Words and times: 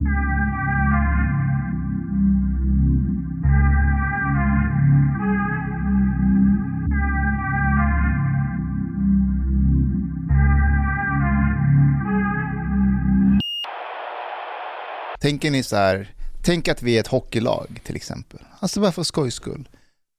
Tänker 0.00 0.08
ni 15.50 15.62
så 15.62 15.76
här, 15.76 16.14
tänk 16.42 16.68
att 16.68 16.82
vi 16.82 16.96
är 16.96 17.00
ett 17.00 17.06
hockeylag 17.06 17.80
till 17.84 17.96
exempel. 17.96 18.40
Alltså 18.60 18.80
bara 18.80 18.92
för 18.92 19.02
skojs 19.02 19.34
skull. 19.34 19.68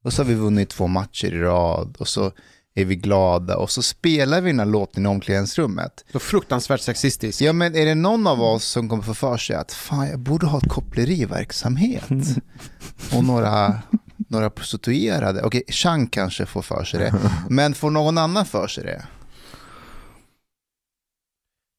Och 0.04 0.14
så 0.14 0.23
har 0.23 0.28
vi 0.28 0.34
vunnit 0.34 0.70
två 0.70 0.88
matcher 0.88 1.34
i 1.34 1.39
rad 1.39 1.96
och 2.00 2.07
så 2.07 2.32
är 2.78 2.86
vi 2.86 2.96
glada 2.96 3.57
och 3.57 3.71
så 3.71 3.82
spelar 3.82 4.41
vi 4.41 4.50
den 4.50 4.59
här 4.59 4.66
låten 4.66 5.05
i 5.05 5.07
omklädningsrummet. 5.07 6.05
Så 6.12 6.20
fruktansvärt 6.20 6.82
sexistiskt. 6.82 7.41
Ja 7.41 7.54
men 7.54 7.76
är 7.76 7.86
det 7.86 7.96
någon 7.96 8.27
av 8.27 8.41
oss 8.41 8.66
som 8.66 8.89
kommer 8.89 9.04
få 9.04 9.14
för 9.14 9.38
sig 9.38 9.55
att 9.55 9.71
fan 9.71 10.07
jag 10.07 10.20
borde 10.20 10.46
ha 10.46 10.57
ett 10.57 10.70
koppleriverksamhet 10.70 12.03
och 13.16 13.23
några, 13.23 13.80
några 14.17 14.50
prostituerade. 14.50 15.44
Okej, 15.44 15.63
Chang 15.67 16.08
kanske 16.08 16.45
får 16.45 16.62
för 16.62 16.84
sig 16.84 17.00
det, 17.00 17.13
men 17.50 17.73
får 17.73 17.90
någon 17.90 18.17
annan 18.17 18.45
för 18.45 18.67
sig 18.67 18.84
det? 18.84 19.05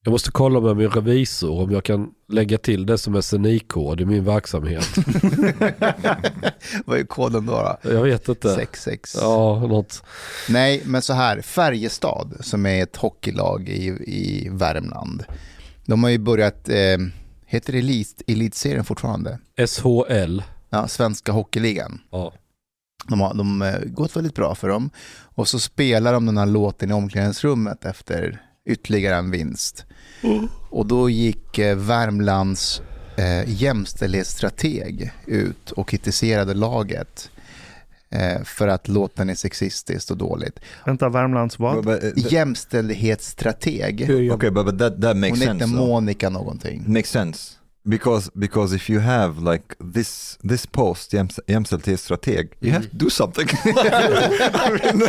Jag 0.03 0.11
måste 0.11 0.31
kolla 0.31 0.59
med 0.59 0.77
min 0.77 0.89
revisor 0.89 1.61
om 1.61 1.71
jag 1.71 1.83
kan 1.83 2.11
lägga 2.27 2.57
till 2.57 2.85
det 2.85 2.97
som 2.97 3.21
SNI-kod 3.21 4.01
i 4.01 4.05
min 4.05 4.23
verksamhet. 4.23 4.87
Vad 6.85 6.99
är 6.99 7.05
koden 7.07 7.45
då? 7.45 7.77
då? 7.83 7.93
Jag 7.93 8.03
vet 8.03 8.29
inte. 8.29 8.55
66. 8.55 9.15
Ja, 9.21 9.59
något. 9.59 10.03
Nej, 10.49 10.81
men 10.85 11.01
så 11.01 11.13
här, 11.13 11.41
Färjestad 11.41 12.37
som 12.39 12.65
är 12.65 12.83
ett 12.83 12.95
hockeylag 12.95 13.69
i, 13.69 13.87
i 13.87 14.49
Värmland. 14.51 15.23
De 15.85 16.03
har 16.03 16.09
ju 16.09 16.17
börjat, 16.17 16.69
eh, 16.69 16.97
heter 17.45 17.73
det 17.73 17.79
elit, 17.79 18.21
elitserien 18.27 18.85
fortfarande? 18.85 19.39
SHL. 19.67 20.41
Ja, 20.69 20.87
Svenska 20.87 21.31
Hockeyligan. 21.31 22.01
Ja. 22.11 22.33
De 23.07 23.21
har 23.21 23.33
de, 23.33 23.61
eh, 23.61 23.79
gått 23.85 24.15
väldigt 24.15 24.35
bra 24.35 24.55
för 24.55 24.69
dem. 24.69 24.89
Och 25.21 25.47
så 25.47 25.59
spelar 25.59 26.13
de 26.13 26.25
den 26.25 26.37
här 26.37 26.45
låten 26.45 26.89
i 26.89 26.93
omklädningsrummet 26.93 27.85
efter 27.85 28.41
ytterligare 28.65 29.15
en 29.15 29.31
vinst. 29.31 29.85
Och 30.69 30.85
då 30.85 31.09
gick 31.09 31.57
eh, 31.57 31.75
Värmlands 31.77 32.81
eh, 33.17 33.49
jämställdhetsstrateg 33.49 35.11
ut 35.25 35.71
och 35.71 35.87
kritiserade 35.89 36.53
laget 36.53 37.31
eh, 38.09 38.43
för 38.43 38.67
att 38.67 38.87
låten 38.87 39.29
är 39.29 39.35
sexistiskt 39.35 40.11
och 40.11 40.17
dåligt. 40.17 40.59
Vänta, 40.85 41.09
Värmlands 41.09 41.59
vad? 41.59 41.75
But, 41.75 41.85
but, 41.85 42.03
uh, 42.03 42.09
th- 42.09 42.33
Jämställdhetsstrateg. 42.33 44.01
okay, 44.33 44.49
but, 44.49 44.65
but 44.65 44.79
that 44.79 45.01
that 45.01 45.17
makes 45.17 45.39
Hon 45.39 45.47
sense. 45.47 45.65
hette 45.65 45.77
though. 45.77 45.87
Monica 45.87 46.29
någonting. 46.29 46.83
Makes 46.87 47.09
sense. 47.11 47.55
Because 47.83 48.31
because 48.33 48.75
if 48.75 48.89
you 48.89 48.99
have 48.99 49.51
like 49.51 49.75
this 49.93 50.37
this 50.49 50.65
post 50.65 51.13
jäms- 51.13 51.39
jämställdhetsstrateg, 51.47 52.53
you 52.59 52.71
have 52.73 52.89
to 52.89 52.95
do 52.97 53.09
something. 53.09 53.47
Mean, 53.65 55.07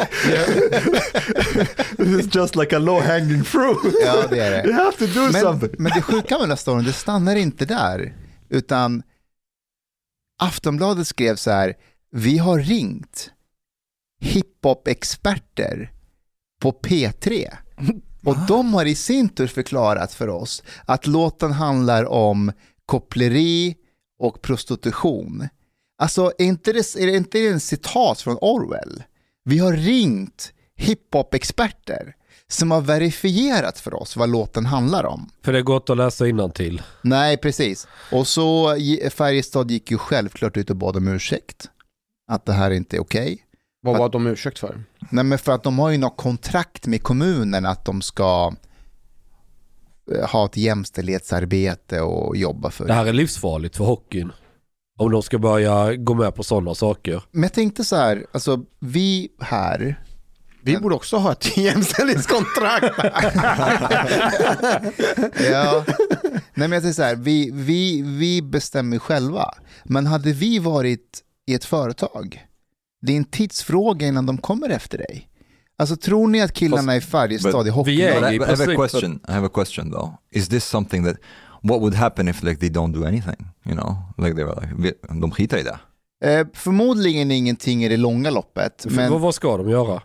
it's 2.20 2.36
just 2.36 2.56
like 2.56 2.76
a 2.76 2.78
low 2.78 3.00
hanging 3.00 3.44
fruit. 3.44 3.94
Ja, 4.04 4.26
det 4.30 4.40
är 4.40 4.50
You 4.66 4.72
det. 4.72 4.82
have 4.82 4.92
to 4.96 5.06
do 5.06 5.20
Men, 5.32 5.42
something. 5.42 5.70
men 5.78 5.92
det 5.94 6.02
sjuka 6.02 6.34
med 6.34 6.40
den 6.42 6.50
här 6.50 6.56
storyn, 6.56 6.84
det 6.84 6.92
stannar 6.92 7.36
inte 7.36 7.64
där. 7.64 8.14
Utan 8.48 9.02
Aftonbladet 10.42 11.06
skrev 11.06 11.36
så 11.36 11.50
här, 11.50 11.74
vi 12.10 12.38
har 12.38 12.58
ringt 12.58 13.30
hiphop-experter 14.20 15.92
på 16.60 16.72
P3. 16.72 17.48
Och 18.24 18.36
de 18.48 18.74
har 18.74 18.84
i 18.84 18.94
sin 18.94 19.28
tur 19.28 19.46
förklarat 19.46 20.12
för 20.12 20.28
oss 20.28 20.62
att 20.84 21.06
låten 21.06 21.52
handlar 21.52 22.04
om 22.04 22.52
koppleri 22.86 23.76
och 24.18 24.42
prostitution. 24.42 25.48
Alltså, 25.98 26.32
är 26.38 26.44
inte 26.44 26.72
det, 26.72 26.96
är 26.96 27.06
det 27.06 27.16
inte 27.16 27.46
en 27.46 27.60
citat 27.60 28.20
från 28.20 28.38
Orwell? 28.40 29.02
Vi 29.44 29.58
har 29.58 29.72
ringt 29.72 30.52
hiphop-experter 30.76 32.14
som 32.48 32.70
har 32.70 32.80
verifierat 32.80 33.80
för 33.80 33.94
oss 33.94 34.16
vad 34.16 34.28
låten 34.28 34.66
handlar 34.66 35.04
om. 35.04 35.30
För 35.44 35.52
det 35.52 35.58
är 35.58 35.62
gott 35.62 35.90
att 35.90 35.96
läsa 35.96 36.24
till. 36.54 36.82
Nej, 37.02 37.36
precis. 37.36 37.88
Och 38.12 38.26
så 38.26 38.76
Färjestad 39.10 39.70
gick 39.70 39.90
ju 39.90 39.98
självklart 39.98 40.56
ut 40.56 40.70
och 40.70 40.76
bad 40.76 40.96
om 40.96 41.08
ursäkt. 41.08 41.70
Att 42.28 42.46
det 42.46 42.52
här 42.52 42.70
inte 42.70 42.96
är 42.96 43.00
okej. 43.00 43.44
Vad 43.82 43.98
var 43.98 44.08
de 44.08 44.26
ursäkt 44.26 44.58
för? 44.58 44.82
Nej, 45.10 45.24
men 45.24 45.38
för 45.38 45.52
att 45.52 45.62
de 45.62 45.78
har 45.78 45.90
ju 45.90 45.98
något 45.98 46.16
kontrakt 46.16 46.86
med 46.86 47.02
kommunen 47.02 47.66
att 47.66 47.84
de 47.84 48.02
ska 48.02 48.54
eh, 50.14 50.30
ha 50.30 50.46
ett 50.46 50.56
jämställdhetsarbete 50.56 52.00
och 52.00 52.36
jobba 52.36 52.70
för. 52.70 52.86
Det 52.86 52.92
här 52.92 53.06
är 53.06 53.12
livsfarligt 53.12 53.76
för 53.76 53.84
hockeyn. 53.84 54.32
Om 54.98 55.10
de 55.10 55.22
ska 55.22 55.38
börja 55.38 55.94
gå 55.96 56.14
med 56.14 56.34
på 56.34 56.42
sådana 56.42 56.74
saker. 56.74 57.22
Men 57.30 57.42
jag 57.42 57.52
tänkte 57.52 57.84
så 57.84 57.96
här, 57.96 58.26
alltså 58.32 58.64
vi 58.78 59.28
här, 59.40 60.04
Vi 60.62 60.76
borde 60.76 60.94
också 60.94 61.16
ha 61.16 61.32
ett 61.32 61.56
jämställdhetskontrakt. 61.56 62.94
ja, 65.50 65.84
nej 66.54 66.68
men 66.68 66.72
jag 66.72 66.82
säger 66.82 66.94
så 66.94 67.02
här, 67.02 67.16
vi, 67.16 67.50
vi, 67.52 68.02
vi 68.02 68.42
bestämmer 68.42 68.98
själva. 68.98 69.54
Men 69.84 70.06
hade 70.06 70.32
vi 70.32 70.58
varit 70.58 71.20
i 71.46 71.54
ett 71.54 71.64
företag, 71.64 72.46
det 73.02 73.12
är 73.12 73.16
en 73.16 73.24
tidsfråga 73.24 74.06
innan 74.06 74.26
de 74.26 74.38
kommer 74.38 74.68
efter 74.68 74.98
dig. 74.98 75.26
Alltså 75.78 75.96
tror 75.96 76.28
ni 76.28 76.40
att 76.42 76.52
killarna 76.52 76.96
i 76.96 77.00
Färjestad 77.00 77.66
i 77.66 77.70
hockey... 77.70 77.90
vi 77.90 78.02
är- 78.02 78.20
But 78.20 78.30
I, 78.32 78.34
i 78.34 78.38
but 78.38 78.48
I 78.48 78.50
have 78.50 78.72
a 78.72 78.76
question. 78.76 79.20
I 79.28 79.32
have 79.32 79.46
a 79.46 79.50
question 79.54 79.90
though. 79.90 80.10
Is 80.30 80.48
this 80.48 80.64
something 80.64 81.04
that 81.04 81.16
what 81.62 81.80
would 81.80 81.94
happen 81.94 82.28
if 82.28 82.42
like 82.42 82.60
they 82.60 82.68
don't 82.68 82.92
do 82.92 83.04
anything? 83.06 83.46
You 83.66 83.74
know, 83.76 83.96
like 84.18 84.34
they 84.34 84.44
were 84.44 84.60
like, 84.60 84.74
vi- 84.78 85.20
de 85.20 85.30
skitar 85.30 85.58
i 85.58 85.62
det. 85.62 85.78
Eh, 86.24 86.46
förmodligen 86.54 87.30
ingenting 87.30 87.84
i 87.84 87.88
det 87.88 87.96
långa 87.96 88.30
loppet. 88.30 88.82
För 88.82 88.90
Men, 88.90 89.12
vad, 89.12 89.20
vad 89.20 89.34
ska 89.34 89.56
de 89.56 89.70
göra? 89.70 90.02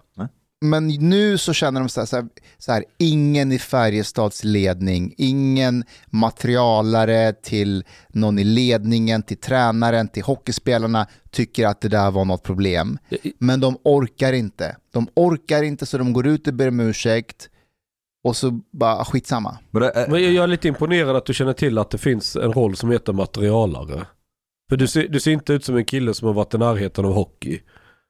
Men 0.62 0.88
nu 0.88 1.38
så 1.38 1.54
känner 1.54 1.80
de 1.80 1.90
så 1.90 2.02
här, 2.02 2.06
så, 2.06 2.16
här, 2.16 2.26
så 2.58 2.72
här, 2.72 2.84
ingen 2.98 3.52
i 3.52 3.60
Färjestads 3.60 4.44
ledning, 4.44 5.14
ingen 5.18 5.84
materialare 6.10 7.34
till 7.34 7.84
någon 8.10 8.40
i 8.40 8.44
ledningen, 8.44 9.24
till 9.24 9.38
tränaren, 9.38 10.08
till 10.08 10.24
hockeyspelarna 10.24 11.08
tycker 11.32 11.68
att 11.68 11.82
det 11.82 11.90
där 11.90 12.12
var 12.12 12.26
något 12.26 12.44
problem. 12.44 12.98
Men 13.40 13.60
de 13.60 13.78
orkar 13.84 14.34
inte. 14.34 14.78
De 14.94 15.08
orkar 15.14 15.64
inte 15.64 15.86
så 15.86 15.98
de 15.98 16.14
går 16.14 16.28
ut 16.28 16.48
och 16.48 16.54
ber 16.54 16.68
om 16.68 16.80
ursäkt 16.80 17.50
och 18.24 18.36
så 18.36 18.60
bara 18.72 19.06
skitsamma. 19.06 19.58
Men 19.72 19.84
jag 20.10 20.22
jag 20.22 20.44
är 20.44 20.48
lite 20.48 20.68
imponerad 20.68 21.16
att 21.16 21.26
du 21.26 21.34
känner 21.34 21.54
till 21.54 21.78
att 21.78 21.90
det 21.90 21.98
finns 21.98 22.36
en 22.36 22.54
roll 22.54 22.76
som 22.76 22.92
heter 22.92 23.14
materialare. 23.14 24.06
För 24.70 24.78
du 24.78 24.88
ser, 24.88 25.08
du 25.08 25.20
ser 25.20 25.32
inte 25.32 25.54
ut 25.54 25.66
som 25.66 25.76
en 25.76 25.86
kille 25.86 26.14
som 26.14 26.28
har 26.28 26.34
varit 26.34 26.54
i 26.54 26.58
närheten 26.58 27.06
av 27.06 27.14
hockey. 27.14 27.62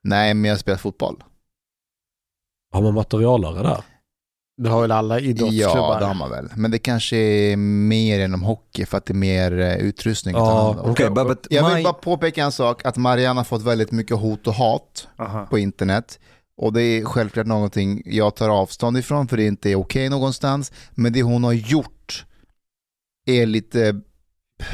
Nej, 0.03 0.33
men 0.33 0.49
jag 0.49 0.59
spelar 0.59 0.77
fotboll. 0.77 1.23
Har 2.75 2.81
man 2.81 2.93
materialare 2.93 3.63
där? 3.63 3.83
Det 4.57 4.69
har 4.69 4.81
väl 4.81 4.91
alla 4.91 5.19
idrottsklubbar. 5.19 5.93
Ja, 5.93 5.99
det 5.99 6.05
har 6.05 6.13
man 6.13 6.29
väl. 6.29 6.49
Men 6.55 6.71
det 6.71 6.79
kanske 6.79 7.17
är 7.17 7.57
mer 7.57 8.19
än 8.19 8.33
om 8.33 8.43
hockey 8.43 8.85
för 8.85 8.97
att 8.97 9.05
det 9.05 9.11
är 9.11 9.15
mer 9.15 9.59
eh, 9.59 9.75
utrustning. 9.75 10.35
Ja, 10.35 10.83
okay, 10.83 11.09
but, 11.09 11.27
but 11.27 11.47
Jag 11.49 11.67
vill 11.67 11.77
my, 11.77 11.83
bara 11.83 11.93
påpeka 11.93 12.43
en 12.43 12.51
sak, 12.51 12.85
att 12.85 12.97
Marianne 12.97 13.39
har 13.39 13.43
fått 13.43 13.61
väldigt 13.61 13.91
mycket 13.91 14.17
hot 14.17 14.47
och 14.47 14.53
hat 14.53 15.07
Aha. 15.19 15.45
på 15.45 15.57
internet. 15.57 16.19
Och 16.57 16.73
det 16.73 16.81
är 16.81 17.05
självklart 17.05 17.47
någonting 17.47 18.01
jag 18.05 18.35
tar 18.35 18.49
avstånd 18.49 18.97
ifrån 18.97 19.27
för 19.27 19.37
det 19.37 19.45
inte 19.45 19.69
är 19.69 19.75
okej 19.75 20.09
någonstans. 20.09 20.71
Men 20.91 21.13
det 21.13 21.21
hon 21.21 21.43
har 21.43 21.53
gjort 21.53 22.25
är 23.25 23.45
lite, 23.45 24.01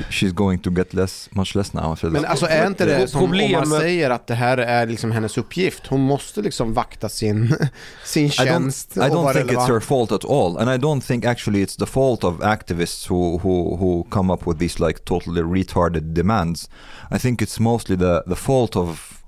she's 0.09 0.31
going 0.31 0.59
to 0.59 0.69
get 0.71 0.93
less, 0.93 1.29
much 1.35 1.55
less 1.55 1.73
now. 1.73 1.95
I 2.03 2.05
Men 2.09 2.25
alltså 2.25 2.45
är 2.45 2.67
inte 2.67 2.85
det 2.85 3.07
som 3.07 3.21
om 3.23 3.27
Problemet- 3.29 3.67
man 3.67 3.79
säger 3.79 4.09
att 4.09 4.27
det 4.27 4.35
här 4.35 4.57
är 4.57 4.87
liksom 4.87 5.11
hennes 5.11 5.37
uppgift? 5.37 5.87
Hon 5.87 6.01
måste 6.01 6.41
liksom 6.41 6.73
vakta 6.73 7.09
sin, 7.09 7.55
sin 8.05 8.25
I 8.25 8.29
tjänst 8.29 8.95
don't, 8.95 9.07
I 9.07 9.09
don't 9.09 9.33
think 9.33 9.45
it's 9.45 9.47
relevant. 9.47 9.69
her 9.69 9.79
fault 9.79 10.11
at 10.11 10.25
all, 10.25 10.57
and 10.57 10.69
I 10.69 10.77
don't 10.77 11.01
think 11.01 11.25
actually 11.25 11.63
it's 11.65 11.77
the 11.79 11.85
fault 11.85 12.23
of 12.23 12.41
activists 12.41 13.09
who 13.09 13.37
who 13.39 13.75
who 13.77 14.03
come 14.09 14.33
up 14.33 14.47
with 14.47 14.59
these 14.59 14.79
like 14.85 14.99
totally 15.05 15.41
retarded 15.41 16.13
demands. 16.13 16.69
I 17.15 17.17
think 17.19 17.41
it's 17.41 17.59
mostly 17.59 17.97
the 17.97 18.23
the 18.27 18.35
fault 18.35 18.75
of 18.75 19.23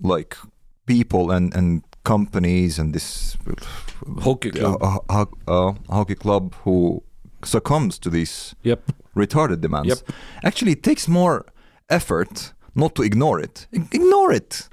like 0.00 0.36
people 0.86 1.34
and 1.36 1.54
and 1.56 1.82
companies 2.04 2.78
and 2.78 2.92
this 2.94 3.36
Hockeyklubb. 4.06 4.82
uh, 4.82 4.98
uh, 5.08 5.24
uh, 5.48 5.74
hockey 5.88 6.14
club 6.16 6.54
who 6.64 7.02
succumbs 7.44 7.98
to 7.98 8.10
these 8.10 8.54
Japp. 8.64 8.78
Retarded 9.14 9.60
demands. 9.60 9.88
Yep. 9.88 10.16
Actually, 10.42 10.72
it 10.72 10.82
takes 10.82 11.08
more 11.08 11.42
effort 11.90 12.52
not 12.72 12.94
to 12.94 13.02
ignore 13.04 13.44
it. 13.44 13.68
Ignore 13.70 14.36
it. 14.36 14.70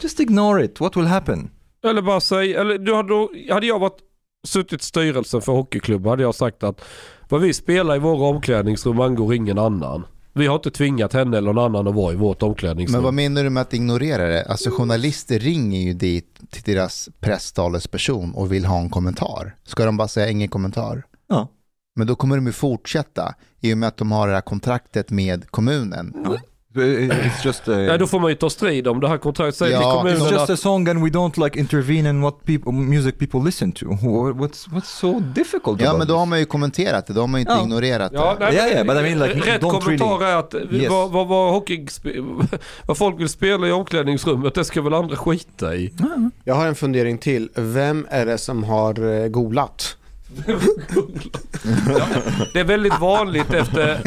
Just 0.00 0.20
ignore 0.20 0.64
it. 0.64 0.80
What 0.80 0.96
will 0.96 1.06
happen? 1.06 1.50
Eller 1.84 2.02
bara 2.02 2.20
säg, 2.20 2.54
eller 2.54 2.78
du 2.78 2.94
hade, 2.94 3.28
hade 3.54 3.66
jag 3.66 3.78
varit 3.78 3.98
suttit 4.46 4.80
i 4.80 4.84
styrelsen 4.84 5.42
för 5.42 5.52
hockeyklubb 5.52 6.06
hade 6.06 6.22
jag 6.22 6.34
sagt 6.34 6.62
att 6.62 6.80
vad 7.28 7.40
vi 7.40 7.54
spelar 7.54 7.96
i 7.96 7.98
våra 7.98 8.28
omklädningsrum 8.28 9.00
angår 9.00 9.34
ingen 9.34 9.58
annan. 9.58 10.06
Vi 10.32 10.46
har 10.46 10.54
inte 10.54 10.70
tvingat 10.70 11.12
henne 11.12 11.38
eller 11.38 11.52
någon 11.52 11.64
annan 11.64 11.88
att 11.88 11.94
vara 11.94 12.12
i 12.12 12.16
vårt 12.16 12.42
omklädningsrum. 12.42 12.92
men 12.96 13.04
vad 13.04 13.14
menar 13.14 13.44
du 13.44 13.50
med 13.50 13.60
att 13.60 13.74
ignorera 13.74 14.28
det? 14.28 14.44
Alltså 14.44 14.70
journalister 14.70 15.38
ringer 15.38 15.80
ju 15.80 15.92
dit 15.92 16.40
till 16.50 16.62
deras 16.62 17.08
presstalesperson 17.20 18.34
och 18.34 18.52
vill 18.52 18.64
ha 18.64 18.78
en 18.78 18.90
kommentar. 18.90 19.56
Ska 19.64 19.84
de 19.84 19.96
bara 19.96 20.08
säga 20.08 20.30
ingen 20.30 20.48
kommentar? 20.48 21.02
Ja. 21.28 21.48
Men 21.98 22.06
då 22.06 22.14
kommer 22.14 22.36
de 22.36 22.46
ju 22.46 22.52
fortsätta 22.52 23.34
i 23.60 23.74
och 23.74 23.78
med 23.78 23.86
att 23.88 23.96
de 23.96 24.12
har 24.12 24.28
det 24.28 24.34
här 24.34 24.40
kontraktet 24.40 25.10
med 25.10 25.50
kommunen. 25.50 26.14
It's 26.74 27.44
just 27.46 27.68
a, 27.68 27.80
Ja, 27.82 27.96
då 27.98 28.06
får 28.06 28.20
man 28.20 28.30
ju 28.30 28.34
ta 28.36 28.50
strid 28.50 28.88
om 28.88 29.00
det 29.00 29.08
här 29.08 29.18
kontraktet. 29.18 29.56
Säg 29.56 29.70
Ja, 29.70 29.78
till 29.78 29.86
it's 29.88 29.96
kommunen 29.96 30.18
just 30.20 30.32
att 30.38 30.50
a 30.50 30.56
song 30.56 30.88
and 30.88 31.02
we 31.04 31.08
don't 31.10 31.44
like 31.44 31.58
intervene 31.58 32.10
in 32.10 32.20
what 32.20 32.44
people, 32.44 32.72
music 32.72 33.14
people 33.18 33.40
listen 33.40 33.72
to. 33.72 33.86
Wha- 33.86 34.32
What's, 34.32 34.68
what's 34.68 34.84
so 35.00 35.20
difficult 35.20 35.80
Ja, 35.80 35.98
men 35.98 36.06
då 36.06 36.16
har 36.16 36.26
man 36.26 36.38
ju 36.38 36.44
kommenterat 36.44 37.06
det, 37.06 37.12
då 37.12 37.20
har 37.20 37.26
man 37.28 37.40
ju 37.40 37.42
inte 37.42 37.52
Ja. 37.52 37.62
ignorerat 37.62 38.12
Ja, 38.14 38.36
det. 38.38 38.44
nej, 38.44 38.56
Ja, 38.56 38.68
ja, 38.78 38.84
but 38.84 38.96
I 38.96 39.14
mean, 39.14 39.18
like, 39.28 39.50
rätt 39.54 39.62
don't 39.62 39.80
kommentar 39.80 40.06
really- 40.06 40.24
är 40.24 40.36
att 40.36 40.54
Yes. 40.72 40.90
vad, 40.90 41.10
vad, 41.10 41.28
vad, 41.28 41.52
hockey, 41.52 41.86
vad 42.86 42.98
folk 42.98 43.20
vill 43.20 43.28
spela 43.28 43.66
i 43.68 43.72
omklädningsrummet, 43.72 44.54
det 44.54 44.64
ska 44.64 44.82
väl 44.82 44.94
andra 44.94 45.16
skita 45.16 45.74
i. 45.76 45.92
Jag 46.44 46.54
har 46.54 46.66
en 46.66 46.74
fundering 46.74 47.18
till. 47.18 47.48
Vem 47.54 48.06
är 48.10 48.26
det 48.26 48.38
som 48.38 48.64
har 48.64 49.22
eh, 49.22 49.28
golat? 49.28 49.96
Det 52.52 52.60
är 52.60 52.64
väldigt 52.64 53.00
vanligt 53.00 53.54
efter... 53.54 54.00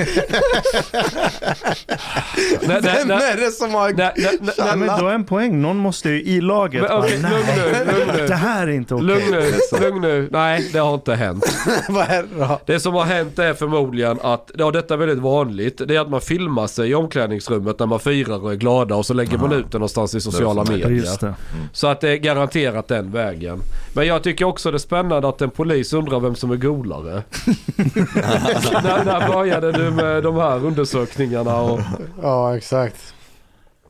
när, 2.67 2.81
när, 2.81 3.05
Vem 3.05 3.11
är 3.11 3.37
det 3.37 3.51
som 3.51 3.73
har... 3.73 3.89
när, 3.89 4.13
när, 4.17 4.65
när, 4.65 4.75
men 4.75 4.97
du 4.97 5.03
har 5.03 5.11
en 5.11 5.23
poäng. 5.23 5.61
Någon 5.61 5.77
måste 5.77 6.09
ju 6.09 6.21
i 6.21 6.41
laget 6.41 6.81
Men 6.81 6.89
bara, 6.89 6.99
okej, 6.99 7.11
lugn 7.17 7.23
nej, 7.47 7.85
nu, 7.85 7.93
lugn 7.99 8.17
nu. 8.17 8.27
det 8.27 8.35
här 8.35 8.67
är 8.67 8.71
inte 8.71 8.95
okej. 8.95 9.07
Lugn 9.07 9.31
nu, 9.31 9.53
lugn 9.81 10.01
nu. 10.01 10.29
Nej, 10.31 10.69
det 10.73 10.79
har 10.79 10.93
inte 10.93 11.15
hänt. 11.15 11.45
Vad 11.89 12.09
är 12.09 12.23
det 12.23 12.27
då? 12.39 12.59
Det 12.65 12.79
som 12.79 12.93
har 12.93 13.05
hänt 13.05 13.39
är 13.39 13.53
förmodligen 13.53 14.19
att, 14.21 14.51
ja 14.57 14.71
detta 14.71 14.93
är 14.93 14.97
väldigt 14.97 15.19
vanligt, 15.19 15.81
det 15.87 15.95
är 15.95 15.99
att 15.99 16.09
man 16.09 16.21
filmar 16.21 16.67
sig 16.67 16.89
i 16.89 16.95
omklädningsrummet 16.95 17.79
när 17.79 17.85
man 17.85 17.99
firar 17.99 18.43
och 18.43 18.51
är 18.51 18.55
glada 18.55 18.95
och 18.95 19.05
så 19.05 19.13
lägger 19.13 19.37
man 19.37 19.51
ut 19.53 19.71
det 19.71 19.77
någonstans 19.77 20.15
i 20.15 20.21
sociala 20.21 20.61
är 20.61 20.65
medier. 20.65 20.89
just 20.89 21.19
det. 21.21 21.33
Så 21.73 21.87
att 21.87 22.01
det 22.01 22.09
är 22.09 22.17
garanterat 22.17 22.87
den 22.87 23.11
vägen. 23.11 23.59
Men 23.93 24.07
jag 24.07 24.23
tycker 24.23 24.45
också 24.45 24.71
det 24.71 24.77
är 24.77 24.79
spännande 24.79 25.27
att 25.29 25.41
en 25.41 25.49
polis 25.49 25.93
undrar 25.93 26.10
vem 26.19 26.35
som 26.35 26.51
är 26.51 26.55
golare. 26.57 27.23
när, 28.83 29.05
när 29.05 29.27
började 29.33 29.71
du 29.71 29.91
med 29.91 30.23
de 30.23 30.35
här 30.35 30.65
undersökningarna? 30.65 31.61
Och, 31.61 31.79
Ja, 32.21 32.57
exakt. 32.57 33.13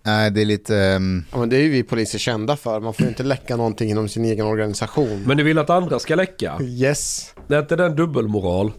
Nej, 0.04 0.32
det 0.32 0.42
är 0.42 0.46
lite... 0.46 0.78
ehm, 0.78 1.24
Ja, 1.32 1.38
men 1.38 1.50
det 1.50 1.58
är 1.58 1.62
ju 1.62 1.70
vi 1.70 1.84
poliser 1.84 2.20
kända 2.20 2.56
för. 2.56 2.80
Man 2.80 2.94
får 2.94 3.04
ju 3.04 3.10
inte 3.10 3.24
läcka 3.24 3.56
någonting 3.56 3.90
inom 3.90 4.10
sin 4.10 4.26
egen 4.26 4.46
organisation. 4.46 5.24
men 5.26 5.38
du 5.38 5.44
vill 5.44 5.58
att 5.58 5.70
andra 5.70 6.00
ska 6.00 6.16
läcka? 6.16 6.58
Yes. 6.62 7.34
Det 7.48 7.56
är 7.56 7.60
inte 7.60 7.76
den 7.76 7.96
dubbelmoral? 7.96 8.72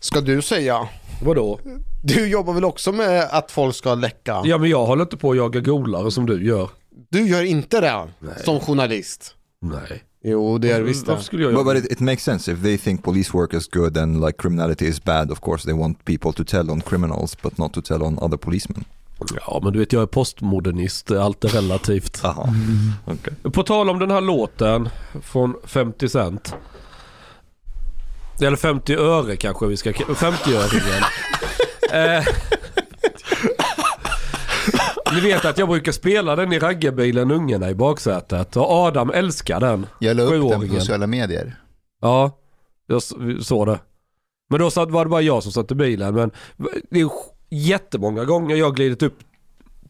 Ska 0.00 0.20
du 0.20 0.42
säga? 0.42 0.88
Vadå? 1.22 1.58
Du 2.04 2.28
jobbar 2.28 2.52
väl 2.52 2.64
också 2.64 2.92
med 2.92 3.28
att 3.30 3.50
folk 3.50 3.74
ska 3.76 3.94
läcka? 3.94 4.42
Ja 4.44 4.58
men 4.58 4.70
jag 4.70 4.86
håller 4.86 5.02
inte 5.02 5.16
på 5.16 5.30
att 5.30 5.36
jaga 5.36 5.60
golare 5.60 6.10
som 6.10 6.26
du 6.26 6.46
gör. 6.46 6.70
Du 7.08 7.28
gör 7.28 7.42
inte 7.42 7.80
det 7.80 8.08
som 8.44 8.60
journalist? 8.60 9.34
Nej. 9.60 10.02
Jo, 10.24 10.58
det 10.58 10.70
är 10.70 10.80
visst 10.82 11.06
det. 11.06 11.20
Skulle 11.20 11.42
jag 11.42 11.54
But, 11.54 11.66
göra 11.66 11.74
but 11.74 11.84
it, 11.84 11.92
it 11.92 12.00
makes 12.00 12.22
sense 12.24 12.52
if 12.52 12.62
they 12.62 12.78
think 12.78 13.04
police 13.04 13.30
work 13.32 13.54
is 13.54 13.68
good 13.68 13.96
and 13.96 14.20
like 14.20 14.38
criminality 14.38 14.86
is 14.86 15.04
bad. 15.04 15.30
Of 15.30 15.40
course, 15.40 15.64
they 15.64 15.74
want 15.74 16.04
people 16.04 16.32
to 16.32 16.44
tell 16.44 16.70
on 16.70 16.80
criminals, 16.80 17.36
but 17.42 17.58
not 17.58 17.72
to 17.72 17.82
tell 17.82 18.02
on 18.02 18.18
other 18.18 18.36
policemen. 18.36 18.84
Ja 19.46 19.60
men 19.62 19.72
du 19.72 19.78
vet 19.78 19.92
jag 19.92 20.02
är 20.02 20.06
postmodernist, 20.06 21.10
allt 21.10 21.44
är 21.44 21.48
relativt. 21.48 22.20
Aha. 22.24 22.48
Okay. 23.06 23.50
På 23.52 23.62
tal 23.62 23.90
om 23.90 23.98
den 23.98 24.10
här 24.10 24.20
låten 24.20 24.88
från 25.22 25.54
50 25.64 26.08
Cent. 26.08 26.54
Eller 28.40 28.56
50 28.56 28.94
öre 28.94 29.36
kanske 29.36 29.66
vi 29.66 29.76
ska 29.76 29.92
50-öringen. 29.92 31.04
eh, 32.18 32.24
ni 35.14 35.20
vet 35.20 35.44
att 35.44 35.58
jag 35.58 35.68
brukar 35.68 35.92
spela 35.92 36.36
den 36.36 36.52
i 36.52 36.58
raggarbilen, 36.58 37.30
ungarna 37.30 37.70
i 37.70 37.74
baksätet. 37.74 38.56
Och 38.56 38.70
Adam 38.70 39.10
älskar 39.10 39.60
den. 39.60 39.86
Jag 39.98 40.16
la 40.16 40.22
upp 40.22 40.50
den 40.50 40.68
på 40.68 40.74
sociala 40.74 41.06
medier. 41.06 41.60
Ja, 42.00 42.38
jag 42.86 43.02
såg 43.42 43.66
det. 43.66 43.78
Men 44.50 44.60
då 44.60 44.70
var 44.70 45.04
det 45.04 45.10
bara 45.10 45.22
jag 45.22 45.42
som 45.42 45.52
satt 45.52 45.70
i 45.70 45.74
bilen. 45.74 46.14
Men 46.14 46.30
det 46.90 47.00
är 47.00 47.10
jättemånga 47.50 48.24
gånger 48.24 48.56
jag 48.56 48.66
har 48.66 48.72
glidit 48.72 49.02
upp 49.02 49.18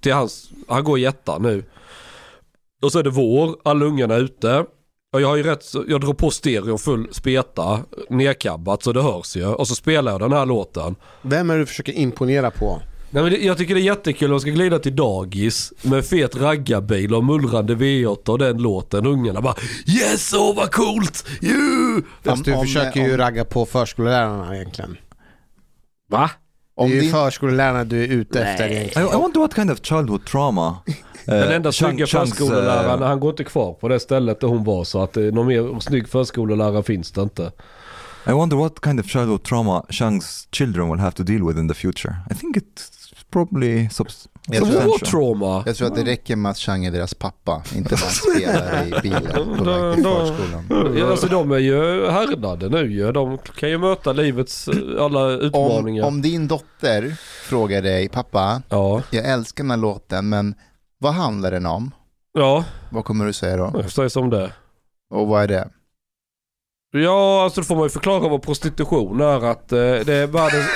till 0.01 0.13
hans, 0.13 0.51
han 0.69 0.85
går 0.85 0.99
i 0.99 1.05
ettan 1.05 1.43
nu. 1.43 1.65
Och 2.83 2.93
så 2.93 2.99
är 2.99 3.03
det 3.03 3.11
vår, 3.11 3.57
alla 3.65 3.85
ungarna 3.85 4.15
är 4.15 4.21
ute. 4.21 4.65
Och 5.13 5.21
jag 5.21 5.29
har 5.29 5.37
ju 5.37 5.43
rätt, 5.43 5.65
jag 5.89 6.01
drar 6.01 6.13
på 6.13 6.31
stereo 6.31 6.79
full 6.79 7.09
speta, 7.13 7.81
nedkabbat 8.11 8.83
så 8.83 8.93
det 8.93 9.03
hörs 9.03 9.37
ju. 9.37 9.47
Och 9.47 9.69
så 9.69 9.75
spelar 9.75 10.13
jag 10.13 10.21
den 10.21 10.33
här 10.33 10.47
låten. 10.47 10.97
Vem 11.23 11.51
är 11.51 11.59
du 11.59 11.67
försöker 11.67 11.93
imponera 11.93 12.51
på? 12.51 12.83
Nej, 13.15 13.23
men 13.23 13.33
det, 13.33 13.39
jag 13.39 13.59
tycker 13.59 13.75
det 13.75 13.81
är 13.81 13.83
jättekul 13.83 14.27
om 14.29 14.33
jag 14.33 14.41
ska 14.41 14.51
glida 14.51 14.79
till 14.79 14.97
dagis 14.97 15.73
med 15.83 16.05
fet 16.07 16.37
raggarbil 16.37 17.15
och 17.15 17.25
mullrande 17.25 17.75
V8 17.75 18.29
och 18.29 18.39
den 18.39 18.59
låten. 18.63 19.07
Ungarna 19.07 19.41
bara 19.41 19.55
Yes, 19.87 20.33
åh 20.37 20.57
vad 20.57 20.73
coolt! 20.73 21.25
You! 21.43 22.03
Fast 22.25 22.45
du 22.45 22.55
om- 22.55 22.67
försöker 22.67 23.01
ju 23.05 23.11
om- 23.13 23.17
ragga 23.19 23.45
på 23.45 23.67
förskollärarna 23.67 24.57
egentligen. 24.57 24.97
Va? 26.11 26.31
Det 26.77 26.83
Om 26.83 26.91
är 26.91 26.95
ju 26.95 27.01
din, 27.01 27.11
förskollärarna 27.11 27.85
du 27.85 28.03
är 28.05 28.09
ute 28.09 28.45
efter 28.45 28.69
I, 28.69 28.73
egentligen. 28.77 29.09
I 29.09 29.13
wonder 29.13 29.41
what 29.41 29.55
kind 29.55 29.71
of 29.71 29.79
childhood 29.83 30.25
trauma. 30.25 30.77
Den 31.27 31.53
enda 31.53 31.71
Chang- 31.71 31.89
snygga 31.89 32.05
Chang's, 32.05 32.27
förskolläraren, 32.27 33.03
uh, 33.03 33.07
han 33.09 33.21
går 33.21 33.31
inte 33.31 33.45
kvar 33.45 33.73
på 33.75 33.89
det 33.89 34.01
stället 34.01 34.41
där 34.41 34.49
hon 34.49 34.65
var 34.65 34.85
så 34.85 35.03
att 35.03 35.17
eh, 35.17 35.23
någon 35.23 35.47
mer 35.47 35.81
snygg 35.81 36.09
förskollärare 36.09 36.83
finns 36.83 37.13
det 37.13 37.23
inte. 37.23 37.53
I 38.27 38.31
wonder 38.33 38.57
what 38.57 38.73
kind 38.85 39.01
of 39.01 39.07
childhood 39.07 39.43
trauma 39.43 39.85
Chang's 39.89 40.49
children 40.53 40.91
will 40.91 41.01
have 41.01 41.13
to 41.13 41.23
deal 41.23 41.47
with 41.49 41.59
in 41.59 41.69
the 41.69 41.75
future. 41.75 42.15
I 42.31 42.35
think 42.35 42.57
it's 42.57 42.89
probably 43.33 43.89
Jag 44.47 44.65
tror 44.65 44.89
war 44.89 44.99
trauma. 44.99 45.63
jag 45.67 45.77
tror 45.77 45.89
att 45.89 45.95
det 45.95 46.05
räcker 46.05 46.37
med 46.37 46.51
att 46.51 46.57
Chang 46.59 46.85
är 46.85 46.91
deras 46.91 47.15
pappa, 47.15 47.63
inte 47.75 47.91
bara 47.91 48.11
spelar 48.11 48.87
i 48.87 49.01
bilen 49.03 49.57
på 49.59 49.65
väg 49.65 49.95
till 49.95 50.05
förskolan. 50.05 50.97
Ja, 50.99 51.11
alltså 51.11 51.27
de 51.27 51.51
är 51.53 51.59
ju 51.59 52.07
härdade 52.11 52.69
nu 52.69 52.93
ju. 52.93 53.13
De 53.13 53.39
kan 53.39 53.69
ju 53.71 53.79
möta 53.79 54.13
livets 54.13 54.69
eh, 54.69 55.05
alla 55.05 55.25
Om, 55.27 55.41
utmaningar. 55.41 56.05
om 56.07 56.23
din 56.23 56.49
dotter 56.49 57.17
frågar 57.49 57.83
dig, 57.83 58.09
pappa, 58.09 58.63
Ja, 58.69 59.03
jag 59.11 59.25
älskar 59.31 59.65
den 59.65 59.71
här 59.71 59.79
låten, 59.79 60.29
men 60.29 60.55
vad 60.99 61.13
handlar 61.15 61.51
den 61.51 61.67
om? 61.67 61.91
ja, 62.33 62.65
Vad 62.91 63.05
kommer 63.05 63.27
du 63.27 63.33
säga 63.33 63.57
då? 63.57 63.71
jag 63.75 63.91
säger 63.93 64.09
som 64.09 64.31
det. 64.31 64.53
Och 65.15 65.27
vad 65.27 65.43
är 65.43 65.49
det? 65.49 65.69
Ja, 66.95 67.45
alltså 67.45 67.61
då 67.61 67.65
får 67.65 67.75
man 67.75 67.85
ju 67.85 67.89
förklara 67.91 68.29
vad 68.29 68.43
prostitution 68.43 69.21
är. 69.21 69.45
Att 69.45 69.73
eh, 69.73 69.79
det 69.79 70.15
är 70.15 70.27
världens, 70.27 70.67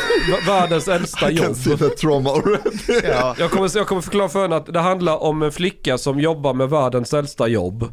världens 0.49 0.89
äldsta 0.89 1.31
jobb. 1.31 1.55
the 1.79 1.89
trauma 1.89 2.31
already. 2.31 3.07
Ja, 3.09 3.35
Jag 3.39 3.51
kommer, 3.51 3.77
jag 3.77 3.87
kommer 3.87 4.03
förklara 4.03 4.29
för 4.29 4.43
henne 4.43 4.57
att 4.57 4.67
det 4.67 4.81
handlar 4.81 5.23
om 5.23 5.43
en 5.43 5.53
flicka 5.53 5.99
som 5.99 6.21
jobbar 6.21 6.55
med 6.55 6.71
världens 6.71 7.15
äldsta 7.15 7.49
jobb. 7.49 7.93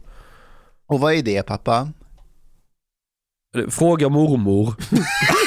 och 0.88 1.00
vad 1.00 1.14
är 1.14 1.22
det 1.24 1.44
pappa? 1.44 1.90
Fråga 3.70 4.10
mormor. 4.10 4.74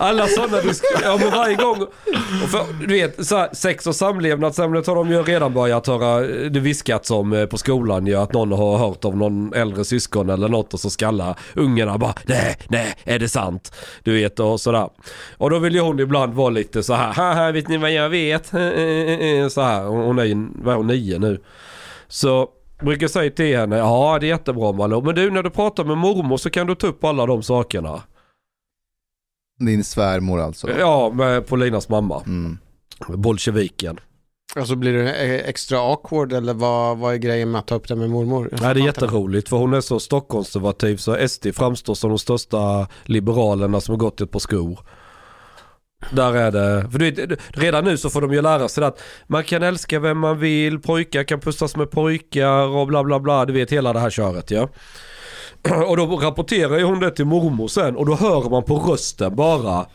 Alla 0.00 0.26
sådana 0.26 0.60
du 0.60 0.72
ja 1.02 1.16
men 1.20 1.30
varje 1.30 1.56
gång. 1.56 1.82
Och 2.42 2.50
för, 2.50 2.86
du 2.86 2.94
vet, 2.94 3.26
så 3.26 3.36
här, 3.36 3.48
sex 3.52 3.86
och 3.86 3.94
samlevnadsämnet 3.94 4.86
har 4.86 4.94
de 4.94 5.10
ju 5.10 5.22
redan 5.22 5.54
börjat 5.54 5.86
höra 5.86 6.24
eh, 6.24 6.50
det 6.50 6.60
viskats 6.60 7.10
om 7.10 7.32
eh, 7.32 7.46
på 7.46 7.58
skolan 7.58 8.06
ju. 8.06 8.14
Att 8.14 8.32
någon 8.32 8.52
har 8.52 8.78
hört 8.78 9.04
av 9.04 9.16
någon 9.16 9.54
äldre 9.54 9.84
syskon 9.84 10.30
eller 10.30 10.48
något 10.48 10.74
och 10.74 10.80
så 10.80 10.90
skallar 10.90 11.38
ungarna 11.54 11.98
bara 11.98 12.14
nej, 12.24 12.56
nej, 12.68 12.94
är 13.04 13.18
det 13.18 13.28
sant? 13.28 13.72
Du 14.02 14.14
vet 14.14 14.40
och 14.40 14.60
sådär. 14.60 14.88
Och 15.36 15.50
då 15.50 15.58
vill 15.58 15.74
ju 15.74 15.80
hon 15.80 16.00
ibland 16.00 16.34
vara 16.34 16.50
lite 16.50 16.82
så 16.82 16.94
här, 16.94 17.12
haha 17.12 17.52
vet 17.52 17.68
ni 17.68 17.76
vad 17.76 17.92
jag 17.92 18.08
vet? 18.08 18.46
Så 19.52 19.60
här, 19.60 19.86
hon 19.86 20.18
är 20.18 20.24
ju, 20.24 20.48
vad 20.54 20.72
är 20.72 20.76
hon, 20.76 20.86
nio 20.86 21.18
nu. 21.18 21.40
Så 22.08 22.48
brukar 22.80 23.04
jag 23.04 23.10
säga 23.10 23.30
till 23.30 23.56
henne, 23.58 23.76
ja 23.76 24.18
det 24.20 24.26
är 24.26 24.28
jättebra 24.28 24.72
Malou. 24.72 25.02
Men 25.02 25.14
du 25.14 25.30
när 25.30 25.42
du 25.42 25.50
pratar 25.50 25.84
med 25.84 25.98
mormor 25.98 26.36
så 26.36 26.50
kan 26.50 26.66
du 26.66 26.74
ta 26.74 26.86
upp 26.86 27.04
alla 27.04 27.26
de 27.26 27.42
sakerna. 27.42 28.02
Din 29.58 29.84
svärmor 29.84 30.40
alltså? 30.40 30.70
Ja, 30.78 31.10
med 31.14 31.46
Paulinas 31.46 31.88
mamma. 31.88 32.22
Mm. 32.26 32.58
Bolsjeviken. 33.08 34.00
Alltså 34.56 34.76
blir 34.76 34.92
det 34.92 35.12
extra 35.40 35.78
awkward 35.78 36.32
eller 36.32 36.54
vad, 36.54 36.98
vad 36.98 37.14
är 37.14 37.18
grejen 37.18 37.50
med 37.50 37.58
att 37.58 37.66
ta 37.66 37.74
upp 37.74 37.88
det 37.88 37.96
med 37.96 38.10
mormor? 38.10 38.48
Nej, 38.60 38.74
det 38.74 38.80
är 38.80 38.84
jätteroligt 38.84 39.48
för 39.48 39.56
hon 39.56 39.74
är 39.74 39.80
så 39.80 40.00
stockkonservativ 40.00 40.96
så 40.96 41.28
SD 41.28 41.46
framstår 41.54 41.94
som 41.94 42.10
de 42.10 42.18
största 42.18 42.86
liberalerna 43.04 43.80
som 43.80 43.92
har 43.92 43.98
gått 43.98 44.20
ett 44.20 44.30
par 44.30 44.38
skor. 44.38 44.78
Där 46.10 46.34
är 46.34 46.52
det, 46.52 46.90
för 46.90 46.98
du 46.98 47.10
vet, 47.10 47.40
redan 47.48 47.84
nu 47.84 47.96
så 47.96 48.10
får 48.10 48.20
de 48.20 48.32
ju 48.32 48.42
lära 48.42 48.68
sig 48.68 48.84
att 48.84 49.00
man 49.26 49.44
kan 49.44 49.62
älska 49.62 50.00
vem 50.00 50.18
man 50.18 50.38
vill, 50.38 50.78
pojkar 50.78 51.24
kan 51.24 51.40
pussas 51.40 51.76
med 51.76 51.90
pojkar 51.90 52.66
och 52.66 52.86
bla 52.86 53.04
bla 53.04 53.20
bla, 53.20 53.44
du 53.44 53.52
vet 53.52 53.72
hela 53.72 53.92
det 53.92 54.00
här 54.00 54.10
köret 54.10 54.50
ja. 54.50 54.68
Och 55.62 55.96
då 55.96 56.06
rapporterar 56.06 56.78
ju 56.78 56.84
hon 56.84 57.00
det 57.00 57.10
till 57.10 57.24
mormor 57.24 57.68
sen 57.68 57.96
och 57.96 58.06
då 58.06 58.14
hör 58.14 58.50
man 58.50 58.62
på 58.62 58.78
rösten 58.78 59.36
bara 59.36 59.86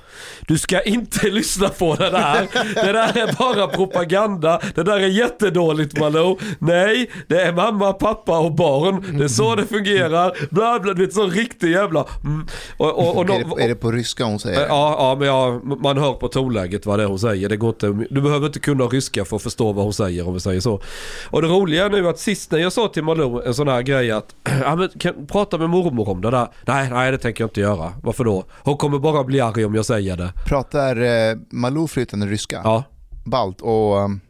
Du 0.47 0.57
ska 0.57 0.81
inte 0.81 1.27
lyssna 1.29 1.69
på 1.69 1.95
det 1.95 2.09
där. 2.09 2.47
Det 2.75 2.91
där 2.91 3.17
är 3.17 3.35
bara 3.37 3.67
propaganda. 3.67 4.61
Det 4.75 4.83
där 4.83 4.99
är 4.99 5.07
jättedåligt 5.07 5.99
Malou. 5.99 6.37
Nej, 6.59 7.11
det 7.27 7.41
är 7.41 7.53
mamma, 7.53 7.93
pappa 7.93 8.39
och 8.39 8.55
barn. 8.55 9.17
Det 9.17 9.23
är 9.23 9.27
så 9.27 9.55
det 9.55 9.65
fungerar. 9.65 10.47
Bla 10.51 10.79
bla, 10.79 10.93
du 10.93 11.05
vet 11.05 11.13
så 11.13 11.27
riktig 11.27 11.71
jävla... 11.71 12.05
Mm. 12.23 12.47
Och, 12.77 12.99
och, 12.99 13.17
och, 13.17 13.29
är, 13.29 13.55
det, 13.55 13.63
är 13.63 13.67
det 13.67 13.75
på 13.75 13.91
ryska 13.91 14.23
hon 14.23 14.39
säger? 14.39 14.59
Ja, 14.59 14.95
ja, 14.99 15.15
men 15.19 15.27
ja, 15.27 15.61
man 15.63 15.97
hör 15.97 16.13
på 16.13 16.27
tonläget 16.27 16.85
vad 16.85 16.99
det 16.99 17.03
är 17.03 17.07
hon 17.07 17.19
säger. 17.19 17.49
Det 17.49 17.57
går 17.57 17.69
inte, 17.69 18.05
du 18.09 18.21
behöver 18.21 18.47
inte 18.47 18.59
kunna 18.59 18.83
ryska 18.83 19.25
för 19.25 19.35
att 19.35 19.43
förstå 19.43 19.71
vad 19.71 19.83
hon 19.83 19.93
säger 19.93 20.27
om 20.27 20.33
vi 20.33 20.39
säger 20.39 20.61
så. 20.61 20.81
Och 21.29 21.41
det 21.41 21.47
roliga 21.47 21.85
är 21.85 21.89
nu 21.89 22.07
att 22.07 22.19
sist 22.19 22.51
när 22.51 22.59
jag 22.59 22.73
sa 22.73 22.87
till 22.87 23.03
Malou 23.03 23.41
en 23.45 23.53
sån 23.53 23.67
här 23.67 23.81
grej 23.81 24.11
att 24.11 24.35
ja, 24.63 24.75
men 24.75 24.89
kan, 24.99 25.27
prata 25.27 25.52
prata 25.53 25.67
med 25.67 25.69
mormor 25.69 26.09
om 26.09 26.21
det 26.21 26.31
där. 26.31 26.47
Nej, 26.67 26.89
nej 26.89 27.11
det 27.11 27.17
tänker 27.17 27.43
jag 27.43 27.47
inte 27.49 27.61
göra. 27.61 27.93
Varför 28.03 28.23
då? 28.23 28.43
Hon 28.63 28.77
kommer 28.77 28.99
bara 28.99 29.23
bli 29.23 29.41
arg 29.41 29.65
om 29.65 29.75
jag 29.75 29.85
säger 29.85 30.17
det. 30.17 30.33
Pratar 30.47 31.01
eh, 31.01 31.35
Malou 31.51 31.87
flytande 31.87 32.25
ryska? 32.25 32.61
Ja. 32.63 32.83
Balt 33.25 33.61
och... 33.61 33.97
um, 33.97 34.21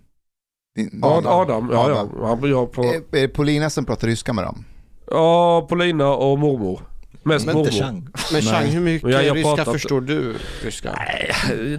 din- 0.75 0.99
Adam, 1.03 1.25
Adam 1.33 1.69
ja, 1.71 1.77
Adam. 1.85 2.09
ja. 2.21 2.27
Han, 2.27 2.49
jag 2.49 2.71
på, 2.71 2.83
Är, 2.83 2.95
är 2.95 3.01
det 3.11 3.27
Polina 3.27 3.69
som 3.69 3.85
pratar 3.85 4.07
ryska 4.07 4.33
med 4.33 4.43
dem? 4.43 4.65
ja, 5.11 5.65
Polina 5.69 6.07
och 6.09 6.39
mormor. 6.39 6.81
Mest 7.23 7.45
Men 7.45 7.57
inte 7.57 7.71
mormor. 7.71 7.85
Chang. 7.85 8.07
Men 8.33 8.41
Chang, 8.41 8.63
Nej. 8.63 8.71
hur 8.71 8.81
mycket 8.81 9.09
Ja, 9.11 9.21
jag 9.21 9.35
ryska 9.37 9.49
pratar 9.49 9.61
inte- 9.61 9.71
förstår 9.71 10.01
du 10.01 10.35
ryska? 10.63 10.91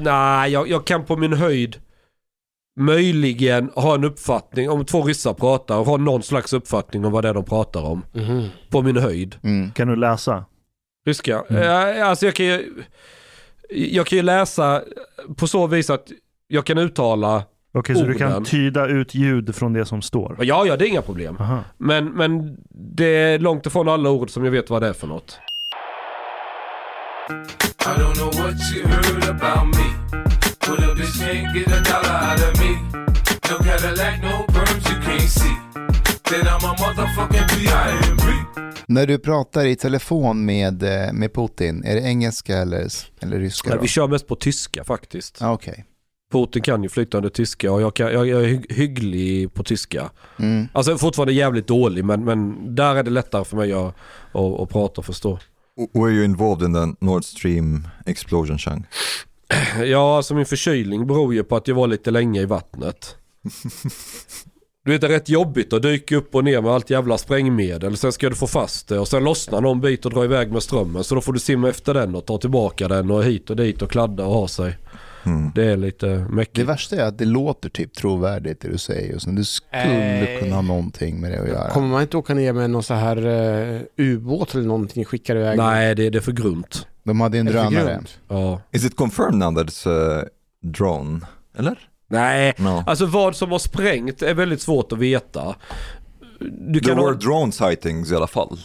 Nej, 0.01 0.53
jag, 0.53 0.69
jag 0.69 0.85
kan 0.87 1.05
på 1.05 1.17
min 1.17 1.33
höjd 1.33 1.77
möjligen 2.76 3.71
ha 3.75 3.95
en 3.95 4.04
uppfattning 4.04 4.71
om 4.71 4.85
två 4.85 5.02
ryssar 5.02 5.35
pratar 5.35 5.78
och 5.78 5.87
ha 5.87 5.97
någon 5.97 6.23
slags 6.23 6.52
uppfattning 6.52 7.04
om 7.04 7.12
vad 7.12 7.25
det 7.25 7.28
är 7.28 7.35
de 7.35 7.45
pratar 7.45 7.83
om. 7.83 8.04
Mhm. 8.12 8.49
På 8.71 8.83
min 8.83 8.97
höjd. 8.97 9.37
Mm. 9.43 9.71
Kan 9.71 9.88
du 9.88 9.97
läsa? 9.97 10.45
Ryska? 11.07 11.45
Mm. 11.50 11.62
Eh, 11.99 12.09
alltså 12.09 12.25
jag 12.26 12.35
kan 12.35 12.47
ju... 12.47 12.83
Jag 13.71 14.07
kan 14.07 14.16
ju 14.16 14.23
läsa 14.23 14.83
på 15.37 15.47
så 15.47 15.66
vis 15.66 15.90
att 15.90 16.07
jag 16.49 16.66
kan 16.66 16.78
uttala... 16.78 17.43
Okej, 17.76 17.97
så 17.97 18.04
du 18.04 18.14
kan 18.14 18.28
Orden. 18.31 18.45
tyda 18.45 18.87
ut 18.87 19.14
ljud 19.14 19.54
från 19.54 19.73
det 19.73 19.85
som 19.87 20.02
står? 20.02 20.37
Ja, 20.40 20.66
ja, 20.66 20.76
det 20.76 20.85
är 20.85 20.88
inga 20.88 21.02
problem. 21.02 21.37
Aha. 21.40 21.64
Men, 21.78 22.04
men 22.12 22.57
det 22.71 23.04
är 23.07 23.38
långt 23.38 23.66
ifrån 23.66 23.88
alla 23.88 24.11
ord 24.11 24.31
som 24.31 24.45
jag 24.45 24.52
vet 24.52 24.71
vad 24.71 24.83
det 24.83 24.88
är 24.88 24.93
för 24.93 25.07
något. 25.07 25.38
I 27.31 28.00
don't 28.00 28.14
know 28.14 28.26
what 28.26 28.54
you 28.76 28.87
heard 28.87 29.25
about 29.28 29.76
me. 29.76 30.34
But 30.66 30.78
a 30.78 30.94
bitch 30.94 31.18
can't 31.21 31.54
get 31.54 31.66
a 31.68 31.80
dollar 31.90 32.18
out 32.33 32.40
of 32.49 32.61
me. 32.61 32.71
No 33.50 33.59
Cadillac, 33.64 34.23
no 34.23 34.44
perms 34.54 34.85
you 34.90 35.00
can't 35.06 35.28
see. 35.30 35.56
Then 36.30 36.47
I'm 36.47 36.64
a 36.64 36.75
motherfucking 36.78 37.47
B.I.M.B. 37.56 38.23
När 38.87 39.06
du 39.06 39.18
pratar 39.18 39.64
i 39.66 39.76
telefon 39.76 40.44
med, 40.44 40.83
eh, 40.83 41.12
med 41.12 41.35
Putin, 41.35 41.85
är 41.85 41.94
det 41.94 42.00
engelska 42.00 42.56
eller, 42.59 42.88
eller 43.21 43.38
ryska? 43.38 43.68
Nej, 43.68 43.76
Då? 43.78 43.83
vi 43.83 43.88
kör 43.88 44.09
mest 44.09 44.26
på 44.28 44.37
tyska 44.37 44.85
faktiskt. 44.85 45.42
Ah, 45.42 45.52
Okej. 45.52 45.85
Putin 46.33 46.62
kan 46.62 46.83
ju 46.83 46.88
flytande 46.88 47.30
tyska 47.30 47.73
och 47.73 47.83
jag, 47.83 47.94
kan, 47.94 48.12
jag, 48.12 48.26
jag 48.26 48.42
är 48.42 48.47
hy- 48.49 48.73
hygglig 48.75 49.54
på 49.54 49.62
tyska. 49.64 50.11
Mm. 50.38 50.68
Alltså 50.73 50.99
fortfarande 50.99 51.33
jävligt 51.33 51.66
dålig 51.66 52.04
men, 52.04 52.25
men 52.25 52.75
där 52.75 52.97
är 52.97 53.02
det 53.02 53.11
lättare 53.11 53.44
för 53.44 53.56
mig 53.56 53.73
att, 53.73 53.94
att, 54.33 54.61
att 54.61 54.68
prata 54.68 55.00
och 55.00 55.04
förstå. 55.06 55.38
Were 55.94 56.11
you 56.11 56.25
involved 56.25 56.66
in 56.68 56.75
the 56.75 57.04
Nord 57.06 57.25
Stream 57.25 57.88
explosion, 58.06 58.59
Chang? 58.59 58.87
Ja, 59.85 60.17
alltså 60.17 60.35
min 60.35 60.47
förkylning 60.47 61.07
beror 61.07 61.35
ju 61.35 61.45
på 61.45 61.57
att 61.57 61.69
jag 61.69 61.75
var 61.75 61.87
lite 61.87 62.11
länge 62.11 62.41
i 62.41 62.47
vattnet. 62.47 63.17
Du 64.85 64.93
vet 64.93 65.01
det 65.01 65.07
är 65.07 65.11
rätt 65.11 65.29
jobbigt 65.29 65.73
att 65.73 65.83
dyka 65.83 66.17
upp 66.17 66.35
och 66.35 66.45
ner 66.45 66.61
med 66.63 66.73
allt 66.73 66.91
jävla 66.91 67.19
sprängmedel. 67.19 67.97
Sen 67.97 68.13
ska 68.13 68.29
du 68.29 68.35
få 68.35 68.47
fast 68.47 68.89
det 68.89 68.99
och 68.99 69.09
sen 69.09 69.25
lossnar 69.25 69.61
någon 69.61 69.81
bit 69.81 70.05
och 70.07 70.13
dra 70.13 70.25
iväg 70.25 70.53
med 70.53 70.63
strömmen. 70.63 71.05
Så 71.05 71.15
då 71.15 71.21
får 71.21 71.33
du 71.33 71.39
simma 71.39 71.69
efter 71.69 71.95
den 71.95 72.15
och 72.15 72.27
ta 72.27 72.39
tillbaka 72.39 72.89
den 72.89 73.11
och 73.11 73.25
hit 73.25 73.51
och 73.51 73.57
dit 73.57 73.83
och 73.83 73.91
kladda 73.91 74.27
och 74.27 74.35
ha 74.35 74.49
sig. 74.49 74.77
Hmm. 75.23 75.53
Det 75.55 75.65
är 75.65 75.77
lite 75.77 76.07
Det 76.07 76.29
mäckigt. 76.29 76.69
värsta 76.69 76.97
är 76.97 77.05
att 77.05 77.19
det 77.19 77.25
låter 77.25 77.69
typ 77.69 77.95
trovärdigt 77.95 78.61
det 78.61 78.69
du 78.69 78.79
säger. 78.79 79.15
Och 79.15 79.23
så 79.23 79.31
du 79.31 79.45
skulle 79.45 79.83
Nej. 79.89 80.39
kunna 80.41 80.55
ha 80.55 80.63
någonting 80.63 81.21
med 81.21 81.33
det 81.33 81.41
att 81.43 81.49
göra. 81.49 81.71
Kommer 81.71 81.89
man 81.89 82.03
inte 82.03 82.17
åka 82.17 82.35
ner 82.35 82.53
med 82.53 82.71
någon 82.71 82.83
så 82.83 82.95
här 82.95 83.27
uh, 83.27 83.81
ubåt 83.97 84.55
eller 84.55 84.65
någonting 84.65 85.05
skickar 85.05 85.37
iväg? 85.37 85.57
Nej, 85.59 85.95
det, 85.95 86.11
det 86.11 86.19
är 86.19 86.23
för 86.23 86.33
grunt. 86.33 86.87
De 87.05 87.21
hade 87.21 87.39
en 87.39 87.49
Är 87.49 87.53
det 87.53 87.59
för 87.65 87.71
drönare. 87.71 88.01
Ja. 88.29 88.61
Is 88.73 88.85
it 88.85 88.97
confirmed 88.97 89.35
now 89.39 89.55
that 89.55 89.67
it's 89.67 89.89
a 89.89 90.25
drone? 90.63 91.21
Eller? 91.59 91.79
Nej, 92.09 92.55
No. 92.59 92.85
alltså 92.87 93.07
vad 93.07 93.37
som 93.37 93.51
har 93.53 93.59
sprängt 93.59 94.23
är 94.23 94.35
väldigt 94.35 94.61
svårt 94.61 94.93
att 94.93 94.99
veta. 94.99 95.55
Du 96.41 96.81
There 96.81 96.95
kan 96.95 96.99
ha... 96.99 97.07
were 97.07 97.17
drone 97.17 97.53
sightings 97.53 98.13
i 98.13 98.17
alla 98.17 98.27
fall. 98.27 98.59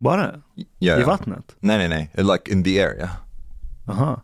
Bara? 0.00 0.34
Yeah. 0.80 1.00
I 1.00 1.04
vattnet? 1.04 1.56
Nej, 1.60 1.88
nej, 1.88 1.88
nej. 2.14 2.24
Like 2.24 2.52
in 2.52 2.64
the 2.64 2.82
area. 2.82 3.10
Aha. 3.88 4.20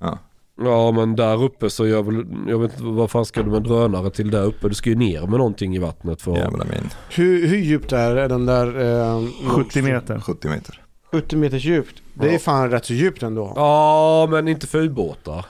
Ja 0.63 0.93
men 0.93 1.17
där 1.17 1.43
uppe 1.45 1.71
så 1.71 1.87
gör 1.87 2.03
väl, 2.03 2.25
jag 2.49 2.59
vet 2.59 2.73
inte 2.73 2.85
vad 2.85 3.11
fan 3.11 3.25
ska 3.27 3.43
du 3.43 3.51
med 3.51 3.63
drönare 3.63 4.11
till 4.11 4.31
där 4.31 4.43
uppe? 4.45 4.69
Du 4.69 4.75
ska 4.75 4.91
ju 4.91 4.97
ner 4.97 5.21
med 5.21 5.31
någonting 5.39 5.77
i 5.77 5.79
vattnet 5.79 6.23
för 6.23 6.37
Yeah, 6.37 6.51
but 6.53 6.65
I 6.67 6.69
mean, 6.69 6.91
Hur, 7.11 7.47
hur 7.47 7.57
djupt 7.59 7.93
är 7.93 8.29
den 8.29 8.47
där? 8.47 8.81
Uh, 8.81 9.29
70 9.49 9.83
meter. 9.83 10.21
70 10.21 10.49
meter. 10.49 10.83
70 11.13 11.37
meters 11.37 11.65
djupt. 11.65 12.03
Det 12.15 12.29
är 12.29 12.33
Ja. 12.33 12.39
fan 12.39 12.71
rätt 12.71 12.85
så 12.85 12.93
djupt 12.95 13.23
ändå. 13.23 13.53
Ja 13.57 14.27
men 14.31 14.49
inte 14.49 14.67
för 14.67 14.79
ubåtar. 14.83 15.47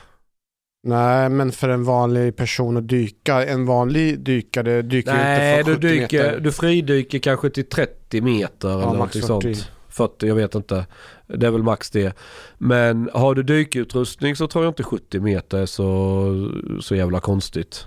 Nej, 0.83 1.29
men 1.29 1.53
för 1.53 1.69
en 1.69 1.85
vanlig 1.85 2.37
person 2.37 2.77
att 2.77 2.89
dyka. 2.89 3.47
En 3.47 3.67
vanlig 3.67 4.21
dykare 4.21 4.83
dyker 4.83 5.15
Nej 5.15 5.59
inte 5.59 5.71
du 5.71 5.75
från 5.75 5.83
70 5.83 5.89
dyker, 5.89 6.25
meter. 6.25 6.41
du 6.41 6.53
fridyker 6.53 7.19
kanske 7.19 7.51
till 7.51 7.69
30 7.69 8.21
meter 8.21 8.69
eller 8.69 8.99
max 8.99 9.17
någonting 9.29 9.55
40. 9.55 9.55
sånt. 9.55 9.71
40, 9.89 10.27
jag 10.27 10.35
vet 10.35 10.55
inte. 10.55 10.87
Det 11.27 11.47
är 11.47 11.51
väl 11.51 11.63
max 11.63 11.91
det. 11.91 12.17
Men 12.59 13.11
har 13.15 13.35
du 13.35 13.43
dykutrustning 13.43 14.37
så 14.37 14.47
tror 14.49 14.65
jag 14.65 14.71
inte 14.71 14.83
70 14.83 15.21
meter 15.21 15.59
är 15.59 15.67
så, 15.67 16.51
så 16.81 16.95
jävla 16.97 17.21
konstigt. 17.21 17.87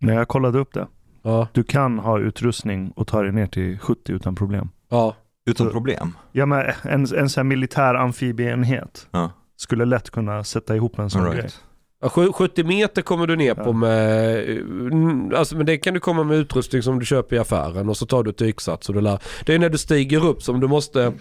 När 0.00 0.14
jag 0.14 0.28
kollade 0.28 0.58
upp 0.58 0.74
det. 0.74 0.86
Ja, 1.22 1.48
Du 1.52 1.62
kan 1.64 1.98
ha 1.98 2.18
utrustning 2.20 2.90
och 2.96 3.06
ta 3.06 3.22
dig 3.22 3.32
ner 3.32 3.46
till 3.46 3.78
70 3.78 4.12
utan 4.12 4.34
problem. 4.34 4.68
ja. 4.88 5.16
Utan 5.46 5.66
Så- 5.66 5.72
problem. 5.72 6.12
Ja 6.32 6.46
men 6.46 6.60
en, 6.82 7.00
en 7.00 7.06
sån 7.06 7.28
här 7.36 7.44
militär 7.44 7.94
amfibieenhet 7.94 9.06
Ja. 9.10 9.30
skulle 9.56 9.84
lätt 9.84 10.10
kunna 10.10 10.44
sätta 10.44 10.76
ihop 10.76 10.98
en 10.98 11.10
sån 11.10 11.24
grej. 11.24 11.34
right. 11.36 11.60
Sju- 12.02 12.32
70 12.32 12.64
meter 12.64 13.02
kommer 13.02 13.26
du 13.26 13.36
ner 13.36 13.54
på 13.54 13.72
med, 13.72 14.48
mm, 14.58 15.32
alltså 15.36 15.56
men 15.56 15.66
det 15.66 15.76
kan 15.76 15.94
du 15.94 16.00
komma 16.00 16.24
med 16.24 16.36
utrustning 16.36 16.82
som 16.82 16.98
du 16.98 17.04
köper 17.06 17.36
i 17.36 17.38
affären 17.38 17.88
och 17.88 17.96
så 17.96 18.06
tar 18.06 18.22
du 18.22 18.30
ett 18.30 18.38
dyksats 18.38 18.88
och 18.88 18.94
du 18.94 19.00
lär. 19.00 19.18
Det 19.46 19.54
är 19.54 19.58
när 19.58 19.68
du 19.68 19.78
stiger 19.78 20.24
upp 20.26 20.42
som 20.42 20.60
du 20.60 20.66
måste, 20.68 21.12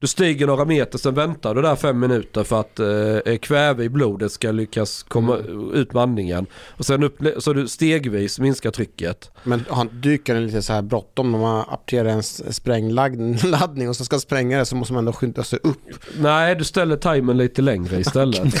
du 0.00 0.06
stiger 0.06 0.46
några 0.46 0.64
meter 0.64 0.98
sen 0.98 1.14
väntar 1.14 1.54
du 1.54 1.62
där 1.62 1.76
fem 1.76 2.00
minuter 2.00 2.44
för 2.44 2.60
att 2.60 2.78
eh, 2.78 3.36
kväve 3.36 3.84
i 3.84 3.88
blodet 3.88 4.32
ska 4.32 4.50
lyckas 4.50 5.02
komma 5.02 5.36
ut 5.74 5.92
med 5.92 6.02
andningen. 6.02 6.46
Och 6.68 6.86
sen 6.86 7.02
upp, 7.02 7.18
så 7.38 7.52
du 7.52 7.68
stegvis 7.68 8.38
minskar 8.38 8.70
trycket. 8.70 9.30
Men 9.44 9.64
har 9.68 9.84
dykaren 9.84 10.46
lite 10.46 10.62
så 10.62 10.72
här 10.72 10.82
bråttom 10.82 11.32
när 11.32 11.38
man 11.38 11.64
apterar 11.68 12.08
en 12.08 12.22
sprängladdning 12.22 13.88
och 13.88 13.96
så 13.96 14.04
ska 14.04 14.18
spränga 14.18 14.58
det 14.58 14.66
så 14.66 14.76
måste 14.76 14.92
man 14.92 14.98
ändå 14.98 15.12
skynda 15.12 15.44
sig 15.44 15.58
upp. 15.62 15.78
Nej, 16.18 16.54
du 16.54 16.64
ställer 16.64 16.96
timern 16.96 17.36
lite 17.36 17.62
längre 17.62 18.00
istället. 18.00 18.60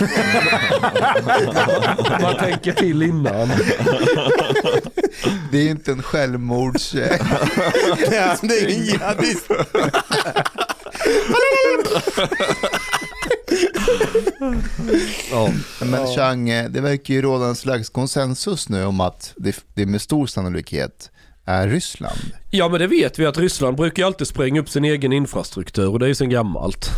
Man 2.22 2.36
tänker 2.38 2.72
till 2.72 3.02
innan. 3.02 3.48
Det 5.52 5.58
är 5.58 5.70
inte 5.70 5.92
en 5.92 6.02
självmords... 6.02 6.94
Ja, 6.94 8.36
det 8.42 8.58
är 8.58 8.68
ingen 8.68 8.84
jihadist. 8.84 9.50
Ja. 15.30 15.52
Men 15.86 16.06
Chang, 16.06 16.48
eh, 16.48 16.70
det 16.70 16.80
verkar 16.80 17.14
ju 17.14 17.22
råda 17.22 17.46
en 17.46 17.56
slags 17.56 17.88
konsensus 17.90 18.68
nu 18.68 18.84
om 18.84 19.00
att 19.00 19.34
det, 19.36 19.64
det 19.74 19.86
med 19.86 20.00
stor 20.02 20.26
sannolikhet 20.26 21.10
är 21.44 21.68
Ryssland. 21.68 22.18
Ja 22.50 22.68
men 22.68 22.80
det 22.80 22.86
vet 22.86 23.18
vi 23.18 23.26
att 23.26 23.38
Ryssland 23.38 23.76
brukar 23.76 24.02
ju 24.02 24.06
alltid 24.06 24.26
spränga 24.26 24.60
upp 24.60 24.68
sin 24.68 24.84
egen 24.84 25.12
infrastruktur 25.12 25.88
och 25.88 25.98
det 25.98 26.06
är 26.06 26.08
ju 26.08 26.14
sen 26.14 26.30
gammalt. 26.30 26.90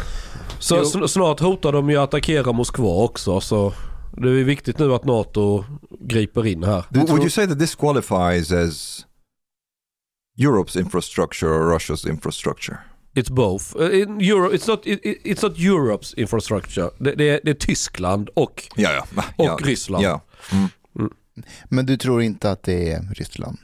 Så 0.58 0.76
Jo. 0.76 0.82
sn- 0.82 1.06
snart 1.06 1.40
hotar 1.40 1.72
de 1.72 1.90
ju 1.90 1.96
att 1.96 2.02
attackera 2.08 2.52
Moskva 2.52 2.88
också 3.04 3.40
så 3.40 3.72
det 4.16 4.28
är 4.28 4.44
viktigt 4.44 4.78
nu 4.78 4.94
att 4.94 5.04
NATO 5.04 5.64
griper 6.00 6.46
in 6.46 6.62
här. 6.64 6.84
Would 6.90 7.20
you 7.20 7.30
say 7.30 7.46
that 7.46 7.58
this 7.58 7.74
qualifies 7.74 8.52
as 8.52 9.06
Europe's 10.38 10.78
infrastructure 10.80 11.50
or 11.50 11.74
Russia's 11.78 12.08
infrastructure? 12.10 12.78
It's 13.14 13.30
both. 13.30 13.76
Uh, 13.76 13.94
in 14.02 14.20
Euro, 14.20 14.52
it's, 14.52 14.68
not, 14.68 14.86
it, 14.86 15.00
it- 15.06 15.18
it's 15.24 15.42
not 15.42 15.56
Europe's 15.58 16.14
infrastructure. 16.16 16.90
Det, 16.98 17.14
det, 17.14 17.28
är, 17.28 17.40
det 17.44 17.50
är 17.50 17.54
Tyskland 17.54 18.28
och, 18.34 18.68
Ja, 18.76 18.90
ja. 18.92 19.24
och 19.36 19.44
ja. 19.44 19.58
Ryssland. 19.62 20.04
Ja. 20.04 20.20
Mm. 20.52 20.68
Men 21.68 21.86
du 21.86 21.96
tror 21.96 22.22
inte 22.22 22.50
att 22.50 22.62
det 22.62 22.92
är 22.92 23.02
Ryssland? 23.14 23.58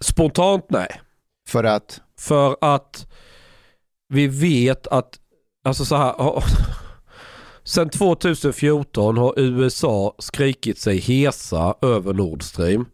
Spontant 0.00 0.66
nej. 0.70 1.00
För 1.48 1.64
att, 1.64 2.00
För 2.18 2.56
att 2.60 3.06
vi 4.08 4.26
vet 4.26 4.86
att, 4.86 5.18
alltså 5.64 5.84
så 5.84 5.96
här, 5.96 6.44
sen 7.64 7.90
2014 7.90 9.16
har 9.16 9.34
USA 9.36 10.14
skrikit 10.18 10.78
sig 10.78 10.98
hesa 10.98 11.74
över 11.82 12.14
Nord 12.14 12.42
Stream. 12.42 12.84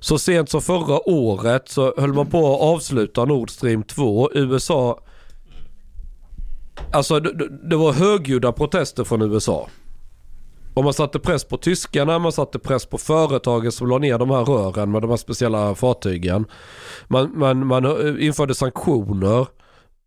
Så 0.00 0.18
sent 0.18 0.50
som 0.50 0.62
förra 0.62 1.08
året 1.08 1.68
så 1.68 1.94
höll 1.96 2.12
man 2.12 2.26
på 2.26 2.54
att 2.54 2.60
avsluta 2.60 3.24
Nord 3.24 3.50
Stream 3.50 3.82
2. 3.82 4.30
USA, 4.34 4.98
alltså 6.92 7.20
det, 7.20 7.48
det- 7.70 7.76
var 7.76 7.92
högljudda 7.92 8.52
protester 8.52 9.04
från 9.04 9.22
USA. 9.22 9.68
Och 10.74 10.84
man 10.84 10.92
satte 10.94 11.18
press 11.18 11.44
på 11.44 11.56
tyskarna, 11.56 12.18
man 12.18 12.32
satte 12.32 12.58
press 12.58 12.86
på 12.86 12.98
företagen 12.98 13.72
som 13.72 13.88
la 13.88 13.98
ner 13.98 14.18
de 14.18 14.30
här 14.30 14.44
rören 14.44 14.90
med 14.90 15.02
de 15.02 15.10
här 15.10 15.16
speciella 15.16 15.74
fartygen. 15.74 16.44
Man, 17.08 17.38
man, 17.38 17.66
man 17.66 17.84
eh, 17.84 18.26
införde 18.26 18.54
sanktioner 18.54 19.40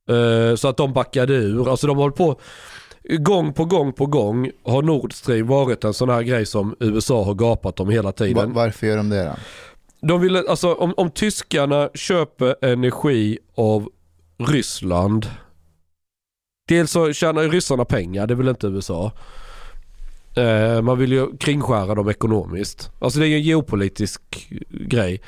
eh, 0.09 0.55
så 0.55 0.67
att 0.67 0.77
de 0.77 0.93
backade 0.93 1.33
ur. 1.33 1.69
Alltså 1.69 1.88
de 1.88 1.97
håller 1.97 2.15
på 2.15 2.39
gång 3.19 3.53
på 3.53 3.65
gång 3.65 3.93
på 3.93 4.05
gång 4.05 4.51
har 4.65 4.81
Nord 4.81 5.13
Stream 5.13 5.47
varit 5.47 5.83
en 5.83 5.93
sån 5.93 6.09
här 6.09 6.21
grej 6.21 6.45
som 6.45 6.75
USA 6.79 7.23
har 7.23 7.33
gapat 7.33 7.79
om 7.79 7.89
hela 7.89 8.12
tiden. 8.12 8.53
varför 8.53 8.88
gör 8.88 8.97
de 8.97 9.09
det 9.09 9.23
då? 9.23 9.31
De 10.07 10.22
ville, 10.22 10.43
alltså 10.50 10.74
om, 10.74 10.93
om 10.98 11.12
tyskarna 11.12 11.89
köper 11.93 12.65
energi 12.65 13.39
av 13.55 13.89
Ryssland. 14.38 15.29
Dels 16.67 16.91
så 16.91 17.13
tjänar 17.13 17.41
ju 17.41 17.50
ryssarna 17.50 17.86
pengar, 17.86 18.27
det 18.27 18.36
vill 18.36 18.48
inte 18.48 18.67
USA. 18.67 19.12
Eh, 20.36 20.81
man 20.81 20.98
vill 20.98 21.12
ju 21.12 21.38
kringskära 21.38 21.95
dem 21.95 22.10
ekonomiskt. 22.10 22.91
Alltså 23.00 23.19
det 23.19 23.25
är 23.25 23.29
ju 23.29 23.36
en 23.36 23.41
geopolitisk 23.41 24.22
grej. 24.69 25.22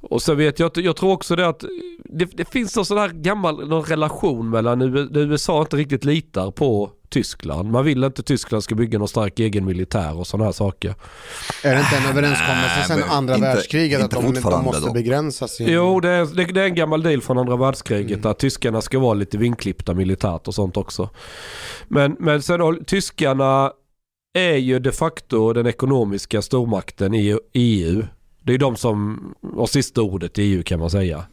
Och 0.00 0.22
så 0.22 0.34
vet 0.34 0.58
jag 0.58 0.66
att, 0.66 0.76
jag 0.76 0.96
tror 0.96 1.12
också 1.12 1.36
det 1.36 1.48
att 1.48 1.64
det, 2.04 2.24
det 2.24 2.44
finns 2.44 2.76
någon 2.76 2.84
sån 2.86 2.98
här 2.98 3.08
gammal 3.08 3.68
någon 3.68 3.84
relation 3.84 4.50
mellan 4.50 4.82
USA 5.16 5.60
inte 5.60 5.76
riktigt 5.76 6.04
litar 6.04 6.50
på 6.50 6.90
Tyskland. 7.08 7.70
Man 7.70 7.84
vill 7.84 8.04
inte 8.04 8.22
Tyskland 8.22 8.64
ska 8.64 8.74
bygga 8.74 8.98
någon 8.98 9.08
stark 9.08 9.38
egen 9.38 9.64
militär 9.64 10.18
och 10.18 10.26
sådana 10.26 10.44
här 10.44 10.52
saker. 10.52 10.94
Är 11.64 11.74
det 11.74 11.80
inte 11.80 11.96
en 11.96 12.04
överenskommelse 12.06 12.74
Nej, 12.76 12.84
sen 12.86 13.02
andra 13.10 13.34
inte- 13.34 13.46
världskriget 13.46 13.98
att 13.98 14.04
inte 14.04 14.16
de, 14.16 14.22
de 14.26 14.32
fortfarande 14.34 14.64
måste 14.64 14.86
då. 14.86 14.92
begränsa 14.92 15.48
sin... 15.48 15.68
Jo, 15.72 16.00
det 16.00 16.08
är, 16.08 16.24
det, 16.26 16.44
det 16.44 16.60
är 16.60 16.64
en 16.64 16.74
gammal 16.74 17.02
deal 17.02 17.20
från 17.20 17.38
andra 17.38 17.56
världskriget 17.56 18.18
Mm. 18.18 18.30
att 18.30 18.38
tyskarna 18.38 18.80
ska 18.80 18.98
vara 18.98 19.14
lite 19.14 19.38
vinklippta 19.38 19.94
militärt 19.94 20.48
och 20.48 20.54
sånt 20.54 20.76
också. 20.76 21.08
Men, 21.88 22.16
men 22.18 22.42
sen 22.42 22.58
då, 22.60 22.74
tyskarna 22.86 23.72
är 24.34 24.56
ju 24.56 24.78
de 24.78 24.92
facto 24.92 25.52
den 25.52 25.66
ekonomiska 25.66 26.42
stormakten 26.42 27.14
i 27.14 27.38
EU. 27.52 28.02
Det 28.48 28.54
är 28.54 28.58
de 28.58 28.76
som 28.76 29.20
har 29.56 29.66
sista 29.66 30.02
ordet 30.02 30.38
i 30.38 30.42
EU 30.42 30.62
kan 30.62 30.80
man 30.80 30.90
säga. 30.90 31.24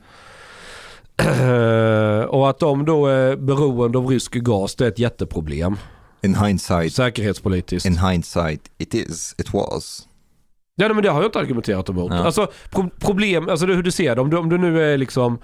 och 2.30 2.50
att 2.50 2.60
de 2.60 2.86
då 2.86 3.08
är 3.08 3.36
beroende 3.36 3.98
av 3.98 4.08
rysk 4.08 4.34
gas, 4.34 4.76
det 4.76 4.86
är 4.86 4.88
ett 4.88 5.00
jätteproblem. 5.00 5.76
In 6.22 6.36
hindsight, 6.36 6.94
Säkerhetspolitiskt. 6.94 7.86
in 7.86 7.98
hindsight, 7.98 8.62
it 8.78 8.94
is, 8.94 9.36
it 9.38 9.54
was. 9.54 10.08
Ja 10.76 10.94
men 10.94 11.04
det 11.04 11.10
har 11.10 11.22
jag 11.22 11.28
inte 11.28 11.40
argumenterat 11.40 11.90
emot. 11.90 12.12
Ja. 12.12 12.18
Alltså 12.18 12.52
pro 12.72 12.90
problem, 13.00 13.50
alltså 13.50 13.66
hur 13.66 13.84
du 13.84 13.92
ser 13.92 14.16
det. 14.16 14.22
Om 14.22 14.30
du, 14.30 14.38
om 14.38 14.50
du 14.50 14.58
nu 14.58 14.94
är 14.94 14.98
liksom, 14.98 15.40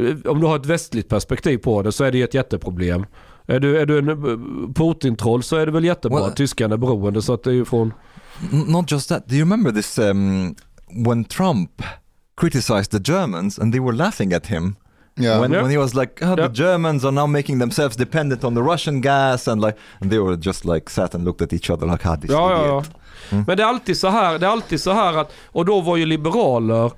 eh, 0.00 0.30
om 0.30 0.40
du 0.40 0.46
har 0.46 0.56
ett 0.56 0.66
västligt 0.66 1.08
perspektiv 1.08 1.58
på 1.58 1.82
det 1.82 1.92
så 1.92 2.04
är 2.04 2.12
det 2.12 2.18
ju 2.18 2.24
ett 2.24 2.34
jätteproblem. 2.34 3.06
Är 3.46 3.60
du, 3.60 3.78
är 3.78 3.86
du 3.86 3.98
en 3.98 4.08
eh, 4.08 4.14
Putin-troll 4.74 5.42
så 5.42 5.56
är 5.56 5.66
det 5.66 5.72
väl 5.72 5.84
jättebra 5.84 6.18
Well- 6.18 6.26
att 6.28 6.36
tyskarna 6.36 6.74
är 6.74 6.78
beroende 6.78 7.22
så 7.22 7.34
att 7.34 7.42
det 7.42 7.50
är 7.50 7.54
ju 7.54 7.64
från... 7.64 7.92
Not 8.66 8.90
just 8.90 9.08
that. 9.08 9.28
Do 9.28 9.34
you 9.34 9.40
remember 9.40 9.72
this 9.72 9.98
um, 9.98 10.54
when 10.94 11.24
Trump 11.24 11.82
criticized 12.36 12.90
the 12.90 13.00
Germans 13.12 13.58
and 13.58 13.72
they 13.72 13.80
were 13.80 13.96
laughing 13.96 14.32
at 14.32 14.46
him 14.46 14.76
Ja. 15.16 15.40
when, 15.40 15.52
Yeah. 15.52 15.62
when 15.62 15.70
he 15.70 15.78
was 15.78 15.94
like, 15.94 16.12
oh, 16.22 16.26
Yeah. 16.36 16.36
the 16.48 16.54
Germans 16.62 17.04
are 17.04 17.12
now 17.12 17.26
making 17.26 17.58
themselves 17.60 17.96
dependent 17.96 18.44
on 18.44 18.54
the 18.54 18.60
Russian 18.62 19.00
gas 19.00 19.48
and 19.48 19.60
like, 19.62 19.76
and 20.00 20.10
they 20.10 20.18
were 20.18 20.36
just 20.36 20.64
like 20.64 20.90
sat 20.90 21.14
and 21.14 21.24
looked 21.24 21.42
at 21.42 21.52
each 21.52 21.70
other 21.70 21.86
like, 21.86 22.08
ah, 22.08 22.16
this 22.16 22.30
Ja, 22.30 22.50
ja, 22.50 22.64
idiot. 22.64 22.90
ja. 23.30 23.44
Men 23.46 23.56
det 23.56 23.62
är 23.62 23.66
alltid 23.66 23.96
så 23.96 24.08
här, 24.08 24.38
det 24.38 24.46
är 24.46 24.50
alltid 24.50 24.80
så 24.80 24.92
här 24.92 25.16
att, 25.20 25.32
och 25.52 25.64
då 25.64 25.80
var 25.80 25.96
ju 25.96 26.06
liberaler, 26.06 26.90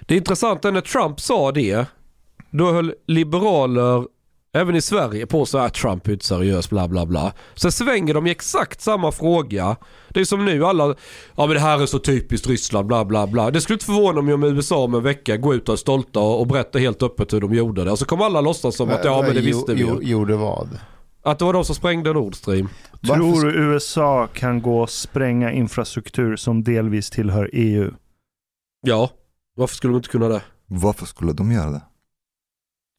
det 0.00 0.14
är 0.14 0.18
intressant 0.18 0.62
när 0.62 0.80
Trump 0.80 1.20
sa 1.20 1.52
det, 1.52 1.86
då 2.50 2.72
höll 2.72 2.94
liberaler 3.06 4.04
Även 4.56 4.76
i 4.76 4.80
Sverige 4.80 5.26
på 5.26 5.46
så 5.46 5.58
här 5.58 5.68
Trump 5.68 6.06
är 6.08 6.12
inte 6.12 6.24
seriös 6.24 6.70
bla 6.70 6.88
bla 6.88 7.06
bla. 7.06 7.32
Sen 7.54 7.72
svänger 7.72 8.14
de 8.14 8.26
i 8.26 8.30
exakt 8.30 8.80
samma 8.80 9.12
fråga. 9.12 9.76
Det 10.08 10.20
är 10.20 10.24
som 10.24 10.44
nu 10.44 10.64
alla, 10.64 10.94
ja 11.36 11.46
men 11.46 11.48
det 11.54 11.60
här 11.60 11.82
är 11.82 11.86
så 11.86 11.98
typiskt 11.98 12.46
Ryssland 12.46 12.86
bla 12.86 13.04
bla 13.04 13.26
bla. 13.26 13.50
Det 13.50 13.60
skulle 13.60 13.74
inte 13.74 13.84
förvåna 13.86 14.22
mig 14.22 14.34
om 14.34 14.44
USA 14.44 14.84
om 14.84 14.94
en 14.94 15.02
vecka 15.02 15.36
går 15.36 15.54
ut 15.54 15.68
och 15.68 15.72
är 15.72 15.76
stolta 15.76 16.20
och, 16.20 16.46
berättar 16.46 16.80
helt 16.80 17.02
öppet 17.02 17.32
hur 17.32 17.40
de 17.40 17.54
gjorde 17.54 17.84
det. 17.84 17.90
Och 17.90 17.98
så 17.98 18.04
kommer 18.04 18.24
alla 18.24 18.40
låtsas 18.40 18.76
som 18.76 18.90
att 18.90 19.04
ja 19.04 19.22
men 19.22 19.34
det 19.34 19.40
visste 19.40 19.74
vi 19.74 19.80
jo- 19.80 20.02
ju. 20.02 20.10
Gjorde 20.10 20.36
vad? 20.36 20.78
Att 21.22 21.38
det 21.38 21.44
var 21.44 21.52
de 21.52 21.64
som 21.64 21.74
sprängde 21.74 22.12
Nord 22.12 22.34
Stream. 22.34 22.68
Tror 23.06 23.44
du 23.44 23.52
USA 23.54 24.26
kan 24.26 24.62
gå 24.62 24.80
och 24.80 24.90
spränga 24.90 25.52
infrastruktur 25.52 26.36
som 26.36 26.64
delvis 26.64 27.10
tillhör 27.10 27.50
EU? 27.52 27.90
Ja, 28.86 29.10
varför 29.56 29.76
skulle 29.76 29.92
de 29.92 29.96
inte 29.96 30.08
kunna 30.08 30.28
det? 30.28 30.42
Varför 30.66 31.06
skulle 31.06 31.32
de 31.32 31.52
göra 31.52 31.70
det? 31.70 31.82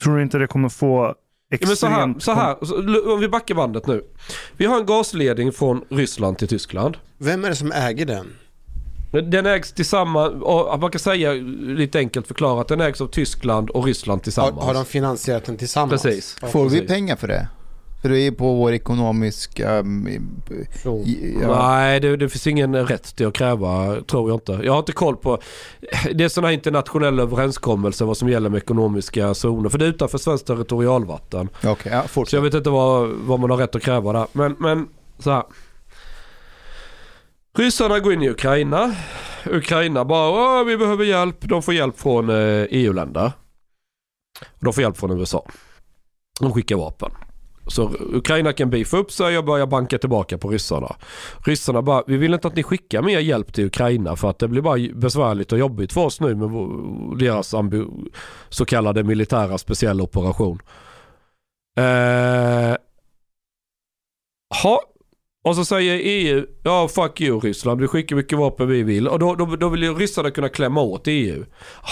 Tror 0.03 0.17
du 0.17 0.23
inte 0.23 0.37
det 0.37 0.47
kommer 0.47 0.69
få 0.69 1.15
Ja, 1.49 1.57
men 1.67 1.75
så 1.75 1.87
här, 1.87 2.15
så 2.19 2.31
här, 2.31 2.55
så- 2.65 3.13
om 3.13 3.19
vi 3.19 3.27
backar 3.27 3.55
bandet 3.55 3.87
nu. 3.87 4.03
Vi 4.57 4.65
har 4.65 4.79
en 4.79 4.85
gasledning 4.85 5.51
från 5.51 5.81
Ryssland 5.89 6.37
till 6.37 6.47
Tyskland. 6.47 6.97
Vem 7.17 7.45
är 7.45 7.49
det 7.49 7.55
som 7.55 7.71
äger 7.71 8.05
den? 8.05 8.27
Den 9.31 9.45
ägs 9.45 9.73
tillsammans, 9.73 10.33
man 10.81 10.91
kan 10.91 10.99
säga 10.99 11.33
lite 11.33 11.99
enkelt 11.99 12.27
förklarat, 12.27 12.67
den 12.67 12.81
ägs 12.81 13.01
av 13.01 13.07
Tyskland 13.07 13.69
och 13.69 13.85
Ryssland 13.85 14.19
Har, 14.19 14.23
tillsammans. 14.23 14.63
har 14.65 14.73
de 14.73 14.85
finansierat 14.85 15.45
den 15.45 15.57
tillsammans? 15.57 16.01
Precis. 16.03 16.37
Ja, 16.41 16.47
Får 16.47 16.69
vi 16.69 16.81
pengar 16.81 17.15
för 17.15 17.27
det? 17.27 17.47
För 18.05 18.09
det 18.09 18.19
är 18.19 18.31
på 18.31 18.53
vår 18.53 18.73
ekonomiska... 18.73 19.79
um, 19.79 20.07
ja. 21.41 21.57
Nej, 21.57 21.99
det, 21.99 22.17
det 22.17 22.29
finns 22.29 22.47
ingen 22.47 22.75
rätt 22.87 23.15
till 23.15 23.27
att 23.27 23.33
kräva, 23.33 24.01
tror 24.01 24.29
jag 24.29 24.35
inte. 24.35 24.51
Jag 24.65 24.71
har 24.71 24.79
inte 24.79 24.91
koll 24.91 25.15
på... 25.17 25.39
Det 26.13 26.23
är 26.23 26.29
sådana 26.29 26.53
internationella 26.53 27.23
överenskommelser 27.23 28.05
vad 28.05 28.17
som 28.17 28.29
gäller 28.29 28.49
med 28.49 28.57
ekonomiska 28.57 29.33
zoner. 29.33 29.69
För 29.69 29.77
det 29.77 29.85
är 29.85 29.89
utanför 29.89 30.17
svenskt 30.17 30.47
territorialvatten. 30.47 31.49
Okej, 31.63 31.91
ja, 31.91 32.01
Så 32.01 32.07
fortsätt. 32.07 32.33
jag 32.33 32.41
vet 32.41 32.53
inte 32.53 32.69
vad, 32.69 33.09
vad 33.09 33.39
man 33.39 33.49
har 33.49 33.57
rätt 33.57 33.75
att 33.75 33.81
kräva 33.81 34.13
där. 34.13 34.27
Men, 34.31 34.55
men 34.59 34.87
så 35.19 35.31
här. 35.31 35.43
Ryssarna 37.57 37.99
går 37.99 38.13
in 38.13 38.23
i 38.23 38.29
Ukraina. 38.29 38.95
Ukraina 39.45 40.05
bara 40.05 40.63
vi 40.63 40.77
behöver 40.77 41.05
hjälp. 41.05 41.37
De 41.41 41.61
får 41.63 41.73
hjälp 41.73 41.99
från 41.99 42.29
eh, 42.29 42.65
EU-länder. 42.69 43.31
De 44.59 44.73
får 44.73 44.81
hjälp 44.83 44.97
från 44.97 45.19
USA. 45.19 45.47
De 46.39 46.53
skickar 46.53 46.75
vapen. 46.75 47.11
Så 47.67 47.91
Ukraina 47.99 48.53
kan 48.53 48.69
beefa 48.69 48.97
upp 48.97 49.11
sig 49.11 49.37
och 49.37 49.45
börja 49.45 49.67
banka 49.67 49.97
tillbaka 49.97 50.37
på 50.37 50.49
ryssarna. 50.49 50.95
Ryssarna 51.45 51.81
bara, 51.81 52.03
vi 52.07 52.17
vill 52.17 52.33
inte 52.33 52.47
att 52.47 52.55
ni 52.55 52.63
skickar 52.63 53.01
mer 53.01 53.19
hjälp 53.19 53.53
till 53.53 53.65
Ukraina 53.65 54.15
för 54.15 54.29
att 54.29 54.39
det 54.39 54.47
blir 54.47 54.61
bara 54.61 54.79
besvärligt 54.93 55.51
och 55.51 55.59
jobbigt 55.59 55.93
för 55.93 56.01
oss 56.01 56.21
nu 56.21 56.35
med 56.35 56.49
deras 57.19 57.55
så 58.49 58.65
kallade 58.65 59.03
militära 59.03 59.57
speciella 59.57 60.03
operation. 60.03 60.59
Eh, 61.77 62.75
ha. 64.63 64.81
Och 65.43 65.55
så 65.55 65.65
säger 65.65 65.99
EU, 66.03 66.45
ja 66.63 66.87
fuck 66.87 67.21
you 67.21 67.39
Ryssland, 67.39 67.81
vi 67.81 67.87
skickar 67.87 68.15
mycket 68.15 68.37
vapen 68.37 68.67
vi 68.67 68.83
vill. 68.83 69.07
Och 69.07 69.19
då, 69.19 69.35
då, 69.35 69.45
då 69.45 69.69
vill 69.69 69.83
ju 69.83 69.93
ryssarna 69.93 70.31
kunna 70.31 70.49
klämma 70.49 70.81
åt 70.81 71.03
EU. 71.05 71.45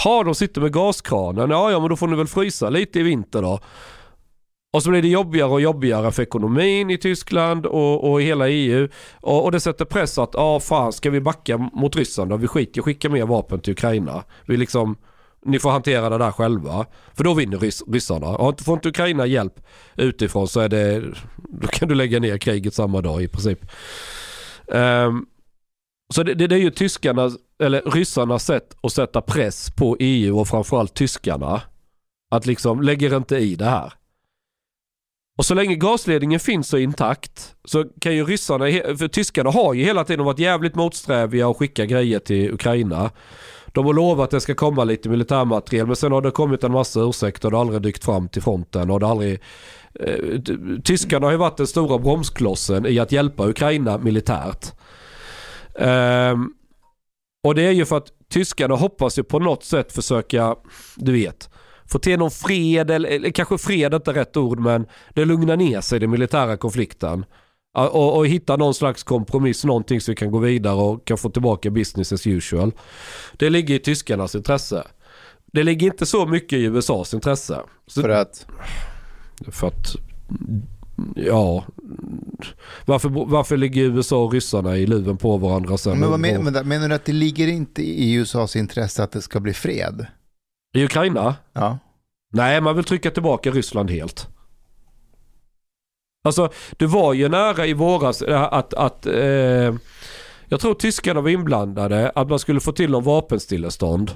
Ha, 0.04 0.24
de 0.24 0.34
sitter 0.34 0.60
med 0.60 0.72
gaskranen, 0.72 1.50
ja 1.50 1.70
ja 1.70 1.80
men 1.80 1.88
då 1.88 1.96
får 1.96 2.06
ni 2.06 2.16
väl 2.16 2.26
frysa 2.26 2.70
lite 2.70 3.00
i 3.00 3.02
vinter 3.02 3.42
då. 3.42 3.60
Och 4.74 4.82
så 4.82 4.90
blir 4.90 5.02
det 5.02 5.08
jobbigare 5.08 5.50
och 5.50 5.60
jobbigare 5.60 6.12
för 6.12 6.22
ekonomin 6.22 6.90
i 6.90 6.98
Tyskland 6.98 7.66
och, 7.66 8.12
och 8.12 8.22
i 8.22 8.24
hela 8.24 8.48
EU. 8.48 8.88
Och, 9.20 9.44
och 9.44 9.52
det 9.52 9.60
sätter 9.60 9.84
press 9.84 10.18
att, 10.18 10.30
ja 10.32 10.60
fan 10.60 10.92
ska 10.92 11.10
vi 11.10 11.20
backa 11.20 11.58
mot 11.58 11.96
Ryssland 11.96 12.30
då? 12.30 12.36
Vi 12.36 12.46
skiter 12.46 12.78
i 12.78 12.80
att 12.80 12.84
skicka 12.84 13.08
mer 13.08 13.26
vapen 13.26 13.60
till 13.60 13.72
Ukraina. 13.72 14.24
Vi 14.46 14.56
liksom, 14.56 14.96
ni 15.44 15.58
får 15.58 15.70
hantera 15.70 16.08
det 16.08 16.18
där 16.18 16.30
själva. 16.30 16.86
För 17.12 17.24
då 17.24 17.34
vinner 17.34 17.58
rys, 17.58 17.82
ryssarna. 17.88 18.26
Och 18.26 18.60
får 18.60 18.74
inte 18.74 18.88
Ukraina 18.88 19.26
hjälp 19.26 19.60
utifrån 19.96 20.48
så 20.48 20.60
är 20.60 20.68
det, 20.68 21.02
då 21.36 21.68
kan 21.68 21.88
du 21.88 21.94
lägga 21.94 22.20
ner 22.20 22.38
kriget 22.38 22.74
samma 22.74 23.00
dag 23.00 23.22
i 23.22 23.28
princip. 23.28 23.66
Um, 24.66 25.26
så 26.14 26.22
det, 26.22 26.34
det, 26.34 26.46
det 26.46 26.54
är 26.54 26.60
ju 26.60 26.70
tyskarnas, 26.70 27.36
eller 27.62 27.82
ryssarnas 27.82 28.44
sätt 28.44 28.76
att 28.82 28.92
sätta 28.92 29.20
press 29.20 29.70
på 29.70 29.96
EU 30.00 30.38
och 30.38 30.48
framförallt 30.48 30.94
tyskarna. 30.94 31.60
Att 32.30 32.46
liksom, 32.46 32.82
lägger 32.82 33.16
inte 33.16 33.36
i 33.36 33.54
det 33.54 33.64
här. 33.64 33.92
Och 35.36 35.46
så 35.46 35.54
länge 35.54 35.74
gasledningen 35.74 36.40
finns 36.40 36.68
så 36.68 36.78
intakt 36.78 37.54
så 37.64 37.84
kan 38.00 38.14
ju 38.14 38.24
ryssarna, 38.24 38.64
för 38.96 39.08
tyskarna 39.08 39.50
har 39.50 39.74
ju 39.74 39.84
hela 39.84 40.04
tiden 40.04 40.24
varit 40.24 40.38
jävligt 40.38 40.74
motsträviga 40.74 41.48
och 41.48 41.58
skicka 41.58 41.86
grejer 41.86 42.18
till 42.18 42.52
Ukraina. 42.52 43.10
De 43.66 43.86
har 43.86 43.92
lovat 43.92 44.24
att 44.24 44.30
det 44.30 44.40
ska 44.40 44.54
komma 44.54 44.84
lite 44.84 45.08
militärmateriel 45.08 45.86
men 45.86 45.96
sen 45.96 46.12
har 46.12 46.22
det 46.22 46.30
kommit 46.30 46.64
en 46.64 46.72
massa 46.72 47.00
ursäkter 47.00 47.46
och 47.46 47.50
det 47.50 47.56
har 47.56 47.64
aldrig 47.64 47.82
dykt 47.82 48.04
fram 48.04 48.28
till 48.28 48.42
fronten 48.42 48.90
och 48.90 49.00
det 49.00 49.06
har 49.06 49.10
aldrig... 49.10 49.40
Eh, 50.00 50.40
tyskarna 50.84 51.26
har 51.26 51.32
ju 51.32 51.38
varit 51.38 51.56
den 51.56 51.66
stora 51.66 51.98
bromsklossen 51.98 52.86
i 52.86 52.98
att 52.98 53.12
hjälpa 53.12 53.48
Ukraina 53.48 53.98
militärt. 53.98 54.72
Ehm, 55.78 56.50
och 57.44 57.54
det 57.54 57.62
är 57.62 57.72
ju 57.72 57.84
för 57.84 57.96
att 57.96 58.12
tyskarna 58.32 58.74
hoppas 58.74 59.18
ju 59.18 59.22
på 59.22 59.38
något 59.38 59.64
sätt 59.64 59.92
försöka, 59.92 60.56
du 60.96 61.12
vet, 61.12 61.50
få 61.86 61.98
till 61.98 62.18
någon 62.18 62.30
fred, 62.30 62.90
eller, 62.90 63.30
kanske 63.30 63.58
fred 63.58 63.92
är 63.92 63.96
inte 63.96 64.12
rätt 64.12 64.36
ord 64.36 64.58
men 64.58 64.86
det 65.14 65.24
lugnar 65.24 65.56
ner 65.56 65.80
sig 65.80 66.00
den 66.00 66.10
militära 66.10 66.56
konflikten. 66.56 67.24
Och, 67.74 68.16
och 68.16 68.26
hitta 68.26 68.56
någon 68.56 68.74
slags 68.74 69.02
kompromiss, 69.02 69.64
någonting 69.64 70.00
så 70.00 70.12
vi 70.12 70.16
kan 70.16 70.30
gå 70.30 70.38
vidare 70.38 70.74
och 70.74 71.04
kan 71.04 71.18
få 71.18 71.30
tillbaka 71.30 71.70
business 71.70 72.12
as 72.12 72.26
usual. 72.26 72.72
Det 73.36 73.50
ligger 73.50 73.74
i 73.74 73.78
tyskarnas 73.78 74.34
intresse. 74.34 74.84
Det 75.46 75.62
ligger 75.62 75.86
inte 75.86 76.06
så 76.06 76.26
mycket 76.26 76.58
i 76.58 76.62
USAs 76.62 77.14
intresse. 77.14 77.60
Så, 77.86 78.02
För 78.02 78.08
att... 78.08 78.46
för 79.48 79.66
att, 79.66 79.96
ja. 81.16 81.64
Varför, 82.86 83.08
varför 83.08 83.56
ligger 83.56 83.82
USA 83.82 84.24
och 84.24 84.32
ryssarna 84.32 84.76
i 84.76 84.86
luven 84.86 85.16
på 85.16 85.36
varandra 85.36 85.76
sen? 85.76 85.98
Men 85.98 86.10
vad 86.10 86.20
men, 86.20 86.44
men, 86.44 86.68
menar 86.68 86.88
du 86.88 86.94
att 86.94 87.04
det 87.04 87.12
ligger 87.12 87.48
inte 87.48 87.82
i 87.82 88.12
USAs 88.12 88.56
intresse 88.56 89.02
att 89.02 89.12
det 89.12 89.22
ska 89.22 89.40
bli 89.40 89.52
fred? 89.52 90.06
I 90.74 90.84
Ukraina? 90.84 91.36
Ja. 91.52 91.78
Nej, 92.32 92.60
man 92.60 92.76
vill 92.76 92.84
trycka 92.84 93.10
tillbaka 93.10 93.50
Ryssland 93.50 93.90
helt. 93.90 94.28
Alltså, 96.24 96.48
det 96.76 96.86
var 96.86 97.12
ju 97.12 97.28
nära 97.28 97.66
i 97.66 97.72
våras 97.72 98.22
eh, 98.22 98.42
att, 98.42 98.74
att 98.74 99.06
eh, 99.06 99.74
jag 100.48 100.60
tror 100.60 100.74
tyskarna 100.74 101.20
var 101.20 101.30
inblandade, 101.30 102.10
att 102.14 102.28
man 102.28 102.38
skulle 102.38 102.60
få 102.60 102.72
till 102.72 102.90
någon 102.90 103.04
vapenstillestånd. 103.04 104.10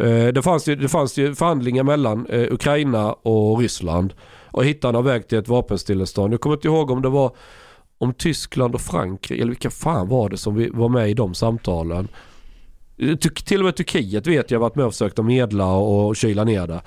Eh, 0.00 0.26
det, 0.26 0.42
fanns 0.42 0.68
ju, 0.68 0.76
det 0.76 0.88
fanns 0.88 1.16
ju 1.16 1.34
förhandlingar 1.34 1.82
mellan 1.82 2.26
eh, 2.26 2.52
Ukraina 2.52 3.12
och 3.12 3.58
Ryssland 3.58 4.14
och 4.50 4.64
hitta 4.64 4.88
en 4.88 5.04
väg 5.04 5.28
till 5.28 5.38
ett 5.38 5.48
vapenstillestånd. 5.48 6.32
Jag 6.32 6.40
kommer 6.40 6.56
inte 6.56 6.68
ihåg 6.68 6.90
om 6.90 7.02
det 7.02 7.08
var 7.08 7.36
om 7.98 8.14
Tyskland 8.14 8.74
och 8.74 8.80
Frankrike, 8.80 9.42
eller 9.42 9.50
vilka 9.50 9.70
fan 9.70 10.08
var 10.08 10.28
det 10.28 10.36
som 10.36 10.70
var 10.72 10.88
med 10.88 11.10
i 11.10 11.14
de 11.14 11.34
samtalen? 11.34 12.08
Till 13.44 13.60
och 13.60 13.64
med 13.64 13.76
Turkiet 13.76 14.26
vet 14.26 14.50
jag 14.50 14.60
varit 14.60 14.74
med 14.74 14.86
och 14.86 14.92
försökt 14.92 15.18
att 15.18 15.24
medla 15.24 15.66
och 15.66 16.16
kyla 16.16 16.44
ner 16.44 16.66
det. 16.66 16.82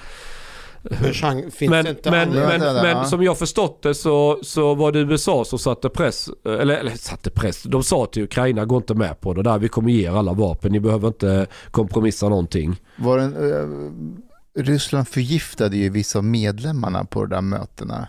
Finns 1.51 1.69
Men, 1.69 1.85
men, 2.03 2.29
men, 2.29 2.59
men 2.59 3.05
som 3.05 3.23
jag 3.23 3.37
förstått 3.37 3.83
det 3.83 3.95
så, 3.95 4.39
så 4.43 4.75
var 4.75 4.91
det 4.91 4.99
USA 4.99 5.45
som 5.45 5.59
satte 5.59 5.89
press, 5.89 6.29
eller, 6.45 6.77
eller 6.77 6.95
satte 6.95 7.29
press, 7.29 7.63
de 7.63 7.83
sa 7.83 8.05
till 8.05 8.23
Ukraina 8.23 8.65
gå 8.65 8.77
inte 8.77 8.93
med 8.93 9.21
på 9.21 9.33
det 9.33 9.43
där, 9.43 9.59
vi 9.59 9.69
kommer 9.69 9.91
ge 9.91 10.07
er 10.07 10.11
alla 10.11 10.33
vapen, 10.33 10.71
ni 10.71 10.79
behöver 10.79 11.07
inte 11.07 11.47
kompromissa 11.71 12.29
någonting. 12.29 12.81
Var 12.95 13.17
den, 13.17 13.51
eh, 13.51 14.63
Ryssland 14.63 15.07
förgiftade 15.07 15.77
ju 15.77 15.89
vissa 15.89 16.19
av 16.19 16.25
medlemmarna 16.25 17.05
på 17.05 17.25
de 17.25 17.29
där 17.29 17.41
mötena. 17.41 18.07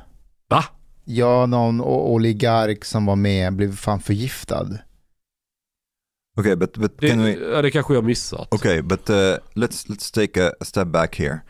Va? 0.48 0.64
Ja, 1.04 1.46
någon 1.46 1.80
oligark 1.80 2.84
som 2.84 3.06
var 3.06 3.16
med 3.16 3.52
blev 3.52 3.76
fan 3.76 4.00
förgiftad. 4.00 4.68
Okay, 6.38 6.56
but 6.56 6.72
but 6.78 6.98
Det, 6.98 7.08
can 7.08 7.22
we? 7.24 7.32
ja, 7.52 7.62
det 7.62 7.70
kanske 7.70 7.94
jag 7.94 8.04
missat. 8.04 8.54
Okay, 8.54 8.82
but 8.82 9.10
uh, 9.10 9.16
let's 9.54 9.86
let's 9.88 10.14
take 10.14 10.46
a, 10.48 10.52
step 10.64 10.88
back 10.88 11.16
here. 11.18 11.40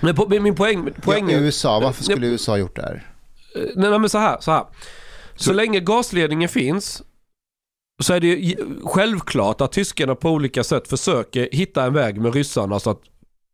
Men 0.00 0.14
på, 0.14 0.28
min 0.28 0.54
poäng, 0.54 0.88
poäng 1.02 1.30
ja, 1.30 1.36
är, 1.36 1.42
USA, 1.42 1.80
varför 1.80 2.04
skulle 2.04 2.26
USA 2.26 2.52
ha 2.52 2.56
gjort 2.58 2.76
det 2.76 2.82
här? 2.82 3.06
Eh, 3.56 3.62
Nej, 3.76 3.90
nej 3.90 3.98
men 3.98 4.08
så 4.08 4.18
här, 4.18 4.36
så 4.40 4.50
här. 4.50 4.64
Så, 5.36 5.44
Så- 5.44 5.52
länge 5.52 5.80
gasledningen 5.80 6.48
finns 6.48 7.02
så 8.02 8.14
är 8.14 8.20
det 8.20 8.26
ju 8.26 8.56
självklart 8.84 9.60
att 9.60 9.72
tyskarna 9.72 10.14
på 10.14 10.30
olika 10.30 10.64
sätt 10.64 10.88
försöker 10.88 11.48
hitta 11.52 11.84
en 11.84 11.92
väg 11.94 12.20
med 12.20 12.34
ryssarna 12.34 12.80
så 12.80 12.90
att 12.90 13.00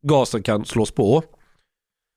gasen 0.07 0.43
kan 0.43 0.65
slås 0.65 0.91
på. 0.91 1.23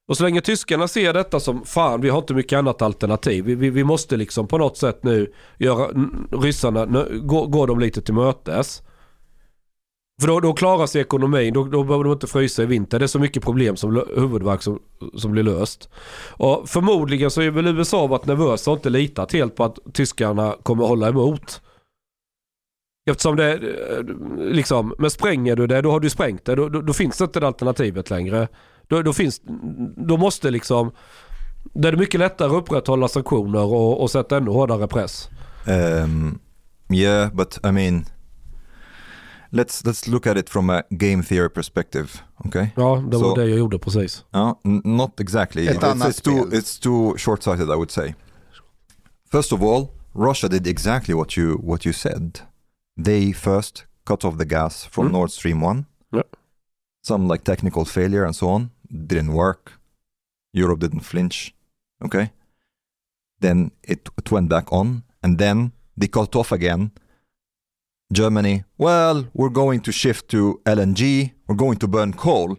Och 0.08 0.18
så 0.18 0.24
länge 0.24 0.42
tyskarna 0.42 0.88
ser 0.88 1.14
detta 1.14 1.40
som 1.40 1.66
fan 1.66 2.02
vi 2.02 2.10
har 2.10 2.18
inte 2.18 2.34
mycket 2.34 2.58
annat 2.58 2.82
alternativ. 2.82 3.46
Vi, 3.46 3.56
vi, 3.56 3.70
vi 3.70 3.84
måste 3.84 4.18
liksom 4.18 4.48
på 4.48 4.58
något 4.58 4.78
sätt 4.78 5.04
nu 5.04 5.34
göra 5.58 5.88
ryssarna, 6.32 6.86
nu, 6.86 7.22
gå, 7.24 7.46
gå 7.48 7.66
dem 7.66 7.80
lite 7.80 8.02
till 8.02 8.14
mötes. 8.14 8.82
För 10.22 10.28
då, 10.28 10.40
då 10.40 10.54
klarar 10.54 10.86
sig 10.86 11.02
ekonomin, 11.02 11.54
då, 11.54 11.64
då 11.64 11.84
behöver 11.84 12.04
de 12.04 12.14
inte 12.14 12.28
frysa 12.28 12.64
i 12.64 12.66
vinter. 12.66 13.00
det 13.00 13.06
är 13.06 13.08
så 13.08 13.20
mycket 13.20 13.44
problem 13.44 13.76
som 13.76 14.04
huvudvärk 14.16 14.62
som, 14.62 14.80
som 15.16 15.32
blir 15.32 15.44
löst. 15.44 15.90
Och 16.30 16.70
förmodligen 16.70 17.32
så 17.32 17.42
är 17.42 17.52
väl 17.52 17.68
USA 17.68 18.08
varit 18.08 18.26
nervösa 18.26 18.72
och 18.72 18.78
inte 18.78 18.90
litat 18.90 19.34
helt 19.34 19.56
på 19.56 19.64
att 19.64 19.80
tyskarna 19.94 20.56
kommer 20.64 20.86
hålla 20.86 21.10
emot. 21.10 21.62
Eftersom 23.10 23.36
det, 23.36 23.54
eh, 23.54 24.04
liksom, 24.38 24.96
men 24.98 25.10
spränger 25.10 25.56
du 25.56 25.68
det, 25.68 25.82
då 25.82 25.92
har 25.92 26.00
du 26.00 26.10
sprängt 26.10 26.46
det. 26.46 26.56
Då, 26.56 26.70
då, 26.70 26.82
då 26.82 26.94
finns 26.94 27.22
inte 27.22 27.40
det 27.40 27.48
alternativet 27.48 28.10
längre. 28.10 28.48
Då, 28.88 29.02
då, 29.02 29.14
finns, 29.14 29.42
då 29.98 30.18
måste 30.18 30.52
liksom, 30.52 30.92
det 31.74 31.88
är 31.88 31.96
mycket 31.98 32.20
lättare 32.20 32.48
att 32.48 32.54
upprätthålla 32.54 33.08
sanktioner 33.08 33.64
och, 33.64 34.02
och 34.02 34.12
sätta 34.12 34.38
ännu 34.38 34.52
hårdare 34.52 34.88
press. 34.88 35.30
Um, 35.68 36.40
yeah, 36.90 37.34
but 37.34 37.60
I 37.64 37.72
mean, 37.72 38.06
let's 39.52 39.84
let's 39.86 40.10
look 40.10 40.28
at 40.28 40.38
it 40.38 40.50
from 40.50 40.70
a 40.70 40.84
game 40.90 41.24
theory 41.24 41.50
perspective. 41.50 42.08
Okay. 42.46 42.68
Ja, 42.76 43.04
det 43.12 43.18
var 43.18 43.24
Så- 43.24 43.36
det 43.36 43.46
jag 43.50 43.58
gjorde 43.60 43.80
precis. 43.80 44.26
Uh, 44.36 44.54
not 44.84 45.20
exactly. 45.20 45.68
Ett 45.68 45.78
It's, 45.78 45.92
annat 45.92 46.08
it's 46.08 46.22
too 46.24 46.50
it's 46.52 46.82
too 46.84 47.18
short-sighted, 47.18 47.68
I 47.68 47.76
would 47.76 47.92
say. 47.92 48.14
First 49.32 49.54
of 49.54 49.62
all, 49.62 49.88
Russia 50.14 50.48
did 50.48 50.68
exactly 50.68 51.14
what 51.16 51.38
you 51.38 51.58
what 51.64 51.86
you 51.86 51.94
said. 51.94 52.40
They 53.06 53.34
first 53.34 53.86
cut 54.08 54.26
off 54.26 54.38
the 54.38 54.46
gas 54.46 54.86
from 54.86 55.08
Mm. 55.08 55.12
Nord 55.12 55.32
Stream 55.32 55.64
One. 55.64 55.86
Yeah. 56.14 56.24
Some 57.08 57.28
like 57.34 57.44
technical 57.44 57.86
failure 57.86 58.26
and 58.26 58.36
so 58.36 58.48
on 58.48 58.70
didn't 58.90 59.34
work. 59.34 59.80
Europe 60.54 60.80
didn't 60.80 61.02
flinch. 61.02 61.54
Okay. 62.04 62.32
Then 63.40 63.72
it, 63.84 64.10
it 64.18 64.32
went 64.32 64.50
back 64.50 64.72
on, 64.72 65.04
and 65.22 65.38
then 65.38 65.72
they 65.98 66.08
cut 66.08 66.36
off 66.36 66.52
again. 66.52 66.92
Germany, 68.14 68.64
well, 68.78 69.28
we're 69.34 69.50
going 69.50 69.82
to 69.82 69.92
shift 69.92 70.30
to 70.30 70.62
LNG. 70.66 71.34
We're 71.48 71.56
going 71.56 71.78
to 71.80 71.88
burn 71.88 72.14
coal. 72.14 72.58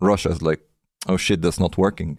Russia's 0.00 0.42
like, 0.42 0.60
oh 1.08 1.16
shit, 1.16 1.40
that's 1.40 1.60
not 1.60 1.78
working. 1.78 2.18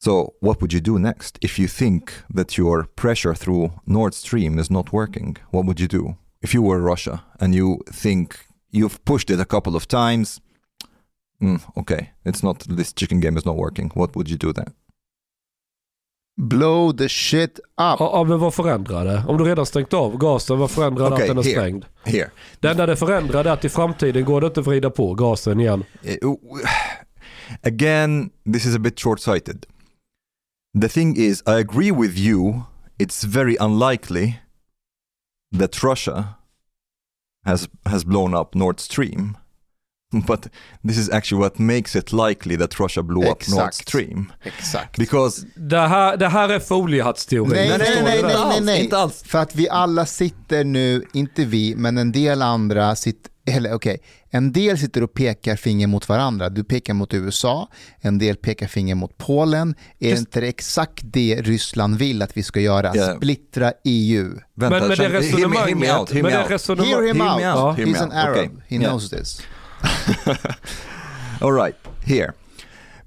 So, 0.00 0.34
what 0.40 0.60
would 0.60 0.72
you 0.72 0.80
do 0.80 0.98
next? 0.98 1.38
If 1.42 1.58
you 1.58 1.68
think 1.68 2.14
that 2.30 2.56
your 2.56 2.84
pressure 2.84 3.34
through 3.34 3.72
Nord 3.86 4.14
Stream 4.14 4.58
is 4.58 4.70
not 4.70 4.92
working, 4.92 5.36
what 5.50 5.66
would 5.66 5.78
you 5.78 5.88
do? 5.88 6.16
If 6.40 6.54
you 6.54 6.62
were 6.62 6.80
Russia 6.80 7.22
and 7.38 7.54
you 7.54 7.82
think 7.90 8.46
you've 8.70 9.04
pushed 9.04 9.30
it 9.30 9.40
a 9.40 9.44
couple 9.44 9.76
of 9.76 9.86
times, 9.86 10.40
mm, 11.40 11.60
okay, 11.74 12.10
it's 12.24 12.42
not, 12.42 12.76
this 12.76 12.92
chicken 12.92 13.20
game 13.20 13.38
is 13.38 13.44
not 13.44 13.56
working, 13.56 13.90
what 13.94 14.14
would 14.16 14.28
you 14.28 14.38
do 14.38 14.52
then? 14.52 14.72
Blow 16.36 16.92
the 16.92 17.08
shit 17.08 17.58
up. 17.58 17.60
Ja, 17.76 17.96
ja, 17.98 18.24
men 18.24 18.38
vad 18.38 18.54
förändrar 18.54 19.04
det? 19.04 19.24
Om 19.28 19.38
du 19.38 19.44
redan 19.44 19.66
stängt 19.66 19.94
av 19.94 20.18
gasen, 20.18 20.58
vad 20.58 20.70
förändrar 20.70 21.08
det 21.08 21.14
Okej, 21.14 21.30
att 21.30 21.36
den 21.36 21.38
är 21.38 21.42
here. 21.42 21.60
stängd? 21.60 21.84
Here. 22.04 22.30
Det 22.60 22.68
enda 22.68 22.86
det 22.86 22.96
förändrar 22.96 23.44
är 23.44 23.50
att 23.50 23.64
i 23.64 23.68
framtiden 23.68 24.24
går 24.24 24.40
det 24.40 24.46
inte 24.46 24.60
att 24.60 24.66
vrida 24.66 24.90
på 24.90 25.14
gasen 25.14 25.60
igen. 25.60 25.84
Uh, 26.24 26.36
Again, 27.62 28.30
this 28.52 28.66
is 28.66 28.76
a 28.76 28.78
bit 28.78 29.00
short 29.00 29.20
sighted. 29.20 29.66
The 30.80 30.88
thing 30.88 31.16
is, 31.16 31.42
I 31.46 31.58
agree 31.60 31.90
with 31.90 32.16
you, 32.16 32.62
it's 32.98 33.24
very 33.24 33.56
unlikely 33.60 34.34
that 35.58 35.82
Russia 35.82 36.24
has, 37.44 37.68
has 37.84 38.04
blown 38.04 38.34
up 38.34 38.54
Nord 38.54 38.80
Stream. 38.80 39.36
But 40.26 40.46
this 40.88 40.98
is 40.98 41.10
actually 41.10 41.40
what 41.42 41.58
makes 41.58 41.96
it 41.96 42.12
likely 42.12 42.56
that 42.56 42.80
Russia 42.80 43.02
blew 43.02 43.20
up 43.22 43.48
Nord 43.48 43.68
Exakt. 43.68 43.74
Stream. 43.88 44.32
Exakt. 44.42 44.96
Because 44.98 45.46
Det 45.54 45.78
här, 45.78 46.16
det 46.16 46.28
här 46.28 46.48
är 46.48 46.58
foliehattsteori. 46.60 47.50
Nej, 47.54 47.68
nej, 47.68 48.02
nej, 48.04 48.22
nej, 48.22 48.34
nej, 48.48 48.60
nej. 48.60 48.84
Inte 48.84 48.98
alls. 48.98 49.22
För 49.26 49.38
att 49.38 49.54
vi 49.56 49.68
alla 49.68 50.06
sitter 50.06 50.64
nu, 50.64 51.04
inte 51.12 51.44
vi, 51.44 51.74
men 51.76 51.98
en 51.98 52.12
del 52.12 52.42
andra 52.42 52.96
sitter, 52.96 53.30
eller 53.46 53.74
okej, 53.74 53.98
en 54.30 54.52
del 54.52 54.78
sitter 54.78 55.02
och 55.02 55.14
pekar 55.14 55.56
finger 55.56 55.86
mot 55.86 56.08
varandra. 56.08 56.48
Du 56.48 56.64
pekar 56.64 56.94
mot 56.94 57.14
USA, 57.14 57.68
en 58.00 58.18
del 58.18 58.36
pekar 58.36 58.66
finger 58.66 58.94
mot 58.94 59.18
Polen. 59.18 59.74
Är 59.98 60.08
Just- 60.10 60.20
inte 60.20 60.40
det 60.40 60.46
exakt 60.48 61.02
det 61.04 61.42
Ryssland 61.42 61.98
vill 61.98 62.22
att 62.22 62.36
vi 62.36 62.42
ska 62.42 62.60
göra? 62.60 62.92
Ja. 62.94 63.16
Splittra 63.16 63.72
EU. 63.84 64.28
Vänta, 64.54 64.78
Men 64.78 64.88
med 64.88 64.98
det 64.98 65.08
resonemanget, 65.08 65.78
hear 65.78 65.92
det 65.92 65.98
out. 65.98 66.10
Hear 66.12 67.02
him 67.02 67.20
out. 67.20 67.78
He's 67.78 68.02
an. 68.02 68.12
Arab. 68.12 68.36
Okay. 68.36 68.48
He 68.68 68.76
Yeah. 68.76 68.88
knows 68.90 69.10
this. 69.10 69.42
All 71.42 71.52
right, 71.52 71.76
here. 72.04 72.34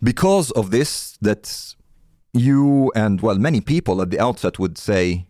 Because 0.02 0.52
of 0.52 0.72
this, 0.72 1.18
that 1.22 1.76
you 2.34 2.92
and, 2.96 3.22
well, 3.22 3.38
many 3.38 3.62
people 3.62 4.02
at 4.02 4.10
the 4.10 4.20
outset 4.20 4.60
would 4.60 4.78
say, 4.78 5.28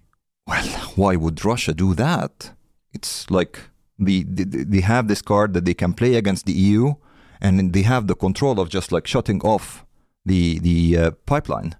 well, 0.48 0.66
why 0.96 1.16
would 1.16 1.44
Russia 1.44 1.74
do 1.74 1.94
that? 1.96 2.52
It's 2.94 3.30
like 3.30 3.60
the, 4.00 4.24
the, 4.24 4.44
they 4.44 4.82
have 4.82 5.08
this 5.08 5.22
card 5.22 5.54
that 5.54 5.66
they 5.66 5.74
can 5.74 5.94
play 5.94 6.16
against 6.16 6.46
the 6.46 6.54
EU 6.54 6.94
and 7.42 7.74
they 7.74 7.82
have 7.82 8.08
the 8.08 8.16
control 8.16 8.60
of 8.60 8.70
just 8.70 8.92
like 8.92 9.06
shutting 9.06 9.42
off 9.42 9.86
the, 10.26 10.60
the 10.60 10.98
uh, 10.98 11.12
pipeline. 11.26 11.76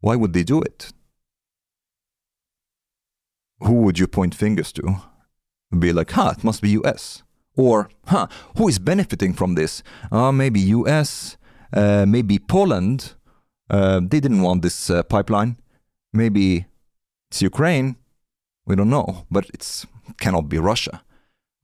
Why 0.00 0.16
would 0.16 0.32
they 0.32 0.44
do 0.44 0.62
it? 0.62 0.92
Who 3.60 3.74
would 3.82 3.98
you 3.98 4.06
point 4.06 4.34
fingers 4.34 4.72
to? 4.72 5.02
Be 5.76 5.92
like, 5.92 6.12
huh, 6.12 6.34
it 6.38 6.44
must 6.44 6.62
be 6.62 6.70
US. 6.70 7.24
Or, 7.58 7.88
huh, 8.06 8.28
who 8.56 8.68
is 8.68 8.78
benefiting 8.78 9.34
from 9.34 9.56
this? 9.56 9.82
Uh, 10.12 10.30
maybe 10.32 10.60
US, 10.60 11.36
uh, 11.72 12.06
maybe 12.06 12.38
Poland. 12.38 13.14
Uh, 13.68 14.00
they 14.00 14.20
didn't 14.20 14.42
want 14.42 14.62
this 14.62 14.88
uh, 14.88 15.02
pipeline. 15.02 15.56
Maybe 16.12 16.66
it's 17.30 17.42
Ukraine. 17.42 17.96
We 18.66 18.76
don't 18.76 18.90
know, 18.90 19.26
but 19.30 19.44
it's 19.52 19.86
cannot 20.20 20.48
be 20.48 20.58
Russia. 20.58 21.02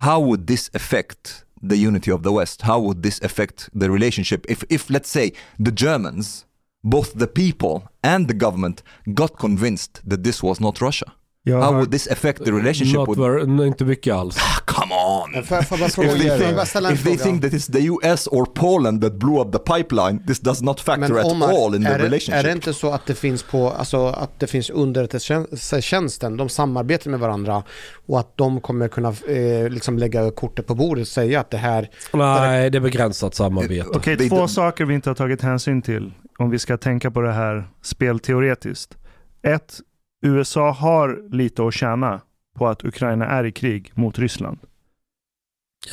How 0.01 0.19
would 0.21 0.47
this 0.47 0.69
affect 0.75 1.45
the 1.63 1.77
unity 1.77 2.11
of 2.11 2.23
the 2.23 2.33
West? 2.33 2.63
How 2.63 2.81
would 2.81 3.03
this 3.03 3.21
affect 3.23 3.71
the 3.73 3.89
relationship 3.91 4.45
if, 4.49 4.65
if 4.69 4.91
let's 4.91 5.09
say, 5.09 5.33
the 5.59 5.71
Germans, 5.73 6.45
both 6.83 7.15
the 7.15 7.29
people 7.29 7.89
and 8.03 8.27
the 8.29 8.35
government, 8.35 8.83
got 9.15 9.39
convinced 9.39 10.03
that 10.05 10.25
this 10.25 10.43
was 10.43 10.61
not 10.61 10.81
Russia? 10.81 11.13
Jag 11.47 11.61
How 11.63 11.73
would 11.79 11.91
this 11.91 12.07
affect 12.07 12.45
the 12.45 12.53
relationship 12.53 12.99
Not 12.99 13.09
with? 13.09 13.19
very, 13.19 13.47
nej, 13.47 13.67
inte 13.67 13.85
mycket 13.85 14.15
alls. 14.15 14.37
Come 14.85 14.95
on! 14.95 15.31
Men 15.33 15.45
Får 15.45 15.57
jag 15.57 15.79
bara 15.81 15.89
fråga, 15.89 16.13
If 16.13 16.19
they, 16.19 16.39
think, 16.39 16.69
ställa 16.69 16.89
en 16.89 16.95
if 16.95 17.05
they 17.05 17.17
fråga? 17.17 17.25
think 17.25 17.43
that 17.43 17.53
it's 17.53 17.73
the 17.73 18.09
US 18.09 18.27
or 18.27 18.45
Poland 18.55 19.03
that 19.03 19.13
blew 19.13 19.41
up 19.41 19.53
the 19.53 19.59
pipeline, 19.59 20.27
this 20.27 20.41
does 20.41 20.63
not 20.63 20.81
factor 20.81 21.19
at 21.19 21.27
Omar, 21.27 21.49
all 21.49 21.75
in 21.75 21.85
the 21.85 21.99
relationship. 21.99 22.35
är 22.35 22.43
det 22.43 22.53
inte 22.53 22.75
så 22.75 22.91
att 22.91 23.07
det 23.07 23.15
finns 23.15 23.43
på, 23.43 23.71
alltså 23.71 24.07
att 24.07 24.41
det 24.41 24.47
finns 24.47 24.71
underrättelsetjänsten, 24.71 26.37
de 26.37 26.49
samarbetar 26.49 27.11
med 27.11 27.21
varandra 27.21 27.63
och 28.07 28.21
att 28.21 28.37
de 28.37 28.61
kommer 28.61 28.89
kunna 28.89 29.09
eh, 29.09 29.69
liksom 29.69 29.99
lägga 29.99 30.31
kortet 30.31 30.67
på 30.67 30.75
bordet 30.75 31.03
och 31.03 31.09
säga 31.09 31.41
att 31.41 31.51
det 31.51 31.57
här, 31.57 31.91
Nej, 32.13 32.71
det 32.71 32.79
är 32.79 32.81
begränsat 32.81 33.35
samarbete. 33.35 33.89
Okej, 33.95 34.17
They 34.17 34.29
två 34.29 34.49
saker 34.49 34.85
vi 34.85 34.95
inte 34.95 35.11
har 35.11 35.15
tagit 35.15 35.43
hänsyn 35.43 35.83
till 35.83 36.13
om 36.39 36.51
vi 36.51 36.59
ska 36.59 36.77
tänka 36.77 37.11
på 37.11 37.21
det 37.21 37.33
här 37.33 37.69
spelteoretiskt. 37.83 38.97
Ett, 39.43 39.81
USA 40.27 40.71
har 40.71 41.35
lite 41.37 41.67
att 41.67 41.75
tjäna 41.75 42.21
på 42.59 42.69
att 42.69 42.85
Ukraina 42.85 43.27
är 43.27 43.45
i 43.45 43.53
krig 43.53 43.91
mot 43.95 44.19
Ryssland. 44.19 44.59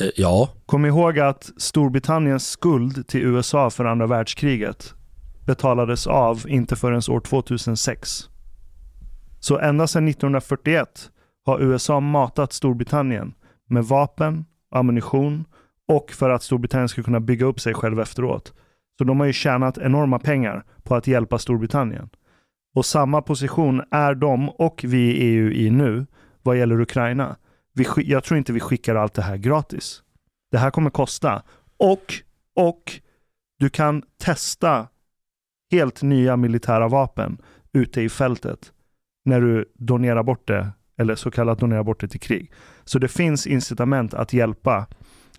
Eh, 0.00 0.08
ja, 0.16 0.48
Kom 0.66 0.86
ihåg 0.86 1.18
att 1.18 1.50
Storbritanniens 1.56 2.48
skuld 2.48 3.08
till 3.08 3.22
USA 3.22 3.70
för 3.70 3.84
andra 3.84 4.06
världskriget 4.06 4.94
betalades 5.46 6.06
av 6.06 6.44
inte 6.48 6.76
förrän 6.76 7.02
år 7.08 7.20
2006. 7.20 8.28
Så 9.40 9.58
ända 9.58 9.86
sedan 9.86 10.08
1941 10.08 11.10
har 11.44 11.60
USA 11.60 12.00
matat 12.00 12.52
Storbritannien 12.52 13.34
med 13.68 13.84
vapen, 13.84 14.44
ammunition 14.70 15.44
och 15.88 16.10
för 16.10 16.30
att 16.30 16.42
Storbritannien 16.42 16.88
ska 16.88 17.02
kunna 17.02 17.20
bygga 17.20 17.46
upp 17.46 17.60
sig 17.60 17.74
själv 17.74 18.00
efteråt. 18.00 18.52
Så 18.98 19.04
de 19.04 19.20
har 19.20 19.26
ju 19.26 19.32
tjänat 19.32 19.78
enorma 19.78 20.18
pengar 20.18 20.64
på 20.82 20.94
att 20.94 21.06
hjälpa 21.06 21.38
Storbritannien. 21.38 22.08
Och 22.74 22.86
samma 22.86 23.22
position 23.22 23.82
är 23.90 24.14
de 24.14 24.48
och 24.48 24.84
vi 24.88 24.98
i 24.98 25.24
EU 25.24 25.50
i 25.50 25.70
nu 25.70 26.06
vad 26.42 26.58
gäller 26.58 26.80
Ukraina. 26.80 27.36
Vi, 27.74 27.86
jag 27.96 28.24
tror 28.24 28.38
inte 28.38 28.52
vi 28.52 28.60
skickar 28.60 28.94
allt 28.94 29.14
det 29.14 29.22
här 29.22 29.36
gratis. 29.36 30.02
Det 30.50 30.58
här 30.58 30.70
kommer 30.70 30.90
kosta. 30.90 31.42
Och, 31.76 32.14
och 32.54 33.00
du 33.58 33.70
kan 33.70 34.02
testa 34.18 34.88
helt 35.70 36.02
nya 36.02 36.36
militära 36.36 36.88
vapen 36.88 37.38
ute 37.72 38.02
i 38.02 38.08
fältet 38.08 38.72
när 39.24 39.40
du 39.40 39.72
donerar 39.74 40.22
bort 40.22 40.48
det, 40.48 40.68
eller 40.98 41.14
så 41.14 41.30
kallat 41.30 41.58
donerar 41.58 41.82
bort 41.82 42.00
det 42.00 42.08
till 42.08 42.20
krig. 42.20 42.52
Så 42.84 42.98
det 42.98 43.08
finns 43.08 43.46
incitament 43.46 44.14
att 44.14 44.32
hjälpa 44.32 44.86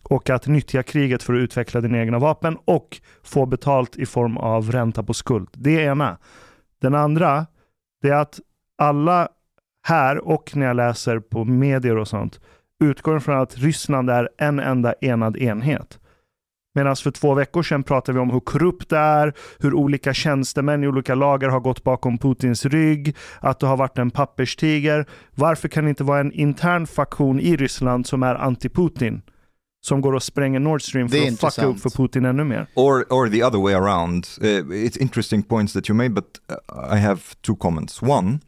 och 0.04 0.30
att 0.30 0.48
nyttja 0.48 0.84
kriget 0.84 1.24
för 1.24 1.34
att 1.34 1.40
utveckla 1.40 1.82
dina 1.82 1.98
egna 1.98 2.20
vapen 2.20 2.58
och 2.66 3.02
få 3.24 3.46
betalt 3.46 3.96
i 3.96 4.06
form 4.06 4.38
av 4.38 4.72
ränta 4.72 5.04
på 5.04 5.14
skuld. 5.14 5.50
Det 5.54 5.80
är 5.80 5.92
ena. 5.92 6.18
Den 6.82 6.96
andra, 6.96 7.46
det 8.02 8.10
är 8.10 8.16
att 8.16 8.40
alla 8.78 9.30
här 9.84 10.28
och 10.28 10.56
när 10.56 10.66
jag 10.66 10.76
läser 10.76 11.20
på 11.20 11.46
medier 11.46 11.98
och 11.98 12.08
sånt 12.08 12.40
utgår 12.84 13.20
från 13.20 13.40
att 13.40 13.58
Ryssland 13.58 14.10
är 14.10 14.30
en 14.38 14.60
enda 14.60 14.94
enad 15.02 15.38
enhet. 15.38 16.00
Medan 16.76 16.96
för 16.96 17.12
två 17.12 17.34
veckor 17.34 17.64
sedan 17.64 17.84
pratade 17.84 18.16
vi 18.16 18.22
om 18.22 18.30
hur 18.30 18.40
korrupt 18.40 18.90
det 18.90 18.98
är, 18.98 19.34
hur 19.60 19.74
olika 19.74 20.14
tjänstemän 20.14 20.84
i 20.84 20.88
olika 20.88 21.16
lagar 21.16 21.50
har 21.50 21.60
gått 21.60 21.84
bakom 21.84 22.18
Putins 22.18 22.66
rygg, 22.66 23.16
att 23.40 23.60
det 23.60 23.68
har 23.68 23.78
varit 23.78 23.98
en 23.98 24.12
papperstiger. 24.12 25.06
Varför 25.36 25.68
kan 25.68 25.84
det 25.84 25.90
inte 25.90 26.04
vara 26.04 26.20
en 26.20 26.32
intern 26.32 26.88
faktion 26.88 27.40
i 27.40 27.56
Ryssland 27.56 28.08
som 28.08 28.24
är 28.24 28.36
anti-Putin? 28.36 29.22
Som 29.86 30.02
går 30.02 30.14
och 30.14 30.24
spränger 30.24 30.60
Nord 30.60 30.82
Stream 30.82 31.10
för 31.10 31.18
att 31.18 31.40
fucka 31.40 31.66
upp 31.66 31.80
för 31.80 31.90
Putin 31.90 32.26
ännu 32.26 32.44
mer. 32.44 32.68
or 32.76 33.06
or 33.10 33.30
the 33.30 33.44
other 33.44 33.60
way 33.60 33.74
around. 33.74 34.28
Uh, 34.42 34.48
it's 34.72 34.98
interesting 35.02 35.44
points 35.44 35.74
that 35.74 35.90
you 35.90 35.98
made, 35.98 36.10
but 36.10 36.26
uh, 36.50 36.96
I 36.98 37.00
have 37.00 37.20
two 37.42 37.56
comments. 37.56 38.02
One, 38.02 38.40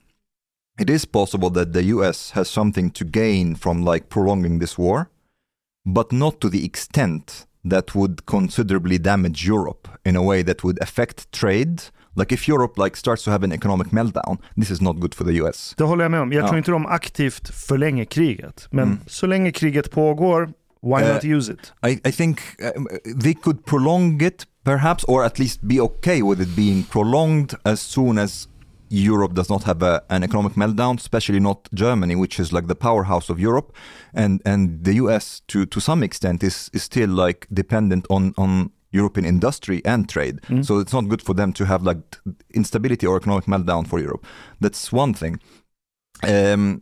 it 0.80 0.90
is 0.90 1.06
possible 1.06 1.50
that 1.52 1.74
the 1.74 1.84
U.S. 1.96 2.32
has 2.32 2.50
something 2.50 2.92
to 2.92 3.06
gain 3.06 3.56
from 3.56 3.84
like 3.86 4.08
prolonging 4.10 4.60
this 4.60 4.78
war, 4.78 5.10
but 5.86 6.12
not 6.12 6.40
to 6.42 6.50
the 6.50 6.66
extent 6.66 7.46
that 7.70 7.96
would 7.96 8.26
considerably 8.26 8.98
damage 8.98 9.48
Europe 9.48 9.88
in 10.06 10.16
a 10.16 10.22
way 10.22 10.44
that 10.44 10.64
would 10.64 10.80
affect 10.82 11.32
trade. 11.32 11.82
Like 12.18 12.32
if 12.34 12.48
Europe 12.48 12.78
like 12.84 12.96
starts 12.98 13.24
to 13.24 13.32
have 13.32 13.44
an 13.44 13.52
economic 13.52 13.88
meltdown, 13.92 14.38
this 14.58 14.70
is 14.72 14.82
not 14.82 15.00
good 15.00 15.16
for 15.16 15.24
the 15.26 15.34
U.S. 15.42 15.74
Det 15.78 15.84
håller 15.84 16.04
jag 16.04 16.12
med 16.12 16.20
om. 16.22 16.32
Jag 16.32 16.44
Ja. 16.44 16.48
tror 16.48 16.58
inte 16.58 16.72
de 16.72 16.86
aktivt 16.86 17.50
förlänger 17.50 18.06
kriget. 18.06 18.68
Men 18.72 18.84
Mm. 18.88 19.00
så 19.08 19.28
länge 19.28 19.52
kriget 19.52 19.92
pågår, 19.92 20.54
why 20.82 21.02
Eh, 21.04 21.14
not 21.14 21.24
use 21.26 21.52
it? 21.54 21.74
I, 21.88 22.10
I 22.10 22.12
think 22.12 22.40
um, 22.78 22.88
they 23.22 23.34
could 23.34 23.66
prolong 23.66 24.22
it 24.22 24.46
perhaps, 24.64 25.04
or 25.04 25.24
at 25.24 25.40
least 25.40 25.62
be 25.62 25.80
okay 25.82 26.22
with 26.24 26.42
it 26.42 26.56
being 26.56 26.84
prolonged 26.84 27.54
as 27.64 27.82
soon 27.82 28.18
as 28.18 28.48
Europe 28.90 29.34
does 29.34 29.50
not 29.50 29.64
have 29.64 29.82
a, 29.82 30.02
an 30.10 30.24
economic 30.24 30.54
meltdown, 30.54 30.98
especially 30.98 31.40
not 31.40 31.70
Germany, 31.74 32.16
which 32.16 32.40
is 32.40 32.54
like 32.54 32.68
the 32.68 32.76
powerhouse 32.76 33.30
of 33.30 33.40
Europe, 33.40 33.76
and 34.14 34.42
and 34.46 34.84
the 34.84 34.94
US 34.96 35.42
to 35.48 35.66
to 35.66 35.80
some 35.80 36.04
extent 36.04 36.44
is 36.44 36.70
is 36.74 36.84
still 36.84 37.10
like 37.10 37.48
dependent 37.52 38.06
on 38.10 38.34
on 38.38 38.72
European 38.92 39.26
industry 39.26 39.82
and 39.86 40.10
trade. 40.10 40.40
So 40.64 40.80
it's 40.80 40.94
not 40.94 41.10
good 41.10 41.22
for 41.22 41.36
them 41.36 41.54
to 41.54 41.66
have 41.66 41.84
like 41.84 42.00
instability 42.54 43.06
or 43.06 43.18
economic 43.18 43.46
meltdown 43.46 43.86
for 43.88 44.00
Europe. 44.00 44.26
That's 44.62 44.94
one 44.94 45.14
thing. 45.14 45.40
Um, 46.24 46.82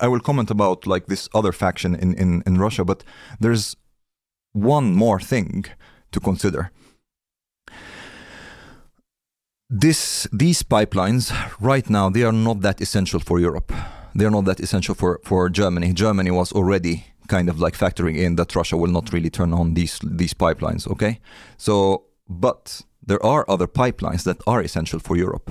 I 0.00 0.08
will 0.08 0.20
comment 0.20 0.50
about 0.50 0.86
like 0.86 1.06
this 1.06 1.28
other 1.34 1.52
faction 1.52 1.94
in, 1.94 2.14
in, 2.14 2.42
in 2.46 2.58
Russia, 2.58 2.84
but 2.84 3.04
there's 3.40 3.76
one 4.52 4.94
more 4.94 5.20
thing 5.20 5.66
to 6.12 6.20
consider. 6.20 6.70
This 9.74 10.28
these 10.30 10.62
pipelines 10.62 11.32
right 11.58 11.88
now 11.88 12.10
they 12.10 12.24
are 12.24 12.32
not 12.32 12.60
that 12.60 12.82
essential 12.82 13.20
for 13.20 13.40
Europe. 13.40 13.72
They 14.14 14.26
are 14.26 14.30
not 14.30 14.44
that 14.44 14.60
essential 14.60 14.94
for, 14.94 15.18
for 15.24 15.48
Germany. 15.48 15.94
Germany 15.94 16.30
was 16.30 16.52
already 16.52 17.06
kind 17.28 17.48
of 17.48 17.58
like 17.58 17.74
factoring 17.74 18.18
in 18.18 18.36
that 18.36 18.54
Russia 18.54 18.76
will 18.76 18.92
not 18.92 19.12
really 19.14 19.30
turn 19.30 19.54
on 19.54 19.72
these 19.72 19.98
these 20.04 20.34
pipelines, 20.34 20.86
okay? 20.86 21.20
So 21.56 22.04
but 22.28 22.82
there 23.06 23.24
are 23.24 23.46
other 23.48 23.66
pipelines 23.66 24.24
that 24.24 24.42
are 24.46 24.60
essential 24.60 25.00
for 25.00 25.16
Europe. 25.16 25.50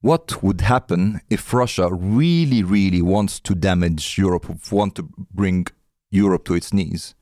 What 0.00 0.42
would 0.42 0.60
happen 0.60 1.20
if 1.30 1.54
Russia 1.54 1.88
really, 1.92 2.64
really 2.64 3.02
wants 3.02 3.40
to 3.40 3.54
damage 3.54 4.18
Europe, 4.18 4.46
want 4.72 4.94
to 4.96 5.08
bring 5.32 5.66
Europe 6.10 6.44
to 6.46 6.54
its 6.54 6.72
knees? 6.72 7.14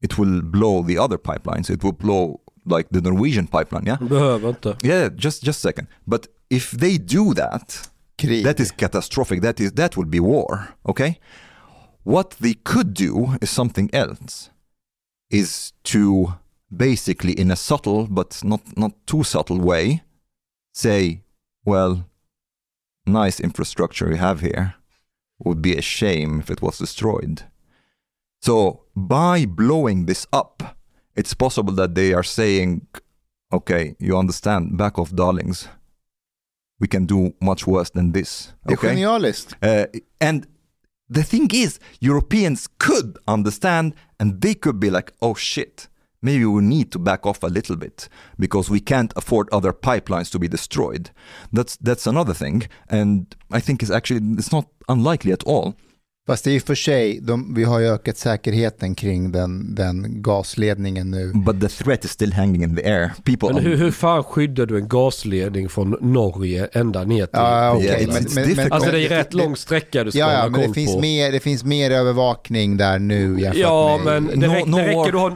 It 0.00 0.18
will 0.18 0.42
blow 0.42 0.82
the 0.82 0.98
other 0.98 1.18
pipelines. 1.18 1.68
It 1.68 1.82
will 1.82 1.92
blow 1.92 2.40
like 2.68 2.88
the 2.90 3.00
Norwegian 3.00 3.46
pipeline, 3.46 3.86
yeah? 3.86 3.98
behöver 4.00 4.48
inte. 4.48 4.76
Yeah, 4.82 5.08
just 5.16 5.42
just 5.42 5.58
a 5.58 5.68
second. 5.68 5.88
But 6.06 6.28
if 6.50 6.70
they 6.70 6.98
do 6.98 7.34
that, 7.34 7.90
Krig. 8.16 8.44
that 8.44 8.60
is 8.60 8.70
catastrophic. 8.70 9.40
That 9.42 9.60
is 9.60 9.72
that 9.72 9.96
would 9.96 10.10
be 10.10 10.20
war. 10.20 10.68
Okay. 10.84 11.18
What 12.04 12.36
they 12.40 12.54
could 12.54 12.94
do 12.94 13.36
is 13.40 13.50
something 13.50 13.90
else. 13.92 14.50
Is 15.30 15.72
to 15.82 16.34
basically, 16.70 17.32
in 17.32 17.50
a 17.50 17.56
subtle 17.56 18.06
but 18.06 18.40
not 18.42 18.60
not 18.76 18.92
too 19.06 19.24
subtle 19.24 19.58
way, 19.60 20.02
say, 20.72 21.22
well, 21.64 22.04
nice 23.06 23.40
infrastructure 23.40 24.08
you 24.08 24.16
have 24.16 24.40
here. 24.40 24.74
Would 25.44 25.62
be 25.62 25.76
a 25.76 25.82
shame 25.82 26.40
if 26.40 26.50
it 26.50 26.62
was 26.62 26.78
destroyed. 26.78 27.42
So 28.40 28.84
by 28.96 29.46
blowing 29.46 30.06
this 30.06 30.26
up, 30.32 30.77
it's 31.18 31.34
possible 31.34 31.72
that 31.74 31.94
they 31.96 32.12
are 32.14 32.22
saying, 32.22 32.86
okay, 33.52 33.96
you 33.98 34.16
understand, 34.16 34.78
back 34.78 34.98
off, 34.98 35.12
darlings. 35.12 35.68
We 36.80 36.86
can 36.86 37.06
do 37.06 37.34
much 37.40 37.66
worse 37.66 37.90
than 37.90 38.12
this. 38.12 38.52
Okay? 38.66 38.74
Uh, 39.60 39.86
and 40.20 40.46
the 41.08 41.24
thing 41.24 41.48
is, 41.52 41.80
Europeans 42.00 42.68
could 42.78 43.18
understand 43.26 43.94
and 44.20 44.40
they 44.40 44.54
could 44.54 44.78
be 44.78 44.90
like, 44.90 45.12
oh 45.20 45.34
shit, 45.34 45.88
maybe 46.22 46.44
we 46.44 46.62
need 46.62 46.92
to 46.92 47.00
back 47.00 47.26
off 47.26 47.42
a 47.42 47.48
little 47.48 47.74
bit 47.74 48.08
because 48.38 48.70
we 48.70 48.78
can't 48.78 49.12
afford 49.16 49.48
other 49.50 49.72
pipelines 49.72 50.30
to 50.30 50.38
be 50.38 50.46
destroyed. 50.46 51.10
That's, 51.52 51.76
that's 51.78 52.06
another 52.06 52.34
thing. 52.34 52.68
And 52.88 53.34
I 53.50 53.58
think 53.58 53.82
it's 53.82 53.90
actually, 53.90 54.20
it's 54.38 54.52
not 54.52 54.68
unlikely 54.88 55.32
at 55.32 55.42
all. 55.42 55.74
Fast 56.28 56.44
det 56.44 56.50
är 56.50 56.58
och 56.58 56.62
för 56.62 56.74
sig, 56.74 57.18
de, 57.22 57.54
vi 57.54 57.64
har 57.64 57.78
ju 57.80 57.86
ökat 57.86 58.16
säkerheten 58.16 58.94
kring 58.94 59.32
den, 59.32 59.74
den 59.74 60.22
gasledningen 60.22 61.10
nu. 61.10 61.32
But 61.34 61.60
the 61.60 61.68
threat 61.68 62.04
is 62.04 62.10
still 62.10 62.32
hanging 62.32 62.62
in 62.62 62.76
the 62.76 62.84
air. 62.90 63.12
People 63.24 63.52
Men 63.52 63.62
hur, 63.62 63.76
hur 63.76 63.90
fan 63.90 64.24
skyddar 64.24 64.66
du 64.66 64.76
en 64.78 64.88
gasledning 64.88 65.68
från 65.68 65.96
Norge 66.00 66.68
ända 66.72 67.04
ner 67.04 67.26
till 67.26 67.28
Ja. 67.32 67.80
Yeah, 67.80 68.00
it's- 68.00 68.06
men- 68.12 68.22
it's 68.22 68.34
men- 68.34 68.48
difficult. 68.48 68.72
Alltså 68.72 68.90
det 68.90 68.98
är 69.06 69.08
men- 69.08 69.18
rätt 69.18 69.34
lång 69.34 69.56
sträcka 69.56 70.04
du 70.04 70.10
ska 70.10 70.18
Ja, 70.18 70.32
ja, 70.32 70.38
hålla 70.38 70.50
men 70.50 70.60
det 70.60 70.66
koll 70.66 70.74
finns, 70.74 70.94
på. 70.94 71.00
mer, 71.00 71.32
det 71.32 71.40
finns 71.40 71.64
mer 71.64 71.90
övervakning 71.90 72.76
där 72.76 72.98
nu 72.98 73.40
jämfört 73.40 73.56
Ja, 73.62 74.00
med... 74.04 74.22
men 74.22 74.40
det, 74.40 74.46
No- 74.46 74.54
räck, 74.54 74.66
no 74.66 74.76
det 74.76 74.86
räcker 74.88 75.12
du 75.12 75.18
har 75.18 75.30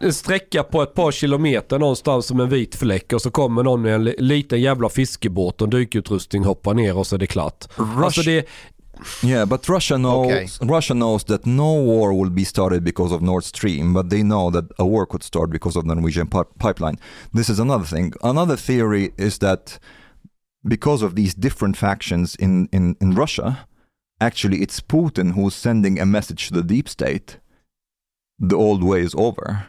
en, 0.00 0.12
sträcka 0.12 0.62
på 0.62 0.82
ett 0.82 0.94
par 0.94 1.12
kilometer 1.12 1.78
någonstans 1.78 2.26
som 2.26 2.40
en 2.40 2.48
vit 2.48 2.74
fläck 2.74 3.12
och 3.12 3.22
så 3.22 3.30
kommer 3.30 3.62
någon 3.62 3.82
med 3.82 3.94
en 3.94 4.04
li- 4.04 4.16
liten 4.18 4.60
jävla 4.60 4.88
fiskebåt 4.88 5.60
och 5.62 5.66
en 5.66 5.70
dykutrustning 5.70 6.44
hoppar 6.44 6.74
ner 6.74 6.96
och 6.96 7.06
så 7.06 7.14
är 7.16 7.18
det 7.18 7.26
klart. 7.26 7.64
Alltså 7.96 8.22
det, 8.22 8.46
Yeah, 9.22 9.44
but 9.44 9.68
Russia 9.68 9.98
knows 9.98 10.26
Okay. 10.26 10.46
Russia 10.66 10.94
knows 10.94 11.24
that 11.24 11.46
no 11.46 11.72
war 11.74 12.12
will 12.14 12.30
be 12.30 12.44
started 12.44 12.84
because 12.84 13.12
of 13.12 13.20
Nord 13.22 13.44
Stream, 13.44 13.92
but 13.92 14.10
they 14.10 14.22
know 14.22 14.50
that 14.50 14.64
a 14.78 14.86
war 14.86 15.06
could 15.06 15.22
start 15.22 15.50
because 15.50 15.76
of 15.76 15.84
the 15.86 15.94
Norwegian 15.94 16.26
pi- 16.26 16.44
pipeline. 16.58 16.96
This 17.32 17.48
is 17.48 17.58
another 17.58 17.84
thing. 17.84 18.12
Another 18.22 18.56
theory 18.56 19.12
is 19.16 19.38
that 19.38 19.78
because 20.66 21.02
of 21.02 21.14
these 21.14 21.34
different 21.34 21.76
factions 21.76 22.34
in, 22.36 22.68
in, 22.72 22.96
in 23.00 23.14
Russia, 23.14 23.66
actually 24.20 24.58
it's 24.62 24.80
Putin 24.80 25.32
who's 25.34 25.54
sending 25.54 26.00
a 26.00 26.06
message 26.06 26.48
to 26.48 26.54
the 26.54 26.62
deep 26.62 26.88
state. 26.88 27.38
The 28.38 28.56
old 28.56 28.82
way 28.82 29.00
is 29.00 29.14
over. 29.16 29.66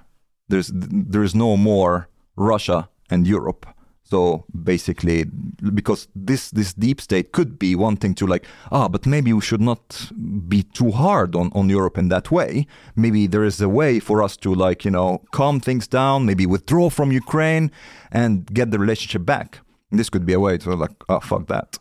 There's 0.47 0.71
there 0.73 1.23
is 1.23 1.35
no 1.35 1.57
more 1.57 2.07
Russia 2.35 2.89
and 3.09 3.27
Europe. 3.27 3.65
So 4.07 4.45
basically, 4.63 5.25
because 5.73 6.07
this 6.15 6.51
this 6.51 6.73
deep 6.73 7.01
state 7.01 7.31
could 7.31 7.57
be 7.57 7.75
wanting 7.75 8.13
to 8.15 8.27
like, 8.27 8.45
ah, 8.71 8.87
but 8.87 9.07
maybe 9.07 9.33
we 9.33 9.41
should 9.41 9.61
not 9.61 10.11
be 10.47 10.61
too 10.61 10.91
hard 10.91 11.35
on 11.35 11.51
on 11.53 11.69
Europe 11.69 11.97
in 11.97 12.09
that 12.09 12.29
way. 12.29 12.67
Maybe 12.95 13.25
there 13.25 13.43
is 13.43 13.59
a 13.61 13.67
way 13.67 13.99
for 13.99 14.21
us 14.21 14.37
to 14.37 14.53
like 14.53 14.85
you 14.85 14.91
know 14.91 15.23
calm 15.31 15.59
things 15.59 15.87
down, 15.87 16.25
maybe 16.25 16.45
withdraw 16.45 16.89
from 16.91 17.11
Ukraine 17.11 17.71
and 18.11 18.45
get 18.53 18.69
the 18.69 18.77
relationship 18.77 19.25
back. 19.25 19.59
This 19.91 20.09
could 20.09 20.25
be 20.25 20.33
a 20.33 20.39
way 20.39 20.57
to 20.59 20.75
like, 20.75 20.95
oh 21.09 21.19
fuck 21.19 21.47
that. 21.47 21.79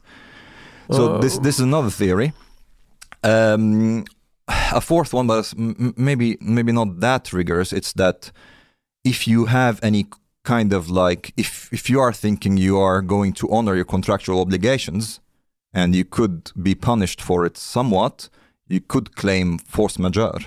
So 0.90 1.18
this 1.18 1.38
this 1.38 1.56
is 1.56 1.64
another 1.64 1.90
theory. 1.90 2.32
Um, 3.22 4.04
a 4.48 4.80
fourth 4.80 5.12
one, 5.12 5.26
but 5.26 5.52
maybe 5.56 6.38
maybe 6.40 6.72
not 6.72 7.00
that 7.00 7.32
rigorous. 7.32 7.72
It's 7.72 7.92
that 7.94 8.30
if 9.04 9.28
you 9.28 9.46
have 9.46 9.78
any 9.82 10.06
kind 10.44 10.72
of 10.72 10.88
like 10.90 11.32
if 11.36 11.68
if 11.72 11.90
you 11.90 12.00
are 12.02 12.12
thinking 12.12 12.58
you 12.58 12.78
are 12.80 13.02
going 13.02 13.34
to 13.34 13.46
honor 13.50 13.74
your 13.74 13.86
contractual 13.86 14.40
obligations 14.40 15.20
and 15.74 15.94
you 15.94 16.04
could 16.04 16.50
be 16.54 16.74
punished 16.74 17.20
for 17.22 17.46
it 17.46 17.56
somewhat, 17.56 18.30
you 18.68 18.80
could 18.86 19.14
claim 19.16 19.58
force 19.58 19.98
majeure. 20.02 20.44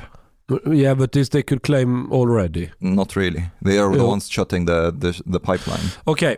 Yeah, 0.66 0.96
but 0.98 1.12
this 1.12 1.30
they 1.30 1.44
could 1.44 1.62
claim 1.62 2.12
already. 2.12 2.72
Not 2.80 3.16
really. 3.16 3.44
They 3.66 3.80
are 3.80 3.92
the 3.92 3.98
Yeah. 3.98 4.12
ones 4.12 4.30
shutting 4.30 4.66
the 4.68 4.92
the, 5.00 5.12
the 5.32 5.40
pipeline. 5.40 5.90
Okej. 6.04 6.38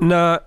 När, 0.00 0.40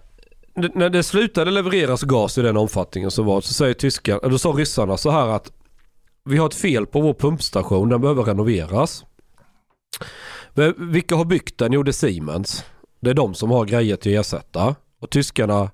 när 0.56 0.90
det 0.90 1.04
slutade 1.04 1.52
levereras 1.52 2.02
gas 2.04 2.38
i 2.38 2.42
den 2.42 2.58
omfattningen 2.58 3.12
som 3.12 3.26
var 3.26 3.42
så 3.42 3.54
säger 3.54 3.74
tyskar, 3.74 4.20
eller 4.20 4.30
då 4.30 4.38
sa 4.38 4.50
ryssarna 4.50 4.98
så 4.98 5.12
här 5.12 5.28
att 5.28 5.52
vi 6.26 6.38
har 6.38 6.48
ett 6.48 6.56
fel 6.56 6.86
på 6.86 7.02
vår 7.02 7.14
pumpstation, 7.14 7.90
den 7.90 8.02
behöver 8.02 8.24
renoveras. 8.24 9.06
Men 10.54 10.92
Vilka 10.92 11.16
har 11.16 11.26
byggt 11.26 11.58
den? 11.58 11.74
Jo 11.74 11.84
det 11.84 11.90
är 11.90 11.94
Siemens. 11.94 12.66
Det 13.00 13.10
är 13.10 13.14
de 13.14 13.34
som 13.34 13.52
har 13.52 13.66
grejer 13.66 13.96
till 13.96 14.20
att 14.20 14.26
ersätta. 14.26 14.76
Och 15.00 15.10
tyskarna 15.10 15.72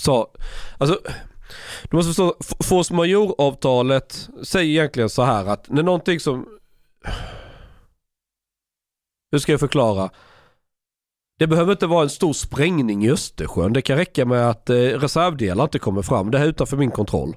sa, 0.00 0.30
alltså 0.78 1.00
du 1.90 1.96
måste 1.96 2.08
förstå, 2.08 2.36
force 2.64 2.94
majeure-avtalet 2.94 4.28
säger 4.42 4.70
egentligen 4.70 5.10
så 5.10 5.22
här 5.22 5.46
att 5.46 5.70
när 5.70 5.82
någonting 5.82 6.20
som... 6.20 6.48
Hur 9.32 9.38
ska 9.38 9.52
jag 9.52 9.60
förklara? 9.60 10.10
Det 11.38 11.46
behöver 11.46 11.72
inte 11.72 11.86
vara 11.86 12.02
en 12.02 12.10
stor 12.10 12.32
sprängning 12.32 13.04
i 13.04 13.10
Östersjön. 13.10 13.72
Det 13.72 13.82
kan 13.82 13.96
räcka 13.96 14.24
med 14.24 14.50
att 14.50 14.70
eh, 14.70 14.74
reservdelar 14.76 15.64
inte 15.64 15.78
kommer 15.78 16.02
fram. 16.02 16.30
Det 16.30 16.38
här 16.38 16.44
är 16.44 16.50
utanför 16.50 16.76
min 16.76 16.90
kontroll. 16.90 17.36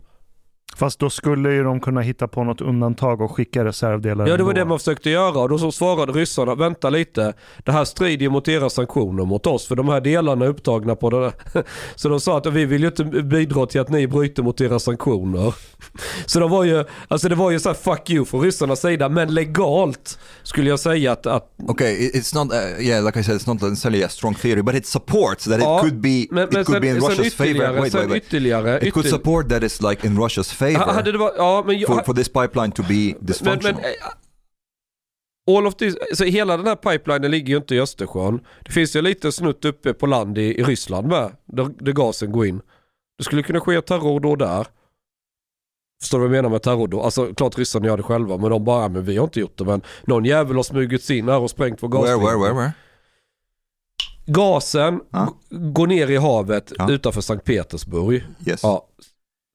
Fast 0.78 1.00
då 1.00 1.10
skulle 1.10 1.54
ju 1.54 1.64
de 1.64 1.80
kunna 1.80 2.02
hitta 2.02 2.28
på 2.28 2.44
något 2.44 2.62
undantag 2.62 3.22
och 3.22 3.32
skicka 3.32 3.66
reservdelar 3.66 4.28
Ja, 4.28 4.38
det 4.38 4.44
var 4.44 4.50
ändå. 4.52 4.62
det 4.62 4.66
man 4.70 4.80
försökte 4.80 5.10
göra 5.10 5.40
och 5.40 5.50
då 5.50 5.58
så 5.58 5.72
svarade 5.72 6.12
ryssarna, 6.12 6.56
vänta 6.56 6.90
lite, 6.90 7.34
det 7.66 7.72
här 7.72 7.86
strider 7.86 8.24
ju 8.24 8.30
mot 8.30 8.48
era 8.48 8.70
sanktioner 8.70 9.26
mot 9.26 9.48
oss 9.48 9.68
för 9.68 9.76
de 9.76 9.90
här 9.90 10.02
delarna 10.02 10.46
är 10.46 10.50
upptagna 10.50 10.96
på 10.96 11.10
det 11.10 11.20
där. 11.20 11.34
Så 11.96 12.10
de 12.10 12.20
sa 12.20 12.38
att 12.38 12.46
vi 12.46 12.66
vill 12.66 12.82
ju 12.82 12.88
inte 12.88 13.04
bidra 13.04 13.66
till 13.66 13.82
att 13.82 13.90
ni 13.90 14.08
bryter 14.08 14.44
mot 14.44 14.62
era 14.62 14.80
sanktioner. 14.80 15.54
Så 16.26 16.40
de 16.40 16.52
var 16.52 16.64
ju, 16.64 16.84
alltså 17.08 17.30
det 17.30 17.36
var 17.36 17.52
ju 17.52 17.60
så 17.60 17.70
här 17.70 17.74
fuck 17.76 18.10
you 18.10 18.26
från 18.26 18.42
ryssarnas 18.42 18.82
sida, 18.82 19.10
men 19.10 19.34
legalt 19.34 20.20
skulle 20.44 20.70
jag 20.70 20.80
säga 20.80 21.12
att, 21.12 21.26
att 21.26 21.50
Okay, 21.68 21.94
it- 21.94 22.16
it's 22.16 22.36
not. 22.36 22.54
Uh, 22.54 22.86
yeah, 22.86 23.06
like 23.06 23.20
I 23.20 23.24
said, 23.24 23.36
it's 23.36 23.48
not 23.54 23.62
necessarily 23.62 24.04
a 24.04 24.10
strong 24.10 24.34
theory, 24.36 24.62
but 24.62 24.76
it 24.76 24.86
supports 24.88 25.46
that 25.46 25.60
Ja, 25.62 25.76
it 25.78 25.82
could 25.82 26.02
be. 26.02 26.26
men, 26.32 26.44
it 26.44 26.54
men 26.54 26.66
could 26.66 26.66
sen, 26.76 26.82
be 26.82 26.88
in 26.88 26.96
Russia's 27.00 27.30
favor. 27.36 27.50
ytterligare, 27.52 27.82
Wait, 27.82 27.94
wait, 27.94 28.10
wait. 28.10 28.24
ytterligare, 28.24 28.88
It 28.88 28.94
could 28.94 29.06
ytter- 29.06 29.10
support 29.10 29.50
that 29.50 29.64
it's 29.64 29.90
like 29.90 30.08
in 30.08 30.18
Russia's 30.18 30.50
Ha- 30.60 30.67
favor 30.76 30.92
Hade 30.94 31.12
det 31.12 31.18
varit, 31.18 31.34
ja 31.38 31.64
men, 31.68 31.86
for, 31.88 32.04
for 32.04 32.14
this 32.14 32.30
pipeline 32.30 32.72
to 32.72 32.84
be 32.88 32.94
men, 32.94 33.26
dysfunctional. 33.26 33.74
men 33.76 33.84
eh, 33.84 35.58
All 35.58 35.68
of 35.68 35.76
this, 35.76 35.96
så 36.14 36.24
hela 36.24 36.58
den 36.58 36.68
här 36.68 36.76
pipelinen 36.76 37.32
ligger 37.32 37.48
ju 37.48 37.58
inte 37.58 37.76
i 37.76 37.80
Östersjön. 37.80 38.40
Det 38.66 38.72
finns 38.72 38.96
ju 38.96 39.02
lite 39.02 39.32
snutt 39.32 39.66
uppe 39.66 39.94
på 39.94 40.06
land 40.06 40.38
i, 40.38 40.42
i 40.42 40.64
Ryssland 40.64 41.08
med, 41.08 41.32
där, 41.46 41.70
där 41.80 41.92
gasen 41.92 42.32
går 42.32 42.46
in. 42.46 42.62
Det 43.18 43.24
skulle 43.24 43.44
kunna 43.44 43.60
ske 43.60 43.82
terrordåd 43.82 44.40
där. 44.40 44.68
Förstår 46.02 46.18
du 46.20 46.28
vad 46.28 46.36
jag 46.38 46.42
menar 46.44 46.50
med 46.54 46.62
terrordåd? 46.62 47.06
Alltså 47.06 47.34
klart 47.34 47.58
ryssarna 47.58 47.86
gör 47.88 47.98
det 47.98 48.04
själva 48.04 48.38
men 48.38 48.50
de 48.52 48.64
bara, 48.64 48.90
men 48.90 49.04
vi 49.06 49.18
har 49.18 49.24
inte 49.24 49.40
gjort 49.40 49.58
det. 49.58 49.66
Men 49.66 49.82
någon 50.04 50.26
jävel 50.26 50.56
har 50.56 50.64
smugit 50.64 51.04
sig 51.04 51.18
in 51.18 51.30
här 51.30 51.40
och 51.40 51.50
sprängt 51.50 51.84
vår 51.84 51.90
where, 51.90 52.00
gasledning. 52.02 52.28
where, 52.28 52.40
where, 52.40 52.54
where? 52.54 52.72
Gasen 54.26 55.02
Ja. 55.12 55.26
g- 55.50 55.58
går 55.58 55.88
ner 55.88 56.12
i 56.12 56.18
havet 56.18 56.74
Ja. 56.78 56.92
utanför 56.92 57.22
Sankt 57.22 57.46
Petersburg. 57.46 58.24
Yes. 58.48 58.60
Ja. 58.64 58.88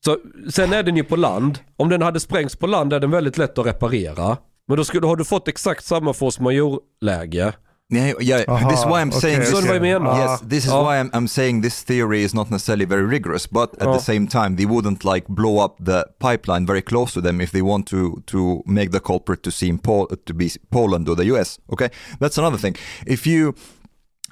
Så, 0.04 0.18
sen 0.50 0.72
är 0.72 0.82
den 0.82 0.96
ju 0.96 1.04
på 1.04 1.16
land. 1.16 1.58
Om 1.76 1.88
den 1.88 2.02
hade 2.02 2.20
sprängts 2.20 2.56
på 2.56 2.66
land 2.66 2.92
är 2.92 3.00
den 3.00 3.10
väldigt 3.10 3.38
lätt 3.38 3.58
att 3.58 3.66
reparera. 3.66 4.36
Men 4.68 4.76
då 4.76 4.84
skulle, 4.84 5.06
har 5.06 5.16
du 5.16 5.24
fått 5.24 5.48
exakt 5.48 5.84
samma 5.84 6.12
force 6.12 6.42
majeure-läge. 6.42 7.52
Yeah, 7.94 8.22
yeah. 8.22 8.44
Aha, 8.48 8.70
this 8.70 8.78
is 8.78 8.86
why 8.86 8.92
I'm 9.02 9.08
okay, 9.08 9.20
saying. 9.20 9.40
This, 9.40 9.80
menar. 9.80 10.18
Yes, 10.18 10.40
this 10.40 10.64
is 10.64 10.70
Ja. 10.70 10.82
why 10.82 10.96
I'm, 10.98 11.10
I'm 11.10 11.26
saying 11.28 11.62
this 11.62 11.84
theory 11.84 12.22
is 12.24 12.34
not 12.34 12.50
necessarily 12.50 12.86
very 12.86 13.02
rigorous, 13.02 13.50
but 13.50 13.74
at 13.74 13.82
Ja. 13.86 13.92
the 13.92 14.00
same 14.00 14.26
time, 14.26 14.56
they 14.56 14.66
wouldn't 14.66 15.04
like 15.14 15.26
blow 15.28 15.64
up 15.64 15.76
the 15.84 16.04
pipeline 16.18 16.66
very 16.66 16.80
close 16.82 17.12
to 17.14 17.20
them 17.20 17.40
if 17.40 17.50
they 17.50 17.62
want 17.62 17.86
to 17.86 18.22
to 18.26 18.62
make 18.66 18.90
the 18.92 19.00
culprit 19.00 19.42
to 19.42 19.50
seem 19.50 19.78
Pol- 19.78 20.08
to 20.26 20.34
be 20.34 20.48
Poland 20.70 21.08
or 21.08 21.16
the 21.16 21.24
US. 21.24 21.60
Okay, 21.68 21.88
that's 22.20 22.38
another 22.38 22.58
thing. 22.58 22.76
If 23.06 23.26
you 23.26 23.54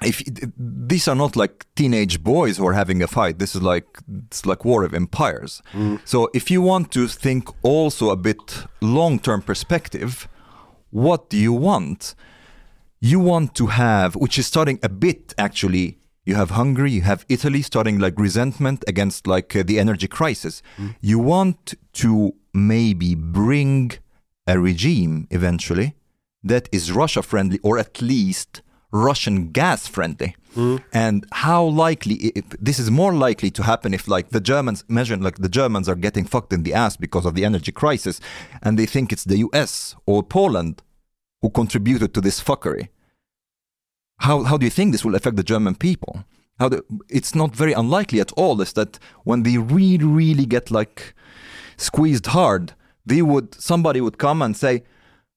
if 0.03 0.23
these 0.57 1.07
are 1.07 1.15
not 1.15 1.35
like 1.35 1.65
teenage 1.75 2.23
boys 2.23 2.57
who 2.57 2.67
are 2.67 2.73
having 2.73 3.01
a 3.03 3.07
fight, 3.07 3.39
this 3.39 3.55
is 3.55 3.61
like 3.61 3.87
it's 4.27 4.45
like 4.45 4.65
war 4.65 4.83
of 4.83 4.93
empires. 4.93 5.61
So 6.05 6.29
if 6.33 6.49
you 6.51 6.61
want 6.61 6.91
to 6.91 7.07
think 7.07 7.49
also 7.61 8.09
a 8.09 8.15
bit 8.15 8.65
long-term 8.81 9.41
perspective, 9.43 10.27
what 10.89 11.29
do 11.29 11.37
you 11.37 11.53
want? 11.53 12.15
you 13.01 13.19
want 13.19 13.55
to 13.55 13.67
have, 13.67 14.15
which 14.15 14.37
is 14.37 14.45
starting 14.45 14.79
a 14.83 14.89
bit 14.89 15.33
actually. 15.37 15.97
You 16.23 16.35
have 16.35 16.51
Hungary, 16.51 16.91
you 16.91 17.01
have 17.01 17.25
Italy 17.29 17.63
starting 17.63 17.97
like 17.97 18.17
resentment 18.19 18.83
against 18.87 19.25
like 19.25 19.55
uh, 19.55 19.63
the 19.65 19.79
energy 19.79 20.07
crisis. 20.07 20.61
You 21.01 21.17
want 21.17 21.73
to 21.93 22.33
maybe 22.53 23.15
bring 23.15 23.93
a 24.45 24.59
regime 24.59 25.27
eventually 25.31 25.95
that 26.43 26.69
is 26.71 26.91
Russia 26.91 27.23
friendly 27.23 27.59
or 27.63 27.79
at 27.79 28.01
least 28.03 28.61
Russian 28.91 29.51
gas 29.51 29.87
friendly. 29.87 30.35
And 30.91 31.25
how 31.31 31.63
likely 31.63 32.15
if, 32.15 32.49
this 32.59 32.77
is 32.77 32.91
more 32.91 33.13
likely 33.13 33.49
to 33.51 33.63
happen 33.63 33.93
if 33.93 34.07
like 34.07 34.29
the 34.29 34.41
Germans 34.41 34.83
imagine 34.89 35.21
like 35.21 35.37
the 35.37 35.49
Germans 35.49 35.87
are 35.87 35.95
getting 35.95 36.25
fucked 36.25 36.51
in 36.51 36.63
the 36.63 36.73
ass 36.73 36.97
because 36.97 37.25
of 37.25 37.35
the 37.35 37.45
energy 37.45 37.71
crisis 37.71 38.19
and 38.61 38.77
they 38.77 38.85
think 38.85 39.13
it's 39.13 39.23
the 39.23 39.37
US 39.37 39.95
or 40.05 40.23
Poland 40.23 40.81
who 41.41 41.49
contributed 41.49 42.13
to 42.13 42.21
this 42.21 42.41
fuckery. 42.43 42.89
How, 44.19 44.43
how 44.43 44.57
do 44.57 44.65
you 44.65 44.69
think 44.69 44.91
this 44.91 45.05
will 45.05 45.15
affect 45.15 45.37
the 45.37 45.43
German 45.43 45.75
people? 45.75 46.25
How 46.59 46.69
do, 46.69 46.83
it's 47.09 47.33
not 47.33 47.55
very 47.55 47.73
unlikely 47.73 48.19
at 48.19 48.31
all 48.33 48.61
is 48.61 48.73
that 48.73 48.99
when 49.23 49.43
they 49.43 49.57
really, 49.57 50.05
really 50.05 50.45
get 50.45 50.69
like 50.69 51.15
squeezed 51.77 52.27
hard, 52.27 52.73
they 53.05 53.21
would 53.21 53.55
somebody 53.55 53.99
would 53.99 54.17
come 54.19 54.41
and 54.41 54.55
say, 54.55 54.83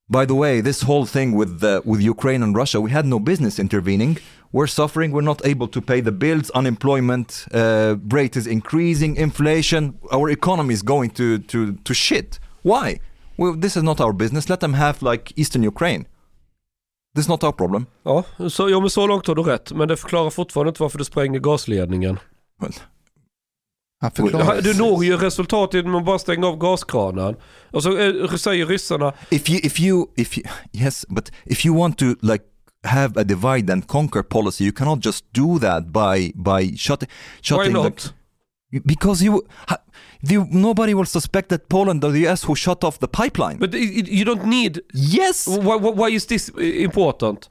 by 0.09 0.25
the 0.27 0.35
way, 0.35 0.61
this 0.61 0.83
whole 0.83 1.07
thing 1.07 1.33
with 1.33 1.61
the, 1.61 1.83
with 1.85 2.01
Ukraine 2.01 2.43
and 2.43 2.55
Russia, 2.55 2.81
we 2.81 2.91
had 2.91 3.07
no 3.07 3.19
business 3.19 3.59
intervening. 3.59 4.19
We're 4.53 4.67
suffering. 4.67 5.11
We're 5.11 5.23
not 5.23 5.45
able 5.45 5.69
to 5.69 5.81
pay 5.81 6.01
the 6.01 6.13
bills. 6.13 6.51
Unemployment 6.51 7.47
uh, 7.53 7.97
rate 8.09 8.37
is 8.37 8.47
increasing. 8.47 9.17
Inflation. 9.17 9.99
Our 10.13 10.31
economy 10.31 10.75
is 10.75 10.83
going 10.83 11.11
to 11.11 11.39
to 11.39 11.73
to 11.73 11.95
shit. 11.95 12.39
Why? 12.63 13.01
Well, 13.37 13.55
this 13.55 13.77
is 13.77 13.83
not 13.83 14.01
our 14.01 14.13
business. 14.13 14.49
Let 14.49 14.61
them 14.61 14.75
have 14.75 15.03
like 15.03 15.33
Eastern 15.37 15.65
Ukraine. 15.65 16.07
This 17.15 17.25
is 17.25 17.29
not 17.29 17.43
our 17.43 17.53
problem. 17.53 17.87
Ja, 18.05 18.25
så, 18.51 18.69
ja 18.69 18.81
men 18.81 18.91
så 18.91 19.07
långt 19.07 19.27
har 19.27 19.35
du 19.35 19.43
rätt. 19.43 19.73
Men 19.73 19.89
det 19.89 19.97
förklarar 19.97 20.31
fortfarande 20.31 20.69
inte 20.69 20.83
varför 20.83 20.99
du 20.99 21.05
spränger 21.05 21.41
gasledningen. 21.41 22.19
Well, 22.61 22.73
Förklarar. 24.11 24.63
Du 24.63 24.75
når 24.79 25.05
ju 25.05 25.17
resultatet 25.17 25.87
med 25.87 25.95
att 25.95 26.05
bara 26.05 26.19
stänga 26.19 26.47
av 26.47 26.59
gaskranen. 26.59 27.37
Och 27.71 27.83
så 27.83 27.99
eh, 27.99 28.35
säger 28.35 28.67
ryssarna, 28.67 29.13
if 29.31 29.51
you 29.51 29.61
if 29.63 29.81
you 29.81 30.07
if 30.17 30.39
you 30.39 30.47
yes, 30.73 31.07
but 31.09 31.33
if 31.45 31.67
you 31.67 31.79
want 31.79 31.99
to 31.99 32.05
like 32.21 32.45
have 32.85 33.21
a 33.21 33.25
divide 33.25 33.73
and 33.73 33.87
conquer 33.87 34.23
policy, 34.23 34.65
you 34.65 34.73
cannot 34.73 35.05
just 35.05 35.25
do 35.33 35.59
that 35.59 35.87
by 35.87 36.33
by 36.35 36.77
shutting 36.77 37.09
why 37.09 37.43
shutting 37.43 37.73
the 37.75 37.83
not? 37.83 38.15
Because 38.85 39.25
you, 39.25 39.47
you, 40.23 40.47
nobody 40.51 40.95
will 40.95 41.07
suspect 41.07 41.49
that 41.51 41.69
Poland 41.69 42.05
or 42.05 42.11
the 42.11 42.27
US 42.27 42.43
who 42.43 42.57
shut 42.57 42.83
off 42.83 42.99
the 42.99 43.07
pipeline. 43.07 43.59
But 43.59 43.73
you 43.75 44.25
don't 44.25 44.47
need... 44.47 44.81
yes. 44.93 45.47
Why, 45.47 45.77
why, 45.77 45.91
why 45.91 46.09
is 46.09 46.27
this 46.27 46.49
important? 46.49 47.49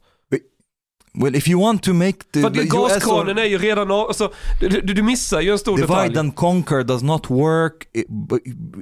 Well, 1.18 1.36
if 1.36 1.48
you 1.48 1.62
want 1.62 1.84
to 1.84 1.94
make 1.94 2.18
the, 2.34 2.42
För 2.42 2.50
the 2.50 2.64
gaskranen 2.64 3.38
är 3.38 3.44
ju 3.44 3.58
redan 3.58 3.92
av, 3.92 4.08
alltså, 4.08 4.32
du, 4.60 4.82
du, 4.82 5.04
missar 5.04 5.42
ju 5.42 5.52
en 5.52 5.60
stor 5.60 5.78
divide 5.78 5.90
detalj. 5.96 6.18
and 6.18 6.36
conquer 6.36 6.84
does 6.84 7.04
not 7.04 7.30
work 7.30 7.88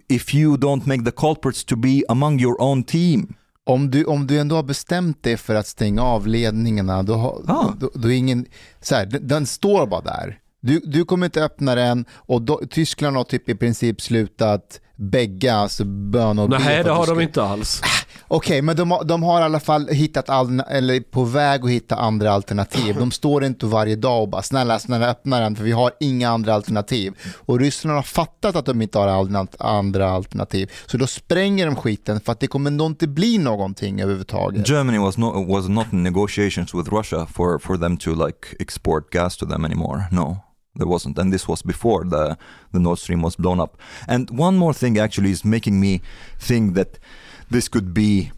if 0.10 0.36
you 0.36 0.58
don't 0.58 0.88
make 0.88 1.04
the 1.06 1.12
culprits 1.12 1.64
to 1.66 1.76
be 1.76 2.02
among 2.10 2.40
your 2.42 2.62
own 2.62 2.84
team. 2.84 3.34
Om 3.64 3.92
du, 3.92 4.06
om 4.06 4.28
du 4.28 4.40
ändå 4.40 4.56
har 4.56 4.64
bestämt 4.64 5.24
dig 5.24 5.38
för 5.38 5.56
att 5.56 5.68
stänga 5.68 6.02
av 6.04 6.28
ledningarna, 6.28 7.04
då, 7.04 7.14
har, 7.14 7.42
Ah. 7.48 7.74
då, 7.80 7.92
då 7.94 8.12
är 8.12 8.16
ingen, 8.16 8.46
så 8.82 8.96
här, 8.96 9.06
den, 9.06 9.28
den 9.28 9.46
står 9.46 9.88
bara 9.88 10.02
där. 10.02 10.38
Du, 10.62 10.80
du 10.80 11.06
kommer 11.06 11.26
inte 11.26 11.44
öppna 11.44 11.76
den 11.76 12.06
och 12.12 12.42
då, 12.42 12.62
Tyskland 12.70 13.18
har 13.18 13.24
typ 13.24 13.50
i 13.50 13.56
princip 13.56 14.02
slutat 14.02 14.82
bägga, 15.02 15.56
alltså 15.56 15.84
bön 15.86 16.40
och 16.40 16.50
Nej 16.50 16.84
det 16.84 16.92
har 16.92 17.04
ska- 17.06 17.14
de 17.16 17.22
inte 17.22 17.44
alls. 17.44 17.82
Okej, 18.28 18.62
men 18.62 18.76
de, 18.76 18.92
har- 18.92 19.04
de 19.04 19.24
har 19.24 19.42
i 19.42 19.44
alla 19.44 19.60
fall 19.60 19.88
hittat, 19.88 20.30
all, 20.30 20.60
eller 20.60 21.00
på 21.00 21.24
väg 21.24 21.64
att 21.64 21.70
hitta 21.70 21.96
andra 21.96 22.32
alternativ. 22.32 22.96
De 23.00 23.12
står 23.12 23.44
inte 23.44 23.66
varje 23.66 23.96
dag 23.96 24.22
och 24.22 24.30
bara 24.30 24.42
snälla, 24.42 24.80
snälla 24.80 25.10
öppna 25.10 25.40
den 25.40 25.56
för 25.56 25.64
vi 25.64 25.72
har 25.72 25.92
inga 26.00 26.30
andra 26.30 26.54
alternativ. 26.54 27.14
Och 27.46 27.60
Ryssland 27.60 27.96
har 27.96 28.04
fattat 28.04 28.56
att 28.56 28.66
de 28.66 28.82
inte 28.82 28.98
har 29.00 29.08
andra 29.60 30.10
alternativ. 30.12 30.72
Så 30.86 30.98
då 30.98 31.08
spränger 31.08 31.66
de 31.66 31.76
skiten 31.76 32.20
för 32.20 32.32
att 32.32 32.40
det 32.40 32.48
kommer 32.48 32.72
nog 32.72 32.92
inte 32.92 33.08
bli 33.08 33.38
någonting 33.38 34.02
överhuvudtaget. 34.02 34.70
Germany 34.70 34.98
was 34.98 35.18
not 35.18 35.48
was 35.48 35.68
not 35.68 35.86
in 35.94 36.04
negotiations 36.04 36.74
with 36.76 36.94
Russia 36.94 37.26
for 37.34 37.60
for 37.60 37.78
them 37.78 37.98
to 37.98 38.26
like 38.26 38.56
export 38.60 39.10
gas 39.14 39.38
to 39.38 39.46
them 39.46 39.66
anymore. 39.66 40.04
No. 40.12 40.38
There 40.76 40.88
wasn't, 40.88 41.18
and 41.20 41.32
this 41.34 41.48
was 41.48 41.62
before 41.64 42.04
the 42.06 42.38
the 42.72 42.80
Nord 42.80 42.98
Stream 43.00 43.22
was 43.22 43.36
blown 43.36 43.60
up. 43.60 43.78
And 44.08 44.30
one 44.30 44.58
more 44.58 44.74
thing 44.74 44.98
actually 44.98 45.32
is 45.32 45.44
making 45.46 45.80
me 45.80 46.02
think 46.40 46.76
that 46.76 47.00
this 47.50 47.68
could 47.70 47.94
be 47.94 48.32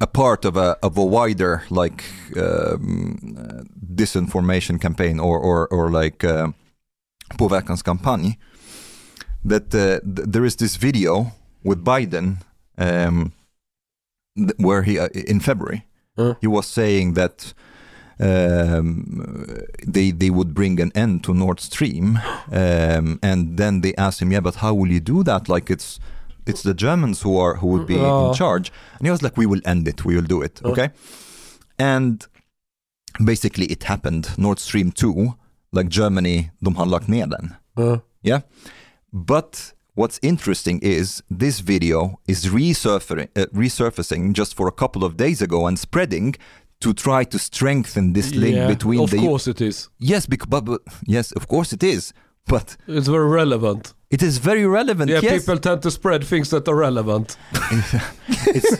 a 0.00 0.06
part 0.06 0.44
of 0.44 0.56
a 0.56 0.76
of 0.82 0.96
a 0.98 1.04
wider 1.04 1.62
like 1.70 2.04
um, 2.36 3.16
uh, 3.38 3.62
disinformation 3.94 4.80
campaign 4.80 5.20
or 5.20 5.38
or 5.38 5.68
or 5.68 5.90
like 5.90 6.24
uh, 6.24 6.48
påverkanskampanj. 7.38 8.36
That 9.44 9.74
uh, 9.74 10.00
th- 10.14 10.28
there 10.32 10.44
is 10.46 10.56
this 10.56 10.76
video 10.76 11.32
with 11.62 11.84
Biden 11.84 12.38
um, 12.78 13.32
th- 14.36 14.54
where 14.56 14.82
he 14.82 14.98
uh, 14.98 15.08
in 15.12 15.40
February 15.40 15.84
Mm. 16.16 16.36
he 16.40 16.46
was 16.46 16.66
saying 16.68 17.14
that 17.14 17.54
um, 18.20 19.58
they 19.86 20.10
they 20.12 20.30
would 20.30 20.54
bring 20.54 20.80
an 20.80 20.92
end 20.94 21.22
to 21.24 21.34
Nord 21.34 21.60
Stream, 21.60 22.18
um, 22.52 23.18
and 23.22 23.56
then 23.56 23.80
they 23.80 23.94
asked 23.96 24.20
him, 24.22 24.32
"Yeah, 24.32 24.40
but 24.42 24.56
how 24.56 24.74
will 24.74 24.90
you 24.92 25.00
do 25.00 25.22
that? 25.24 25.48
Like 25.48 25.70
it's 25.72 25.98
it's 26.46 26.62
the 26.62 26.74
Germans 26.74 27.22
who 27.22 27.38
are 27.38 27.56
who 27.56 27.66
would 27.68 27.86
be 27.86 27.94
Ja. 27.94 28.28
in 28.28 28.34
charge." 28.34 28.70
And 28.98 29.06
he 29.06 29.10
was 29.10 29.22
like, 29.22 29.36
"We 29.36 29.46
will 29.46 29.60
end 29.64 29.88
it. 29.88 30.04
We 30.04 30.14
will 30.14 30.26
do 30.28 30.42
it." 30.42 30.60
Ja. 30.64 30.70
Okay, 30.70 30.90
and 31.78 32.26
basically 33.24 33.66
it 33.66 33.84
happened. 33.84 34.28
Nord 34.38 34.58
Stream 34.58 34.92
2, 34.92 35.34
like 35.72 35.88
Germany, 35.88 36.50
de 36.62 36.70
har 36.70 36.86
lagt 36.86 37.08
ner 37.08 37.26
den. 37.26 37.56
Ja. 37.76 37.98
Yeah. 38.22 38.40
But 39.12 39.72
what's 39.94 40.18
interesting 40.22 40.80
is 40.82 41.22
this 41.30 41.60
video 41.60 42.18
is 42.26 42.46
resurfacing, 42.46 43.28
uh, 43.36 43.46
resurfacing 43.52 44.32
just 44.32 44.54
for 44.54 44.66
a 44.68 44.72
couple 44.72 45.04
of 45.04 45.16
days 45.16 45.42
ago 45.42 45.66
and 45.66 45.78
spreading 45.78 46.34
to 46.84 46.92
try 46.92 47.24
to 47.24 47.38
strengthen 47.38 48.12
this 48.12 48.28
link 48.34 48.56
Yeah, 48.56 48.68
between 48.74 49.00
of 49.00 49.10
the 49.10 49.18
course 49.26 49.50
it 49.50 49.60
is. 49.60 49.88
yes, 50.12 50.26
bec- 50.26 50.48
but, 50.48 50.64
but 50.64 50.80
yes, 51.16 51.32
of 51.32 51.46
course 51.48 51.72
it 51.76 51.82
is, 51.82 52.12
but 52.46 52.76
It's 52.86 53.08
very 53.08 53.28
relevant. 53.28 53.94
It 54.14 54.22
is 54.22 54.38
very 54.38 54.64
relevant. 54.66 55.10
Yeah, 55.10 55.24
yes, 55.24 55.44
people 55.46 55.60
tend 55.70 55.82
to 55.82 55.90
spread 55.90 56.28
things 56.28 56.48
that 56.50 56.68
are 56.68 56.76
relevant. 56.76 57.38
it's 58.46 58.76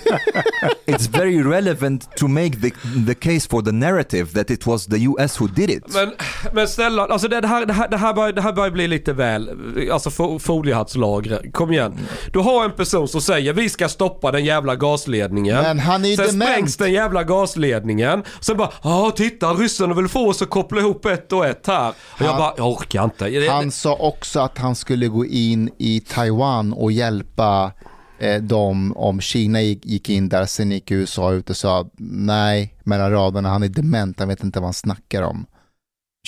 it's 0.87 1.07
very 1.07 1.43
relevant 1.43 2.09
to 2.17 2.29
make 2.29 2.61
the 2.61 2.71
the 3.07 3.15
case 3.15 3.47
for 3.47 3.63
the 3.63 3.73
narrative 3.73 4.33
that 4.35 4.51
it 4.51 4.67
was 4.67 4.87
the 4.87 4.99
U.S. 4.99 5.41
who 5.41 5.49
did 5.49 5.71
it. 5.71 5.95
Men, 5.95 6.13
men 6.53 6.69
snälla, 6.69 7.07
alltså 7.07 7.29
det, 7.29 7.47
här, 7.47 7.67
det, 7.67 7.73
här, 7.73 7.89
det, 7.89 7.97
här 7.97 8.15
börjar, 8.15 8.33
det 8.33 8.43
här 8.43 8.53
börjar 8.53 8.71
bli 8.71 8.89
lite 8.89 9.13
väl, 9.13 9.51
alltså 9.93 10.11
fo- 10.11 10.39
foliehattslager. 10.39 11.51
Kom 11.53 11.73
igen. 11.73 11.99
Du 12.33 12.39
har 12.39 12.65
en 12.65 12.73
person 12.73 13.09
som 13.09 13.21
säger 13.21 13.53
vi 13.53 13.69
ska 13.69 13.89
stoppa 13.89 14.33
den 14.33 14.45
jävla 14.45 14.77
gasledningen. 14.77 15.63
Men 15.63 15.79
han 15.79 16.05
är 16.05 16.17
Sen 16.17 16.27
dement. 16.27 16.43
sprängs 16.51 16.77
den 16.77 16.93
jävla 16.93 17.25
gasledningen. 17.25 18.23
Sen 18.41 18.57
bara, 18.57 18.71
ja 18.83 19.13
titta 19.17 19.53
ryssarna 19.53 19.95
vill 19.95 20.09
få 20.09 20.29
oss 20.29 20.43
att 20.43 20.51
koppla 20.51 20.81
ihop 20.81 21.07
ett 21.07 21.33
och 21.33 21.47
ett 21.47 21.67
här. 21.67 21.89
Och 21.89 21.95
jag 22.21 22.27
Han- 22.27 22.39
bara, 22.39 22.55
jag 22.57 22.69
orkar 22.73 23.05
inte. 23.05 23.47
Han 23.51 23.71
sa 23.71 23.95
också 23.97 24.41
att 24.41 24.59
han 24.59 24.75
skulle 24.77 25.07
gå 25.09 25.24
in 25.27 25.71
i 25.79 26.01
Taiwan 26.01 26.73
och 26.73 26.93
hjälpa 26.93 27.73
eh, 28.19 28.43
dem 28.43 28.93
om 28.97 29.21
Kina 29.21 29.63
gick, 29.63 29.87
gick 29.87 30.09
in 30.09 30.29
där. 30.29 30.47
Sen 30.47 30.71
gick 30.73 30.91
USA 30.91 31.33
ut 31.33 31.51
och 31.51 31.57
sa 31.57 31.91
nej 31.99 32.75
mellan 32.85 33.11
raderna. 33.11 33.49
Han 33.49 33.63
är 33.63 33.69
dement, 33.69 34.19
han 34.19 34.29
vet 34.29 34.45
inte 34.45 34.59
vad 34.61 34.67
han 34.67 34.75
snackar 34.75 35.23
om. 35.23 35.47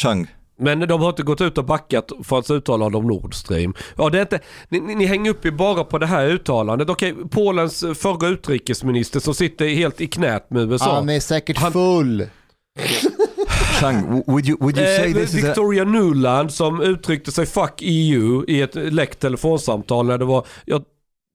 Chang, 0.02 0.26
Men 0.58 0.80
de 0.80 1.00
har 1.00 1.08
inte 1.08 1.22
gått 1.22 1.40
ut 1.40 1.58
och 1.58 1.64
backat 1.64 2.12
för 2.24 2.38
att 2.38 2.50
uttala 2.50 2.86
om 2.86 3.06
Nord 3.06 3.34
Stream. 3.34 3.74
Ja, 3.96 4.10
det 4.10 4.18
är 4.18 4.22
inte, 4.22 4.40
ni, 4.68 4.80
ni, 4.80 4.94
ni 4.94 5.04
hänger 5.06 5.30
upp 5.30 5.46
er 5.46 5.50
bara 5.50 5.84
på 5.84 5.98
det 5.98 6.06
här 6.06 6.26
uttalandet. 6.26 6.88
Okej, 6.88 7.14
Polens 7.30 7.84
förra 7.94 8.28
utrikesminister 8.28 9.20
som 9.20 9.34
sitter 9.34 9.68
helt 9.68 10.00
i 10.00 10.06
knät 10.06 10.50
med 10.50 10.72
USA. 10.72 10.94
Han 10.94 11.08
är 11.08 11.20
säkert 11.20 11.58
Han- 11.58 11.72
full. 11.72 12.26
Chang, 13.80 14.22
would 14.26 14.46
you 14.48 14.56
would 14.60 14.76
you 14.78 14.86
say 14.86 15.10
Eh, 15.10 15.14
this 15.14 15.34
is 15.34 15.44
a, 15.44 15.46
Victoria 15.46 15.84
Nuland 15.84 16.52
som 16.52 16.80
uttryckte 16.80 17.32
sig 17.32 17.46
'fuck 17.46 17.82
EU' 17.82 18.44
i 18.48 18.62
ett 18.62 18.74
läckt 18.74 19.20
telefonsamtal 19.20 20.06
när 20.06 20.18
det 20.18 20.24
var, 20.24 20.46
ja, 20.64 20.80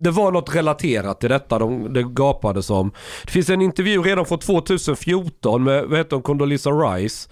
det 0.03 0.11
var 0.11 0.31
något 0.31 0.55
relaterat 0.55 1.19
till 1.19 1.29
detta 1.29 1.59
de, 1.59 1.93
det 1.93 2.03
gapades 2.03 2.69
om. 2.69 2.91
Det 3.25 3.31
finns 3.31 3.49
en 3.49 3.61
intervju 3.61 4.01
redan 4.01 4.25
från 4.25 4.39
2014 4.39 5.63
med, 5.63 5.85
vad 5.85 5.97
heter 5.97 6.15
hon, 6.15 6.23
Condoleezza 6.23 6.69
Rice. 6.69 7.29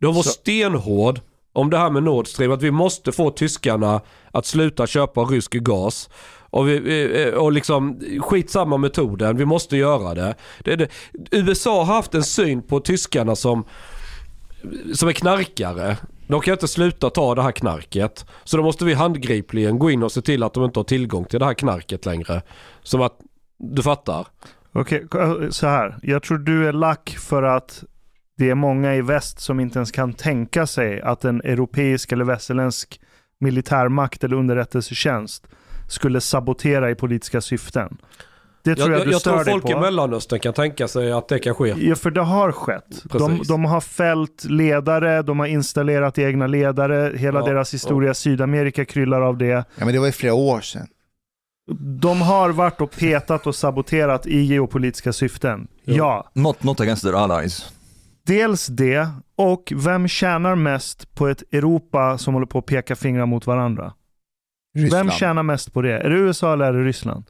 De 0.00 0.14
var 0.14 0.22
Så- 0.22 0.28
stenhård 0.30 1.20
om 1.52 1.70
det 1.70 1.78
här 1.78 1.90
med 1.90 2.02
Nord 2.02 2.26
Stream, 2.28 2.52
att 2.52 2.62
vi 2.62 2.70
måste 2.70 3.12
få 3.12 3.30
tyskarna 3.30 4.00
att 4.32 4.46
sluta 4.46 4.86
köpa 4.86 5.20
rysk 5.20 5.52
gas. 5.52 6.10
Och, 6.50 6.68
vi, 6.68 7.22
eh, 7.22 7.34
och 7.34 7.52
liksom 7.52 8.00
skitsamma 8.20 8.76
metoden, 8.76 9.36
vi 9.36 9.44
måste 9.44 9.76
göra 9.76 10.14
det. 10.14 10.34
det, 10.64 10.76
det. 10.76 10.88
USA 11.30 11.84
har 11.84 11.94
haft 11.94 12.14
en 12.14 12.24
syn 12.24 12.62
på 12.62 12.80
tyskarna 12.80 13.36
som 13.36 13.64
som 14.94 15.08
är 15.08 15.12
knarkare. 15.12 15.96
De 16.26 16.40
kan 16.40 16.52
inte 16.52 16.68
sluta 16.68 17.10
ta 17.10 17.34
det 17.34 17.42
här 17.42 17.52
knarket. 17.52 18.26
Så 18.44 18.56
då 18.56 18.62
måste 18.62 18.84
vi 18.84 18.94
handgripligen 18.94 19.78
gå 19.78 19.90
in 19.90 20.02
och 20.02 20.12
se 20.12 20.22
till 20.22 20.42
att 20.42 20.54
de 20.54 20.64
inte 20.64 20.78
har 20.78 20.84
tillgång 20.84 21.24
till 21.24 21.38
det 21.38 21.46
här 21.46 21.54
knarket 21.54 22.06
längre. 22.06 22.42
Som 22.82 23.02
att, 23.02 23.16
du 23.58 23.82
fattar? 23.82 24.26
Okej, 24.72 25.06
eh, 25.14 25.48
så 25.50 25.66
här. 25.66 25.98
Jag 26.02 26.22
tror 26.22 26.38
du 26.38 26.68
är 26.68 26.72
lack 26.72 27.16
för 27.18 27.42
att 27.42 27.84
det 28.36 28.50
är 28.50 28.54
många 28.54 28.94
i 28.94 29.02
väst 29.02 29.40
som 29.40 29.60
inte 29.60 29.78
ens 29.78 29.90
kan 29.90 30.12
tänka 30.12 30.66
sig 30.66 31.00
att 31.00 31.24
en 31.24 31.40
europeisk 31.40 32.12
eller 32.12 32.24
västerländsk 32.24 33.00
militärmakt 33.40 34.24
eller 34.24 34.36
underrättelsetjänst 34.36 35.46
skulle 35.88 36.20
sabotera 36.20 36.90
i 36.90 36.94
politiska 36.94 37.40
syften. 37.40 37.98
Det 38.62 38.74
tror 38.76 38.90
jag, 38.90 39.00
jag 39.00 39.06
du 39.06 39.12
jag 39.12 39.20
stör 39.20 39.44
tror 39.44 39.52
folk 39.52 39.70
i 39.70 39.72
på. 39.72 39.80
Mellanöstern 39.80 40.40
kan 40.40 40.52
tänka 40.52 40.88
sig 40.88 41.12
att 41.12 41.28
det 41.28 41.38
kan 41.38 41.54
ske. 41.54 41.74
Ja, 41.78 41.94
för 41.94 42.10
det 42.10 42.20
har 42.20 42.52
skett. 42.52 43.02
De, 43.02 43.08
Precis. 43.08 43.48
de 43.48 43.64
har 43.64 43.80
fällt 43.80 44.44
ledare, 44.44 45.22
de 45.22 45.38
har 45.38 45.46
installerat 45.46 46.18
egna 46.18 46.46
ledare. 46.46 47.12
Hela 47.16 47.40
Ja, 47.40 47.46
deras 47.46 47.74
historia, 47.74 48.14
Sydamerika 48.14 48.84
kryllar 48.84 49.20
av 49.20 49.38
det. 49.38 49.46
Ja, 49.46 49.64
men 49.84 49.92
det 49.92 49.98
var 49.98 50.06
ju 50.06 50.12
flera 50.12 50.34
år 50.34 50.60
sedan. 50.60 50.86
De 52.00 52.20
har 52.22 52.50
varit 52.50 52.80
och 52.80 52.90
petat 52.90 53.46
och 53.46 53.54
saboterat 53.54 54.26
i 54.26 54.38
geopolitiska 54.40 55.12
syften. 55.12 55.68
Ja. 55.84 55.94
Ja. 55.94 56.30
not 56.32 56.62
not 56.62 56.80
against 56.80 57.02
their 57.02 57.14
allies? 57.14 57.72
Dels 58.26 58.66
det, 58.66 59.08
och 59.36 59.72
vem 59.76 60.08
tjänar 60.08 60.54
mest 60.54 61.14
på 61.14 61.28
ett 61.28 61.42
Europa 61.52 62.18
som 62.18 62.34
håller 62.34 62.46
på 62.46 62.58
att 62.58 62.66
peka 62.66 62.96
fingrar 62.96 63.26
mot 63.26 63.46
varandra? 63.46 63.92
Ryssland. 64.78 65.06
Vem 65.08 65.16
tjänar 65.18 65.42
mest 65.42 65.72
på 65.72 65.82
det? 65.82 65.98
Är 65.98 66.10
det 66.10 66.16
USA 66.16 66.52
eller 66.52 66.64
är 66.64 66.72
det 66.72 66.84
Ryssland? 66.84 67.24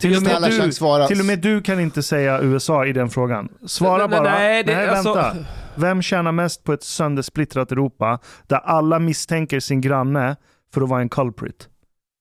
Till 0.00 0.16
och, 0.16 0.22
med 0.22 0.42
du, 0.42 0.72
svara. 0.72 1.06
till 1.06 1.20
och 1.20 1.26
med 1.26 1.38
du 1.38 1.62
kan 1.62 1.80
inte 1.80 2.02
säga 2.02 2.40
USA 2.42 2.86
i 2.86 2.92
den 2.92 3.10
frågan. 3.10 3.48
Svara 3.66 4.06
Nej, 4.06 4.18
bara. 4.20 4.30
nej, 4.32 4.64
det- 4.64 4.90
alltså- 4.90 5.14
vänta. 5.14 5.36
Vem 5.74 6.02
tjänar 6.02 6.32
mest 6.32 6.64
på 6.64 6.72
ett 6.72 6.82
söndersplittrat 6.82 7.72
Europa 7.72 8.18
där 8.46 8.58
alla 8.58 8.98
misstänker 8.98 9.60
sin 9.60 9.80
granne 9.80 10.36
för 10.74 10.80
att 10.82 10.88
vara 10.88 11.00
en 11.00 11.08
culprit? 11.08 11.68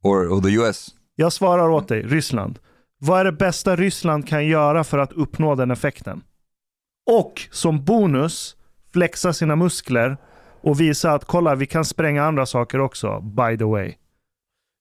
Or, 0.03 0.28
or 0.28 0.41
the 0.41 0.53
US? 0.53 0.88
Jag 1.16 1.34
svarar 1.34 1.70
åt 1.70 1.88
dig, 1.88 2.01
Ryssland. 2.01 2.59
Vad 2.99 3.20
är 3.20 3.26
det 3.26 3.32
bästa 3.32 3.76
Ryssland 3.76 4.28
kan 4.28 4.45
göra 4.47 4.84
för 4.84 4.97
att 4.97 5.12
uppnå 5.14 5.55
den 5.55 5.72
effekten? 5.72 6.22
Och 7.12 7.41
som 7.51 7.86
bonus, 7.86 8.55
flexa 8.93 9.34
sina 9.34 9.55
muskler 9.55 10.18
och 10.62 10.82
visa 10.82 11.12
att 11.12 11.26
kolla, 11.26 11.55
vi 11.55 11.66
kan 11.66 11.86
spränga 11.86 12.24
andra 12.26 12.45
saker 12.45 12.80
också, 12.80 13.20
by 13.22 13.57
the 13.57 13.64
way. 13.64 13.93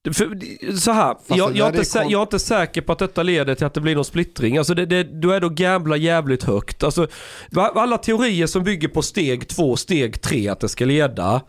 För, 0.04 0.76
så 0.76 0.90
här, 0.92 1.14
det 1.28 1.36
jag, 1.36 1.56
jag, 1.56 1.64
är 1.64 1.66
inte 1.80 1.98
är 1.98 2.02
kon- 2.02 2.10
jag 2.10 2.18
är 2.18 2.22
inte 2.22 2.38
säker 2.38 2.80
på 2.80 2.92
att 2.92 2.98
detta 2.98 3.22
leder 3.22 3.54
till 3.54 3.66
att 3.66 3.74
det 3.74 3.80
blir 3.80 3.94
någon 3.94 4.04
splittring. 4.04 4.58
Alltså 4.58 4.74
det, 4.74 4.86
det, 4.86 5.02
du 5.02 5.34
är 5.34 5.40
då 5.40 5.48
gambla 5.48 5.96
jävligt 5.96 6.42
högt. 6.44 6.82
Alltså, 6.82 7.06
alla 7.74 7.98
teorier 7.98 8.46
som 8.46 8.64
bygger 8.64 8.88
på 8.88 9.02
steg 9.02 9.48
två, 9.48 9.76
steg 9.76 10.20
tre 10.20 10.48
att 10.48 10.60
det 10.60 10.68
ska 10.68 10.84
leda, 10.84 11.40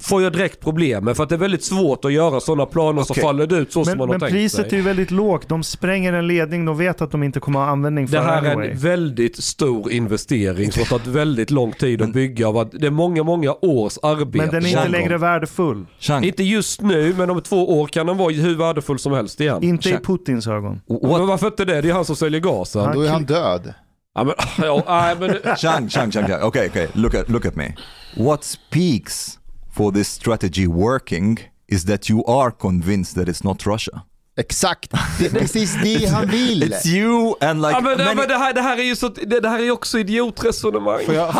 får 0.00 0.22
jag 0.22 0.32
direkt 0.32 0.60
problem 0.60 1.04
med. 1.04 1.16
För 1.16 1.22
att 1.22 1.28
det 1.28 1.34
är 1.34 1.38
väldigt 1.38 1.64
svårt 1.64 2.04
att 2.04 2.12
göra 2.12 2.40
sådana 2.40 2.66
planer 2.66 3.02
som 3.02 3.12
Okej. 3.14 3.22
faller 3.22 3.46
det 3.46 3.56
ut 3.56 3.72
så 3.72 3.84
som 3.84 3.90
Men, 3.90 3.98
man 3.98 4.08
har 4.08 4.12
men 4.14 4.20
tänkt 4.20 4.32
priset 4.32 4.66
är 4.66 4.70
sig. 4.70 4.78
ju 4.78 4.84
väldigt 4.84 5.10
lågt. 5.10 5.48
De 5.48 5.62
spränger 5.62 6.12
en 6.12 6.26
ledning, 6.26 6.64
de 6.64 6.78
vet 6.78 7.00
att 7.02 7.10
de 7.10 7.22
inte 7.22 7.40
kommer 7.40 7.58
ha 7.60 7.66
användning 7.66 8.08
för 8.08 8.16
Det 8.16 8.22
här 8.22 8.42
är 8.42 8.50
anyway. 8.50 8.70
en 8.70 8.78
väldigt 8.78 9.36
stor 9.44 9.92
investering 9.92 10.72
som 10.72 10.80
har 10.80 10.86
tagit 10.86 11.06
väldigt 11.06 11.50
lång 11.50 11.72
tid 11.72 12.02
att 12.02 12.12
bygga. 12.12 12.64
Det 12.72 12.86
är 12.86 12.90
många, 12.90 13.22
många 13.22 13.52
års 13.52 13.98
arbete. 14.02 14.38
Men 14.38 14.48
den 14.48 14.66
är 14.66 14.68
inte 14.68 14.88
längre 14.88 15.18
värdefull. 15.18 15.86
Chang, 15.98 16.24
Inte 16.24 16.42
just 16.44 16.80
nu, 16.80 17.14
men 17.18 17.30
om 17.30 17.40
två 17.40 17.80
år 17.80 17.87
kan 17.90 18.06
den 18.06 18.16
vara 18.16 18.32
hur 18.32 18.56
värdefull 18.56 18.98
som 18.98 19.12
helst 19.12 19.40
igen. 19.40 19.62
Inte 19.62 19.88
i. 19.88 19.98
Putins 19.98 20.46
ögon. 20.46 20.80
Men 20.88 21.26
varför 21.26 21.46
inte 21.46 21.64
det? 21.64 21.80
Det 21.80 21.88
är 21.88 21.92
han 21.92 22.04
som 22.04 22.16
säljer 22.16 22.40
gasen. 22.40 22.92
Då 22.94 23.00
är 23.02 23.08
han 23.08 23.24
död. 23.24 23.74
Ja, 24.14 24.24
men, 24.24 24.34
ja, 24.66 24.82
nej, 24.88 25.16
men, 25.20 25.56
Chang, 25.56 25.88
Chang, 25.88 26.12
Chang, 26.12 26.26
Chang. 26.28 26.42
Okay, 26.42 26.68
okay. 26.68 26.86
Look 26.92 27.14
at 27.14 27.28
look 27.28 27.46
at 27.46 27.56
me. 27.56 27.74
What 28.16 28.44
speaks 28.44 29.38
for 29.76 29.92
this 29.92 30.08
strategy 30.08 30.66
working 30.66 31.38
is 31.68 31.84
that 31.84 32.10
you 32.10 32.24
are 32.26 32.50
convinced 32.50 33.14
that 33.14 33.28
it's 33.34 33.44
not 33.44 33.66
Russia. 33.66 34.02
Exakt, 34.36 34.90
det 35.18 35.26
är 35.26 35.30
precis 35.30 35.74
det 35.82 36.06
han 36.06 36.26
vill. 36.28 36.62
It's 36.72 36.86
you 36.86 37.34
and 37.40 37.62
like 37.62 37.72
ja, 37.72 37.80
men, 37.80 37.98
many- 37.98 38.14
men 38.14 38.28
det, 38.28 38.34
här, 38.38 38.54
det 38.54 38.60
här 38.60 38.78
är 38.78 38.82
ju 38.82 38.96
så, 38.96 39.08
det, 39.08 39.40
det 39.40 39.48
här 39.48 39.62
är 39.62 39.70
också 39.70 39.98
idiotresonemang. 39.98 41.00
Får 41.06 41.14
jag, 41.14 41.32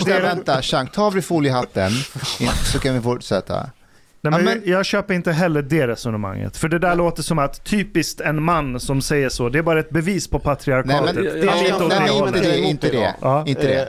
får 0.00 0.10
jag, 0.10 0.20
vänta, 0.20 0.62
Chang, 0.62 0.86
ta 0.86 1.02
av 1.02 1.12
dig 1.12 1.22
foliehatten 1.22 1.90
så 2.72 2.78
kan 2.78 2.94
vi 2.94 3.00
fortsätta. 3.00 3.70
Nej, 4.30 4.40
Ja, 4.40 4.44
men 4.44 4.58
men- 4.58 4.70
Jag 4.70 4.84
köper 4.86 5.14
inte 5.14 5.32
heller 5.32 5.62
det 5.62 5.86
resonemanget. 5.86 6.56
För 6.56 6.68
det 6.68 6.78
där 6.78 6.94
låter 6.94 7.22
som 7.22 7.38
att 7.38 7.64
typiskt 7.64 8.20
en 8.20 8.42
man 8.42 8.80
som 8.80 9.02
säger 9.02 9.28
så, 9.28 9.48
det 9.48 9.58
är 9.58 9.62
bara 9.62 9.80
ett 9.80 9.90
bevis 9.90 10.28
på 10.28 10.36
Nej, 10.36 10.44
patriarkatet. 10.44 11.14
men, 11.14 11.24
det 11.24 11.30
nej, 11.44 11.58
är 11.58 11.62
lite 11.62 11.74
åt 11.84 11.88
nej, 11.88 11.98
det 11.98 12.04
inte 12.04 12.12
hållet. 12.24 12.42
det, 12.42 12.58
inte 12.58 12.90
det. 12.90 13.14
Ja. 13.20 13.44
Inte 13.46 13.62
det. 13.62 13.80
Eh, 13.82 13.88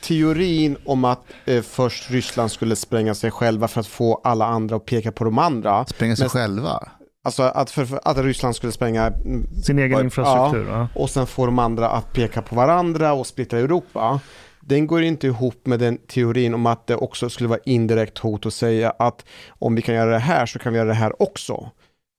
teorin 0.00 0.76
om 0.84 1.04
att 1.04 1.24
eh, 1.44 1.62
först 1.62 2.10
Ryssland 2.10 2.50
skulle 2.50 2.76
spränga 2.76 3.14
sig 3.14 3.30
själva 3.30 3.68
för 3.68 3.80
att 3.80 3.86
få 3.86 4.20
alla 4.24 4.46
andra 4.46 4.76
att 4.76 4.86
peka 4.86 5.12
på 5.12 5.24
de 5.24 5.38
andra. 5.38 5.84
Spränga 5.86 6.16
sig 6.16 6.22
Men- 6.24 6.30
själva. 6.30 6.88
Alltså 7.24 7.42
att, 7.42 7.70
för, 7.70 7.84
för, 7.84 8.00
att 8.04 8.18
Ryssland 8.18 8.56
skulle 8.56 8.72
spränga 8.72 9.06
mm, 9.06 9.46
Sin 9.62 9.78
egen 9.78 9.90
Ja. 9.98 10.00
infrastruktur. 10.04 10.66
Ja. 10.70 10.88
och 10.94 11.10
sen 11.10 11.26
få 11.26 11.46
de 11.46 11.58
andra 11.58 11.88
att 11.88 12.12
peka 12.12 12.42
på 12.42 12.56
varandra 12.56 13.12
och 13.12 13.26
splittra 13.26 13.58
Europa. 13.58 14.20
Den 14.68 14.86
går 14.86 15.02
inte 15.02 15.26
ihop 15.26 15.66
med 15.66 15.78
den 15.80 15.98
teorin 15.98 16.54
om 16.54 16.66
att 16.66 16.86
det 16.86 16.96
också 16.96 17.30
skulle 17.30 17.48
vara 17.48 17.60
indirekt 17.64 18.18
hot 18.18 18.46
att 18.46 18.54
säga 18.54 18.90
att 18.90 19.24
om 19.48 19.74
vi 19.74 19.82
kan 19.82 19.94
göra 19.94 20.10
det 20.10 20.18
här 20.18 20.46
så 20.46 20.58
kan 20.58 20.72
vi 20.72 20.78
göra 20.78 20.88
det 20.88 20.94
här 20.94 21.22
också. 21.22 21.70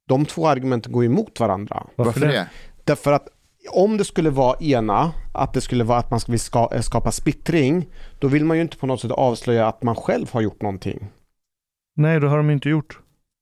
De 0.08 0.26
två 0.26 0.48
argumenten 0.48 0.92
går 0.92 1.06
emot 1.06 1.40
varandra. 1.40 1.88
Varför 1.96 2.20
det? 2.20 2.50
Därför 2.84 3.12
att 3.12 3.28
om 3.72 3.98
det 3.98 4.06
skulle 4.06 4.30
vara 4.30 4.58
ena, 4.60 5.12
att 5.34 5.54
det 5.54 5.62
skulle 5.62 5.84
vara 5.84 6.00
att 6.00 6.12
man 6.12 6.20
ska 6.20 6.32
vill 6.32 6.40
ska, 6.40 6.70
eh, 6.74 6.82
skapa 6.82 7.12
splittring, 7.12 7.88
då 8.20 8.28
vill 8.28 8.46
man 8.46 8.58
ju 8.58 8.62
inte 8.64 8.78
på 8.78 8.88
något 8.88 9.02
sätt 9.02 9.12
avslöja 9.12 9.68
att 9.68 9.84
man 9.84 9.96
själv 9.96 10.32
har 10.32 10.42
gjort 10.42 10.62
någonting. 10.62 11.08
Nej, 11.96 12.20
det 12.20 12.28
har 12.28 12.38
de 12.38 12.50
inte 12.50 12.70
gjort. 12.70 13.00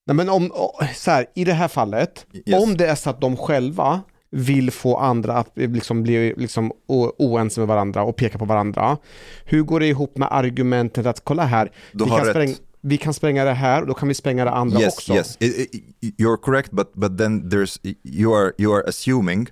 Nej 0.08 0.16
men 0.16 0.30
om, 0.30 0.52
så 0.96 1.12
här, 1.12 1.26
i 1.36 1.44
det 1.44 1.54
här 1.54 1.68
fallet, 1.68 2.26
Yes. 2.46 2.64
om 2.64 2.78
det 2.78 2.88
är 2.88 2.96
så 2.96 3.10
att 3.10 3.22
de 3.22 3.38
själva 3.38 4.02
vill 4.32 4.72
få 4.72 4.98
andra 4.98 5.34
att 5.34 5.52
liksom 5.56 6.04
bli 6.04 6.34
liksom 6.38 6.72
oense 7.18 7.60
med 7.60 7.68
varandra 7.68 8.04
och 8.04 8.16
peka 8.16 8.38
på 8.38 8.46
varandra. 8.46 8.98
Hur 9.46 9.62
går 9.62 9.80
det 9.80 9.88
ihop 9.88 10.18
med 10.18 10.28
argumentet 10.32 11.06
att 11.06 11.24
kolla 11.24 11.46
här, 11.46 11.72
Du 11.92 12.04
vi 12.04 12.10
kan, 12.10 12.26
spräng, 12.26 12.56
vi 12.82 12.98
kan 12.98 13.14
spränga 13.14 13.44
det 13.46 13.54
här 13.54 13.82
och 13.82 13.88
då 13.88 13.94
kan 13.94 14.08
vi 14.08 14.14
spränga 14.14 14.46
det 14.46 14.52
andra 14.52 14.80
yes, 14.82 14.98
också. 14.98 15.14
yes, 15.14 15.38
I- 15.40 15.84
you're 16.18 16.38
correct, 16.38 16.72
but 16.72 16.94
but 16.94 17.18
then 17.18 17.50
there's 17.50 17.96
you 18.04 18.36
are 18.36 18.52
you 18.58 18.76
are 18.76 18.84
assuming 18.88 19.48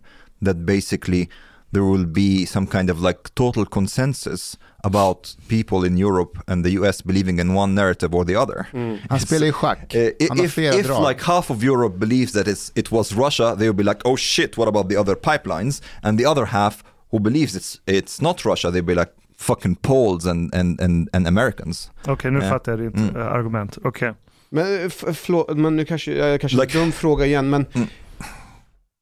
that 0.45 0.55
basically 0.57 1.29
there 1.73 1.83
will 1.91 2.07
be 2.07 2.45
some 2.47 2.67
kind 2.67 2.91
of 2.91 2.99
like 3.01 3.19
total 3.33 3.65
consensus 3.65 4.59
about 4.85 5.37
people 5.47 5.87
in 5.87 5.97
Europe 5.97 6.39
and 6.47 6.65
the 6.65 6.71
US 6.71 7.03
believing 7.03 7.39
in 7.39 7.57
one 7.57 7.75
narrative 7.75 8.17
or 8.17 8.25
the 8.25 8.35
other. 8.35 8.65
Han 9.09 9.19
spelar 9.19 9.45
ju 9.45 9.53
schack. 9.53 9.95
Uh, 9.95 10.01
i- 10.01 10.27
Han 10.29 10.39
if 10.45 10.57
if 10.57 10.85
drag. 10.87 11.07
like 11.09 11.23
half 11.23 11.49
of 11.51 11.63
Europe 11.63 11.97
believes 11.97 12.31
that 12.33 12.47
it's, 12.47 12.71
it 12.75 12.91
was 12.91 13.11
Russia, 13.13 13.55
they 13.55 13.67
will 13.69 13.73
be 13.77 13.83
like, 13.83 13.99
oh 14.05 14.17
shit, 14.17 14.57
what 14.57 14.67
about 14.67 14.89
the 14.89 14.97
other 14.99 15.15
pipelines? 15.15 15.81
And 16.03 16.19
the 16.19 16.25
other 16.31 16.45
half 16.45 16.83
who 17.11 17.19
believes 17.19 17.55
it's 17.55 17.81
it's 17.87 18.21
not 18.21 18.45
Russia, 18.45 18.71
they'll 18.71 18.85
be 18.85 18.95
like 18.95 19.11
fucking 19.37 19.75
Poles 19.75 20.25
and 20.25 20.55
and 20.55 20.81
and, 20.81 21.09
and 21.13 21.27
Americans. 21.27 21.91
Okej, 22.07 22.31
nu 22.31 22.39
Ja. 22.39 22.49
fattar 22.49 22.71
jag 22.71 22.79
ditt 22.81 22.95
Mm. 22.95 23.15
eh, 23.15 23.25
argument. 23.27 23.77
Okej. 23.83 24.13
Men, 24.49 24.83
eh, 24.83 24.89
förlåt, 25.13 25.57
men 25.57 25.75
nu 25.75 25.85
kanske, 25.85 26.11
jag 26.13 26.41
kanske 26.41 26.57
Like- 26.57 26.73
dum 26.79 26.91
fråga 26.91 27.25
igen, 27.25 27.49
men 27.49 27.65
Mm. 27.73 27.87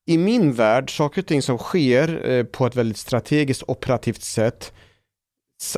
i 0.06 0.18
min 0.18 0.54
värld, 0.54 0.98
saker 0.98 1.22
och 1.22 1.28
ting 1.28 1.42
som 1.42 1.58
sker 1.58 2.30
eh, 2.32 2.44
på 2.44 2.66
ett 2.66 2.76
väldigt 2.76 2.98
strategiskt 2.98 3.64
operativt 3.68 4.22
sätt, 4.24 4.74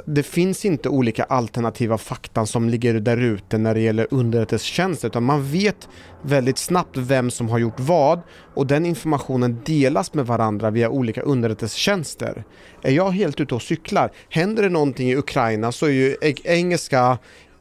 det 0.06 0.24
finns 0.24 0.66
inte 0.66 0.90
olika 0.90 1.24
alternativa 1.24 1.98
fakta 1.98 2.46
som 2.46 2.70
ligger 2.70 2.94
där 2.94 3.18
ute 3.18 3.58
när 3.58 3.74
det 3.74 3.82
gäller 3.82 4.08
underrättelsetjänster, 4.12 5.08
utan 5.08 5.24
man 5.24 5.52
vet 5.52 5.90
väldigt 6.22 6.58
snabbt 6.58 6.98
vem 6.98 7.32
som 7.32 7.50
har 7.50 7.60
gjort 7.60 7.80
vad 7.80 8.22
och 8.54 8.68
den 8.68 8.86
informationen 8.86 9.62
delas 9.66 10.14
med 10.14 10.26
varandra 10.26 10.70
via 10.72 10.90
olika 10.90 11.22
underrättelsetjänster. 11.22 12.44
Är 12.82 12.92
jag 12.92 13.12
helt 13.12 13.42
ute 13.42 13.56
och 13.56 13.62
cyklar, 13.62 14.12
händer 14.30 14.64
det 14.64 14.70
någonting 14.70 15.10
i 15.10 15.16
Ukraina 15.16 15.72
så 15.72 15.86
är 15.86 15.92
ju 15.92 16.16
engelska 16.44 17.18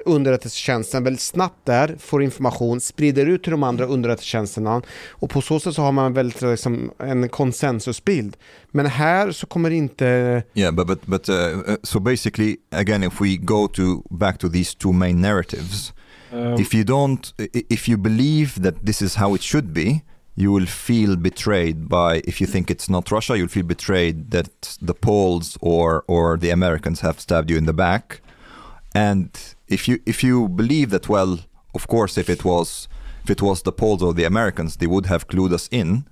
underrättelsetjänsten 0.06 1.04
väldigt 1.04 1.22
snabbt 1.22 1.66
där, 1.66 1.96
får 1.98 2.22
information, 2.22 2.80
sprider 2.80 3.26
ut 3.26 3.42
till 3.42 3.50
de 3.50 3.62
andra 3.62 3.84
underrättelsetjänsterna 3.86 4.82
och 5.10 5.30
på 5.30 5.40
så 5.40 5.60
sätt 5.60 5.74
så 5.74 5.82
har 5.82 5.92
man 5.92 6.12
väldigt 6.12 6.42
liksom, 6.42 6.90
en 6.98 7.28
konsensusbild. 7.28 8.36
Men 8.70 8.86
här 8.86 9.32
så 9.32 9.46
kommer 9.46 9.70
inte... 9.70 10.42
Yeah, 10.54 10.74
but 10.74 10.86
but 10.86 11.06
but 11.06 11.28
uh, 11.28 11.34
uh, 11.34 11.76
so 11.82 12.00
basically, 12.00 12.56
again, 12.70 13.02
if 13.02 13.20
we 13.20 13.36
go 13.36 13.68
to 13.68 14.02
back 14.10 14.38
to 14.38 14.48
these 14.48 14.76
two 14.78 14.92
main 14.92 15.20
narratives, 15.20 15.92
Um, 16.32 16.54
if 16.60 16.74
you 16.74 16.84
don't, 16.84 17.32
i- 17.38 17.66
if 17.68 17.88
you 17.88 17.96
believe 17.98 18.62
that 18.62 18.74
this 18.86 19.02
is 19.02 19.14
how 19.16 19.34
it 19.36 19.42
should 19.42 19.72
be, 19.72 20.00
you 20.36 20.52
will 20.54 20.66
feel 20.66 21.16
betrayed 21.16 21.76
by. 21.88 22.22
If 22.24 22.40
you 22.40 22.50
think 22.52 22.70
it's 22.70 22.90
not 22.90 23.10
Russia, 23.12 23.36
you'll 23.36 23.48
feel 23.52 23.66
betrayed 23.66 24.30
that 24.30 24.78
the 24.86 24.94
Poles 24.94 25.56
or 25.60 26.02
or 26.08 26.38
the 26.40 26.50
Americans 26.52 27.00
have 27.00 27.14
stabbed 27.20 27.50
you 27.50 27.58
in 27.58 27.66
the 27.66 27.72
back. 27.72 28.20
And 28.94 29.28
if 29.74 29.88
you 29.88 29.98
if 30.06 30.24
you 30.24 30.48
believe 30.48 30.90
that, 30.90 31.08
well, 31.08 31.38
of 31.74 31.86
course, 31.86 32.20
if 32.20 32.28
it 32.28 32.44
was 32.44 32.88
if 33.24 33.30
it 33.30 33.42
was 33.42 33.62
the 33.62 33.72
Poles 33.72 34.02
or 34.02 34.14
the 34.14 34.26
Americans, 34.26 34.76
they 34.76 34.88
would 34.88 35.06
have 35.06 35.26
clued 35.26 35.52
us 35.54 35.68
in. 35.70 36.02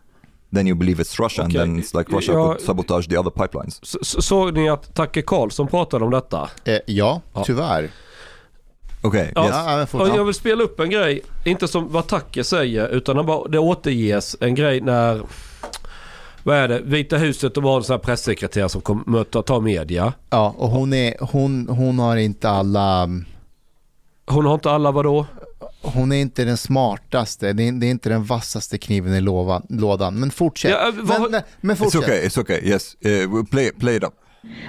Then 0.54 0.66
you 0.66 0.76
believe 0.76 1.00
it's 1.02 1.18
Russia, 1.22 1.42
Okay. 1.42 1.60
and 1.60 1.70
then 1.70 1.78
it's 1.82 1.98
like 1.98 2.12
Russia 2.16 2.32
Ja. 2.32 2.46
could 2.46 2.60
sabotage 2.60 3.08
the 3.08 3.16
other 3.18 3.30
pipelines. 3.30 3.78
så, 3.82 3.98
så, 4.02 4.22
såg 4.22 4.54
ni 4.54 4.68
att 4.68 4.94
Tacke 4.94 5.22
Karlsson 5.22 5.66
pratade 5.68 6.04
om 6.04 6.10
detta? 6.10 6.50
Eh, 6.64 6.78
ja, 6.86 7.20
Ja. 7.34 7.44
tyvärr. 7.44 7.90
Okay. 9.02 9.28
Ja. 9.34 9.44
Yes. 9.80 9.88
Ja, 9.92 10.16
jag 10.16 10.24
vill 10.24 10.34
spela 10.34 10.62
upp 10.64 10.80
en 10.80 10.90
grej, 10.90 11.22
inte 11.44 11.68
som 11.68 11.88
vad 11.92 12.06
Tacke 12.06 12.44
säger, 12.44 12.88
utan 12.88 13.16
det, 13.16 13.22
bara, 13.22 13.48
det 13.48 13.58
återges 13.58 14.36
en 14.40 14.54
grej 14.54 14.80
när, 14.80 15.22
vad 16.42 16.56
är 16.56 16.68
det, 16.68 16.80
Vita 16.84 17.16
huset 17.16 17.54
de 17.54 17.64
har 17.64 17.76
en 17.76 17.82
sån 17.84 17.94
här 17.94 17.98
pressekreterare 17.98 18.68
som 18.68 18.80
kommer 18.80 19.02
möta, 19.06 19.42
tar 19.42 19.60
media. 19.60 20.12
Ja, 20.30 20.54
och 20.58 20.68
hon, 20.70 20.92
är, 20.92 21.14
hon, 21.20 21.68
hon 21.68 21.98
har 21.98 22.16
inte 22.16 22.50
alla... 22.50 23.08
Hon 24.26 24.46
har 24.46 24.54
inte 24.54 24.70
alla 24.70 24.90
vadå? 24.90 25.26
Hon 25.82 26.12
är 26.12 26.16
inte 26.16 26.44
den 26.44 26.56
smartaste, 26.56 27.52
det 27.52 27.62
är, 27.68 27.72
det 27.72 27.86
är 27.86 27.90
inte 27.90 28.08
den 28.08 28.24
vassaste 28.24 28.78
kniven 28.78 29.14
i 29.14 29.20
lova, 29.20 29.62
lådan. 29.68 30.14
Men 30.20 30.30
fortsätt. 30.30 30.70
Ja, 30.70 30.92
vad- 31.02 31.20
men, 31.20 31.30
men, 31.30 31.42
men 31.60 31.76
It's 31.76 31.78
fortsätt. 31.78 32.02
okay. 32.02 32.26
It's 32.28 32.40
okay. 32.40 32.60
Yes. 32.62 32.96
Uh, 33.06 33.44
play 33.44 33.70
play 33.72 33.96
it 33.96 34.02
up. 34.04 34.14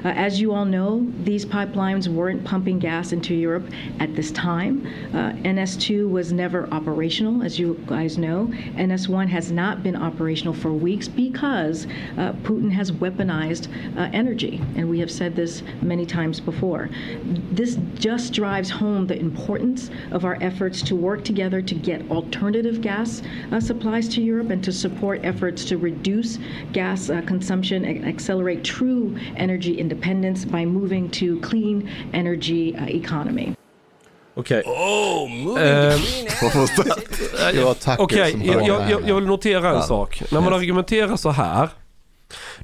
Uh, 0.05 0.09
as 0.09 0.39
you 0.39 0.53
all 0.53 0.65
know, 0.65 1.03
these 1.23 1.45
pipelines 1.45 2.07
weren't 2.07 2.43
pumping 2.43 2.77
gas 2.77 3.11
into 3.11 3.33
Europe 3.33 3.65
at 3.99 4.15
this 4.15 4.29
time. 4.31 4.85
Uh, 5.13 5.31
NS2 5.43 6.07
was 6.11 6.31
never 6.31 6.67
operational, 6.71 7.41
as 7.41 7.57
you 7.57 7.81
guys 7.87 8.19
know. 8.19 8.45
NS1 8.75 9.27
has 9.29 9.51
not 9.51 9.81
been 9.81 9.95
operational 9.95 10.53
for 10.53 10.71
weeks 10.71 11.07
because 11.07 11.87
uh, 12.17 12.33
Putin 12.43 12.69
has 12.69 12.91
weaponized 12.91 13.67
uh, 13.97 14.11
energy, 14.13 14.61
and 14.75 14.87
we 14.87 14.99
have 14.99 15.09
said 15.09 15.35
this 15.35 15.63
many 15.81 16.05
times 16.05 16.39
before. 16.39 16.89
This 17.51 17.79
just 17.95 18.31
drives 18.31 18.69
home 18.69 19.07
the 19.07 19.17
importance 19.17 19.89
of 20.11 20.23
our 20.23 20.37
efforts 20.39 20.83
to 20.83 20.95
work 20.95 21.23
together 21.23 21.63
to 21.63 21.73
get 21.73 22.11
alternative 22.11 22.81
gas 22.81 23.23
uh, 23.51 23.59
supplies 23.59 24.07
to 24.09 24.21
Europe 24.21 24.51
and 24.51 24.63
to 24.63 24.71
support 24.71 25.21
efforts 25.23 25.65
to 25.65 25.77
reduce 25.77 26.37
gas 26.73 27.09
uh, 27.09 27.21
consumption 27.21 27.85
and 27.85 28.05
accelerate 28.05 28.63
true 28.63 29.17
energy 29.35 29.62
independence 29.71 30.47
by 30.47 30.65
moving 30.65 31.09
to 31.09 31.47
clean 31.49 31.89
energy 32.13 32.73
uh, 32.73 32.95
economy. 32.95 33.53
Okej. 34.35 34.63
Var 37.63 37.73
Tucker 37.73 38.03
Okej, 38.03 38.31
som 38.31 38.41
jag, 38.41 38.67
jag, 38.67 39.01
jag, 39.07 39.15
vill 39.15 39.25
notera 39.25 39.69
en 39.69 39.75
Ja. 39.75 39.81
sak. 39.81 40.23
När 40.31 40.41
man 40.41 40.53
argumenterar 40.53 41.15
så 41.15 41.29
här, 41.29 41.69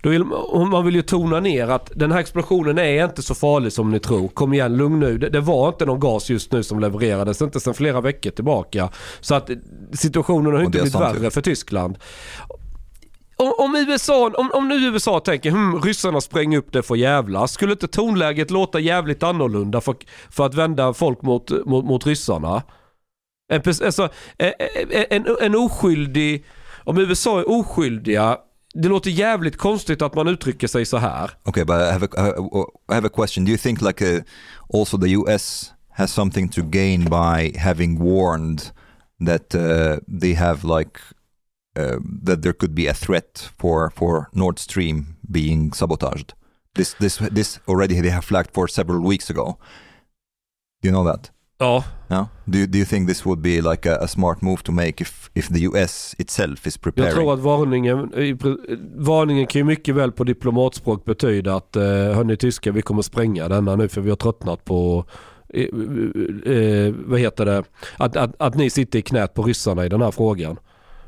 då 0.02 0.10
vill, 0.10 0.24
man 0.72 0.86
vill 0.86 0.96
ju 0.96 1.02
tona 1.02 1.40
ner 1.40 1.68
att 1.68 1.92
den 1.96 2.12
här 2.12 2.20
explosionen 2.20 2.78
är 2.78 3.06
inte 3.06 3.22
så 3.22 3.36
farlig 3.36 3.74
som 3.74 3.92
ni 3.92 4.00
tror. 4.00 4.28
Kom 4.28 4.54
igen, 4.54 4.78
lugn 4.78 5.00
nu. 5.00 5.18
Det, 5.18 5.30
det 5.30 5.40
var 5.40 5.68
inte 5.68 5.86
någon 5.86 6.00
gas 6.00 6.30
just 6.30 6.52
nu 6.52 6.64
som 6.64 6.80
levererades, 6.80 7.42
inte 7.42 7.60
sedan 7.60 7.74
flera 7.74 8.02
veckor 8.02 8.32
tillbaka. 8.32 8.90
Så 9.20 9.36
att 9.36 9.50
situationen 9.94 10.54
har 10.54 10.64
inte 10.64 10.78
blivit 10.78 10.96
värre 10.96 11.32
för 11.32 11.42
Tyskland. 11.42 11.98
Om, 13.42 13.54
om, 13.58 13.76
USA, 13.76 14.32
om, 14.38 14.52
om 14.54 14.68
nu 14.68 14.76
USA 14.76 15.20
tänker 15.20 15.52
hm, 15.52 15.82
ryssarna 15.82 16.22
spränger 16.22 16.58
upp 16.58 16.74
det 16.74 16.84
för 16.84 16.96
jävla, 16.96 17.48
Skulle 17.48 17.72
inte 17.72 17.88
tonläget 17.88 18.52
låta 18.52 18.80
jävligt 18.80 19.24
annorlunda 19.24 19.82
för, 19.82 19.96
för 20.30 20.46
att 20.46 20.54
vända 20.54 20.94
folk 20.94 21.22
mot, 21.22 21.52
mot, 21.66 21.86
mot 21.86 22.08
ryssarna? 22.08 22.64
En, 23.52 23.62
alltså, 23.68 24.10
en, 24.38 24.54
en, 25.10 25.26
en 25.42 25.56
oskyldig, 25.56 26.46
om 26.84 26.98
USA 26.98 27.40
är 27.40 27.50
oskyldiga, 27.50 28.38
det 28.74 28.88
låter 28.88 29.10
jävligt 29.10 29.58
konstigt 29.58 30.02
att 30.02 30.16
man 30.16 30.28
uttrycker 30.28 30.68
sig 30.68 30.86
så 30.86 30.98
här. 30.98 31.32
Okay, 31.46 31.64
but 31.64 31.76
I 31.76 31.92
have 31.92 32.08
a, 32.18 32.34
I 32.92 32.94
have 32.94 33.08
a 33.08 33.12
question. 33.16 33.46
Do 33.46 33.52
you 33.52 33.58
think 33.58 33.82
like 33.82 34.18
a, 34.18 34.22
also 34.74 34.98
the 34.98 35.16
U.S. 35.18 35.72
has 35.90 36.12
something 36.14 36.50
to 36.50 36.62
gain 36.62 37.06
by 37.06 37.58
having 37.60 38.00
warned 38.00 38.62
that 39.26 39.56
uh, 39.56 40.20
they 40.22 40.34
have 40.34 40.80
like 40.80 41.00
uh, 41.80 42.26
that 42.26 42.42
there 42.42 42.54
could 42.54 42.74
be 42.76 42.90
a 42.90 42.94
threat 42.94 43.52
for 43.58 43.92
for 43.96 44.28
Nord 44.34 44.60
Stream 44.60 45.06
being 45.32 45.74
sabotaged? 45.74 46.34
This 46.76 46.96
this 47.00 47.18
this 47.36 47.60
already 47.68 48.02
they 48.02 48.12
have 48.12 48.26
flagged 48.26 48.54
for 48.54 48.68
several 48.68 49.02
weeks 49.02 49.30
ago. 49.30 49.58
Do 50.82 50.90
you 50.90 50.92
know 50.92 51.06
that? 51.14 51.32
Ja, 51.60 51.84
No. 52.10 52.28
Do 52.46 52.58
you, 52.58 52.68
do 52.68 52.78
you 52.78 52.86
think 52.86 53.08
this 53.08 53.26
would 53.26 53.42
be 53.42 53.62
like 53.62 53.86
a, 53.86 53.98
a 54.02 54.08
smart 54.08 54.42
move 54.42 54.64
to 54.64 54.72
make 54.72 55.02
if 55.02 55.30
if 55.34 55.48
the 55.50 55.60
U.S. 55.60 56.16
itself 56.18 56.68
is 56.68 56.76
jag 56.76 56.82
preparing? 56.82 57.14
tror 57.14 57.34
att 57.34 57.40
varningen, 57.40 58.12
pr- 58.14 58.80
varningen 58.96 59.48
kan 59.48 59.60
ju 59.60 59.66
mycket 59.66 59.96
väl 59.96 60.12
på 60.12 60.24
diplomatspråk 60.24 61.06
betyda 61.06 61.56
att 61.56 61.76
eh, 61.76 61.84
hörni 61.84 62.38
tyskar 62.38 62.72
vi 62.72 62.82
kommer 62.82 63.02
spränga 63.02 63.48
denna 63.48 63.76
nu 63.76 63.88
för 63.88 64.02
vi 64.02 64.10
har 64.10 64.18
tröttnat 64.18 64.66
på 64.66 65.06
eh, 65.54 65.64
eh, 66.54 66.94
vad 67.06 67.20
heter 67.20 67.46
det, 67.46 67.64
att, 67.98 68.16
att, 68.16 68.36
att 68.38 68.56
ni 68.56 68.70
sitter 68.70 69.00
i 69.00 69.02
knät 69.02 69.34
på 69.34 69.44
ryssarna 69.44 69.86
i 69.86 69.90
den 69.90 70.02
här 70.02 70.12
frågan. 70.12 70.58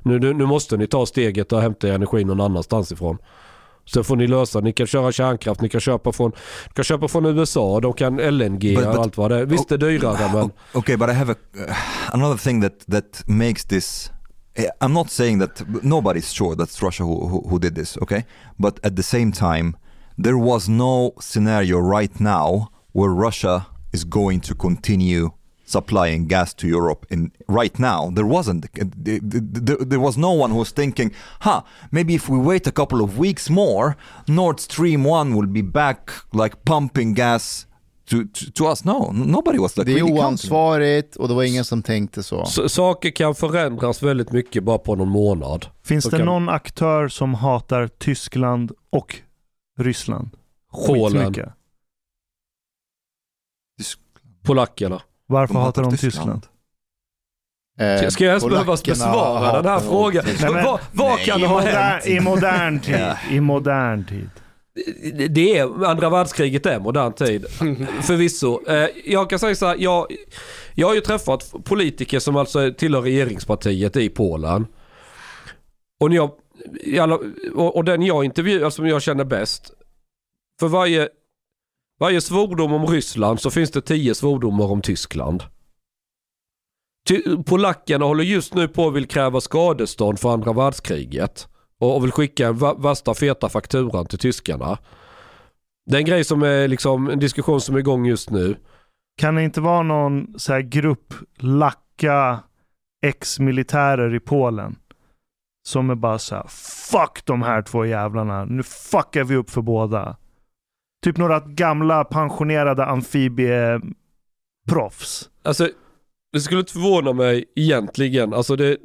Nu, 0.03 0.19
nu, 0.19 0.33
nu 0.33 0.45
måste 0.45 0.77
ni 0.77 0.87
ta 0.87 1.05
steget 1.05 1.51
och 1.51 1.61
hämta 1.61 1.87
energi 1.87 2.23
någon 2.23 2.41
annanstans 2.41 2.91
ifrån. 2.91 3.17
Sen 3.93 4.03
får 4.03 4.15
ni 4.15 4.27
lösa, 4.27 4.59
ni 4.59 4.73
kan 4.73 4.87
köra 4.87 5.11
kärnkraft, 5.11 5.61
ni 5.61 5.69
kan 5.69 5.81
köpa 5.81 6.11
från, 6.11 6.29
ni 6.67 6.73
kan 6.73 6.83
köpa 6.83 7.07
från 7.07 7.25
USA, 7.25 7.79
de 7.79 7.93
kan 7.93 8.19
LNG 8.19 8.59
But- 8.77 8.87
och 8.87 8.93
but- 8.93 8.99
allt 9.01 9.17
vad 9.17 9.31
det 9.31 9.37
är. 9.39 9.45
Visst 9.45 9.69
det 9.69 9.75
är 9.75 9.79
dyrare 9.79 10.33
men 10.33 10.43
O- 10.43 10.51
Okay, 10.73 10.97
but 10.97 11.09
I 11.09 11.13
have 11.13 11.31
a, 11.31 11.35
uh, 11.57 11.75
another 12.13 12.37
thing 12.37 12.61
that 12.61 12.73
that 12.91 13.23
makes 13.27 13.65
this. 13.65 14.11
eh, 14.55 14.65
I'm 14.87 14.93
not 14.93 15.11
saying 15.11 15.39
that 15.39 15.61
nobody's 15.83 16.33
sure 16.33 16.55
that's 16.55 16.85
Russia 16.85 17.03
who, 17.03 17.27
who 17.27 17.49
who 17.49 17.59
did 17.59 17.75
this. 17.75 17.97
Okay, 17.97 18.23
but 18.57 18.85
at 18.85 18.95
the 18.95 19.03
same 19.03 19.31
time, 19.31 19.73
there 20.23 20.37
was 20.37 20.67
no 20.69 21.11
scenario 21.19 21.79
right 21.99 22.19
now 22.19 22.67
where 22.93 23.27
Russia 23.27 23.65
is 23.93 24.03
going 24.09 24.39
to 24.41 24.55
continue 24.55 25.29
supplying 25.71 26.27
gas 26.27 26.53
to 26.53 26.67
Europe 26.67 27.05
in 27.09 27.31
right 27.47 27.79
now 27.79 28.11
there 28.15 28.27
wasn't 28.27 28.61
there, 29.89 29.99
was 29.99 30.17
no 30.17 30.31
one 30.43 30.51
who 30.53 30.59
was 30.59 30.71
thinking 30.73 31.13
huh 31.39 31.61
maybe 31.91 32.13
if 32.13 32.29
we 32.29 32.37
wait 32.37 32.67
a 32.67 32.71
couple 32.71 33.01
of 33.03 33.17
weeks 33.19 33.49
more 33.49 33.93
Nord 34.27 34.59
Stream 34.59 35.05
1 35.05 35.35
will 35.35 35.47
be 35.47 35.63
back 35.63 36.09
like 36.33 36.55
pumping 36.65 37.13
gas 37.15 37.67
to, 38.09 38.23
to, 38.33 38.51
to 38.51 38.71
us 38.71 38.83
no 38.85 39.11
nobody 39.11 39.57
was 39.59 39.77
like 39.77 39.85
Det 39.91 39.99
är 39.99 40.03
really 40.05 40.19
oansvarigt 40.19 41.15
och 41.15 41.27
det 41.27 41.33
var 41.33 41.43
ingen 41.43 41.65
som 41.65 41.83
tänkte 41.83 42.23
så. 42.23 42.43
s- 42.43 42.73
saker 42.73 43.11
kan 43.11 43.35
förändras 43.35 44.03
väldigt 44.03 44.31
mycket 44.31 44.63
bara 44.63 44.77
på 44.77 44.95
någon 44.95 45.09
månad. 45.09 45.65
Finns 45.83 46.03
Så 46.03 46.09
det 46.09 46.17
kan- 46.17 46.25
någon 46.25 46.49
aktör 46.49 47.07
som 47.07 47.33
hatar 47.33 47.87
Tyskland 47.87 48.71
och 48.89 49.15
Ryssland? 49.79 50.29
Polen, 50.87 51.33
polackerna. 54.43 55.01
Varför 55.31 55.53
De 55.53 55.63
hatar 55.63 55.83
de 55.83 55.91
Tyskland. 55.97 56.41
Tyskland? 56.41 58.01
Eh, 58.03 58.09
Ska 58.09 58.23
jag 58.23 58.29
ens 58.31 58.43
behöva 58.45 58.77
besvara 58.85 59.61
den 59.61 59.71
här 59.71 59.79
frågan? 59.79 60.23
Nej, 60.25 60.51
men- 60.53 60.63
Vad, 60.65 60.79
vad 60.93 61.19
kan 61.19 61.39
I, 61.39 61.45
ha 61.45 61.59
hänt? 61.59 62.07
I 62.07 62.19
modern 62.19 62.79
tid. 62.79 63.05
I 63.31 63.39
modern 63.39 64.05
tid. 64.05 64.29
Det 65.29 65.57
är, 65.57 65.85
andra 65.85 66.09
världskriget 66.09 66.65
är 66.65 66.79
modern 66.79 67.13
tid. 67.13 67.45
Förvisso. 68.01 68.67
Eh, 68.67 68.89
Jag 69.05 69.29
kan 69.29 69.39
säga 69.39 69.55
så 69.55 69.65
här, 69.65 69.75
jag, 69.79 70.07
jag 70.75 70.87
har 70.87 70.95
ju 70.95 71.01
träffat 71.01 71.53
politiker 71.63 72.19
som 72.19 72.35
alltså 72.35 72.73
tillhör 72.77 73.01
regeringspartiet 73.01 73.95
i 73.95 74.09
Polen. 74.09 74.67
Och, 75.99 76.09
när 76.09 76.15
jag, 76.85 77.19
och 77.55 77.83
den 77.85 78.01
jag 78.01 78.25
intervjuar, 78.25 78.69
som 78.69 78.87
jag 78.87 79.01
känner 79.01 79.23
bäst. 79.23 79.71
För 80.59 80.67
varje, 80.67 81.09
varje 82.01 82.21
svordom 82.21 82.73
om 82.73 82.87
Ryssland 82.87 83.39
så 83.39 83.51
finns 83.51 83.71
det 83.71 83.81
tio 83.81 84.15
svordomar 84.15 84.65
om 84.65 84.81
Tyskland. 84.81 85.43
Ty, 87.07 87.21
polackerna 87.45 88.05
håller 88.05 88.23
just 88.23 88.53
nu 88.53 88.67
på 88.67 88.87
att 88.87 88.93
vill 88.93 89.07
kräva 89.07 89.41
skadestånd 89.41 90.19
för 90.19 90.33
andra 90.33 90.53
världskriget. 90.53 91.47
Och, 91.79 91.95
och 91.95 92.03
vill 92.03 92.11
skicka 92.11 92.51
värsta 92.77 93.13
feta 93.13 93.49
fakturan 93.49 94.05
till 94.05 94.19
tyskarna. 94.19 94.77
Det 95.85 95.95
är 95.95 95.99
en 95.99 96.05
grej 96.05 96.23
som 96.23 96.43
är 96.43 96.67
liksom 96.67 97.09
en 97.09 97.19
diskussion 97.19 97.61
som 97.61 97.75
är 97.75 97.79
igång 97.79 98.05
just 98.05 98.29
nu. 98.29 98.55
Kan 99.17 99.35
det 99.35 99.43
inte 99.43 99.61
vara 99.61 99.83
någon 99.83 100.39
så 100.39 100.53
här 100.53 100.61
grupp 100.61 101.13
lacka 101.37 102.39
ex-militärer 103.05 104.15
i 104.15 104.19
Polen 104.19 104.75
som 105.67 105.89
är 105.89 105.95
bara 105.95 106.19
så 106.19 106.35
här, 106.35 106.47
fuck 106.91 107.25
de 107.25 107.41
här 107.41 107.61
två 107.61 107.85
jävlarna, 107.85 108.45
nu 108.45 108.63
fuckar 108.63 109.23
vi 109.23 109.35
upp 109.35 109.49
för 109.49 109.61
båda. 109.61 110.17
Typ 111.03 111.17
några 111.17 111.39
gamla 111.39 112.03
pensionerade 112.03 112.85
amfibieproffs. 112.85 115.29
Alltså, 115.43 115.69
det 116.33 116.39
skulle 116.39 116.59
inte 116.59 116.73
förvåna 116.73 117.13
mig 117.13 117.45
egentligen. 117.55 118.33
Alltså 118.33 118.55
det... 118.55 118.77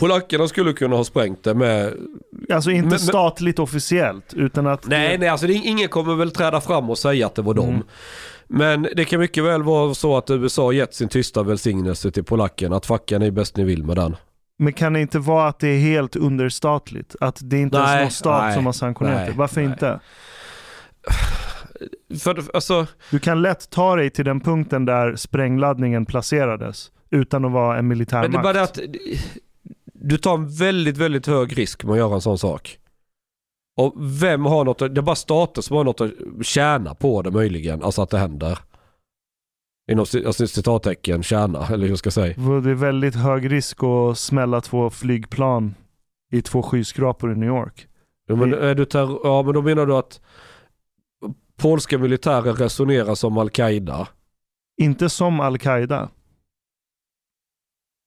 Polackerna 0.00 0.48
skulle 0.48 0.72
kunna 0.72 0.96
ha 0.96 1.04
sprängt 1.04 1.44
det 1.44 1.54
med... 1.54 1.94
Alltså 2.52 2.70
inte 2.70 2.82
Men- 2.82 2.90
men- 2.90 2.98
statligt 2.98 3.58
officiellt, 3.58 4.34
utan 4.34 4.66
att... 4.66 4.86
Nej, 4.86 5.18
nej, 5.18 5.28
alltså 5.28 5.46
det, 5.46 5.52
ingen 5.52 5.88
kommer 5.88 6.14
väl 6.14 6.30
träda 6.30 6.60
fram 6.60 6.90
och 6.90 6.98
säga 6.98 7.26
att 7.26 7.34
det 7.34 7.42
var 7.42 7.54
dem. 7.54 7.68
Mm. 7.68 7.82
Men 8.48 8.88
det 8.96 9.04
kan 9.04 9.20
mycket 9.20 9.44
väl 9.44 9.62
vara 9.62 9.94
så 9.94 10.16
att 10.16 10.30
USA 10.30 10.72
gett 10.72 10.94
sin 10.94 11.08
tysta 11.08 11.42
välsignelse 11.42 12.10
till 12.10 12.24
polackerna. 12.24 12.76
Att 12.76 12.86
fucka 12.86 13.18
ni 13.18 13.30
bäst 13.30 13.56
ni 13.56 13.64
vill 13.64 13.84
med 13.84 13.96
den. 13.96 14.16
Men 14.58 14.72
kan 14.72 14.92
det 14.92 15.00
inte 15.00 15.18
vara 15.18 15.48
att 15.48 15.58
det 15.58 15.68
är 15.68 15.78
helt 15.78 16.16
understatligt? 16.16 17.16
Att 17.20 17.38
det 17.42 17.58
inte 17.58 17.76
ens 17.76 17.90
är 17.90 17.94
Nej, 17.94 18.02
någon 18.04 18.10
stat 18.10 18.42
nej, 18.42 18.54
som 18.54 18.66
har 18.66 18.72
sanktionerat 18.72 19.20
nej, 19.20 19.30
det? 19.30 19.38
Varför 19.38 19.60
nej. 19.60 19.70
inte? 19.70 20.00
För 22.22 22.54
alltså... 22.54 22.86
Du 23.10 23.18
kan 23.18 23.42
lätt 23.42 23.70
ta 23.70 23.96
dig 23.96 24.10
till 24.10 24.24
den 24.24 24.40
punkten 24.40 24.84
där 24.84 25.16
sprängladdningen 25.16 26.06
placerades 26.06 26.90
utan 27.10 27.44
att 27.44 27.52
vara 27.52 27.78
en 27.78 27.88
militär 27.88 28.22
Men 28.22 28.32
det 28.32 28.38
är 28.38 28.42
bara 28.42 28.62
att 28.62 28.78
du 29.94 30.18
tar 30.18 30.34
en 30.34 30.48
väldigt, 30.48 30.96
väldigt 30.96 31.26
hög 31.26 31.58
risk 31.58 31.84
med 31.84 31.92
att 31.92 31.98
göra 31.98 32.14
en 32.14 32.20
sån 32.20 32.38
sak. 32.38 32.78
Och 33.76 33.94
vem 33.98 34.44
har 34.44 34.64
något, 34.64 34.78
det 34.78 34.84
är 34.84 35.02
bara 35.02 35.16
stater 35.16 35.62
som 35.62 35.76
har 35.76 35.84
något 35.84 36.00
att 36.00 36.12
tjäna 36.42 36.94
på 36.94 37.22
det 37.22 37.30
möjligen, 37.30 37.82
alltså 37.82 38.02
att 38.02 38.10
det 38.10 38.18
händer. 38.18 38.58
Inom 39.90 40.06
alltså, 40.26 40.46
citattecken 40.46 41.22
tjäna, 41.22 41.66
eller 41.66 41.78
hur 41.78 41.88
jag 41.88 41.98
ska 41.98 42.10
säga. 42.10 42.34
Det 42.36 42.70
är 42.70 42.74
väldigt 42.74 43.14
hög 43.14 43.52
risk 43.52 43.82
att 43.82 44.18
smälla 44.18 44.60
två 44.60 44.90
flygplan 44.90 45.74
i 46.32 46.42
två 46.42 46.62
skyskrapor 46.62 47.32
i 47.32 47.36
New 47.36 47.48
York. 47.48 47.86
Ja 48.26 48.36
men, 48.36 48.54
är 48.54 48.74
du 48.74 48.84
terror, 48.84 49.20
ja 49.24 49.42
men 49.42 49.54
då 49.54 49.62
menar 49.62 49.86
du 49.86 49.96
att 49.96 50.20
polska 51.60 51.98
militärer 51.98 52.52
resonerar 52.54 53.14
som 53.14 53.38
al-Qaida. 53.38 54.08
Inte 54.80 55.08
som 55.08 55.40
Al-Qaida. 55.40 56.08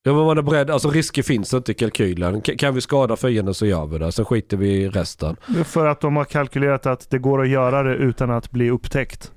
Ja 0.06 0.14
men 0.14 0.26
man 0.26 0.38
är 0.38 0.42
beredd, 0.42 0.70
alltså 0.70 0.90
risker 0.90 1.24
finns 1.24 1.54
inte 1.54 1.72
i 1.72 1.76
kalkylen. 1.76 2.42
K- 2.42 2.54
kan 2.58 2.76
vi 2.76 2.82
skada 2.82 3.16
fienden 3.16 3.54
så 3.54 3.66
gör 3.66 3.86
vi 3.86 3.98
det, 3.98 4.12
sen 4.12 4.26
skiter 4.26 4.58
vi 4.58 4.70
i 4.70 4.90
resten. 4.90 5.36
För 5.66 5.86
att 5.86 6.02
de 6.02 6.16
har 6.16 6.26
kalkylerat 6.26 6.86
att 6.86 7.10
det 7.10 7.18
går 7.20 7.42
att 7.42 7.50
göra 7.50 7.84
det 7.84 7.96
utan 7.96 8.32
att 8.32 8.52
bli 8.52 8.70
upptäckt. 8.70 9.32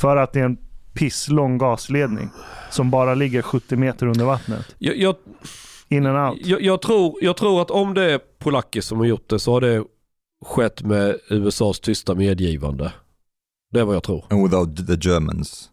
För 0.00 0.16
att 0.16 0.32
det 0.32 0.40
är 0.40 0.44
en 0.44 0.58
pisslång 0.92 1.58
gasledning 1.58 2.30
som 2.70 2.90
bara 2.90 3.14
ligger 3.14 3.42
70 3.42 3.76
meter 3.76 4.06
under 4.06 4.24
vattnet. 4.24 4.74
Jag, 4.78 4.96
jag, 4.96 5.16
In 5.88 6.06
and 6.06 6.30
out. 6.30 6.46
Jag, 6.46 6.62
jag, 6.62 6.82
tror, 6.82 7.18
jag 7.20 7.36
tror 7.36 7.62
att 7.62 7.70
om 7.70 7.94
det 7.94 8.12
är 8.12 8.20
polacker 8.38 8.80
som 8.80 8.98
har 8.98 9.06
gjort 9.06 9.28
det 9.28 9.38
så 9.38 9.52
har 9.52 9.60
det 9.60 9.84
skett 10.46 10.82
med 10.82 11.16
USAs 11.30 11.80
tysta 11.80 12.14
medgivande. 12.14 12.92
Det 13.72 13.80
är 13.80 13.84
vad 13.84 13.94
jag 13.96 14.02
tror. 14.02 14.24
and 14.30 14.42
without 14.42 14.86
the 14.86 15.08
Germans. 15.08 15.70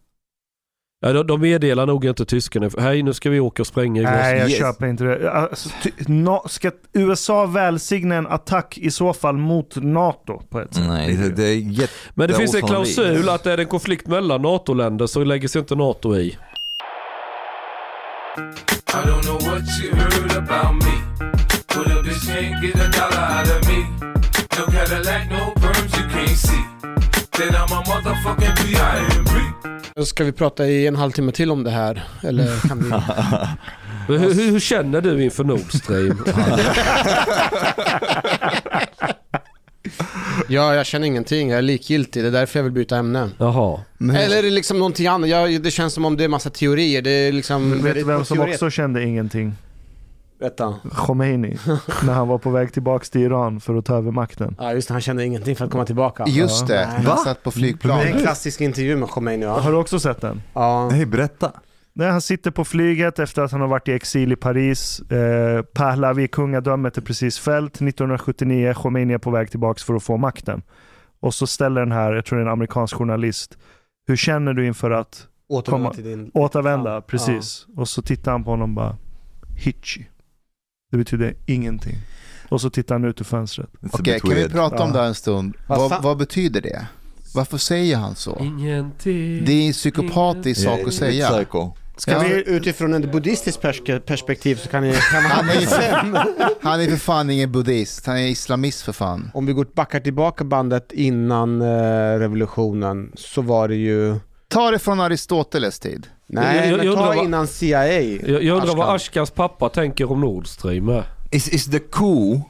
Ja, 0.99 1.13
de, 1.13 1.27
de 1.27 1.41
meddelar 1.41 1.85
nog 1.85 2.05
inte 2.05 2.25
tyskarna. 2.25 2.69
Hej 2.79 3.03
nu 3.03 3.13
ska 3.13 3.29
vi 3.29 3.39
åka 3.39 3.63
och 3.63 3.67
spränga 3.67 4.01
Nej, 4.01 4.37
jag 4.37 4.49
Yes. 4.49 4.59
köper 4.59 4.87
inte 4.87 5.03
det. 5.03 5.31
Alltså, 5.31 5.69
ty, 5.83 5.91
no, 6.07 6.43
ska 6.47 6.71
USA 6.93 7.45
välsigna 7.45 8.15
en 8.15 8.27
attack 8.27 8.77
i 8.77 8.91
så 8.91 9.13
fall 9.13 9.37
mot 9.37 9.75
NATO 9.75 10.41
på 10.49 10.59
ett 10.59 10.73
sätt? 10.73 10.83
Nej, 10.87 11.15
det, 11.15 11.29
det 11.29 11.43
är 11.43 11.55
jätte... 11.55 11.93
Men 12.13 12.27
det 12.27 12.33
finns 12.33 12.55
en 12.55 12.61
klausul 12.61 13.29
att 13.29 13.45
är 13.45 13.57
det 13.57 13.63
en 13.63 13.69
konflikt 13.69 14.07
mellan 14.07 14.41
NATO-länder 14.41 15.07
så 15.07 15.23
lägger 15.23 15.47
sig 15.47 15.59
inte 15.59 15.75
NATO 15.75 16.15
i. 16.15 16.27
I 16.27 16.37
don't 18.93 19.23
know 19.23 19.41
what 19.51 19.61
you 19.83 19.95
heard 19.95 20.31
about 20.37 20.83
me. 20.85 20.93
But 21.75 21.87
a 21.87 22.01
bitch 22.03 22.27
can't 22.27 22.61
get 22.63 22.75
a 22.75 22.89
dollar 22.91 23.39
out 23.39 23.61
of 23.61 23.67
me. 23.67 24.16
No 24.57 24.65
Cadillac, 24.71 25.29
no 25.29 25.51
perms 25.61 25.97
you 25.97 26.09
can't 26.09 26.37
see. 26.37 26.63
Then 27.37 27.55
I'm 27.55 27.71
a 27.71 27.83
motherfucking 27.85 28.55
B.I.M.B. 28.55 30.05
Ska 30.05 30.23
vi 30.23 30.31
prata 30.31 30.67
i 30.67 30.87
en 30.87 30.95
halvtimme 30.95 31.31
till 31.31 31.51
om 31.51 31.63
det 31.63 31.71
här? 31.71 32.03
Eller 32.23 32.67
kan 32.67 32.79
vi... 32.83 32.89
Men 34.09 34.19
hur, 34.19 34.33
hur, 34.33 34.51
hur 34.51 34.59
känner 34.59 35.01
du 35.01 35.23
inför 35.23 35.43
Nord 35.43 35.71
Stream? 35.73 36.23
Ja, 40.49 40.75
jag 40.75 40.85
känner 40.85 41.07
ingenting. 41.07 41.49
Jag 41.49 41.57
är 41.57 41.61
likgiltig. 41.61 42.23
Det 42.23 42.27
är 42.27 42.31
därför 42.31 42.59
jag 42.59 42.63
vill 42.63 42.73
byta 42.73 42.97
ämne. 42.97 43.29
Jaha. 43.37 43.79
Men, 43.97 44.15
Eller 44.15 44.37
är 44.37 44.43
det 44.43 44.49
liksom 44.49 44.79
någonting 44.79 45.07
annat? 45.07 45.29
Jag, 45.29 45.61
det 45.61 45.71
känns 45.71 45.93
som 45.93 46.05
om 46.05 46.17
det 46.17 46.23
är 46.23 46.27
massa 46.27 46.49
teorier. 46.49 47.01
Det 47.01 47.09
är 47.09 47.31
liksom... 47.31 47.81
Vet 47.83 47.93
du 47.95 48.03
vem 48.03 48.25
som 48.25 48.37
teoret- 48.37 48.53
också 48.53 48.69
kände 48.69 49.03
ingenting? 49.03 49.55
Vänta. 50.39 50.75
Khomeini. 50.91 51.57
när 52.05 52.13
han 52.13 52.27
var 52.27 52.37
på 52.37 52.49
väg 52.49 52.73
tillbaka 52.73 53.05
till 53.05 53.21
Iran 53.21 53.59
för 53.59 53.75
att 53.75 53.85
ta 53.85 53.95
över 53.97 54.11
makten. 54.11 54.55
Ja, 54.59 54.73
just 54.73 54.87
det. 54.87 54.93
Han 54.93 55.01
kände 55.01 55.25
ingenting 55.25 55.55
för 55.55 55.65
att 55.65 55.71
komma 55.71 55.85
tillbaka. 55.85 56.23
just 56.27 56.67
det, 56.67 56.85
han 56.85 57.05
Va? 57.05 57.17
satt 57.17 57.43
på 57.43 57.49
Det 57.49 57.55
är 57.55 57.59
flygplanet. 57.59 58.15
en 58.15 58.19
klassisk 58.21 58.61
intervju 58.61 58.95
med 58.95 59.09
Khomeini, 59.09 59.45
ja. 59.45 59.59
Har 59.59 59.71
du 59.71 59.77
också 59.77 59.99
sett 59.99 60.21
den? 60.21 60.41
ja. 60.53 60.89
Nej, 60.91 61.05
berätta. 61.05 61.51
Nej, 61.93 62.09
han 62.11 62.21
sitter 62.21 62.51
på 62.51 62.65
flyget 62.65 63.19
efter 63.19 63.41
att 63.41 63.51
han 63.51 63.61
har 63.61 63.67
varit 63.67 63.87
i 63.87 63.91
exil 63.91 64.31
i 64.31 64.35
Paris. 64.35 64.99
Eh, 64.99 65.61
Pahlavi, 65.61 66.27
kungadömet 66.27 66.97
är 66.97 67.01
precis 67.01 67.39
fällt. 67.39 67.73
1979, 67.75 68.73
Khomeini 68.73 69.13
är 69.13 69.17
på 69.17 69.31
väg 69.31 69.51
tillbaka 69.51 69.79
för 69.85 69.93
att 69.95 70.03
få 70.03 70.17
makten. 70.17 70.61
Och 71.19 71.33
så 71.33 71.47
ställer 71.47 71.81
den 71.81 71.91
här, 71.91 72.13
jag 72.13 72.25
tror 72.25 72.39
det 72.39 72.43
är 72.43 72.45
en 72.45 72.51
amerikansk 72.51 72.95
journalist, 72.95 73.57
hur 74.07 74.15
känner 74.15 74.53
du 74.53 74.67
inför 74.67 74.91
att 74.91 75.27
Återvända 75.49 75.89
Komma- 75.89 75.95
till 75.95 76.03
din... 76.03 76.31
återvända? 76.33 76.93
Ja, 76.93 77.01
Precis. 77.01 77.65
Och 77.75 77.87
så 77.89 78.01
tittar 78.01 78.31
han 78.31 78.43
på 78.43 78.49
honom 78.49 78.69
och 78.69 78.75
bara, 78.75 78.95
hitchy. 79.57 80.03
Det 80.91 80.97
betyder 80.97 81.33
ingenting. 81.45 81.95
Och 82.49 82.61
så 82.61 82.69
tittar 82.69 82.95
han 82.95 83.05
ut 83.05 83.21
ur 83.21 83.25
fönstret. 83.25 83.69
Okej, 83.91 84.13
bit 84.13 84.21
kan 84.23 84.35
vi 84.35 84.49
prata 84.49 84.83
om 84.83 84.91
det 84.93 84.99
här 84.99 85.07
en 85.07 85.15
stund? 85.15 85.53
Vad 85.67 86.01
Vad, 86.03 86.17
betyder 86.17 86.61
det? 86.61 86.87
Varför 87.35 87.57
säger 87.57 87.97
han 87.97 88.15
så? 88.15 88.37
Ingenting. 88.41 89.45
Det 89.45 89.51
är 89.51 89.67
en 89.67 89.73
psykopatisk 89.73 90.63
sak 90.63 90.79
att 90.87 90.93
säga. 90.93 91.29
psycho. 91.29 91.71
Ska 91.97 92.11
Ja. 92.11 92.19
vi 92.19 92.43
utifrån 92.49 92.93
ett 92.93 93.11
buddhistiskt 93.11 93.61
perspektiv 94.05 94.55
så 94.55 94.69
kan, 94.69 94.83
ni, 94.83 94.93
kan 95.11 95.23
man 95.23 95.31
Han 95.31 95.49
är, 95.49 95.61
sen. 95.61 96.17
han 96.61 96.81
är 96.81 96.85
för 96.89 96.97
fan 96.97 97.29
ingen 97.29 97.51
buddhist, 97.51 98.05
han 98.05 98.17
är 98.17 98.27
islamist 98.27 98.81
för 98.81 98.93
fan. 98.93 99.31
Om 99.33 99.45
vi 99.45 99.53
går 99.53 99.67
backar 99.75 99.99
tillbaka 99.99 100.43
bandet 100.43 100.91
innan 100.91 101.61
eh, 101.61 102.19
revolutionen 102.19 103.11
så 103.15 103.41
var 103.41 103.67
det 103.67 103.75
ju... 103.75 104.15
Ta 104.47 104.71
det 104.71 104.79
från 104.79 104.99
Aristoteles 104.99 105.79
tid. 105.79 106.07
Nej, 106.29 106.57
Jag- 106.57 106.67
jag- 106.71 106.77
men 106.77 106.85
jag 106.85 106.95
ta 106.95 107.05
vad- 107.05 107.25
innan 107.25 107.47
CIA. 107.47 108.01
Jag, 108.01 108.43
jag 108.43 108.57
undrar 108.57 108.75
vad. 108.75 108.95
Ashkans 108.95 109.31
pappa 109.31 109.69
tänker 109.69 110.11
om 110.11 110.21
Nord 110.21 110.47
Stream 110.47 110.85
med. 110.85 111.03
Is 111.31 111.47
is 111.53 111.65
the 111.65 111.79
coup 111.79 112.33
uh, 112.35 112.41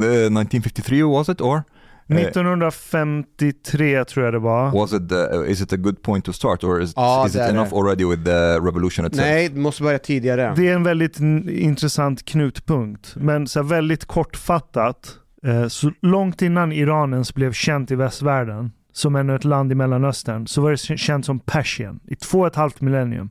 1953 0.00 1.02
was 1.02 1.28
it 1.28 1.40
or 1.40 1.62
Eh, 2.08 2.16
uh, 2.16 2.22
1953 2.22 4.04
tror 4.04 4.24
jag 4.24 4.34
det 4.34 4.38
var. 4.38 4.70
was 4.72 4.92
it 4.92 5.08
the, 5.08 5.50
is 5.52 5.60
it 5.60 5.72
a 5.72 5.76
good 5.76 6.02
point 6.02 6.24
to 6.24 6.32
start 6.32 6.64
or 6.64 6.82
is, 6.82 6.92
Ja, 6.96 7.26
is 7.26 7.34
it 7.34 7.40
är 7.40 7.48
enough 7.48 7.70
det. 7.70 7.76
already 7.76 8.04
with 8.04 8.24
the 8.24 8.54
revolution 8.58 9.06
itself? 9.06 9.26
Nej, 9.26 9.48
det 9.48 9.60
måste 9.60 9.82
börja 9.82 9.98
tidigare. 9.98 10.52
Det 10.56 10.68
är 10.68 10.74
en 10.74 10.82
väldigt 10.82 11.20
intressant 11.48 12.24
knutpunkt, 12.24 13.12
men 13.16 13.46
så 13.46 13.62
väldigt 13.62 14.04
kortfattat. 14.04 15.16
Eh, 15.46 15.66
så 15.68 15.92
långt 16.02 16.42
innan 16.42 16.72
Iran 16.72 17.12
ens 17.12 17.34
blev 17.34 17.52
känt 17.52 17.90
i 17.90 17.94
västvärlden, 17.94 18.70
som 18.94 19.16
ännu 19.16 19.34
ett 19.34 19.44
land 19.44 19.72
i 19.72 19.74
Mellanöstern, 19.74 20.46
så 20.46 20.60
var 20.60 20.70
det 20.70 20.98
känt 20.98 21.26
som 21.26 21.38
Persien 21.38 22.00
i 22.04 22.16
två 22.16 22.40
och 22.40 22.46
ett 22.46 22.56
halvt 22.56 22.80
millennium. 22.80 23.30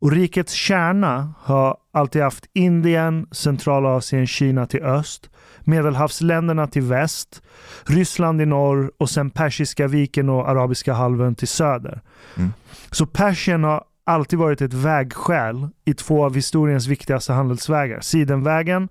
Och 0.00 0.12
rikets 0.12 0.52
kärna 0.52 1.34
har 1.38 1.76
alltid 1.92 2.22
haft 2.22 2.46
Indien, 2.52 3.26
Centralasien, 3.30 4.26
Kina 4.26 4.66
till 4.66 4.82
öst, 4.82 5.30
Medelhavsländerna 5.60 6.66
till 6.66 6.82
väst, 6.82 7.42
Ryssland 7.84 8.40
i 8.42 8.46
norr 8.46 8.92
och 8.98 9.10
sen 9.10 9.30
Persiska 9.30 9.86
viken 9.86 10.28
och 10.28 10.48
Arabiska 10.48 10.92
halvön 10.92 11.34
till 11.34 11.48
söder. 11.48 12.00
Mm. 12.36 12.52
Så 12.90 13.06
Persien 13.06 13.64
har 13.64 13.84
alltid 14.04 14.38
varit 14.38 14.60
ett 14.60 14.74
vägskäl 14.74 15.68
i 15.84 15.94
två 15.94 16.24
av 16.24 16.34
historiens 16.34 16.86
viktigaste 16.86 17.32
handelsvägar. 17.32 18.00
Sidenvägen 18.00 18.88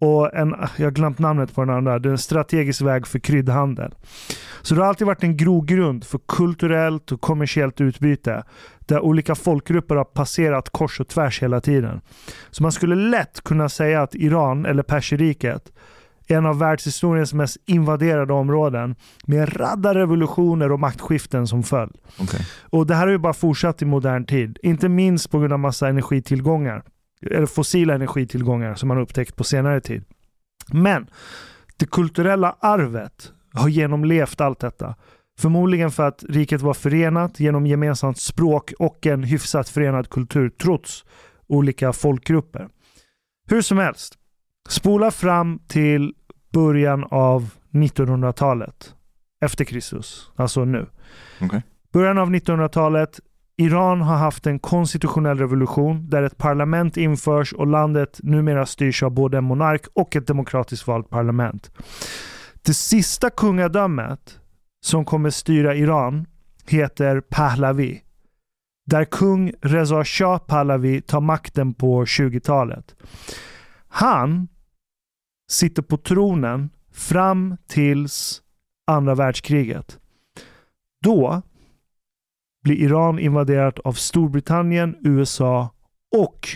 och 0.00 0.34
en, 0.34 0.54
jag 0.76 0.86
har 0.86 0.90
glömt 0.90 1.18
namnet 1.18 1.54
på 1.54 1.60
den 1.60 1.74
andra, 1.74 1.98
det 1.98 2.08
är 2.08 2.10
en 2.10 2.18
strategisk 2.18 2.82
väg 2.82 3.06
för 3.06 3.18
kryddhandel. 3.18 3.94
Så 4.62 4.74
det 4.74 4.80
har 4.80 4.88
alltid 4.88 5.06
varit 5.06 5.22
en 5.22 5.36
grogrund 5.36 6.04
för 6.04 6.20
kulturellt 6.28 7.12
och 7.12 7.20
kommersiellt 7.20 7.80
utbyte 7.80 8.44
där 8.78 9.00
olika 9.00 9.34
folkgrupper 9.34 9.96
har 9.96 10.04
passerat 10.04 10.70
kors 10.70 11.00
och 11.00 11.08
tvärs 11.08 11.42
hela 11.42 11.60
tiden. 11.60 12.00
Så 12.50 12.62
man 12.62 12.72
skulle 12.72 12.94
lätt 12.94 13.40
kunna 13.44 13.68
säga 13.68 14.02
att 14.02 14.14
Iran, 14.14 14.66
eller 14.66 14.82
Perseriket, 14.82 15.72
är 16.28 16.36
en 16.36 16.46
av 16.46 16.58
världshistoriens 16.58 17.34
mest 17.34 17.56
invaderade 17.66 18.32
områden 18.32 18.94
med 19.26 19.40
en 19.40 19.46
radda 19.46 19.94
revolutioner 19.94 20.72
och 20.72 20.80
maktskiften 20.80 21.46
som 21.46 21.62
följd. 21.62 21.96
Okay. 22.18 22.40
Och 22.62 22.86
det 22.86 22.94
här 22.94 23.02
har 23.02 23.12
ju 23.12 23.18
bara 23.18 23.32
fortsatt 23.32 23.82
i 23.82 23.84
modern 23.84 24.24
tid. 24.24 24.58
Inte 24.62 24.88
minst 24.88 25.30
på 25.30 25.38
grund 25.38 25.52
av 25.52 25.58
massa 25.58 25.88
energitillgångar. 25.88 26.82
Eller 27.22 27.46
fossila 27.46 27.94
energitillgångar 27.94 28.74
som 28.74 28.88
man 28.88 28.98
upptäckt 28.98 29.36
på 29.36 29.44
senare 29.44 29.80
tid. 29.80 30.04
Men 30.72 31.06
det 31.76 31.86
kulturella 31.90 32.56
arvet 32.60 33.32
har 33.52 33.68
genomlevt 33.68 34.40
allt 34.40 34.60
detta. 34.60 34.94
Förmodligen 35.38 35.90
för 35.90 36.08
att 36.08 36.24
riket 36.28 36.60
var 36.60 36.74
förenat 36.74 37.40
genom 37.40 37.66
gemensamt 37.66 38.18
språk 38.18 38.72
och 38.78 39.06
en 39.06 39.22
hyfsat 39.22 39.68
förenad 39.68 40.10
kultur 40.10 40.48
trots 40.48 41.04
olika 41.46 41.92
folkgrupper. 41.92 42.68
Hur 43.48 43.62
som 43.62 43.78
helst, 43.78 44.14
spola 44.68 45.10
fram 45.10 45.58
till 45.66 46.14
början 46.52 47.04
av 47.10 47.50
1900-talet 47.70 48.94
efter 49.40 49.64
Kristus, 49.64 50.30
alltså 50.36 50.64
nu. 50.64 50.86
Okay. 51.40 51.60
Början 51.92 52.18
av 52.18 52.30
1900-talet. 52.30 53.20
Iran 53.58 54.00
har 54.00 54.16
haft 54.16 54.46
en 54.46 54.58
konstitutionell 54.58 55.38
revolution 55.38 56.10
där 56.10 56.22
ett 56.22 56.38
parlament 56.38 56.96
införs 56.96 57.52
och 57.52 57.66
landet 57.66 58.20
numera 58.22 58.66
styrs 58.66 59.02
av 59.02 59.10
både 59.10 59.38
en 59.38 59.44
monark 59.44 59.86
och 59.92 60.16
ett 60.16 60.26
demokratiskt 60.26 60.86
valt 60.86 61.10
parlament. 61.10 61.70
Det 62.62 62.74
sista 62.74 63.30
kungadömet 63.30 64.40
som 64.84 65.04
kommer 65.04 65.30
styra 65.30 65.74
Iran 65.74 66.26
heter 66.66 67.20
Pahlavi. 67.20 68.02
Där 68.86 69.04
kung 69.04 69.52
Reza 69.62 70.04
Shah 70.04 70.38
Pahlavi 70.38 71.00
tar 71.00 71.20
makten 71.20 71.74
på 71.74 72.04
20-talet. 72.04 72.96
Han 73.88 74.48
sitter 75.50 75.82
på 75.82 75.96
tronen 75.96 76.70
fram 76.92 77.56
tills 77.66 78.42
andra 78.86 79.14
världskriget. 79.14 79.98
Då 81.02 81.42
blir 82.66 82.76
Iran 82.76 83.18
invaderat 83.18 83.78
av 83.78 83.92
Storbritannien, 83.92 84.96
USA 85.00 85.70
och 86.16 86.48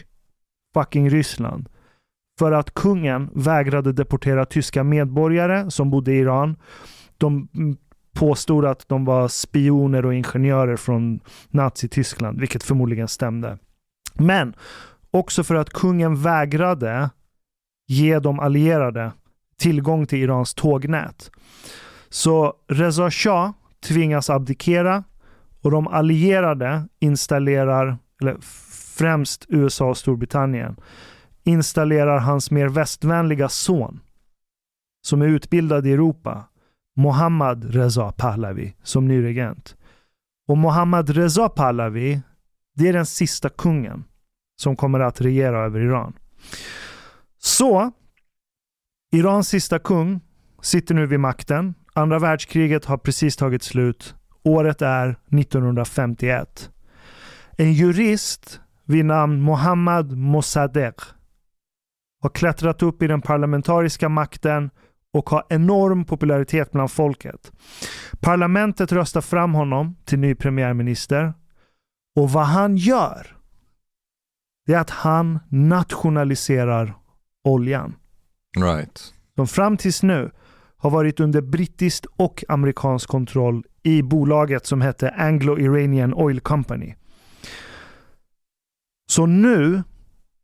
fucking 0.75 1.11
Ryssland. 1.11 1.69
För 2.39 2.53
att 2.53 2.75
kungen 2.75 3.31
vägrade 3.35 3.93
deportera 3.93 4.45
tyska 4.47 4.85
medborgare 4.85 5.71
som 5.71 5.91
bodde 5.91 6.13
i 6.13 6.19
Iran. 6.19 6.57
De 7.19 7.49
påstod 8.13 8.65
att 8.65 8.89
de 8.89 9.05
var 9.05 9.29
spioner 9.29 10.07
och 10.07 10.15
ingenjörer 10.15 10.77
från 10.77 11.21
Nazityskland, 11.49 12.41
vilket 12.41 12.63
förmodligen 12.63 13.09
stämde. 13.09 13.59
Men 14.15 14.55
också 15.11 15.45
för 15.45 15.55
att 15.55 15.71
kungen 15.71 16.23
vägrade 16.23 17.11
ge 17.87 18.19
de 18.19 18.41
allierade 18.41 19.13
tillgång 19.59 20.07
till 20.07 20.23
Irans 20.23 20.55
tågnät. 20.55 21.31
Så 22.09 22.55
Reza 22.69 23.11
Shah 23.11 23.51
tvingas 23.81 24.31
abdikera 24.31 25.05
och 25.63 25.71
de 25.71 25.89
allierade 25.89 26.89
installerar, 26.99 27.99
eller 28.21 28.37
främst 28.97 29.47
USA 29.49 29.89
och 29.89 29.97
Storbritannien, 29.97 30.77
installerar 31.45 32.19
hans 32.19 32.51
mer 32.51 32.69
västvänliga 32.69 33.49
son 33.49 34.01
som 35.03 35.23
är 35.23 35.27
utbildad 35.27 35.87
i 35.87 35.93
Europa, 35.93 36.45
Mohammad 36.97 37.75
Reza 37.75 38.13
Pahlavi, 38.13 38.77
som 38.83 39.09
ny 39.09 39.23
regent. 39.23 39.77
Och 40.49 40.59
Mohammad 40.59 41.11
Reza 41.11 41.49
Pahlavi, 41.49 42.21
det 42.77 42.89
är 42.89 42.93
den 42.93 43.07
sista 43.07 43.49
kungen 43.49 44.05
som 44.61 44.77
kommer 44.77 45.01
att 45.01 45.21
regera 45.21 45.65
över 45.65 45.81
Iran. 45.81 46.13
Så, 47.39 47.93
Irans 49.13 49.49
sista 49.49 49.79
kung 49.79 50.21
sitter 50.63 50.95
nu 50.95 51.07
vid 51.07 51.21
makten. 51.21 51.75
Andra 51.93 52.19
världskriget 52.19 52.85
har 52.85 52.99
precis 52.99 53.37
tagit 53.37 53.63
slut. 53.63 54.15
Året 54.43 54.83
är 54.83 55.17
1951. 55.41 56.71
En 57.59 57.73
jurist 57.73 58.61
vid 58.85 59.05
namn 59.05 59.41
Mohammad 59.41 60.17
Mossadegh 60.17 61.05
har 62.23 62.31
klättrat 62.31 62.83
upp 62.83 63.03
i 63.03 63.07
den 63.07 63.23
parlamentariska 63.23 64.09
makten 64.09 64.71
och 65.13 65.31
har 65.31 65.47
enorm 65.49 66.05
popularitet 66.05 66.73
bland 66.73 66.91
folket. 66.91 67.53
Parlamentet 68.21 68.93
röstar 68.93 69.21
fram 69.21 69.55
honom 69.55 69.97
till 70.05 70.19
ny 70.19 70.35
premiärminister 70.35 71.35
och 72.17 72.31
vad 72.31 72.47
han 72.47 72.77
gör 72.77 73.37
det 74.67 74.75
är 74.75 74.81
att 74.81 74.91
han 74.91 75.39
nationaliserar 75.49 76.95
oljan 77.45 77.95
Right. 78.59 79.15
som 79.35 79.47
fram 79.47 79.77
tills 79.77 80.03
nu 80.03 80.31
har 80.77 80.91
varit 80.91 81.21
under 81.21 81.41
brittiskt 81.41 82.07
och 82.17 82.45
amerikansk 82.49 83.09
kontroll 83.09 83.65
i 83.83 84.03
bolaget 84.03 84.67
som 84.67 84.81
hette 84.81 85.11
Anglo-Iranian 85.11 86.15
Oil 86.15 86.41
Company. 86.41 86.95
Så 89.11 89.27
nu 89.27 89.83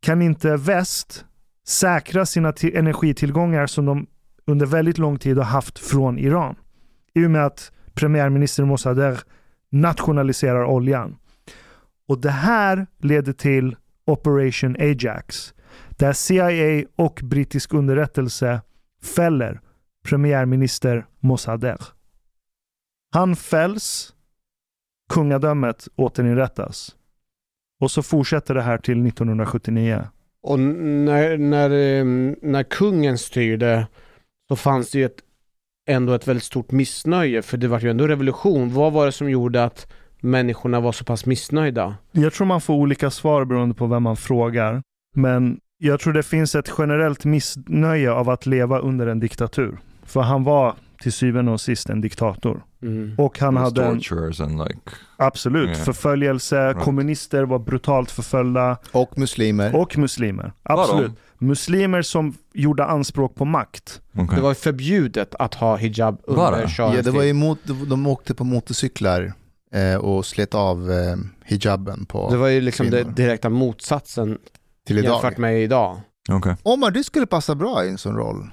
kan 0.00 0.22
inte 0.22 0.56
väst 0.56 1.24
säkra 1.66 2.26
sina 2.26 2.52
energitillgångar 2.62 3.66
som 3.66 3.84
de 3.86 4.06
under 4.46 4.66
väldigt 4.66 4.98
lång 4.98 5.18
tid 5.18 5.36
har 5.36 5.44
haft 5.44 5.78
från 5.78 6.18
Iran. 6.18 6.56
I 7.14 7.26
och 7.26 7.30
med 7.30 7.46
att 7.46 7.72
premiärminister 7.94 8.64
Mossadegh 8.64 9.20
nationaliserar 9.70 10.64
oljan. 10.64 11.16
Och 12.08 12.20
det 12.20 12.30
här 12.30 12.86
leder 12.98 13.32
till 13.32 13.76
Operation 14.06 14.76
Ajax 14.80 15.54
där 15.90 16.12
CIA 16.12 16.86
och 16.96 17.20
brittisk 17.22 17.74
underrättelse 17.74 18.60
fäller 19.16 19.60
premiärminister 20.08 21.06
Mossadegh. 21.20 21.95
Han 23.12 23.36
fälls, 23.36 24.14
kungadömet 25.10 25.88
återinrättas. 25.96 26.96
Och 27.80 27.90
så 27.90 28.02
fortsätter 28.02 28.54
det 28.54 28.62
här 28.62 28.78
till 28.78 29.06
1979. 29.06 30.04
Och 30.42 30.58
när, 30.58 31.38
när, 31.38 31.70
eh, 31.70 32.04
när 32.42 32.62
kungen 32.62 33.18
styrde 33.18 33.86
så 34.48 34.56
fanns 34.56 34.90
det 34.90 34.98
ju 34.98 35.04
ett, 35.04 35.18
ändå 35.88 36.12
ett 36.12 36.28
väldigt 36.28 36.44
stort 36.44 36.70
missnöje 36.70 37.42
för 37.42 37.56
det 37.56 37.68
var 37.68 37.80
ju 37.80 37.90
ändå 37.90 38.06
revolution. 38.06 38.74
Vad 38.74 38.92
var 38.92 39.06
det 39.06 39.12
som 39.12 39.30
gjorde 39.30 39.64
att 39.64 39.92
människorna 40.20 40.80
var 40.80 40.92
så 40.92 41.04
pass 41.04 41.26
missnöjda? 41.26 41.94
Jag 42.12 42.32
tror 42.32 42.46
man 42.46 42.60
får 42.60 42.74
olika 42.74 43.10
svar 43.10 43.44
beroende 43.44 43.74
på 43.74 43.86
vem 43.86 44.02
man 44.02 44.16
frågar. 44.16 44.82
Men 45.14 45.60
jag 45.78 46.00
tror 46.00 46.12
det 46.12 46.22
finns 46.22 46.54
ett 46.54 46.72
generellt 46.78 47.24
missnöje 47.24 48.12
av 48.12 48.30
att 48.30 48.46
leva 48.46 48.78
under 48.78 49.06
en 49.06 49.20
diktatur. 49.20 49.78
För 50.04 50.20
han 50.20 50.44
var 50.44 50.74
till 51.06 51.12
syvende 51.12 51.52
och 51.52 51.60
sist 51.60 51.90
en 51.90 52.00
diktator. 52.00 52.64
Mm. 52.82 53.14
Och 53.18 53.38
han 53.40 53.56
hade 53.56 53.84
en, 53.84 53.94
like 53.98 54.80
absolut, 55.16 55.68
Yeah. 55.68 55.84
förföljelse, 55.84 56.66
Right. 56.68 56.84
kommunister 56.84 57.42
var 57.44 57.58
brutalt 57.58 58.10
förföljda 58.10 58.76
Och 58.92 59.18
muslimer. 59.18 59.76
och 59.76 59.98
muslimer. 59.98 60.52
Absolut. 60.62 61.12
Muslimer 61.38 62.02
som 62.02 62.34
gjorde 62.54 62.84
anspråk 62.84 63.34
på 63.34 63.44
makt. 63.44 64.00
okay. 64.14 64.36
Det 64.36 64.42
var 64.42 64.54
förbjudet 64.54 65.34
att 65.38 65.54
ha 65.54 65.76
hijab 65.76 66.20
under 66.24 66.66
shahens 66.68 66.96
Ja, 66.96 67.02
det 67.02 67.10
var 67.10 67.24
emot, 67.24 67.58
de 67.88 68.06
åkte 68.06 68.34
på 68.34 68.44
motorcyklar 68.44 69.32
eh, 69.72 69.96
och 69.96 70.26
slet 70.26 70.54
av 70.54 70.90
eh, 70.92 71.16
hijaben 71.44 72.04
på 72.06 72.30
Det 72.30 72.36
var 72.36 72.48
ju 72.48 72.60
liksom 72.60 72.86
kvinnor. 72.86 73.04
den 73.04 73.14
direkta 73.14 73.48
motsatsen 73.50 74.38
till 74.86 74.98
idag. 74.98 75.12
jämfört 75.12 75.38
med 75.38 75.62
idag. 75.62 76.00
okay. 76.32 76.54
Omar, 76.62 76.90
du 76.90 77.04
skulle 77.04 77.26
passa 77.26 77.54
bra 77.54 77.84
i 77.84 77.88
en 77.88 77.98
sån 77.98 78.16
roll. 78.16 78.46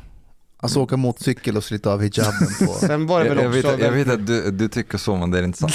Alltså 0.64 0.80
åka 0.80 0.98
motorcykel 0.98 1.58
och 1.58 1.64
slita 1.64 1.94
av 1.94 2.02
hijaben 2.02 2.48
på... 2.68 2.74
Sen 2.80 3.08
var 3.08 3.20
det 3.20 3.26
Jag, 3.26 3.36
väl 3.36 3.44
jag, 3.44 3.56
också... 3.56 3.72
vet, 3.72 3.80
jag 3.80 3.92
vet 3.92 4.08
att 4.08 4.28
du, 4.28 4.52
du 4.52 4.68
tycker 4.68 4.98
så 4.98 5.16
men 5.16 5.32
det 5.32 5.40
är 5.40 5.44
inte 5.44 5.58
sant. 5.58 5.74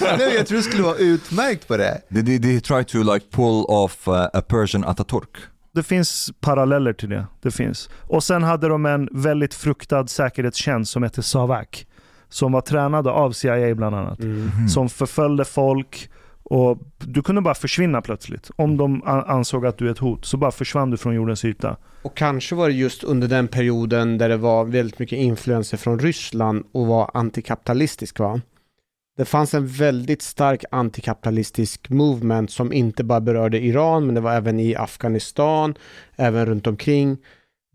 Nej, 0.18 0.34
jag 0.34 0.46
tror 0.46 0.56
du 0.56 0.62
skulle 0.62 0.82
vara 0.82 0.96
utmärkt 0.96 1.68
på 1.68 1.76
det. 1.76 2.00
Did 2.08 2.24
did 2.24 2.44
he 2.44 2.60
try 2.60 2.84
to 2.84 3.12
like 3.12 3.26
pull 3.30 3.64
off 3.68 4.08
uh, 4.08 4.14
a 4.14 4.42
Persian 4.48 4.84
Ataturk? 4.84 5.28
Det 5.74 5.82
finns 5.82 6.30
paralleller 6.40 6.92
till 6.92 7.08
det. 7.08 7.26
Det 7.42 7.50
finns. 7.50 7.90
Och 8.02 8.24
sen 8.24 8.42
hade 8.42 8.68
de 8.68 8.86
en 8.86 9.08
väldigt 9.12 9.54
fruktad 9.54 10.06
säkerhetstjänst 10.06 10.92
som 10.92 11.02
hette 11.02 11.22
SAVAK. 11.22 11.86
Som 12.28 12.52
var 12.52 12.60
tränade 12.60 13.10
av 13.10 13.32
CIA 13.32 13.74
bland 13.74 13.96
annat. 13.96 14.20
Mm. 14.20 14.68
Som 14.68 14.88
förföljde 14.88 15.44
folk 15.44 16.10
och 16.44 16.78
du 16.98 17.22
kunde 17.22 17.40
bara 17.40 17.54
försvinna 17.54 18.02
plötsligt. 18.02 18.50
Om 18.56 18.76
de 18.76 19.02
ansåg 19.04 19.66
att 19.66 19.78
du 19.78 19.86
är 19.86 19.92
ett 19.92 19.98
hot 19.98 20.24
så 20.24 20.36
bara 20.36 20.50
försvann 20.50 20.90
du 20.90 20.96
från 20.96 21.14
jordens 21.14 21.44
yta. 21.44 21.76
Och 22.02 22.16
kanske 22.16 22.54
var 22.54 22.68
det 22.68 22.74
just 22.74 23.04
under 23.04 23.28
den 23.28 23.48
perioden 23.48 24.18
där 24.18 24.28
det 24.28 24.36
var 24.36 24.64
väldigt 24.64 24.98
mycket 24.98 25.18
influenser 25.18 25.76
från 25.76 25.98
Ryssland 25.98 26.64
och 26.72 26.86
var 26.86 27.10
antikapitalistisk 27.14 28.18
va? 28.18 28.40
Det 29.16 29.24
fanns 29.24 29.54
en 29.54 29.66
väldigt 29.66 30.22
stark 30.22 30.64
antikapitalistisk 30.70 31.90
movement 31.90 32.50
som 32.50 32.72
inte 32.72 33.04
bara 33.04 33.20
berörde 33.20 33.64
Iran 33.64 34.06
men 34.06 34.14
det 34.14 34.20
var 34.20 34.32
även 34.32 34.60
i 34.60 34.76
Afghanistan, 34.76 35.74
även 36.16 36.46
runt 36.46 36.66
omkring. 36.66 37.18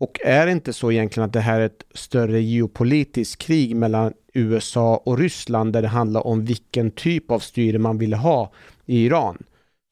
Och 0.00 0.20
är 0.24 0.46
det 0.46 0.52
inte 0.52 0.72
så 0.72 0.92
egentligen 0.92 1.26
att 1.26 1.32
det 1.32 1.40
här 1.40 1.60
är 1.60 1.66
ett 1.66 1.84
större 1.94 2.40
geopolitiskt 2.40 3.42
krig 3.42 3.76
mellan 3.76 4.12
USA 4.34 4.96
och 4.96 5.18
Ryssland 5.18 5.72
där 5.72 5.82
det 5.82 5.88
handlar 5.88 6.26
om 6.26 6.44
vilken 6.44 6.90
typ 6.90 7.30
av 7.30 7.38
styre 7.38 7.78
man 7.78 7.98
ville 7.98 8.16
ha 8.16 8.52
i 8.86 9.04
Iran? 9.04 9.38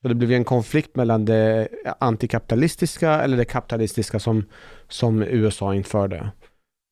Så 0.02 0.08
det 0.08 0.14
blev 0.14 0.32
en 0.32 0.44
konflikt 0.44 0.96
mellan 0.96 1.24
det 1.24 1.68
antikapitalistiska 2.00 3.10
eller 3.10 3.36
det 3.36 3.44
kapitalistiska 3.44 4.18
som, 4.18 4.44
som 4.88 5.22
USA 5.22 5.74
införde. 5.74 6.30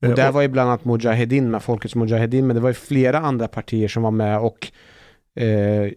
Och 0.02 0.08
Eh, 0.08 0.14
där 0.14 0.32
var 0.32 0.42
ju 0.42 0.48
bland 0.48 0.70
annat 0.70 0.84
Mujahedin 0.84 1.50
med, 1.50 1.62
Folkets 1.62 1.94
Mujahedin, 1.94 2.46
men 2.46 2.56
det 2.56 2.62
var 2.62 2.68
ju 2.68 2.74
flera 2.74 3.18
andra 3.18 3.48
partier 3.48 3.88
som 3.88 4.02
var 4.02 4.10
med 4.10 4.38
och 4.38 4.72
eh, 5.42 5.92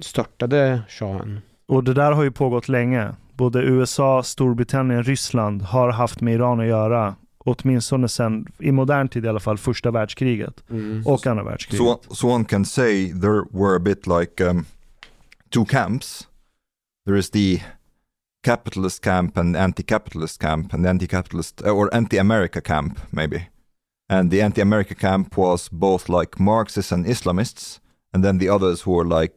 störtade 0.00 0.82
shahen. 0.88 1.40
Och 1.66 1.84
det 1.84 1.94
där 1.94 2.12
har 2.12 2.22
ju 2.22 2.30
pågått 2.30 2.68
länge. 2.68 3.14
Både 3.32 3.62
USA, 3.62 4.22
Storbritannien, 4.22 5.02
Ryssland 5.02 5.62
har 5.62 5.90
haft 5.90 6.20
med 6.20 6.34
Iran 6.34 6.60
att 6.60 6.66
göra. 6.66 7.14
Åtminstone 7.44 8.08
sen, 8.08 8.46
i 8.58 8.72
modern 8.72 9.08
tid 9.08 9.24
i 9.24 9.28
alla 9.28 9.40
fall, 9.40 9.58
första 9.58 9.90
världskriget 9.90 10.70
Mm. 10.70 11.06
och 11.06 11.26
andra 11.26 11.44
världskriget. 11.44 11.86
So, 12.08 12.14
so 12.14 12.28
one 12.28 12.44
can 12.44 12.64
say 12.64 13.12
there 13.12 13.42
were 13.50 13.76
a 13.76 13.80
bit 13.80 14.06
like 14.06 14.44
um, 14.44 14.64
two 15.50 15.64
camps. 15.64 16.28
There 17.06 17.18
is 17.18 17.30
the 17.30 17.62
capitalist 18.44 19.04
camp 19.04 19.38
and 19.38 19.56
anti-capitalist 19.56 20.40
camp, 20.40 20.74
and 20.74 20.84
the 20.84 20.90
anti-capitalist 20.90 21.62
uh, 21.66 21.68
or 21.78 21.94
anti-America 21.94 22.60
camp 22.60 23.00
maybe. 23.10 23.48
And 24.12 24.30
the 24.30 24.42
anti-America 24.42 24.94
camp 24.94 25.38
was 25.38 25.70
both 25.70 26.08
like 26.08 26.42
Marxists 26.42 26.92
and 26.92 27.06
Islamists, 27.06 27.80
and 28.14 28.24
then 28.24 28.38
the 28.38 28.48
others 28.48 28.82
who 28.86 28.92
were 28.96 29.20
like, 29.20 29.34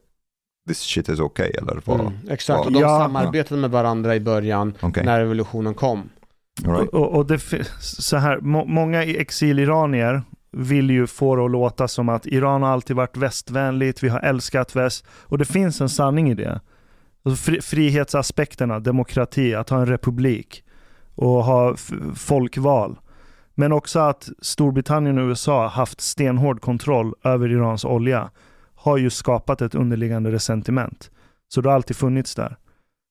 this 0.68 0.82
shit 0.82 1.10
is 1.10 1.20
okay, 1.20 1.52
eller 1.58 1.82
vad? 1.86 2.00
Mm, 2.00 2.14
exakt, 2.30 2.66
och 2.66 2.72
de 2.72 2.80
Ja. 2.80 3.00
samarbetade 3.00 3.62
med 3.62 3.72
varandra 3.72 4.16
i 4.16 4.20
början 4.20 4.74
Okej, 4.82 5.06
när 5.06 5.20
revolutionen 5.20 5.74
kom 5.74 6.10
right. 6.64 6.90
Och, 6.90 7.16
och, 7.16 7.26
det, 7.26 7.40
så 7.80 8.18
här, 8.18 8.40
må, 8.40 8.66
många 8.66 9.04
exiliranier 9.04 10.24
vill 10.52 10.90
ju 10.90 11.08
få 11.08 11.36
det 11.36 11.46
att 11.46 11.52
låta 11.52 11.88
som 11.88 12.10
att 12.10 12.26
Iran 12.26 12.64
har 12.64 12.70
alltid 12.70 12.96
varit 12.96 13.18
västvänligt, 13.18 14.04
vi 14.04 14.10
har 14.10 14.20
älskat 14.20 14.76
väst. 14.76 15.06
Och 15.24 15.38
det 15.38 15.46
finns 15.46 15.82
en 15.82 15.90
sanning 15.90 16.32
i 16.32 16.34
det. 16.34 16.62
Alltså 17.24 17.44
fri, 17.44 17.62
frihetsaspekterna, 17.62 18.80
demokrati, 18.80 19.56
att 19.56 19.70
ha 19.70 19.80
en 19.80 19.86
republik 19.86 20.64
och 21.16 21.44
ha 21.44 21.76
folkval. 22.16 23.00
Men 23.56 23.72
också 23.72 24.00
att 24.00 24.30
Storbritannien 24.42 25.18
och 25.18 25.28
USA 25.28 25.68
haft 25.68 26.02
stenhård 26.02 26.62
kontroll 26.62 27.14
över 27.24 27.52
Irans 27.52 27.86
olja 27.86 28.30
har 28.76 28.98
ju 28.98 29.10
skapat 29.10 29.62
ett 29.62 29.76
underliggande 29.76 30.32
resentiment. 30.32 31.12
Så 31.48 31.62
det 31.62 31.70
har 31.70 31.76
alltid 31.76 31.96
funnits 31.96 32.36
där. 32.36 32.58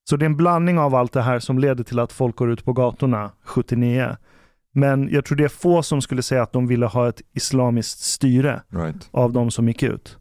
Så 0.09 0.17
det 0.17 0.25
är 0.25 0.29
en 0.29 0.37
blandning 0.37 0.79
av 0.79 0.95
allt 0.95 1.13
det 1.13 1.21
här 1.21 1.39
som 1.39 1.59
leder 1.59 1.83
till 1.83 1.99
att 1.99 2.11
folk 2.11 2.35
går 2.35 2.51
ut 2.51 2.65
på 2.65 2.73
gatorna 2.73 3.31
79. 3.43 4.17
Men 4.73 5.09
jag 5.11 5.25
tror 5.25 5.37
det 5.37 5.43
är 5.43 5.49
få 5.49 5.83
som 5.83 6.01
skulle 6.01 6.21
säga 6.21 6.43
att 6.43 6.53
de 6.53 6.67
ville 6.67 6.85
ha 6.85 7.09
ett 7.09 7.21
islamiskt 7.33 7.99
styre 7.99 8.61
right. 8.69 9.09
av 9.11 9.33
de 9.33 9.51
som 9.51 9.67
gick 9.67 9.83
ut. 9.83 10.17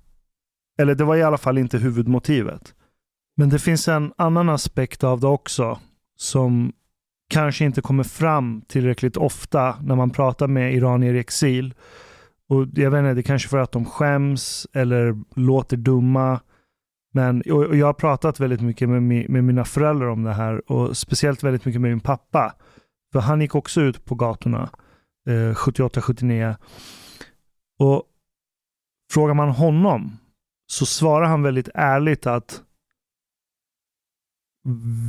Eller 0.78 0.95
det 0.95 1.05
var 1.05 1.16
i 1.16 1.22
alla 1.22 1.39
fall 1.39 1.59
inte 1.59 1.78
huvudmotivet. 1.78 2.74
Men 3.37 3.49
det 3.49 3.59
finns 3.59 3.89
en 3.89 4.12
annan 4.16 4.49
aspekt 4.49 5.05
av 5.05 5.20
det 5.20 5.26
också 5.26 5.78
som 6.16 6.72
kanske 7.30 7.64
inte 7.64 7.80
kommer 7.80 8.05
fram 8.05 8.62
tillräckligt 8.68 9.16
ofta 9.16 9.76
när 9.82 9.97
man 9.97 10.11
pratar 10.11 10.47
med 10.47 10.74
iranier 10.74 11.14
i 11.14 11.18
exil. 11.18 11.74
Och 12.49 12.66
jag 12.74 12.91
vet 12.91 12.99
inte, 12.99 13.14
det 13.14 13.20
är 13.20 13.22
kanske 13.22 13.49
för 13.49 13.59
att 13.59 13.72
de 13.72 13.85
skäms 13.85 14.66
eller 14.72 15.16
låter 15.35 15.76
dumma. 15.76 16.41
Men 17.17 17.43
och 17.53 17.77
jag 17.77 17.87
har 17.87 17.93
pratat 17.93 18.41
väldigt 18.41 18.61
mycket 18.61 18.89
med, 18.89 19.03
mi- 19.03 19.29
med 19.29 19.45
mina 19.45 19.65
föräldrar 19.65 20.07
om 20.07 20.23
det 20.23 20.33
här 20.33 20.71
och 20.73 20.97
speciellt 20.97 21.43
väldigt 21.43 21.65
mycket 21.65 21.81
med 21.81 21.91
min 21.91 22.01
pappa. 22.01 22.55
För 23.12 23.21
han 23.21 23.41
gick 23.41 23.55
också 23.55 23.81
ut 23.81 24.05
på 24.05 24.15
gatorna 24.15 24.71
eh, 25.29 25.55
78-79. 25.55 26.57
Och 27.79 28.03
frågar 29.12 29.35
man 29.35 29.49
honom 29.49 30.17
så 30.67 30.87
svarar 30.87 31.27
han 31.27 31.43
väldigt 31.43 31.69
ärligt 31.75 32.27
att 32.27 32.62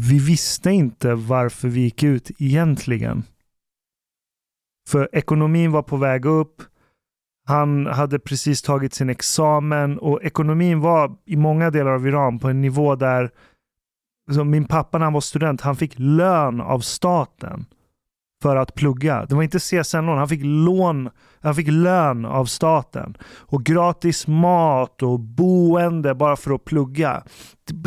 vi 0.09 0.19
visste 0.19 0.71
inte 0.71 1.15
varför 1.15 1.67
vi 1.67 1.81
gick 1.81 2.03
ut 2.03 2.31
egentligen. 2.39 3.23
För 4.89 5.09
ekonomin 5.15 5.71
var 5.71 5.83
på 5.83 5.97
väg 5.97 6.25
upp. 6.25 6.61
Han 7.45 7.85
hade 7.85 8.19
precis 8.19 8.61
tagit 8.61 8.93
sin 8.93 9.09
examen 9.09 9.99
och 9.99 10.23
ekonomin 10.23 10.79
var 10.79 11.11
i 11.25 11.35
många 11.35 11.69
delar 11.71 11.91
av 11.91 12.07
Iran 12.07 12.39
på 12.39 12.49
en 12.49 12.61
nivå 12.61 12.95
där 12.95 13.31
så 14.31 14.43
min 14.43 14.65
pappa 14.65 14.97
när 14.97 15.05
han 15.05 15.13
var 15.13 15.21
student, 15.21 15.61
han 15.61 15.75
fick 15.75 15.93
lön 15.95 16.61
av 16.61 16.79
staten 16.79 17.65
för 18.41 18.55
att 18.55 18.73
plugga. 18.73 19.25
Det 19.25 19.35
var 19.35 19.43
inte 19.43 19.59
CSN-lån, 19.59 20.17
han 20.17 20.29
fick 20.29 20.41
lån, 20.43 21.09
han 21.41 21.55
fick 21.55 21.67
lön 21.67 22.25
av 22.25 22.45
staten. 22.45 23.17
Och 23.23 23.63
gratis 23.63 24.27
mat 24.27 25.03
och 25.03 25.19
boende 25.19 26.15
bara 26.15 26.35
för 26.35 26.51
att 26.51 26.65
plugga. 26.65 27.23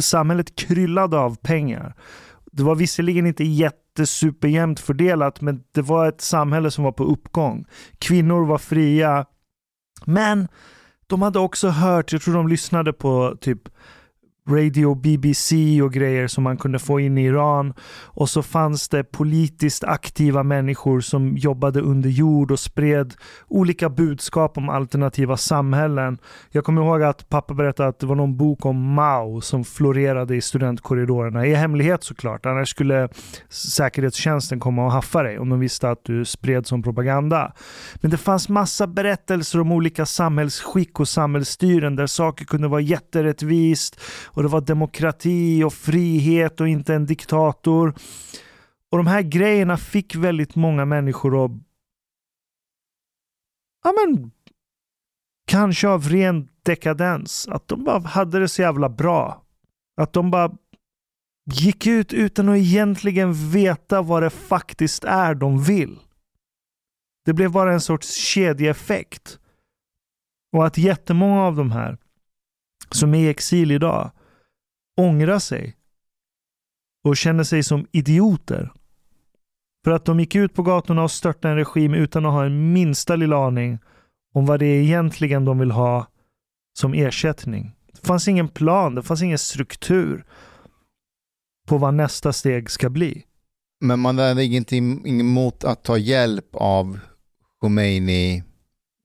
Samhället 0.01 0.57
kryllade 0.57 1.19
av 1.19 1.37
pengar. 1.37 1.95
Det 2.53 2.63
var 2.63 2.75
visserligen 2.75 3.27
inte 3.27 3.45
jättesuperjämnt 3.45 4.81
fördelat, 4.81 5.41
men 5.41 5.63
det 5.75 5.83
var 5.83 6.09
ett 6.09 6.21
samhälle 6.21 6.71
som 6.71 6.85
var 6.85 6.93
på 6.93 7.05
uppgång. 7.05 7.67
Kvinnor 7.99 8.45
var 8.45 8.59
fria. 8.59 9.27
Men 10.05 10.49
de 11.07 11.23
hade 11.23 11.39
också 11.39 11.69
hört, 11.69 12.13
jag 12.13 12.23
tror 12.23 12.35
de 12.35 12.49
lyssnade 12.49 12.93
på 12.93 13.37
typ 13.41 13.69
Radio 14.49 14.95
BBC 14.95 15.83
och 15.83 15.93
grejer 15.93 16.27
som 16.27 16.45
man 16.45 16.57
kunde 16.57 16.79
få 16.79 17.01
in 17.01 17.19
i 17.19 17.25
Iran. 17.25 17.75
Och 18.05 18.29
så 18.29 18.43
fanns 18.43 18.89
det 18.89 19.05
politiskt 19.05 19.85
aktiva 19.85 20.43
människor 20.43 21.01
som 21.01 21.37
jobbade 21.37 21.81
under 21.81 22.11
jord 22.11 22.51
och 22.51 22.61
spred 22.61 23.15
olika 23.49 23.89
budskap 23.89 24.59
om 24.59 24.69
alternativa 24.69 25.37
samhällen. 25.37 26.19
Jag 26.51 26.65
kommer 26.65 26.83
ihåg 26.83 27.03
att 27.03 27.29
pappa 27.29 27.55
berättade 27.55 27.89
att 27.89 27.99
det 27.99 28.07
var 28.07 28.17
någon 28.17 28.37
bok 28.37 28.67
om 28.67 28.95
Mao 28.95 29.41
som 29.41 29.65
florerade 29.65 30.37
i 30.37 30.41
studentkorridorerna. 30.41 31.47
I 31.47 31.55
hemlighet 31.55 32.05
såklart, 32.05 32.47
annars 32.47 32.69
skulle 32.69 33.09
säkerhetstjänsten 33.49 34.61
komma 34.61 34.85
och 34.85 34.93
haffa 34.93 35.23
dig 35.23 35.39
om 35.39 35.49
de 35.49 35.61
visste 35.61 35.91
att 35.91 36.05
du 36.05 36.25
spred 36.25 36.67
som 36.67 36.83
propaganda. 36.83 37.53
Men 37.95 38.11
det 38.11 38.17
fanns 38.17 38.49
massa 38.49 38.87
berättelser 38.87 39.61
om 39.61 39.73
olika 39.73 40.07
samhällsskick 40.07 41.01
och 41.01 41.09
samhällsstyren 41.09 41.97
där 41.97 42.07
saker 42.07 42.45
kunde 42.45 42.69
vara 42.69 42.81
jätterättvist 42.81 44.01
och 44.39 44.45
det 44.45 44.49
var 44.49 44.61
demokrati 44.61 45.65
och 45.65 45.73
frihet 45.73 46.61
och 46.61 46.69
inte 46.69 46.95
en 46.95 47.07
diktator. 47.07 47.95
Och 48.91 48.99
de 48.99 49.07
här 49.07 49.23
grejerna 49.23 49.77
fick 49.77 50.15
väldigt 50.15 50.55
många 50.55 50.85
människor 50.85 51.45
att 51.45 51.51
ja 53.85 53.93
men 53.93 54.31
kanske 55.47 55.89
av 55.89 56.09
ren 56.09 56.49
dekadens, 56.63 57.49
att 57.49 57.69
de 57.69 57.85
bara 57.85 57.99
hade 57.99 58.39
det 58.39 58.49
så 58.49 58.63
jävla 58.63 58.89
bra. 58.89 59.43
Att 60.01 60.13
de 60.13 60.31
bara 60.31 60.57
gick 61.53 61.87
ut 61.87 62.13
utan 62.13 62.49
att 62.49 62.57
egentligen 62.57 63.51
veta 63.51 64.03
vad 64.03 64.23
det 64.23 64.31
faktiskt 64.31 65.05
är 65.05 65.35
de 65.35 65.63
vill. 65.63 65.99
Det 67.25 67.33
blev 67.33 67.53
bara 67.53 67.73
en 67.73 67.81
sorts 67.81 68.15
kedjeeffekt. 68.15 69.39
Och 70.53 70.67
att 70.67 70.79
jättemånga 70.79 71.43
av 71.43 71.57
de 71.57 71.71
här 71.71 71.99
som 72.91 73.15
är 73.15 73.19
i 73.19 73.29
exil 73.29 73.71
idag 73.71 74.11
ångrar 74.99 75.39
sig 75.39 75.77
och 77.05 77.17
känner 77.17 77.45
sig 77.45 77.63
som 77.63 77.87
idioter. 77.93 78.73
För 79.85 79.91
att 79.91 80.05
de 80.05 80.21
gick 80.21 80.35
ut 80.35 80.55
på 80.55 80.63
gatorna 80.63 81.03
och 81.03 81.11
störtade 81.11 81.53
en 81.53 81.59
regim 81.59 81.95
utan 81.95 82.27
att 82.27 82.33
ha 82.33 82.45
en 82.45 82.73
minsta 82.73 83.17
lilla 83.17 83.47
aning 83.47 83.79
om 84.35 84.47
vad 84.47 84.61
det 84.61 84.67
är 84.67 84.83
egentligen 84.83 85.45
de 85.45 85.59
vill 85.59 85.71
ha 85.71 86.07
som 86.79 86.95
ersättning. 86.95 87.75
Det 87.93 88.07
fanns 88.07 88.29
ingen 88.29 88.49
plan, 88.49 88.95
det 88.95 89.03
fanns 89.03 89.23
ingen 89.23 89.39
struktur 89.39 90.25
på 91.69 91.79
vad 91.79 91.95
nästa 91.95 92.33
steg 92.33 92.71
ska 92.71 92.91
bli. 92.91 93.25
Men 93.81 94.01
man 94.01 94.19
hade 94.19 94.45
ingenting 94.45 95.21
emot 95.21 95.65
att 95.65 95.85
ta 95.85 95.99
hjälp 95.99 96.49
av 96.53 96.99
Khomeini 97.61 98.43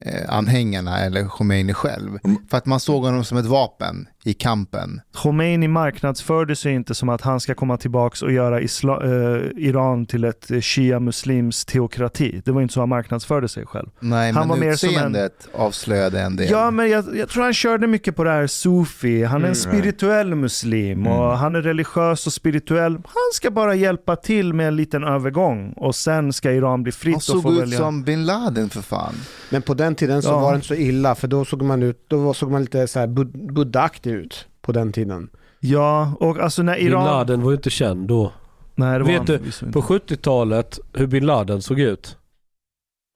eh, 0.05 0.35
anhängarna 0.35 0.99
eller 0.99 1.27
Khomeini 1.27 1.73
själv. 1.73 2.19
Mm. 2.23 2.37
För 2.49 2.57
att 2.57 2.65
man 2.65 2.79
såg 2.79 3.03
honom 3.03 3.25
som 3.25 3.37
ett 3.37 3.45
vapen 3.45 4.07
i 4.25 4.33
kampen. 4.33 5.01
Khomeini 5.15 5.67
marknadsförde 5.67 6.55
sig 6.55 6.73
inte 6.73 6.95
som 6.95 7.09
att 7.09 7.21
han 7.21 7.39
ska 7.39 7.55
komma 7.55 7.77
tillbaks 7.77 8.21
och 8.21 8.31
göra 8.31 8.59
isla- 8.61 9.03
eh, 9.03 9.41
Iran 9.57 10.05
till 10.05 10.23
ett 10.23 10.51
shia-muslims 10.63 11.65
teokrati. 11.65 12.41
Det 12.45 12.51
var 12.51 12.61
inte 12.61 12.73
så 12.73 12.79
han 12.79 12.89
marknadsförde 12.89 13.47
sig 13.47 13.65
själv. 13.65 13.87
Nej, 13.99 14.31
Han 14.31 14.41
men 14.41 14.49
var 14.49 14.57
mer 14.57 14.73
som 14.75 14.89
en- 14.89 14.95
utseendet 14.95 15.47
avslöjade 15.53 16.21
en 16.21 16.35
del. 16.35 16.47
Ja, 16.51 16.71
men 16.71 16.89
jag, 16.89 17.05
jag 17.17 17.29
tror 17.29 17.43
han 17.43 17.53
körde 17.53 17.87
mycket 17.87 18.15
på 18.15 18.23
det 18.23 18.29
här 18.29 18.47
sufi. 18.47 19.23
Han 19.23 19.31
är 19.43 19.47
en 19.47 19.53
Mm. 19.53 19.55
spirituell 19.55 20.35
muslim 20.35 21.07
och 21.07 21.25
Mm. 21.25 21.37
han 21.37 21.55
är 21.55 21.61
religiös 21.61 22.27
och 22.27 22.33
spirituell. 22.33 22.93
Han 22.93 23.29
ska 23.33 23.51
bara 23.51 23.75
hjälpa 23.75 24.15
till 24.15 24.53
med 24.53 24.67
en 24.67 24.75
liten 24.75 25.03
övergång 25.03 25.73
och 25.77 25.95
sen 25.95 26.33
ska 26.33 26.51
Iran 26.51 26.83
bli 26.83 26.91
fritt 26.91 27.13
Han 27.13 27.15
och 27.15 27.23
såg 27.23 27.43
få 27.43 27.51
ut 27.53 27.59
välja. 27.61 27.77
som 27.77 28.03
bin 28.03 28.25
Laden 28.25 28.69
för 28.69 28.81
fan. 28.81 29.13
Men 29.49 29.61
på 29.61 29.73
den 29.73 29.95
tiden 29.95 30.21
så 30.21 30.29
Ja. 30.29 30.39
var 30.39 30.51
det 30.51 30.55
inte 30.55 30.67
så 30.67 30.73
illa 30.75 31.15
för 31.15 31.27
då 31.27 31.45
såg 31.45 31.61
man 31.61 31.83
ut, 31.83 32.05
då 32.07 32.33
såg 32.33 32.51
man 32.51 32.61
lite 32.61 32.87
så 32.87 32.99
här 32.99 33.07
bud- 33.07 33.53
buddaktig 33.53 34.12
ut 34.13 34.45
på 34.61 34.71
den 34.71 34.91
tiden. 34.91 35.29
Ja, 35.59 36.13
och 36.19 36.39
alltså 36.39 36.63
när 36.63 36.75
Bin 36.75 36.87
Iran... 36.87 37.05
Laden 37.05 37.41
var 37.41 37.51
ju 37.51 37.55
inte 37.55 37.69
känd 37.69 38.07
då. 38.07 38.31
Nej, 38.75 38.99
det 38.99 39.03
var 39.03 39.11
Vet 39.11 39.29
han 39.29 39.51
du. 39.67 39.71
På 39.71 39.81
70-talet, 39.81 40.79
hur 40.93 41.07
bin 41.07 41.25
Laden 41.25 41.61
såg 41.61 41.79
ut. 41.79 42.17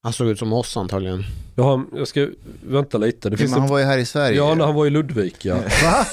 Han 0.03 0.13
såg 0.13 0.27
ut 0.27 0.39
som 0.39 0.53
oss 0.53 0.77
antagligen. 0.77 1.23
Jag, 1.55 1.63
har, 1.63 1.83
jag 1.95 2.07
ska 2.07 2.27
vänta 2.67 2.97
lite. 2.97 3.29
Det 3.29 3.31
Men 3.31 3.37
finns 3.37 3.51
han 3.51 3.61
en, 3.63 3.69
var 3.69 3.79
ju 3.79 3.85
här 3.85 3.97
i 3.97 4.05
Sverige. 4.05 4.37
ja, 4.37 4.55
när 4.55 4.65
han 4.65 4.75
var 4.75 4.85
i 4.85 4.89
Ludvika. 4.89 5.55
Va? 5.83 6.05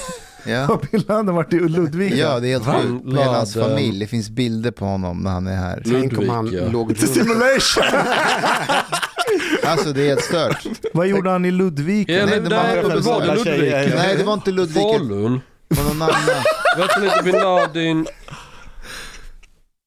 Ja. 0.47 0.65
Har 0.65 0.77
bin 0.91 1.03
Laden 1.07 1.35
varit 1.35 1.53
i 1.53 1.59
Ludvika? 1.59 2.15
Ja, 2.15 2.39
det 2.39 2.47
är 2.47 2.51
helt 2.51 2.65
sjukt. 2.83 3.05
Hela 3.19 3.33
hans 3.37 3.53
familj. 3.53 3.99
Det 3.99 4.07
finns 4.07 4.29
bilder 4.29 4.71
på 4.71 4.85
honom 4.85 5.19
när 5.19 5.31
han 5.31 5.47
är 5.47 5.55
här. 5.55 5.81
Tänk 5.85 6.17
om 6.19 6.29
han 6.29 6.45
låg 6.49 6.89
Lite 6.89 7.07
simulation! 7.07 7.83
Alltså 9.63 9.93
det 9.93 10.01
är 10.03 10.07
helt 10.07 10.21
stört. 10.23 10.65
Vad 10.93 11.07
gjorde 11.07 11.29
han 11.29 11.45
i 11.45 11.51
Ludvika? 11.51 12.11
Ja, 12.13 12.25
Nej, 12.25 12.39
det 12.41 12.49
var- 12.55 12.63
det 12.75 12.81
det 12.95 12.99
var 12.99 13.19
var- 13.19 13.35
Ludvika. 13.35 13.95
Nej, 13.95 14.15
det 14.17 14.23
var 14.23 14.33
inte 14.33 14.51
Ludvika. 14.51 14.79
Falun. 14.99 15.41
Det 15.69 15.75
var 15.81 15.83
någon 15.93 16.01
annan. 16.01 16.15
Vet 16.77 16.99
ni 17.01 17.05
inte 17.07 17.23
bin 17.23 17.35
Laden? 17.35 18.07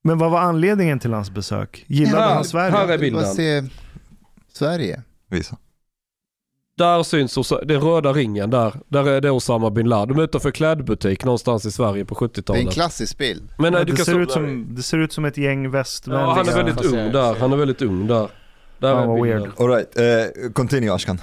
Men 0.04 0.18
vad 0.18 0.30
var 0.30 0.40
anledningen 0.40 0.98
till 0.98 1.12
hans 1.12 1.30
besök? 1.30 1.84
Gillade 1.86 2.24
Här- 2.24 2.34
han 2.34 2.44
Sverige? 2.44 2.76
här 2.76 2.88
är 2.88 2.98
bilden. 2.98 3.26
se 3.34 3.64
Sverige. 4.52 5.02
Visa. 5.30 5.56
Där 6.78 7.02
syns 7.02 7.36
Os- 7.38 7.52
den 7.66 7.80
röda 7.80 8.12
ringen 8.12 8.50
där. 8.50 8.74
Där 8.88 9.08
är 9.08 9.20
det 9.20 9.30
Osama 9.30 9.70
bin 9.70 9.88
Laden. 9.88 10.08
De 10.16 10.20
är 10.20 10.24
utanför 10.24 10.50
klädbutik 10.50 11.24
någonstans 11.24 11.66
i 11.66 11.70
Sverige 11.70 12.04
på 12.04 12.14
Det 12.14 12.24
är 12.24 12.24
en 12.24 12.30
70-talet. 12.30 12.72
klassisk 12.74 13.18
bild. 13.18 13.52
Men 13.58 13.72
Ja, 13.72 13.84
du 13.84 13.92
det, 13.92 14.04
ser 14.04 14.12
så- 14.12 14.18
ut 14.18 14.30
som, 14.30 14.66
det 14.74 14.82
ser 14.82 14.98
ut 14.98 15.12
som 15.12 15.24
ett 15.24 15.36
gäng 15.38 15.70
västvänliga... 15.70 16.26
Ja, 16.26 16.32
han 16.34 16.48
är 16.48 16.56
väldigt 16.64 16.84
ung 16.84 17.12
där. 17.12 17.34
Han 17.40 17.52
är 17.52 17.56
väldigt 17.56 17.82
ung 17.82 18.06
där. 18.06 18.28
Där 18.78 18.88
Ja, 18.88 19.16
är 19.18 19.22
weird. 19.22 19.50
Alright, 19.58 19.96
uh, 20.00 20.52
continue 20.52 20.92
Ashkan. 20.94 21.20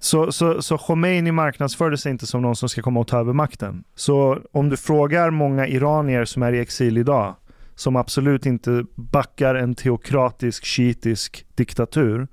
Så, 0.00 0.32
så, 0.32 0.62
så 0.62 0.78
Khomeini 0.78 1.32
marknadsförde 1.32 1.98
sig 1.98 2.12
inte 2.12 2.26
som 2.26 2.42
någon 2.42 2.56
som 2.56 2.68
ska 2.68 2.82
komma 2.82 3.00
och 3.00 3.06
ta 3.08 3.18
över 3.20 3.32
makten. 3.32 3.84
Så 3.94 4.38
om 4.52 4.68
du 4.68 4.76
frågar 4.76 5.30
många 5.30 5.66
iranier 5.66 6.24
som 6.24 6.42
är 6.42 6.52
i 6.52 6.60
exil 6.60 6.98
idag, 6.98 7.34
som 7.74 7.96
absolut 7.96 8.46
inte 8.46 8.84
backar 8.94 9.54
en 9.54 9.74
teokratisk 9.74 10.64
shiitisk 10.66 11.46
diktatur, 11.54 12.28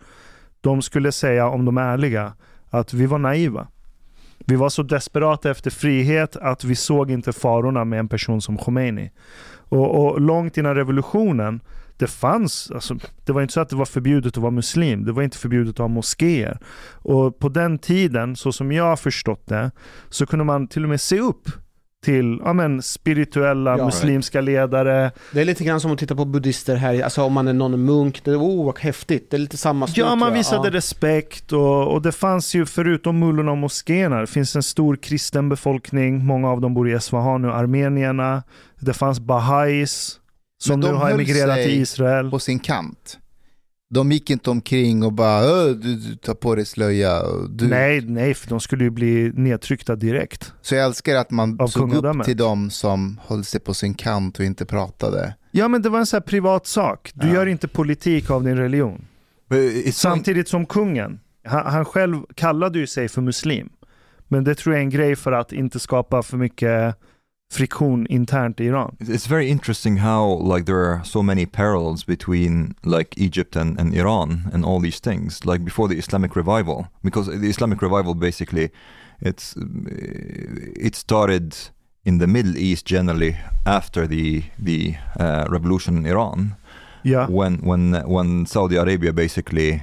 de 0.61 0.82
skulle 0.82 1.11
säga, 1.11 1.47
om 1.49 1.66
de 1.66 1.78
är 1.78 1.82
ärliga, 1.82 2.34
att 2.80 2.93
vi 2.93 3.05
var 3.05 3.17
naiva. 3.17 3.67
Vi 4.47 4.55
var 4.55 4.69
så 4.69 4.84
desperata 4.84 5.51
efter 5.51 5.71
frihet 5.71 6.36
att 6.36 6.63
vi 6.63 6.76
såg 6.76 7.11
inte 7.11 7.34
farorna 7.34 7.86
med 7.86 7.99
en 7.99 8.07
person 8.07 8.41
som 8.41 8.57
Khomeini. 8.57 9.11
Och, 9.69 10.05
och 10.05 10.21
långt 10.21 10.57
innan 10.57 10.76
revolutionen, 10.76 11.61
det 11.97 12.07
fanns, 12.07 12.71
alltså, 12.71 12.95
det 13.26 13.34
var 13.34 13.41
inte 13.41 13.53
så 13.53 13.61
att 13.61 13.69
det 13.69 13.76
var 13.76 13.86
förbjudet 13.86 14.38
att 14.38 14.41
vara 14.41 14.51
muslim, 14.51 15.05
det 15.05 15.11
var 15.11 15.23
inte 15.23 15.38
förbjudet 15.38 15.73
att 15.73 15.78
ha 15.78 15.88
moskéer. 15.88 16.59
Och 16.91 17.39
på 17.39 17.49
den 17.49 17.80
tiden, 17.80 18.36
så 18.36 18.51
som 18.51 18.71
jag 18.71 18.84
har 18.84 18.95
förstått 18.95 19.47
det, 19.47 19.71
så 20.09 20.26
kunde 20.26 20.45
man 20.45 20.67
till 20.67 20.84
och 20.84 20.89
med 20.89 21.01
se 21.01 21.19
upp 21.19 21.49
till 22.06 22.39
ja, 22.45 22.53
men, 22.53 22.82
spirituella 22.82 23.78
Ja. 23.78 23.86
muslimska 23.86 24.41
ledare. 24.41 25.12
Det 25.32 25.41
är 25.41 25.45
lite 25.45 25.64
grann 25.64 25.80
som 25.82 25.91
att 25.91 25.99
titta 25.99 26.16
på 26.16 26.26
buddhister 26.26 26.76
här, 26.76 27.01
alltså 27.03 27.24
om 27.24 27.34
man 27.34 27.47
är 27.47 27.53
någon 27.53 27.86
munk, 27.86 28.22
det 28.24 28.32
är 28.32 28.38
oh 28.38 28.66
vad 28.66 28.80
häftigt, 28.80 29.32
det 29.32 29.38
är 29.38 29.39
lite 29.39 29.58
samma 29.58 29.88
stuk, 29.88 29.97
Ja, 29.97 30.16
man 30.16 30.34
visade 30.34 30.68
Ja. 30.68 30.74
respekt 30.74 31.51
och, 31.51 31.93
och 31.93 32.01
det 32.01 32.12
fanns 32.12 32.56
ju 32.56 32.66
förutom 32.66 33.20
mullorna 33.20 33.51
och 33.51 33.58
moskéerna, 33.58 34.22
det 34.22 34.28
finns 34.28 34.56
en 34.56 34.64
stor 34.64 34.95
kristen 34.95 35.49
befolkning. 35.49 36.26
Många 36.26 36.49
av 36.49 36.62
dem 36.62 36.74
bor 36.74 36.89
i 36.89 36.93
Esfahan 36.93 37.41
nu, 37.41 37.51
armenierna. 37.51 38.43
Det 38.80 38.93
fanns 38.93 39.20
bahais 39.20 40.20
som 40.64 40.80
nu 40.80 40.88
har 40.93 41.12
emigrerat 41.12 41.56
till 41.56 41.82
Israel. 41.82 42.30
På 42.32 42.39
sin 42.39 42.60
kant. 42.60 43.18
De 43.90 44.12
gick 44.12 44.30
inte 44.30 44.50
omkring 44.50 45.04
och 45.04 45.14
bara 45.14 45.40
"Ö, 45.42 45.74
du, 45.74 45.96
du 45.96 46.16
tar 46.16 46.34
på 46.34 46.56
dig 46.56 46.66
slöja. 46.66 47.22
Du. 47.50 47.68
Nej, 47.68 48.02
nej, 48.02 48.34
för 48.34 48.50
de 48.50 48.60
skulle 48.60 48.84
ju 48.84 48.90
bli 48.90 49.32
nedtryckta 49.36 49.96
direkt. 49.96 50.54
Så 50.62 50.76
jag 50.76 50.86
älskar 50.86 51.16
att 51.16 51.32
man 51.32 51.60
Av 51.62 51.68
såg 51.68 51.94
upp 51.94 52.24
till 52.24 52.38
dem 52.38 52.70
som 52.70 53.20
höll 53.28 53.44
sig 53.44 53.60
på 53.60 53.74
sin 53.74 53.94
kant 53.94 54.40
och 54.40 54.46
inte 54.46 54.66
pratade. 54.66 55.36
Ja, 55.52 55.68
men 55.68 55.82
det 55.82 55.90
var 55.90 56.00
en 56.00 56.06
sån 56.06 56.18
här 56.18 56.22
privat 56.22 56.68
sak. 56.68 57.12
Du 57.14 57.28
Ja. 57.28 57.34
gör 57.34 57.46
inte 57.46 57.68
politik 57.68 58.30
av 58.30 58.44
din 58.44 58.58
religion. 58.58 59.06
Samtidigt 59.92 60.48
som 60.48 60.66
kungen, 60.66 61.20
han, 61.48 61.66
han 61.66 61.86
själv 61.86 62.18
kallade 62.36 62.80
ju 62.80 62.88
sig 62.88 63.08
för 63.08 63.22
muslim. 63.22 63.70
Men 64.28 64.44
det 64.44 64.56
tror 64.56 64.76
jag 64.76 64.80
är 64.80 64.84
en 64.84 64.90
grej 64.90 65.16
för 65.16 65.32
att 65.32 65.54
inte 65.54 65.80
skapa 65.80 66.24
för 66.24 66.38
mycket 66.38 66.96
friktion 67.58 68.06
internt 68.10 68.60
i 68.62 68.64
Iran. 68.66 68.95
It's 68.99 69.28
very 69.28 69.49
interesting 69.49 69.97
how 69.97 70.24
like 70.53 70.66
there 70.66 70.84
are 70.91 71.03
so 71.03 71.24
many 71.24 71.45
parallels 71.45 72.03
between 72.06 72.76
like 72.84 73.10
Egypt 73.18 73.56
and, 73.56 73.80
and 73.80 73.93
Iran 73.93 74.49
and 74.53 74.66
all 74.66 74.80
these 74.82 74.99
things 74.99 75.45
like 75.45 75.64
before 75.64 75.88
the 75.88 75.97
Islamic 75.97 76.36
revival 76.36 76.88
because 77.03 77.26
the 77.39 77.49
Islamic 77.49 77.82
revival 77.82 78.14
basically 78.16 78.70
it's 79.22 79.56
uh, 79.58 79.64
it 80.88 80.95
started 80.95 81.56
in 82.03 82.20
the 82.20 82.28
Middle 82.28 82.58
East 82.58 82.86
generally 82.86 83.36
after 83.66 84.08
the 84.08 84.43
the 84.66 84.95
uh, 85.20 85.45
revolution 85.49 85.97
in 85.97 86.06
Iran 86.06 86.56
Yeah. 87.03 87.28
when 87.30 87.53
when 87.64 87.93
when 88.16 88.45
Saudi 88.45 88.78
Arabia 88.78 89.14
basically 89.14 89.82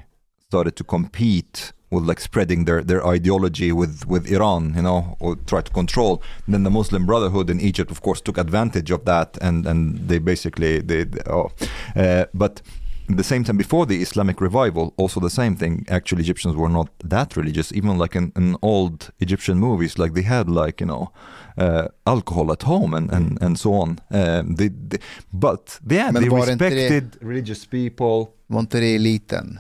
started 0.49 0.75
to 0.77 0.85
compete 0.85 1.73
with 1.93 2.09
like 2.09 2.21
spreading 2.21 2.65
their, 2.65 2.83
their 2.83 3.07
ideology 3.07 3.71
with, 3.73 4.07
with 4.07 4.27
Iran, 4.33 4.73
you 4.77 4.83
know, 4.83 5.17
or 5.21 5.37
try 5.47 5.61
to 5.63 5.73
control. 5.73 6.23
then 6.49 6.63
the 6.65 6.71
Muslim 6.71 7.07
Brotherhood 7.07 7.51
in 7.51 7.61
Egypt, 7.61 7.91
of 7.91 8.01
course, 8.01 8.23
took 8.23 8.39
advantage 8.39 8.91
of 8.95 9.05
that, 9.05 9.39
and 9.41 9.67
and 9.67 10.09
they 10.09 10.19
basically 10.21 10.81
they, 10.83 11.05
they- 11.05 11.31
oh, 11.31 11.51
uh, 11.97 12.25
but. 12.35 12.63
At 13.11 13.17
the 13.17 13.25
same 13.25 13.45
time, 13.45 13.57
before 13.59 13.85
the 13.87 14.01
Islamic 14.01 14.41
revival, 14.41 14.93
also 14.97 15.21
the 15.21 15.29
same 15.31 15.57
thing. 15.57 15.85
Actually, 15.89 16.23
Egyptians 16.23 16.55
were 16.57 16.69
not 16.73 16.89
that 17.11 17.37
religious. 17.37 17.73
Even 17.73 17.99
like 17.99 18.19
in, 18.19 18.33
in 18.37 18.57
old 18.63 19.11
Egyptian 19.19 19.59
movies, 19.59 19.99
like 19.99 20.13
they 20.15 20.23
had 20.23 20.49
like 20.49 20.81
you 20.85 20.87
know 20.87 21.11
uh, 21.59 21.87
alcohol 22.07 22.53
at 22.53 22.63
home 22.63 22.97
and 22.97 23.13
and, 23.13 23.43
and 23.43 23.59
so 23.59 23.71
on. 23.75 23.89
Um, 24.11 24.55
they, 24.55 24.69
they, 24.89 24.99
but 25.33 25.81
yeah, 25.91 26.13
Men 26.13 26.23
they 26.23 26.29
det 26.29 26.37
respected 26.47 27.05
religious 27.21 27.67
people. 27.67 28.27
Var 28.47 28.61
inte 28.61 28.81
det 28.81 28.95
eliten? 28.95 29.59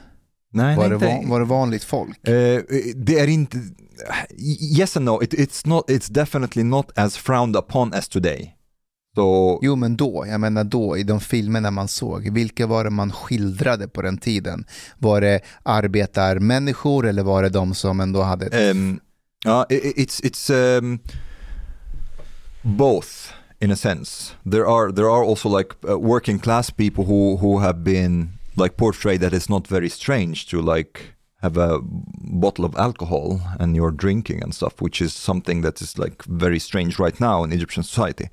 Nej, 0.55 0.76
Var 0.76 0.88
nej, 0.88 0.98
det, 0.98 1.07
van, 1.07 1.28
var 1.28 1.40
det 1.40 1.46
vanligt 1.46 1.84
folk? 1.84 2.28
Eh, 2.28 2.62
det 2.96 3.18
är 3.18 3.28
inte... 3.28 3.59
Yes 4.78 4.96
and 4.96 5.07
no, 5.07 5.22
it, 5.22 5.34
it's, 5.34 5.68
not, 5.68 5.90
it's 5.90 6.12
definitely 6.12 6.62
not 6.62 6.98
as 6.98 7.16
frowned 7.16 7.57
upon 7.57 7.94
as 7.94 8.09
today. 8.09 8.57
Så, 9.14 9.59
Jo 9.62 9.76
men 9.76 9.96
då, 9.96 10.24
jag 10.28 10.40
menar 10.40 10.64
då 10.64 10.96
i 10.98 11.03
de 11.03 11.20
filmerna 11.20 11.70
man 11.70 11.88
såg, 11.88 12.30
vilka 12.30 12.66
var 12.66 12.84
det 12.84 12.90
man 12.90 13.12
skildrade 13.12 13.88
på 13.88 14.03
den 14.03 14.18
tiden? 14.18 14.64
Var 14.98 15.20
det 15.20 15.40
arbetarmänniskor 15.62 17.07
eller 17.07 17.22
var 17.22 17.42
det 17.42 17.48
de 17.48 17.74
som 17.74 18.00
ändå 18.00 18.22
hade 18.22 18.46
ett... 18.46 18.76
um, 18.76 19.00
uh, 19.46 19.64
it, 19.68 19.96
it's, 19.96 20.24
it's 20.24 20.78
um, 20.78 20.98
both 22.62 23.09
in 23.61 23.70
a 23.70 23.76
sense. 23.76 24.34
There 24.50 24.66
are, 24.66 24.92
there 24.92 25.07
are 25.07 25.24
also 25.24 25.59
like 25.59 25.70
uh, 25.88 25.98
working 25.98 26.38
class 26.38 26.70
people 26.70 27.05
who, 27.05 27.36
who 27.36 27.59
have 27.59 27.78
been 27.78 28.28
like 28.57 28.76
portrayed 28.76 29.20
that 29.20 29.32
it's 29.32 29.48
not 29.48 29.66
very 29.68 29.88
strange 29.88 30.46
to 30.50 30.61
like 30.61 31.14
have 31.42 31.57
a 31.57 31.80
bottle 31.82 32.64
of 32.64 32.76
alcohol 32.76 33.40
and 33.59 33.74
you're 33.74 33.90
drinking 33.90 34.40
and 34.44 34.55
stuff, 34.55 34.80
which 34.80 35.00
is 35.03 35.12
something 35.12 35.62
that 35.62 35.80
is 35.80 35.98
like 35.98 36.22
very 36.28 36.61
strange 36.61 37.00
right 37.00 37.20
now 37.20 37.42
in 37.42 37.53
Egyptian 37.53 37.82
society. 37.82 38.28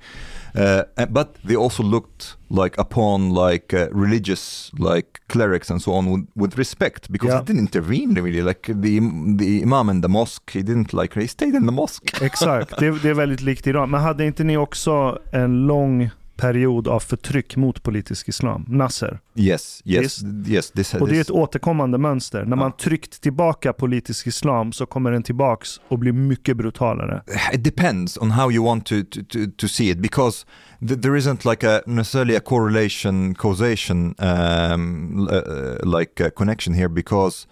Uh, 0.54 0.82
and- 0.96 1.12
but 1.12 1.34
they 1.44 1.56
also 1.56 1.82
looked 1.82 2.36
like 2.50 2.78
upon 2.78 3.30
like 3.30 3.74
uh, 3.74 3.88
religious 3.90 4.70
like 4.78 5.20
clerics 5.28 5.70
and 5.70 5.82
so 5.82 5.92
on 5.92 6.10
with, 6.12 6.26
with 6.36 6.58
respect 6.58 7.10
because 7.10 7.30
Yeah. 7.32 7.40
he 7.40 7.44
didn't 7.46 7.60
intervene 7.60 8.14
really. 8.14 8.42
Like 8.42 8.66
the 8.80 9.00
the 9.38 9.62
imam 9.62 9.88
in 9.90 10.00
the 10.02 10.08
mosque, 10.08 10.50
he 10.54 10.62
didn't 10.62 10.92
like 10.92 11.20
he 11.20 11.26
stayed 11.26 11.54
in 11.54 11.66
the 11.66 11.72
mosque. 11.72 12.22
Exakt, 12.22 12.78
det, 12.78 13.02
det 13.02 13.08
är 13.10 13.14
väldigt 13.14 13.40
likt 13.40 13.66
Iran. 13.66 13.90
Men 13.90 14.00
hade 14.00 14.24
inte 14.24 14.44
ni 14.44 14.56
också 14.56 15.18
en 15.32 15.66
lång 15.66 16.10
period 16.40 16.88
av 16.88 17.00
förtryck 17.00 17.56
mot 17.56 17.82
politisk 17.82 18.28
islam? 18.28 18.64
Nasser. 18.68 19.20
Yes, 19.34 19.82
yes, 19.84 20.22
yes. 20.46 20.70
This, 20.70 20.94
Och 20.94 21.08
det 21.08 21.16
är 21.16 21.20
ett 21.20 21.30
återkommande 21.30 21.98
mönster. 21.98 22.44
När 22.44 22.56
man 22.56 22.72
tryckt 22.76 23.20
tillbaka 23.20 23.72
politisk 23.72 24.26
islam 24.26 24.72
så 24.72 24.86
kommer 24.86 25.10
den 25.12 25.22
tillbaks 25.22 25.80
och 25.88 25.98
blir 25.98 26.12
mycket 26.12 26.56
brutalare. 26.56 27.22
it 27.52 27.64
depends 27.64 28.18
on 28.18 28.30
how 28.30 28.50
you 28.52 28.64
want 28.64 28.86
to 28.86 28.94
to, 29.10 29.20
to, 29.28 29.38
to 29.56 29.68
see 29.68 29.90
it 29.90 29.98
because 29.98 30.46
th- 30.88 31.00
there 31.02 31.18
isn't 31.18 31.44
like 31.50 31.66
a 31.66 31.80
necessarily 31.86 32.36
a 32.36 32.40
correlation 32.40 33.34
causation 33.34 34.14
um, 34.18 35.28
uh, 35.28 35.96
like 35.98 36.24
a 36.24 36.30
connection 36.30 36.74
here 36.74 36.88
because 36.88 37.46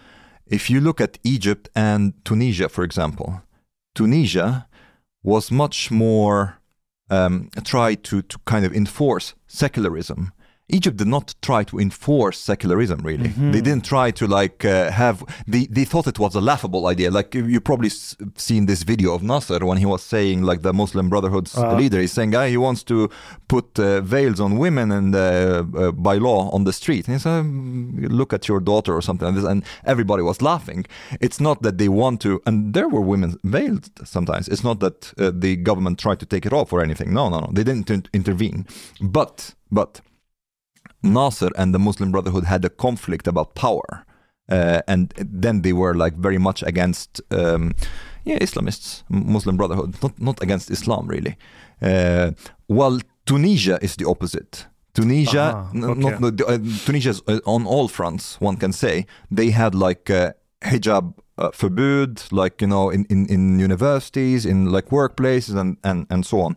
if 0.50 0.70
you 0.70 0.80
look 0.80 1.00
at 1.00 1.18
Egypt 1.22 1.68
and 1.74 2.12
Tunisia 2.24 2.68
for 2.68 2.84
example 2.84 3.32
Tunisia 3.94 4.66
was 5.24 5.50
much 5.50 5.90
more 5.90 6.48
um, 7.10 7.50
tried 7.64 8.04
to 8.04 8.22
to 8.22 8.38
kind 8.44 8.64
of 8.64 8.72
enforce 8.72 9.34
secularism 9.46 10.32
Egypt 10.70 10.96
did 10.98 11.06
not 11.08 11.34
try 11.40 11.64
to 11.64 11.78
enforce 11.78 12.38
secularism 12.38 13.00
really. 13.02 13.28
They 13.52 13.62
didn't 13.62 13.84
try 13.84 14.10
to 14.12 14.26
like 14.26 14.64
uh, 14.64 14.90
have 14.90 15.24
they 15.46 15.66
they 15.66 15.84
thought 15.86 16.06
it 16.06 16.18
was 16.18 16.34
a 16.34 16.40
laughable 16.40 16.86
idea. 16.86 17.10
Like 17.10 17.34
you 17.34 17.60
probably 17.60 17.88
s- 17.88 18.16
seen 18.36 18.66
this 18.66 18.82
video 18.82 19.14
of 19.14 19.22
Nasser 19.22 19.64
when 19.64 19.78
he 19.78 19.86
was 19.86 20.02
saying 20.02 20.42
like 20.42 20.60
the 20.62 20.72
Muslim 20.72 21.08
Brotherhood's 21.08 21.54
Uh. 21.56 21.74
leader 21.80 22.00
is 22.00 22.12
saying 22.12 22.34
ah, 22.34 22.46
he 22.46 22.56
wants 22.58 22.82
to 22.84 23.08
put 23.48 23.78
uh, 23.78 24.00
veils 24.02 24.40
on 24.40 24.58
women 24.58 24.92
and 24.92 25.14
uh, 25.14 25.20
uh, 25.20 25.92
by 25.92 26.18
law 26.18 26.50
on 26.52 26.64
the 26.64 26.72
street. 26.72 27.08
And 27.08 27.14
he 27.16 27.20
said 27.20 27.44
"Mm, 27.44 28.10
look 28.20 28.32
at 28.32 28.46
your 28.48 28.60
daughter 28.60 28.92
or 28.92 29.02
something 29.02 29.26
like 29.28 29.36
this 29.36 29.50
and 29.52 29.62
everybody 29.84 30.22
was 30.22 30.42
laughing. 30.42 30.84
It's 31.20 31.40
not 31.40 31.62
that 31.62 31.78
they 31.78 31.88
want 31.88 32.20
to 32.22 32.30
and 32.46 32.74
there 32.74 32.88
were 32.88 33.00
women 33.12 33.30
veiled 33.42 33.84
sometimes. 34.04 34.48
It's 34.48 34.64
not 34.64 34.78
that 34.80 35.12
uh, 35.18 35.30
the 35.44 35.56
government 35.56 35.98
tried 35.98 36.18
to 36.20 36.26
take 36.26 36.44
it 36.48 36.52
off 36.52 36.72
or 36.72 36.82
anything. 36.82 37.14
No, 37.14 37.28
no, 37.30 37.38
no. 37.40 37.48
They 37.56 37.64
didn't 37.64 37.90
in- 37.90 38.06
intervene. 38.12 38.66
But 39.00 39.54
but 39.72 40.00
Nasser 41.02 41.50
and 41.56 41.74
the 41.74 41.78
Muslim 41.78 42.10
Brotherhood 42.10 42.44
had 42.44 42.64
a 42.64 42.70
conflict 42.70 43.26
about 43.26 43.54
power. 43.54 44.04
Uh, 44.50 44.80
and 44.88 45.12
then 45.18 45.62
they 45.62 45.72
were 45.72 45.94
like 45.94 46.14
very 46.16 46.38
much 46.38 46.62
against 46.62 47.20
um, 47.30 47.74
yeah 48.24 48.38
Islamists, 48.38 49.02
Muslim 49.08 49.56
Brotherhood, 49.56 49.94
not 50.02 50.18
not 50.20 50.42
against 50.42 50.70
Islam 50.70 51.06
really. 51.06 51.36
Uh, 51.82 52.30
while 52.66 52.98
Tunisia 53.26 53.78
is 53.82 53.96
the 53.96 54.06
opposite. 54.06 54.66
Tunisia, 54.94 55.52
Ah, 55.54 55.68
okay. 55.68 56.00
not, 56.00 56.20
not 56.20 56.40
uh, 56.40 56.58
Tunisia 56.84 57.10
is 57.10 57.22
uh, 57.28 57.40
on 57.44 57.66
all 57.66 57.88
fronts. 57.88 58.40
One 58.40 58.56
can 58.56 58.72
say 58.72 59.06
they 59.30 59.50
had 59.50 59.74
like 59.74 60.10
uh, 60.10 60.32
hijab 60.62 61.14
uh, 61.36 61.50
forbid, 61.52 62.22
like 62.32 62.62
you 62.62 62.68
know, 62.68 62.90
in, 62.90 63.04
in, 63.10 63.26
in 63.26 63.60
universities, 63.60 64.46
in 64.46 64.72
like 64.72 64.88
workplaces, 64.90 65.54
and 65.56 65.76
and 65.84 66.06
and 66.10 66.24
so 66.26 66.40
on 66.40 66.56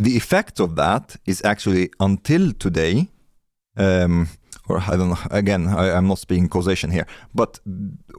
the 0.00 0.16
effect 0.16 0.60
of 0.60 0.76
that 0.76 1.16
is 1.26 1.44
actually 1.44 1.90
until 2.00 2.52
today, 2.52 3.08
um, 3.76 4.28
or 4.66 4.78
I 4.78 4.96
don't 4.96 5.10
know, 5.10 5.18
again, 5.30 5.68
I, 5.68 5.92
I'm 5.92 6.08
not 6.08 6.18
speaking 6.18 6.48
causation 6.48 6.90
here, 6.90 7.06
but 7.34 7.60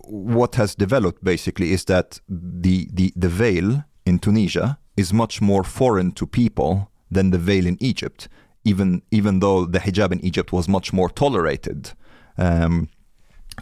what 0.06 0.56
has 0.56 0.76
developed 0.76 1.24
basically 1.24 1.72
is 1.72 1.86
that 1.86 2.20
the, 2.30 2.88
the, 2.94 3.12
the 3.16 3.30
veil 3.30 3.84
in 4.06 4.20
Tunisia 4.20 4.78
is 4.96 5.12
much 5.12 5.42
more 5.42 5.64
foreign 5.64 6.12
to 6.12 6.28
people 6.28 6.92
than 7.10 7.32
the 7.32 7.40
veil 7.40 7.66
in 7.66 7.78
Egypt, 7.80 8.30
even, 8.64 9.02
even 9.10 9.40
though 9.40 9.66
the 9.66 9.80
hijab 9.80 10.12
in 10.12 10.24
Egypt 10.24 10.54
was 10.54 10.68
much 10.68 10.94
more 10.94 11.10
tolerated. 11.10 11.92
Um, 12.38 12.90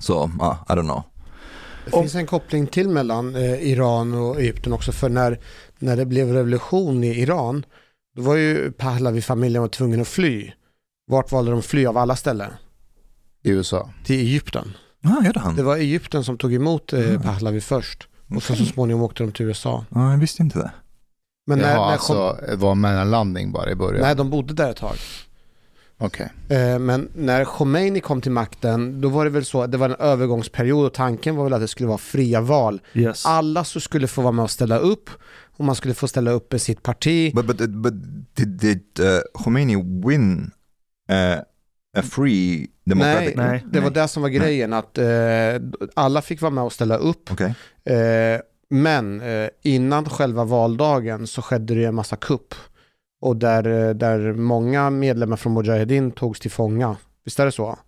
so, 0.01 0.29
uh, 0.41 0.57
I 0.67 0.75
don't 0.75 0.87
know. 0.87 1.05
Det 1.85 1.91
finns 1.91 2.15
en 2.15 2.27
koppling 2.27 2.67
till 2.67 2.89
mellan 2.89 3.35
eh, 3.35 3.71
Iran 3.71 4.13
och 4.13 4.39
Egypten 4.39 4.73
också. 4.73 4.91
För 4.91 5.09
när, 5.09 5.39
när 5.79 5.95
det 5.95 6.05
blev 6.05 6.33
revolution 6.33 7.03
i 7.03 7.21
Iran, 7.21 7.65
då 8.19 8.25
var 8.25 8.35
ju 8.35 8.71
Pahlavi-familjen 8.71 9.61
var 9.61 9.67
tvungen 9.69 10.01
att 10.01 10.07
fly. 10.07 10.51
Vart 11.07 11.31
valde 11.31 11.51
de 11.51 11.59
att 11.59 11.65
fly 11.65 11.85
av 11.85 11.97
alla 11.97 12.15
ställen? 12.15 12.51
i 13.43 13.49
USA. 13.49 13.89
Till 14.05 14.19
Egypten. 14.19 14.77
Ah, 15.03 15.25
gjorde 15.25 15.39
han? 15.39 15.55
Det 15.55 15.63
var 15.63 15.77
Egypten 15.77 16.23
som 16.23 16.37
tog 16.37 16.53
emot 16.53 16.93
eh, 16.93 17.21
Pahlavi 17.21 17.61
först. 17.61 18.07
Och 18.35 18.43
sen 18.43 18.55
så 18.55 18.65
småningom 18.65 19.03
åkte 19.03 19.23
de 19.23 19.31
till 19.31 19.45
USA. 19.45 19.85
Ja, 19.89 20.11
jag 20.11 20.17
visste 20.17 20.43
inte 20.43 20.59
det. 20.59 20.71
Men 21.47 21.59
när, 21.59 21.73
Jaha, 21.73 21.85
när 21.85 21.93
alltså 21.93 22.37
det 22.47 22.55
var 22.55 22.75
mellanlandning 22.75 23.51
bara 23.51 23.71
i 23.71 23.75
början? 23.75 24.01
nej, 24.01 24.15
de 24.15 24.29
bodde 24.29 24.53
där 24.53 24.69
ett 24.71 24.77
tag. 24.77 24.95
Okej. 26.01 26.29
Eh, 26.49 26.79
Men 26.79 27.09
när 27.13 27.45
Khomeini 27.45 27.99
kom 27.99 28.21
till 28.21 28.31
makten, 28.31 29.01
då 29.01 29.09
var 29.09 29.25
det 29.25 29.31
väl 29.31 29.45
så 29.45 29.61
att 29.61 29.71
det 29.71 29.77
var 29.77 29.89
en 29.89 29.95
övergångsperiod 29.95 30.85
och 30.85 30.93
tanken 30.93 31.35
var 31.35 31.43
väl 31.43 31.53
att 31.53 31.61
det 31.61 31.67
skulle 31.67 31.87
vara 31.87 31.97
fria 31.97 32.41
val. 32.41 32.81
Yes. 32.93 33.25
Alla 33.25 33.63
så 33.63 33.79
skulle 33.79 34.07
få 34.07 34.21
vara 34.21 34.31
med 34.31 34.43
och 34.43 34.51
ställa 34.51 34.77
upp 34.77 35.09
och 35.57 35.65
man 35.65 35.75
skulle 35.75 35.93
få 35.93 36.07
ställa 36.07 36.31
upp 36.31 36.51
med 36.51 36.61
sitt 36.61 36.83
parti. 36.83 37.35
But 37.35 37.45
but 37.45 37.69
but 37.69 37.93
did 38.33 38.47
did 38.47 38.83
uh, 38.99 39.19
Khomeini 39.33 39.75
win 40.05 40.51
uh, 41.11 41.39
a 41.97 42.01
free 42.01 42.67
democratic? 42.85 43.35
Nej, 43.35 43.47
Nej. 43.47 43.65
det 43.71 43.79
var 43.79 43.89
det 43.89 44.07
som 44.07 44.21
var 44.21 44.29
grejen, 44.29 44.73
att 44.73 44.97
eh, 44.97 45.05
alla 45.95 46.21
fick 46.21 46.41
vara 46.41 46.51
med 46.51 46.63
och 46.63 46.73
ställa 46.73 46.97
upp. 46.97 47.31
Okay. 47.31 47.53
Eh, 47.95 48.39
men 48.69 49.21
innan 49.63 50.05
själva 50.05 50.43
valdagen 50.43 51.27
så 51.27 51.41
skedde 51.41 51.75
det 51.75 51.85
en 51.85 51.95
massa 51.95 52.15
kupp. 52.15 52.55
Och 53.21 53.35
där, 53.37 53.87
eh, 53.87 53.93
där 53.95 54.33
många 54.33 54.89
medlemmar 54.89 55.37
från 55.37 55.53
Mujahedin 55.53 56.11
togs 56.11 56.39
till 56.39 56.51
fånga. 56.51 56.95
Visst 57.25 57.39
är 57.39 57.45
det 57.45 57.51
så? 57.51 57.79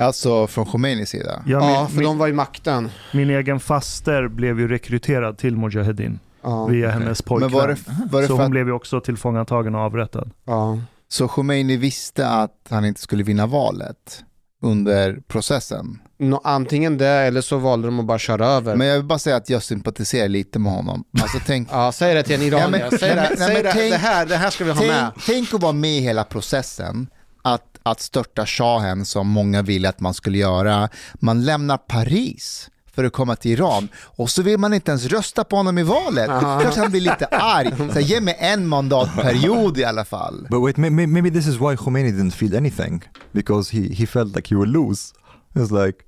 Alltså 0.00 0.46
från 0.46 0.66
Khomeinis 0.66 1.08
sida? 1.08 1.42
Ja, 1.46 1.70
Ja, 1.72 1.78
min, 1.80 1.88
för 1.88 1.96
min, 1.96 2.04
de 2.04 2.18
var 2.18 2.28
i 2.28 2.32
makten. 2.32 2.88
min 3.12 3.30
egen 3.30 3.60
faster 3.60 4.28
blev 4.28 4.60
ju 4.60 4.68
rekryterad 4.68 5.38
till 5.38 5.56
Mujahedin 5.56 6.18
Ja, 6.42 6.66
via 6.66 6.90
hennes 6.90 7.22
pojkvän. 7.22 7.50
Var 7.52 7.68
det, 7.68 7.76
var 8.10 8.20
det 8.20 8.26
så 8.26 8.32
hon 8.32 8.42
att 8.44 8.50
blev 8.50 8.66
ju 8.66 8.72
också 8.72 9.00
tillfångatagen 9.00 9.74
och 9.74 9.80
avrättad. 9.80 10.30
ja. 10.44 10.78
så 11.08 11.28
Khomeini 11.28 11.76
visste 11.76 12.28
att 12.28 12.66
han 12.68 12.84
inte 12.84 13.00
skulle 13.00 13.22
vinna 13.22 13.46
valet 13.46 14.24
under 14.62 15.20
processen? 15.28 15.98
Nå, 16.18 16.40
antingen 16.44 16.98
det 16.98 17.06
eller 17.08 17.40
så 17.40 17.56
valde 17.58 17.88
de 17.88 18.00
att 18.00 18.06
bara 18.06 18.18
köra 18.18 18.46
över. 18.46 18.76
Men 18.76 18.86
jag 18.86 18.96
vill 18.96 19.04
bara 19.04 19.18
säga 19.18 19.36
att 19.36 19.50
jag 19.50 19.62
sympatiserar 19.62 20.28
lite 20.28 20.58
med 20.58 20.72
honom. 20.72 21.04
Alltså 21.22 21.38
tänk, 21.46 21.68
Ja, 21.72 21.92
säg 21.92 22.14
det 22.14 22.22
till 22.22 22.34
en 22.34 22.42
iranier. 22.42 22.78
Ja, 22.78 22.88
men- 22.90 22.98
säg 22.98 23.08
det, 23.08 23.14
men- 23.28 23.36
säg 23.38 23.54
men 23.54 23.62
det, 23.64 23.72
tänk- 23.72 23.90
det, 23.92 23.96
här, 23.98 24.26
det 24.26 24.36
här 24.36 24.50
ska 24.50 24.64
vi 24.64 24.70
ha 24.70 24.82
med. 24.82 25.10
tänk, 25.14 25.24
tänk 25.26 25.54
att 25.54 25.62
vara 25.62 25.72
med 25.72 25.90
i 25.98 26.00
hela 26.00 26.24
processen. 26.24 27.06
Att, 27.42 27.62
att 27.82 28.00
störta 28.00 28.46
shahen 28.46 29.04
som 29.04 29.28
många 29.28 29.62
ville 29.62 29.88
att 29.88 30.00
man 30.00 30.14
skulle 30.14 30.38
göra. 30.38 30.88
Man 31.14 31.44
lämnar 31.44 31.76
Paris 31.76 32.68
för 32.94 33.04
att 33.04 33.12
komma 33.12 33.36
till 33.36 33.50
Iran 33.50 33.88
och 33.96 34.30
så 34.30 34.42
vill 34.42 34.58
man 34.58 34.74
inte 34.74 34.90
ens 34.90 35.04
rösta 35.06 35.44
på 35.44 35.56
honom 35.56 35.78
i 35.78 35.82
valet. 35.82 36.28
Aha. 36.28 36.60
Klart 36.60 36.76
han 36.76 36.90
blir 36.90 37.00
lite 37.00 37.26
arg. 37.26 37.72
Så 37.92 38.00
ge 38.00 38.20
mig 38.20 38.36
en 38.40 38.66
mandatperiod 38.66 39.78
i 39.78 39.84
alla 39.84 40.04
fall. 40.04 40.46
But 40.50 40.62
wait, 40.62 40.76
may, 40.76 40.90
may, 40.90 41.06
maybe 41.06 41.30
this 41.30 41.46
is 41.46 41.54
why 41.54 41.76
Khomeini 41.76 42.10
didn't 42.12 42.30
feel 42.30 42.56
anything 42.56 43.02
because 43.32 43.76
he, 43.76 43.94
he 43.94 44.06
felt 44.06 44.36
like 44.36 44.48
he 44.48 44.56
would 44.56 44.68
lose. 44.72 45.12
It's 45.54 45.86
like, 45.86 45.98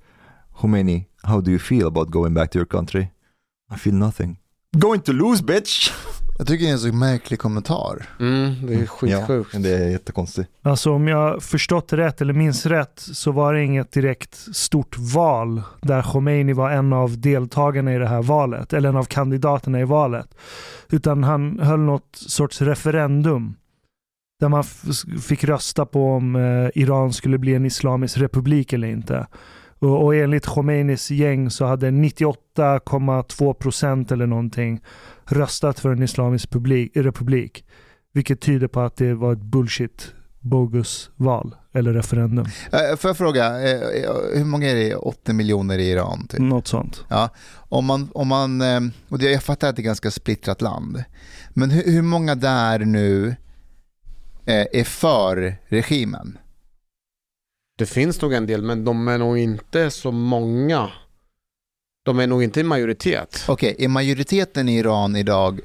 Khomeini, 0.59 1.05
how 1.23 1.41
do 1.41 1.51
you 1.51 1.59
feel 1.59 1.87
about 1.87 2.09
going 2.09 2.33
back 2.33 2.51
to 2.51 2.59
your 2.59 2.65
country? 2.65 3.07
I 3.71 3.77
feel 3.77 3.95
nothing. 3.95 4.37
Going 4.77 5.01
to 5.01 5.11
lose 5.11 5.43
bitch! 5.43 5.91
Jag 6.37 6.47
tycker 6.47 6.65
det 6.65 6.69
är 6.69 6.73
en 6.73 6.79
så 6.79 6.93
märklig 6.93 7.39
kommentar. 7.39 8.05
Mm, 8.19 8.67
det 8.67 8.73
är 8.73 8.85
skitsjukt. 8.85 9.53
Ja, 9.53 9.59
det 9.59 9.69
är 9.69 9.89
jättekonstigt. 9.89 10.49
Alltså 10.61 10.91
om 10.91 11.07
jag 11.07 11.43
förstått 11.43 11.93
rätt 11.93 12.21
eller 12.21 12.33
minns 12.33 12.65
rätt 12.65 12.99
så 12.99 13.31
var 13.31 13.53
det 13.53 13.63
inget 13.63 13.91
direkt 13.91 14.55
stort 14.55 14.95
val 14.97 15.61
där 15.81 16.01
Khomeini 16.01 16.53
var 16.53 16.71
en 16.71 16.93
av 16.93 17.19
deltagarna 17.19 17.93
i 17.93 17.97
det 17.97 18.07
här 18.07 18.21
valet, 18.21 18.73
eller 18.73 18.89
en 18.89 18.97
av 18.97 19.03
kandidaterna 19.03 19.79
i 19.79 19.83
valet. 19.83 20.35
Utan 20.89 21.23
han 21.23 21.59
höll 21.59 21.79
något 21.79 22.15
sorts 22.15 22.61
referendum 22.61 23.55
där 24.39 24.49
man 24.49 24.63
fick 25.21 25.43
rösta 25.43 25.85
på 25.85 26.11
om 26.11 26.35
eh, 26.35 26.81
Iran 26.81 27.13
skulle 27.13 27.37
bli 27.37 27.55
en 27.55 27.65
islamisk 27.65 28.17
republik 28.17 28.73
eller 28.73 28.87
inte. 28.87 29.27
Och, 29.79 30.03
och 30.05 30.15
enligt 30.15 30.45
Khomeinis 30.45 31.11
gäng 31.11 31.49
så 31.49 31.65
hade 31.65 31.89
98,2 31.89 33.53
procent 33.53 34.11
eller 34.11 34.27
någonting 34.27 34.81
röstat 35.25 35.79
för 35.79 35.89
en 35.89 36.03
islamisk 36.03 36.49
publik, 36.49 36.91
republik. 36.95 37.65
Vilket 38.13 38.41
tyder 38.41 38.67
på 38.67 38.79
att 38.79 38.95
det 38.95 39.13
var 39.13 39.33
ett 39.33 39.41
bullshit 39.41 40.13
bogus 40.39 41.09
val 41.15 41.55
eller 41.73 41.93
referendum. 41.93 42.45
Eh, 42.71 42.97
Får 42.97 43.09
jag 43.09 43.17
fråga, 43.17 43.45
eh, 43.45 43.79
hur 44.35 44.45
många 44.45 44.69
är 44.69 44.75
det? 44.75 44.95
80 44.95 45.33
miljoner 45.33 45.77
i 45.77 45.91
Iran? 45.91 46.27
Typ? 46.27 46.39
Något 46.39 46.67
sånt. 46.67 47.05
Ja, 47.09 47.29
om 47.55 47.85
man, 47.85 48.09
om 48.13 48.27
man, 48.27 48.61
eh, 48.61 48.79
och 49.09 49.21
jag 49.21 49.43
fattar 49.43 49.69
att 49.69 49.75
det 49.75 49.79
är 49.79 49.83
ett 49.83 49.85
ganska 49.85 50.11
splittrat 50.11 50.61
land. 50.61 51.03
Men 51.49 51.69
hur, 51.71 51.83
hur 51.91 52.01
många 52.01 52.35
där 52.35 52.79
nu 52.79 53.35
eh, 54.45 54.65
är 54.73 54.83
för 54.83 55.55
regimen? 55.67 56.37
Det 57.79 57.85
finns 57.85 58.21
nog 58.21 58.33
en 58.33 58.45
del, 58.45 58.61
men 58.61 58.85
de 58.85 59.07
är 59.07 59.17
nog 59.17 59.37
inte 59.37 59.91
så 59.91 60.11
många. 60.11 60.89
De 62.05 62.19
är 62.19 62.27
nog 62.27 62.43
inte 62.43 62.59
en 62.59 62.67
majoritet. 62.67 63.45
Okej, 63.47 63.75
är 63.79 63.87
majoriteten 63.87 64.69
i 64.69 64.77
Iran 64.77 65.15
idag, 65.15 65.59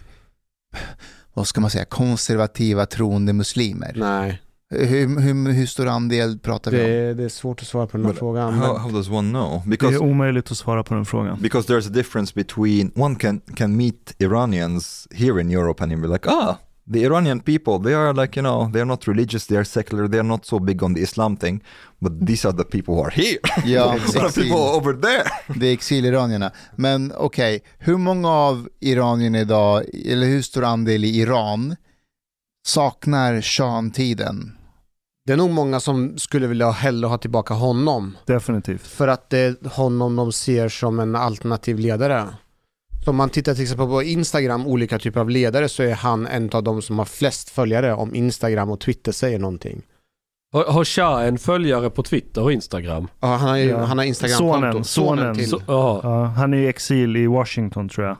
vad 1.34 1.46
ska 1.48 1.60
man 1.60 1.70
säga, 1.70 1.84
konservativa 1.84 2.86
troende 2.86 3.32
muslimer? 3.32 3.92
Nej, 3.96 4.40
Hur, 4.70 5.20
hur, 5.20 5.52
hur 5.52 5.66
stor 5.66 5.86
andel 5.88 6.38
pratar 6.38 6.70
vi 6.70 6.76
om? 6.80 6.86
det, 6.90 7.14
det 7.14 7.24
är 7.24 7.28
svårt 7.28 7.60
att 7.60 7.66
svara 7.68 7.86
på 7.86 7.96
den 7.96 8.06
här 8.06 8.12
But 8.12 8.18
frågan. 8.18 8.54
how, 8.54 8.76
how 8.78 8.90
does 8.90 9.08
one 9.08 9.30
know? 9.30 9.62
Det 9.64 9.70
Because 9.70 9.94
är 9.94 10.02
omöjligt 10.02 10.50
att 10.50 10.58
svara 10.58 10.82
på 10.84 10.94
den 10.94 11.04
frågan. 11.04 11.38
because 11.42 11.72
there's 11.72 11.86
a 11.86 11.92
difference 11.92 12.32
between 12.34 12.92
one 12.94 13.14
can 13.16 13.40
can 13.40 13.76
meet 13.76 14.14
Iranians 14.18 15.08
here 15.10 15.40
in 15.40 15.50
Europe 15.50 15.82
and 15.82 15.92
you'll 15.92 16.02
be 16.02 16.08
like, 16.08 16.28
ah, 16.30 16.58
the 16.92 17.04
Iranian 17.04 17.40
people, 17.40 17.78
they 17.78 17.94
are 17.94 18.12
like, 18.12 18.36
you 18.36 18.42
know, 18.42 18.70
they're 18.72 18.84
not 18.84 19.06
religious, 19.08 19.46
they're 19.46 19.64
secular, 19.64 20.08
they're 20.08 20.22
not 20.22 20.44
so 20.44 20.58
big 20.58 20.82
on 20.82 20.94
the 20.94 21.00
Islam 21.00 21.36
thing, 21.36 21.62
but 22.00 22.26
these 22.26 22.44
are 22.44 22.52
the 22.52 22.64
people 22.64 22.94
who 22.94 23.02
are 23.04 23.10
here. 23.10 23.38
Ja, 23.64 23.94
exil. 24.16 24.42
people 24.44 24.56
over 24.56 24.92
there? 24.92 25.24
Det 25.60 25.66
är 25.66 25.72
exiliranierna. 25.72 26.52
Men 26.76 27.12
okej, 27.16 27.62
hur 27.78 27.96
många 27.96 28.28
av 28.30 28.68
iranierna 28.80 29.40
idag, 29.40 29.84
eller 30.06 30.26
hur 30.26 30.42
stor 30.42 30.64
andel 30.64 31.04
i 31.04 31.20
Iran, 31.20 31.76
saknar 32.66 33.40
Shahan-tiden? 33.40 34.52
Det 35.26 35.32
är 35.32 35.36
nog 35.36 35.50
många 35.50 35.80
som 35.80 36.18
skulle 36.18 36.46
vilja 36.46 36.70
hellre 36.70 37.06
ha 37.06 37.18
tillbaka 37.18 37.54
honom. 37.54 38.16
Definitivt. 38.26 38.86
För 38.86 39.08
att 39.08 39.30
det 39.30 39.38
är 39.38 39.68
honom 39.68 40.16
de 40.16 40.32
ser 40.32 40.68
som 40.68 41.00
en 41.00 41.16
alternativ 41.16 41.78
ledare. 41.78 42.28
Om 43.08 43.16
man 43.16 43.30
tittar 43.30 43.54
till 43.54 43.62
exempel 43.62 43.86
på 43.86 44.02
Instagram, 44.02 44.66
olika 44.66 44.98
typer 44.98 45.20
av 45.20 45.30
ledare, 45.30 45.68
så 45.68 45.82
är 45.82 45.94
han 45.94 46.26
en 46.26 46.50
av 46.52 46.62
de 46.62 46.82
som 46.82 46.98
har 46.98 47.04
flest 47.06 47.50
följare 47.50 47.94
om 47.94 48.14
Instagram 48.14 48.70
och 48.70 48.80
Twitter 48.80 49.12
säger 49.12 49.38
någonting. 49.38 49.82
Har, 50.52 50.64
har 50.64 50.84
Shah 50.84 51.26
en 51.26 51.38
följare 51.38 51.90
på 51.90 52.02
Twitter 52.02 52.42
och 52.42 52.52
Instagram? 52.52 53.08
Ja, 53.20 53.28
han 53.28 53.48
har, 53.48 53.56
Ja. 53.56 53.84
han 53.84 53.98
har 53.98 54.04
Instagram-konto. 54.04 54.84
Sonen, 54.84 54.84
sonen. 54.84 55.34
till. 55.36 55.48
Så, 55.50 55.62
jaha. 55.66 56.00
Ja, 56.02 56.24
han 56.24 56.54
är 56.54 56.58
i 56.58 56.66
exil 56.68 57.16
i 57.16 57.26
Washington 57.26 57.88
tror 57.88 58.06
jag. 58.06 58.16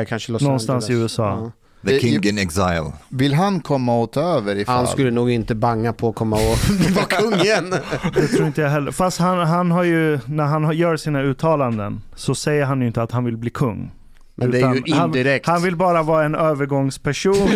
Eh, 0.00 0.04
kanske 0.06 0.32
Los 0.32 0.42
Någonstans 0.42 0.84
Angeles. 0.84 1.00
i 1.00 1.02
USA. 1.02 1.28
Ja. 1.28 1.50
The 1.88 1.94
Eh, 1.96 2.00
king 2.00 2.24
in 2.28 2.38
exile. 2.38 2.92
Vill 3.08 3.34
han 3.34 3.60
komma 3.60 3.98
och 4.00 4.12
ta 4.12 4.20
över 4.20 4.56
ifall? 4.56 4.76
Han 4.76 4.86
skulle 4.86 5.10
nog 5.10 5.30
inte 5.30 5.54
banga 5.54 5.92
på 5.92 6.08
att 6.08 6.14
komma 6.14 6.36
och 6.36 6.58
vara 6.94 7.04
kung 7.06 7.34
igen. 7.40 7.74
Det 8.14 8.26
tror 8.26 8.46
inte 8.46 8.60
jag 8.60 8.70
heller. 8.70 8.92
Fast 8.92 9.18
han, 9.18 9.38
han 9.38 9.70
har 9.70 9.82
ju, 9.84 10.18
när 10.26 10.44
han 10.44 10.76
gör 10.76 10.96
sina 10.96 11.22
uttalanden 11.22 12.00
så 12.16 12.34
säger 12.34 12.64
han 12.64 12.80
ju 12.80 12.86
inte 12.86 13.02
att 13.02 13.12
han 13.12 13.24
vill 13.24 13.36
bli 13.36 13.50
kung. 13.50 13.90
Men 14.40 14.50
det 14.50 14.60
är 14.60 14.74
ju 14.74 14.82
indirekt. 14.86 15.46
Han, 15.46 15.52
han 15.54 15.62
vill 15.62 15.76
bara 15.76 16.02
vara 16.02 16.24
en 16.24 16.34
övergångsperson 16.34 17.32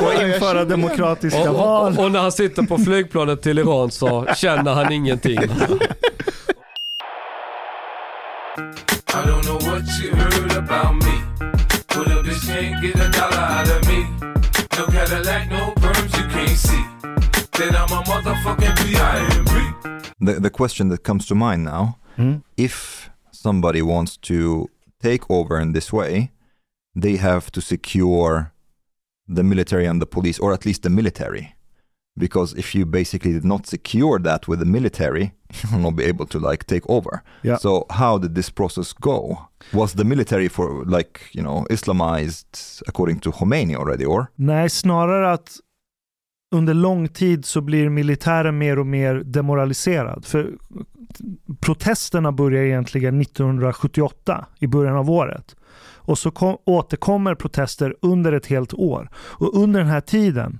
och 0.00 0.12
införa 0.22 0.64
demokratiska 0.64 1.50
Och, 1.50 1.56
val. 1.56 1.98
och, 1.98 2.04
och 2.04 2.12
när 2.12 2.20
han 2.20 2.32
sitter 2.32 2.62
på 2.62 2.78
flygplanet 2.78 3.42
till 3.42 3.58
Iran 3.58 3.90
så 3.90 4.26
känner 4.36 4.74
han 4.74 4.92
ingenting. 4.92 5.38
I 9.12 9.22
don't 9.26 9.42
know 9.44 9.58
what 9.70 9.82
you 10.02 10.14
heard 10.14 10.52
about 10.52 10.94
me. 11.04 11.22
But 11.88 12.06
a 12.06 12.22
bitch 12.22 12.48
can't 12.48 12.82
get 12.82 12.96
a 12.96 13.08
dollar 13.08 13.60
out 13.60 13.68
of 13.76 13.88
me. 13.88 13.98
No 14.78 14.86
Cadillac, 14.86 15.50
no 15.50 15.72
perms 15.82 16.12
you 16.18 16.28
can't 16.34 16.56
see. 16.56 16.84
Then 17.58 17.74
I'm 17.74 17.92
a 17.92 18.02
motherfucking 18.02 18.76
B.I.M.B. 18.84 19.52
The, 20.20 20.40
the 20.40 20.50
question 20.50 20.88
that 20.90 21.02
comes 21.02 21.26
to 21.26 21.34
mind 21.34 21.64
now 21.64 21.96
Mm. 22.18 22.42
if 22.56 23.08
somebody 23.32 23.80
wants 23.82 24.16
to 24.18 24.68
take 25.02 25.28
over 25.30 25.58
in 25.58 25.72
this 25.72 25.92
way, 25.92 26.30
they 26.94 27.16
have 27.16 27.50
to 27.52 27.60
secure 27.60 28.52
the 29.28 29.42
military 29.42 29.86
and 29.86 30.00
the 30.00 30.06
police, 30.06 30.38
or 30.38 30.52
at 30.52 30.66
least 30.66 30.82
the 30.82 30.90
military. 30.90 31.54
Because 32.18 32.52
if 32.54 32.74
you 32.74 32.84
basically 32.84 33.32
did 33.32 33.44
not 33.44 33.66
secure 33.66 34.18
that 34.18 34.48
with 34.48 34.58
the 34.58 34.64
military, 34.64 35.32
you 35.62 35.70
will 35.72 35.78
not 35.78 35.96
be 35.96 36.04
able 36.04 36.26
to 36.26 36.38
like 36.38 36.66
take 36.66 36.88
over. 36.88 37.22
Yeah. 37.42 37.56
So 37.56 37.86
how 37.90 38.18
did 38.18 38.34
this 38.34 38.50
process 38.50 38.92
go? 38.92 39.48
Was 39.72 39.94
the 39.94 40.04
military 40.04 40.48
for 40.48 40.84
like 40.84 41.20
you 41.32 41.42
know 41.42 41.66
Islamized 41.70 42.82
according 42.88 43.20
to 43.20 43.30
Khomeini 43.30 43.76
already, 43.76 44.04
or 44.04 44.30
Nej, 44.36 44.68
snarare 44.68 45.32
att 45.32 45.60
under 46.50 46.74
lång 46.74 47.08
tid 47.08 47.44
så 47.44 47.60
blir 47.60 47.88
militären 47.88 48.58
mer 48.58 48.78
och 48.78 48.86
mer 48.86 49.14
demoraliserad. 49.14 50.24
För 50.24 50.52
protesterna 51.60 52.32
börjar 52.32 52.62
egentligen 52.62 53.20
1978, 53.20 54.46
i 54.58 54.66
början 54.66 54.96
av 54.96 55.10
året. 55.10 55.56
Och 56.02 56.18
så 56.18 56.30
kom, 56.30 56.56
återkommer 56.64 57.34
protester 57.34 57.96
under 58.02 58.32
ett 58.32 58.46
helt 58.46 58.74
år. 58.74 59.10
Och 59.14 59.62
under 59.62 59.80
den 59.80 59.88
här 59.88 60.00
tiden 60.00 60.58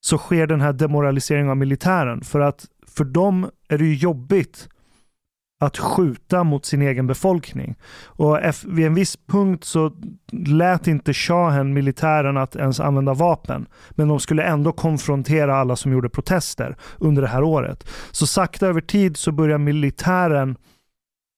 så 0.00 0.18
sker 0.18 0.46
den 0.46 0.60
här 0.60 0.72
demoraliseringen 0.72 1.50
av 1.50 1.56
militären. 1.56 2.20
För 2.20 2.40
att 2.40 2.66
för 2.86 3.04
dem 3.04 3.50
är 3.68 3.78
det 3.78 3.84
ju 3.84 3.94
jobbigt 3.94 4.68
att 5.62 5.78
skjuta 5.78 6.44
mot 6.44 6.64
sin 6.64 6.82
egen 6.82 7.06
befolkning. 7.06 7.74
Och 8.04 8.38
vid 8.66 8.86
en 8.86 8.94
viss 8.94 9.16
punkt 9.26 9.64
så 9.64 9.92
lät 10.32 10.86
inte 10.86 11.14
shahen 11.14 11.74
militären 11.74 12.36
att 12.36 12.56
ens 12.56 12.80
använda 12.80 13.14
vapen. 13.14 13.66
Men 13.90 14.08
de 14.08 14.20
skulle 14.20 14.42
ändå 14.42 14.72
konfrontera 14.72 15.56
alla 15.56 15.76
som 15.76 15.92
gjorde 15.92 16.08
protester 16.08 16.76
under 16.98 17.22
det 17.22 17.28
här 17.28 17.42
året. 17.42 17.88
Så 18.10 18.26
sakta 18.26 18.66
över 18.66 18.80
tid 18.80 19.16
så 19.16 19.32
börjar 19.32 19.58
militären 19.58 20.56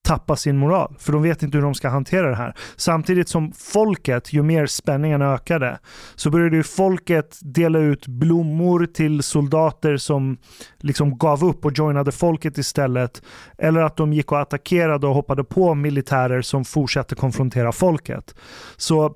tappa 0.02 0.36
sin 0.36 0.56
moral. 0.56 0.96
För 0.98 1.12
de 1.12 1.22
vet 1.22 1.42
inte 1.42 1.58
hur 1.58 1.64
de 1.64 1.74
ska 1.74 1.88
hantera 1.88 2.28
det 2.28 2.36
här. 2.36 2.54
Samtidigt 2.76 3.28
som 3.28 3.52
folket, 3.52 4.32
ju 4.32 4.42
mer 4.42 4.66
spänningen 4.66 5.22
ökade, 5.22 5.78
så 6.14 6.30
började 6.30 6.56
ju 6.56 6.62
folket 6.62 7.38
dela 7.42 7.78
ut 7.78 8.06
blommor 8.06 8.86
till 8.86 9.22
soldater 9.22 9.96
som 9.96 10.36
liksom 10.78 11.18
gav 11.18 11.44
upp 11.44 11.64
och 11.64 11.78
joinade 11.78 12.12
folket 12.12 12.58
istället. 12.58 13.22
Eller 13.58 13.80
att 13.80 13.96
de 13.96 14.12
gick 14.12 14.32
och 14.32 14.40
attackerade 14.40 15.06
och 15.06 15.14
hoppade 15.14 15.44
på 15.44 15.74
militärer 15.74 16.42
som 16.42 16.64
fortsatte 16.64 17.14
konfrontera 17.14 17.72
folket. 17.72 18.34
Så 18.76 19.14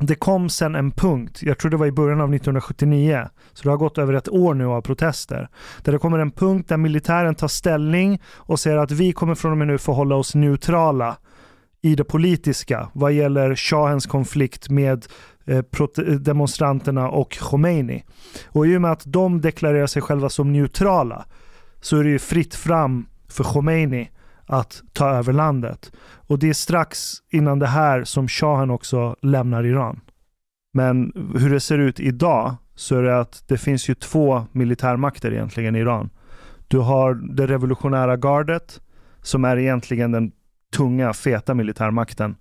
det 0.00 0.14
kom 0.14 0.48
sen 0.48 0.74
en 0.74 0.90
punkt, 0.90 1.42
jag 1.42 1.58
tror 1.58 1.70
det 1.70 1.76
var 1.76 1.86
i 1.86 1.92
början 1.92 2.20
av 2.20 2.34
1979, 2.34 3.28
så 3.52 3.62
det 3.62 3.70
har 3.70 3.76
gått 3.76 3.98
över 3.98 4.14
ett 4.14 4.28
år 4.28 4.54
nu 4.54 4.66
av 4.66 4.80
protester, 4.80 5.48
där 5.82 5.92
det 5.92 5.98
kommer 5.98 6.18
en 6.18 6.30
punkt 6.30 6.68
där 6.68 6.76
militären 6.76 7.34
tar 7.34 7.48
ställning 7.48 8.20
och 8.34 8.60
säger 8.60 8.76
att 8.76 8.90
vi 8.90 9.12
kommer 9.12 9.34
från 9.34 9.52
och 9.52 9.58
med 9.58 9.66
nu 9.66 9.78
förhålla 9.78 10.16
oss 10.16 10.34
neutrala 10.34 11.16
i 11.82 11.94
det 11.94 12.04
politiska 12.04 12.88
vad 12.92 13.12
gäller 13.12 13.54
shahens 13.54 14.06
konflikt 14.06 14.70
med 14.70 15.06
eh, 15.46 15.56
eh, 15.56 16.04
demonstranterna 16.04 17.08
och 17.08 17.38
Khomeini. 17.38 18.04
Och 18.46 18.66
i 18.66 18.76
och 18.76 18.82
med 18.82 18.92
att 18.92 19.02
de 19.04 19.40
deklarerar 19.40 19.86
sig 19.86 20.02
själva 20.02 20.28
som 20.28 20.52
neutrala 20.52 21.24
så 21.80 21.96
är 21.96 22.04
det 22.04 22.10
ju 22.10 22.18
fritt 22.18 22.54
fram 22.54 23.06
för 23.28 23.44
Khomeini 23.44 24.10
att 24.46 24.82
ta 24.92 25.08
över 25.10 25.32
landet. 25.32 25.92
Och 26.26 26.38
det 26.38 26.48
är 26.48 26.52
strax 26.52 27.12
innan 27.30 27.58
det 27.58 27.66
här 27.66 28.04
som 28.04 28.28
shahen 28.28 28.70
också 28.70 29.16
lämnar 29.22 29.64
Iran. 29.66 30.00
Men 30.74 31.12
hur 31.38 31.50
det 31.50 31.60
ser 31.60 31.78
ut 31.78 32.00
idag 32.00 32.54
så 32.74 32.96
är 32.98 33.02
det 33.02 33.20
att 33.20 33.44
det 33.48 33.58
finns 33.58 33.88
ju 33.88 33.94
två 33.94 34.46
militärmakter 34.52 35.32
egentligen 35.32 35.76
i 35.76 35.78
Iran. 35.78 36.10
Du 36.68 36.78
har 36.78 37.14
det 37.14 37.46
revolutionära 37.46 38.16
gardet 38.16 38.80
som 39.22 39.44
är 39.44 39.56
egentligen 39.56 40.12
den 40.12 40.32
tunga, 40.76 41.12
feta 41.12 41.54
militärmakten. 41.54 42.36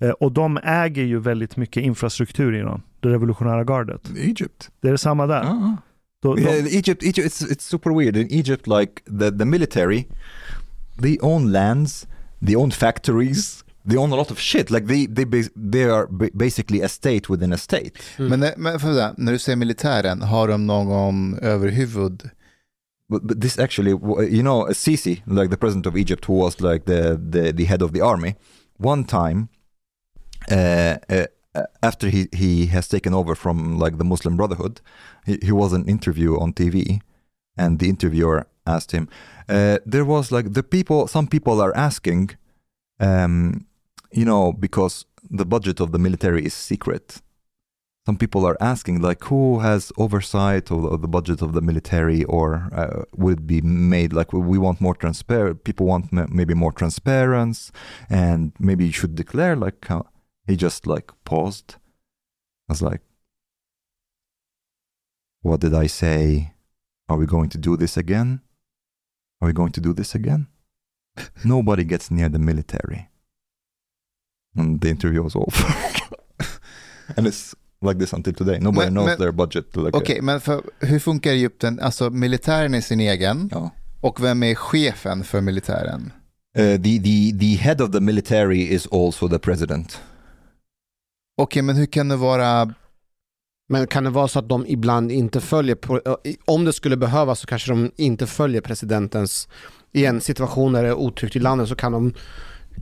Eh, 0.00 0.10
Och 0.10 0.32
de 0.32 0.58
äger 0.62 1.02
ju 1.04 1.18
väldigt 1.18 1.56
mycket 1.56 1.82
infrastruktur 1.82 2.54
i 2.54 2.58
Iran, 2.58 2.82
det 3.00 3.08
revolutionära 3.08 3.64
gardet. 3.64 4.10
Egypt? 4.16 4.70
Det 4.80 4.88
är 4.88 4.92
detsamma 4.92 5.26
där. 5.26 5.42
Ah. 5.42 5.76
Då, 6.22 6.34
de, 6.34 6.42
Yeah, 6.42 6.54
Egypt, 6.66 7.02
Egypt, 7.02 7.26
it's 7.28 7.46
it's 7.50 7.60
super 7.60 7.90
weird. 7.98 8.16
In 8.16 8.26
Egypt, 8.30 8.66
like 8.66 8.92
the 9.20 9.38
the 9.38 9.44
military, 9.44 10.04
they 11.02 11.18
own 11.20 11.52
lands, 11.52 12.06
they 12.46 12.56
own 12.56 12.70
factories, 12.70 13.64
they 13.88 13.96
own 13.98 14.12
a 14.12 14.16
lot 14.16 14.30
of 14.30 14.38
shit. 14.38 14.70
Like 14.70 14.86
they 14.86 15.06
they 15.06 15.24
they 15.72 15.84
are 15.84 16.06
basically 16.34 16.82
a 16.82 16.88
state 16.88 17.28
within 17.32 17.52
a 17.52 17.56
state. 17.58 17.92
Men, 18.18 18.40
när- 18.40 18.56
men 18.56 18.80
för 18.80 18.92
det, 18.92 19.14
när 19.18 19.32
du 19.32 19.38
säger 19.38 19.56
militären, 19.56 20.22
har 20.22 20.48
de 20.48 20.66
någon 20.66 21.38
överhuvud? 21.38 22.30
But, 23.08 23.22
but 23.22 23.40
this 23.40 23.58
actually, 23.58 23.90
you 24.36 24.42
know, 24.42 24.72
Sisi, 24.72 25.22
like 25.26 25.50
the 25.50 25.56
president 25.56 25.86
of 25.86 25.96
Egypt, 25.96 26.24
who 26.28 26.34
was 26.38 26.60
like 26.60 26.84
the 26.86 27.18
the, 27.32 27.52
the 27.52 27.64
head 27.64 27.82
of 27.82 27.92
the 27.92 28.00
army, 28.00 28.34
one 28.78 29.04
time, 29.04 29.48
uh, 30.50 30.96
uh, 31.10 31.26
after 31.82 32.08
he 32.08 32.28
he 32.32 32.66
has 32.66 32.88
taken 32.88 33.14
over 33.14 33.34
from 33.34 33.78
like 33.78 33.98
the 33.98 34.04
Muslim 34.04 34.36
Brotherhood, 34.36 34.80
he, 35.26 35.38
he 35.42 35.52
was 35.52 35.72
an 35.72 35.84
interview 35.86 36.38
on 36.40 36.52
TV, 36.52 37.00
and 37.56 37.78
the 37.78 37.88
interviewer 37.88 38.46
asked 38.66 38.92
him, 38.92 39.08
uh, 39.48 39.78
there 39.84 40.04
was 40.04 40.30
like 40.32 40.52
the 40.52 40.62
people, 40.62 41.06
some 41.06 41.26
people 41.26 41.60
are 41.60 41.76
asking, 41.76 42.30
um, 43.00 43.66
you 44.12 44.24
know, 44.24 44.52
because 44.52 45.06
the 45.30 45.44
budget 45.44 45.80
of 45.80 45.92
the 45.92 45.98
military 45.98 46.44
is 46.44 46.54
secret. 46.54 47.20
Some 48.04 48.16
people 48.16 48.44
are 48.44 48.56
asking, 48.60 49.00
like, 49.00 49.22
who 49.24 49.60
has 49.60 49.92
oversight 49.96 50.72
of, 50.72 50.84
of 50.84 51.02
the 51.02 51.08
budget 51.08 51.40
of 51.40 51.52
the 51.52 51.60
military, 51.60 52.24
or 52.24 52.68
uh, 52.72 53.04
would 53.16 53.46
be 53.46 53.60
made 53.60 54.12
like 54.12 54.32
we 54.32 54.58
want 54.58 54.80
more 54.80 54.96
transparent? 54.96 55.62
People 55.62 55.86
want 55.86 56.12
ma- 56.12 56.26
maybe 56.28 56.52
more 56.52 56.72
transparency, 56.72 57.72
and 58.10 58.52
maybe 58.58 58.86
you 58.86 58.92
should 58.92 59.14
declare 59.14 59.54
like 59.54 59.86
how 59.86 60.06
he 60.48 60.56
just 60.56 60.84
like 60.84 61.12
paused. 61.24 61.76
I 62.68 62.72
was 62.72 62.82
like, 62.82 63.02
what 65.42 65.60
did 65.60 65.74
I 65.74 65.86
say? 65.86 66.54
Are 67.08 67.16
we 67.16 67.26
going 67.26 67.50
to 67.50 67.58
do 67.58 67.76
this 67.76 67.96
again? 67.96 68.40
Are 69.42 69.48
we 69.48 69.52
going 69.52 69.72
to 69.72 69.80
do 69.80 69.92
this 69.92 70.14
again? 70.14 70.46
Nobody 71.44 71.84
gets 71.84 72.10
near 72.10 72.28
the 72.28 72.38
military. 72.38 73.08
And 74.56 74.80
the 74.80 74.88
interview 74.88 75.22
was 75.22 75.36
over. 75.36 75.74
and 77.16 77.26
it's 77.26 77.54
like 77.80 77.98
this 77.98 78.12
until 78.12 78.34
today. 78.34 78.58
Nobody 78.60 78.86
Men- 78.86 78.94
knows 78.94 79.06
men- 79.06 79.18
their 79.18 79.32
budget. 79.32 79.76
Like, 79.76 79.96
Okej, 79.96 80.20
men 80.22 80.40
för, 80.40 80.62
hur 80.80 80.98
funkar 80.98 81.30
Egypten? 81.30 81.80
Alltså 81.80 82.10
militären 82.10 82.74
är 82.74 82.80
sin 82.80 83.00
egen 83.00 83.48
ja. 83.52 83.70
och 84.00 84.24
vem 84.24 84.42
är 84.42 84.54
chefen 84.54 85.24
för 85.24 85.40
militären? 85.40 86.12
Uh, 86.58 86.76
the, 86.76 86.98
the, 86.98 87.38
the 87.38 87.54
head 87.56 87.80
of 87.80 87.92
the 87.92 88.00
military 88.00 88.74
is 88.74 88.86
also 88.92 89.28
the 89.28 89.38
president. 89.38 90.00
Okej, 91.36 91.62
men 91.62 91.76
hur 91.76 91.86
kan 91.86 92.08
det 92.08 92.16
vara... 92.16 92.74
Men 93.72 93.86
kan 93.86 94.04
det 94.04 94.10
vara 94.10 94.28
så 94.28 94.38
att 94.38 94.48
de 94.48 94.66
ibland 94.66 95.12
inte 95.12 95.40
följer, 95.40 95.76
om 96.44 96.64
det 96.64 96.72
skulle 96.72 96.96
behövas 96.96 97.40
så 97.40 97.46
kanske 97.46 97.70
de 97.72 97.90
inte 97.96 98.26
följer 98.26 98.60
presidentens, 98.60 99.48
i 99.92 100.04
en 100.04 100.20
situation 100.20 100.72
där 100.72 100.82
det 100.82 100.88
är 100.88 100.94
otryggt 100.94 101.36
i 101.36 101.38
landet 101.38 101.68
så 101.68 101.74
kan 101.74 101.92
de, 101.92 102.14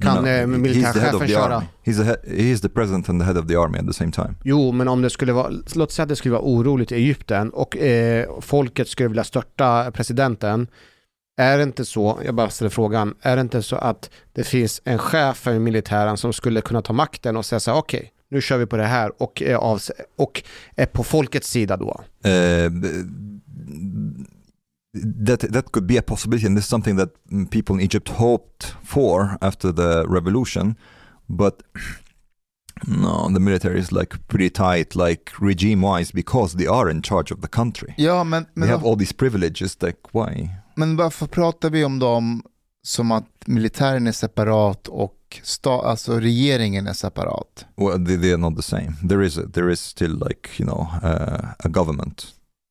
kan 0.00 0.22
No, 0.24 0.28
eh, 0.28 0.32
he's 0.32 0.46
militärchefen 0.46 1.20
the 1.20 1.28
köra. 1.28 1.62
He's, 1.84 1.96
the 1.96 2.02
he- 2.10 2.36
he 2.36 2.50
is 2.50 2.60
the 2.60 2.68
president 2.68 3.08
and 3.08 3.20
the 3.20 3.26
head 3.26 3.38
of 3.38 3.46
the 3.46 3.56
army 3.56 3.78
at 3.78 3.86
the 3.86 3.92
same 3.92 4.12
time. 4.12 4.34
Jo, 4.44 4.72
men 4.72 4.88
om 4.88 5.02
det 5.02 5.10
skulle 5.10 5.32
vara, 5.32 5.50
låt 5.74 5.92
säga 5.92 6.02
att 6.02 6.08
det 6.08 6.16
skulle 6.16 6.32
vara 6.32 6.42
oroligt 6.42 6.92
i 6.92 6.94
Egypten 6.94 7.50
och 7.50 7.76
eh, 7.76 8.26
folket 8.40 8.88
skulle 8.88 9.08
vilja 9.08 9.24
störta 9.24 9.90
presidenten. 9.90 10.66
Är 11.40 11.56
det 11.56 11.62
inte 11.62 11.84
så, 11.84 12.18
jag 12.24 12.34
bara 12.34 12.50
ställer 12.50 12.70
frågan, 12.70 13.14
är 13.22 13.36
det 13.36 13.42
inte 13.42 13.62
så 13.62 13.76
att 13.76 14.10
det 14.32 14.44
finns 14.44 14.80
en 14.84 14.98
chef 14.98 15.36
för 15.36 15.58
militären 15.58 16.16
som 16.16 16.32
skulle 16.32 16.60
kunna 16.60 16.82
ta 16.82 16.92
makten 16.92 17.36
och 17.36 17.44
säga 17.44 17.60
så 17.60 17.70
här, 17.70 17.78
okej, 17.78 18.12
nu 18.30 18.40
kör 18.40 18.58
vi 18.58 18.66
på 18.66 18.76
det 18.76 18.86
här 18.86 19.22
och, 19.22 19.42
är 19.42 19.54
av, 19.54 19.80
och 20.16 20.42
är 20.76 20.86
på 20.86 21.04
folkets 21.04 21.50
sida 21.50 21.76
då? 21.76 22.00
Uh, 22.26 22.70
that 25.26 25.40
that 25.52 25.72
could 25.72 25.86
be 25.86 25.98
a 25.98 26.02
possibility, 26.06 26.46
and 26.46 26.56
this 26.56 26.64
is 26.64 26.70
something 26.70 26.96
that 26.96 27.10
people 27.50 27.74
in 27.74 27.80
Egypt 27.80 28.08
hoped 28.08 28.66
for 28.84 29.38
after 29.40 29.72
the 29.72 30.04
revolution, 30.08 30.74
but 31.26 31.62
no, 32.86 33.30
the 33.34 33.40
military 33.40 33.78
is 33.78 33.92
like 33.92 34.16
pretty 34.28 34.50
tight, 34.50 34.94
like 34.94 35.32
regime-wise, 35.38 36.12
because 36.12 36.56
they 36.56 36.66
are 36.66 36.90
in 36.90 37.02
charge 37.02 37.34
of 37.34 37.40
the 37.40 37.48
country. 37.48 37.94
Ja, 37.96 38.24
men, 38.24 38.44
They 38.44 38.50
men, 38.54 38.68
have 38.68 38.84
all 38.84 38.96
these 38.98 39.14
privileges. 39.14 39.76
Like 39.82 39.98
why? 40.12 40.48
men 40.74 40.96
varför 40.96 41.26
pratar 41.26 41.70
vi 41.70 41.84
om 41.84 41.98
dem 41.98 42.42
som 42.82 43.12
att 43.12 43.26
militären 43.46 44.06
är 44.06 44.12
separat 44.12 44.88
och 44.88 45.14
sta, 45.42 45.70
alltså 45.70 46.20
regeringen 46.20 46.86
är 46.86 46.92
separat? 46.92 47.66
Well, 47.76 48.06
they, 48.06 48.16
they 48.20 48.30
are 48.32 48.36
not 48.36 48.56
the 48.56 48.62
same. 48.62 48.92
There 49.08 49.26
is 49.26 49.38
a, 49.38 49.42
there 49.52 49.72
is 49.72 49.80
still 49.80 50.12
like 50.12 50.48
you 50.58 50.68
know 50.68 50.88
uh, 51.02 51.50
a 51.58 51.68
government. 51.68 52.26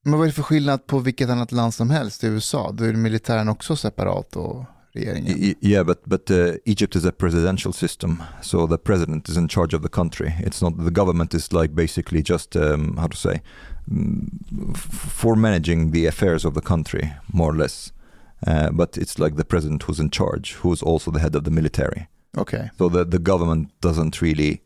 Men 0.05 0.13
vad 0.13 0.21
är 0.21 0.27
det 0.27 0.33
för 0.33 0.43
skillnad 0.43 0.87
på 0.87 0.99
vilket 0.99 1.29
annat 1.29 1.51
land 1.51 1.73
som 1.73 1.89
helst 1.89 2.23
i 2.23 2.27
USA? 2.27 2.71
Då 2.71 2.83
är 2.83 2.93
militären 2.93 3.49
också 3.49 3.75
separat 3.75 4.35
och 4.35 4.65
regeringen. 4.93 5.37
Y- 5.37 5.55
yeah, 5.61 5.85
but 5.85 6.05
but 6.05 6.31
uh, 6.31 6.53
Egypt 6.65 6.95
is 6.95 7.05
a 7.05 7.11
presidential 7.11 7.73
system, 7.73 8.23
so 8.41 8.67
the 8.67 8.77
president 8.77 9.29
is 9.29 9.37
in 9.37 9.49
charge 9.49 9.75
of 9.77 9.81
the 9.81 9.89
country. 9.89 10.33
It's 10.39 10.61
not 10.61 10.85
the 10.85 10.91
government 11.01 11.33
is 11.33 11.51
like 11.53 11.73
basically 11.73 12.23
just 12.25 12.55
um, 12.55 12.97
how 12.97 13.07
to 13.07 13.17
say 13.17 13.41
mm, 13.87 14.75
for 15.19 15.35
managing 15.35 15.91
the 15.91 16.07
affairs 16.07 16.45
of 16.45 16.53
the 16.53 16.61
country 16.61 17.13
more 17.33 17.51
or 17.51 17.57
less. 17.57 17.93
Uh, 18.47 18.71
but 18.71 18.97
it's 18.97 19.19
like 19.19 19.35
the 19.35 19.43
president 19.43 19.83
who's 19.83 19.99
in 19.99 20.09
charge, 20.09 20.53
who's 20.63 20.81
also 20.81 21.11
the 21.11 21.19
head 21.19 21.35
of 21.35 21.43
the 21.43 21.51
military. 21.51 22.07
Okej. 22.37 22.69
So 22.77 22.89
the 22.89 23.05
the 23.05 23.19
government 23.19 23.69
doesn't 23.81 24.21
really, 24.21 24.61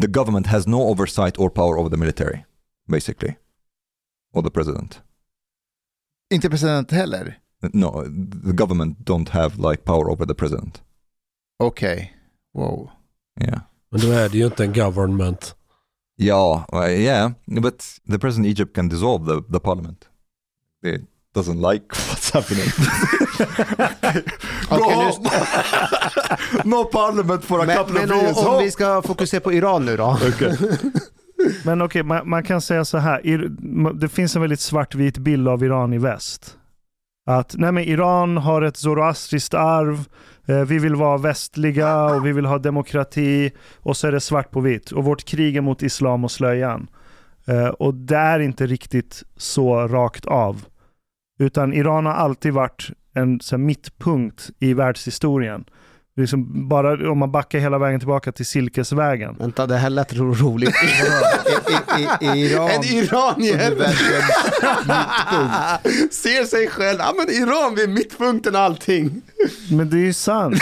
the 0.00 0.08
government 0.08 0.46
has 0.46 0.66
no 0.66 0.82
oversight 0.82 1.38
or 1.38 1.50
power 1.50 1.78
over 1.78 1.88
the 1.90 1.96
military, 1.96 2.44
basically, 2.88 3.36
or 4.32 4.42
the 4.42 4.50
president. 4.50 5.02
Inte 6.30 6.48
president 6.48 6.90
heller? 6.90 7.36
No, 7.72 8.02
the 8.44 8.52
government 8.52 9.04
don't 9.04 9.28
have 9.28 9.58
like 9.58 9.84
power 9.84 10.10
over 10.10 10.26
the 10.26 10.34
president. 10.34 10.82
Okay. 11.60 12.10
Wow. 12.54 12.90
Yeah. 13.40 13.60
Men 13.90 14.00
då 14.00 14.10
är 14.10 14.28
det 14.28 14.38
ju 14.38 14.44
inte 14.46 14.64
en 14.64 14.72
government. 14.72 15.54
Yeah, 16.18 16.64
well, 16.72 16.90
yeah, 16.90 17.32
but 17.46 18.00
the 18.06 18.18
president 18.18 18.46
of 18.46 18.50
Egypt 18.50 18.74
can 18.74 18.88
dissolve 18.88 19.26
the, 19.26 19.42
the 19.50 19.60
parliament. 19.60 20.08
It 20.82 21.02
doesn't 21.34 21.60
like 21.60 21.94
what's 21.94 22.05
happening. 22.36 22.64
Okej, 24.68 24.96
nu- 25.20 25.30
no 26.70 26.84
parliament 26.84 27.44
for 27.44 27.62
a 27.62 27.64
Men, 27.66 27.76
couple 27.76 27.94
men 28.00 28.10
of 28.10 28.16
om, 28.18 28.24
years. 28.24 28.36
om 28.38 28.44
Home. 28.44 28.62
vi 28.64 28.70
ska 28.70 29.02
fokusera 29.02 29.40
på 29.40 29.52
Iran 29.52 29.84
nu 29.86 29.96
då? 29.96 30.18
Men 31.64 31.82
okej, 31.82 32.02
man, 32.02 32.28
man 32.28 32.42
kan 32.44 32.60
säga 32.60 32.84
så 32.84 32.98
här. 32.98 33.48
Det 33.94 34.08
finns 34.08 34.36
en 34.36 34.42
väldigt 34.42 34.60
svartvit 34.60 35.18
bild 35.18 35.48
av 35.48 35.64
Iran 35.64 35.92
i 35.92 35.98
väst. 35.98 36.56
Att 37.26 37.54
nej 37.58 37.72
men 37.72 37.84
Iran 37.84 38.36
har 38.36 38.62
ett 38.62 38.76
zoroastriskt 38.76 39.54
arv, 39.54 40.04
eh, 40.46 40.56
vi 40.60 40.78
vill 40.78 40.94
vara 40.96 41.18
västliga 41.18 42.04
och 42.04 42.26
vi 42.26 42.32
vill 42.32 42.44
ha 42.46 42.58
demokrati 42.58 43.52
och 43.76 43.96
så 43.96 44.06
är 44.06 44.12
det 44.12 44.20
svart 44.20 44.50
på 44.50 44.60
vitt. 44.60 44.90
Och 44.90 45.04
vårt 45.04 45.24
krig 45.24 45.56
är 45.56 45.60
mot 45.60 45.82
islam 45.82 46.24
och 46.24 46.30
slöjan. 46.30 46.88
Eh, 47.46 47.66
och 47.68 47.94
det 47.94 48.16
är 48.16 48.40
inte 48.40 48.66
riktigt 48.66 49.22
så 49.36 49.88
rakt 49.88 50.26
av. 50.26 50.64
Utan 51.38 51.72
Iran 51.72 52.06
har 52.06 52.12
alltid 52.12 52.52
varit 52.52 52.88
en 53.14 53.40
så 53.40 53.56
här, 53.56 53.62
mittpunkt 53.62 54.50
i 54.60 54.74
världshistorien. 54.74 55.64
Liksom 56.18 56.68
bara 56.68 57.10
om 57.10 57.18
man 57.18 57.32
backar 57.32 57.58
hela 57.58 57.78
vägen 57.78 58.00
tillbaka 58.00 58.32
till 58.32 58.46
Silkesvägen. 58.46 59.36
Vänta, 59.38 59.66
det 59.66 59.76
här 59.76 59.90
lät 59.90 60.12
ro- 60.14 60.34
roligt. 60.34 60.70
I, 61.98 62.02
i, 62.02 62.08
i 62.26 62.28
Iran, 62.46 62.70
En 62.70 62.84
iranier 62.84 63.68
ser 66.10 66.44
sig 66.44 66.68
själv, 66.68 66.98
ja 66.98 67.14
men 67.16 67.30
Iran, 67.34 67.74
vi 67.74 67.82
är 67.82 67.88
mittpunkten 67.88 68.56
allting. 68.56 69.22
Men 69.70 69.90
det 69.90 69.96
är 69.96 70.00
ju 70.00 70.12
sant. 70.12 70.54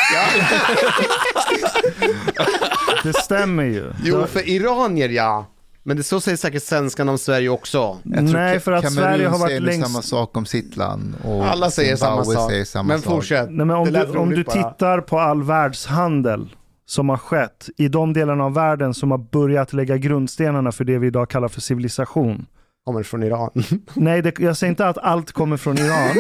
det 3.03 3.13
stämmer 3.13 3.65
ju. 3.65 3.93
Jo, 4.05 4.27
för 4.27 4.49
iranier 4.49 5.09
ja. 5.09 5.47
Men 5.87 5.97
det 5.97 6.03
så 6.03 6.21
säger 6.21 6.37
säkert 6.37 6.63
svenskan 6.63 7.09
om 7.09 7.19
Sverige 7.19 7.49
också. 7.49 7.99
Nej, 8.03 8.61
för 8.61 8.73
att 8.73 8.83
Kamerun 8.85 9.05
Sverige 9.05 9.29
har 9.29 9.39
varit 9.39 9.63
längst- 9.63 9.87
samma 9.87 10.03
sak 10.03 10.37
om 10.37 10.47
sitt 10.47 10.77
land. 10.77 11.15
Och 11.25 11.47
Alla 11.47 11.71
säger 11.71 11.97
samma 11.97 12.25
sak. 12.25 12.51
Säger 12.51 12.65
samma 12.65 12.89
Men 12.89 13.01
sak. 13.03 13.13
fortsätt. 13.13 13.47
Nej, 13.51 13.67
men 13.67 13.77
om 13.77 13.93
du, 13.93 14.03
om 14.19 14.31
du 14.31 14.45
tittar 14.45 15.01
på 15.01 15.19
all 15.19 15.43
världshandel 15.43 16.49
som 16.87 17.09
har 17.09 17.17
skett 17.17 17.69
i 17.77 17.89
de 17.89 18.13
delarna 18.13 18.45
av 18.45 18.55
världen 18.55 18.95
som 18.95 19.11
har 19.11 19.19
börjat 19.19 19.73
lägga 19.73 19.97
grundstenarna 19.97 20.73
för 20.73 20.85
det 20.85 20.99
vi 20.99 21.07
idag 21.07 21.31
kallar 21.31 21.49
för 21.49 21.61
civilisation. 21.61 22.47
Kommer 22.85 23.03
från 23.03 23.23
Iran. 23.23 23.51
Nej, 23.95 24.23
det, 24.23 24.39
jag 24.39 24.57
säger 24.57 24.71
inte 24.71 24.87
att 24.89 24.99
allt 24.99 25.33
kommer 25.33 25.57
från 25.57 25.79
Iran. 25.79 26.11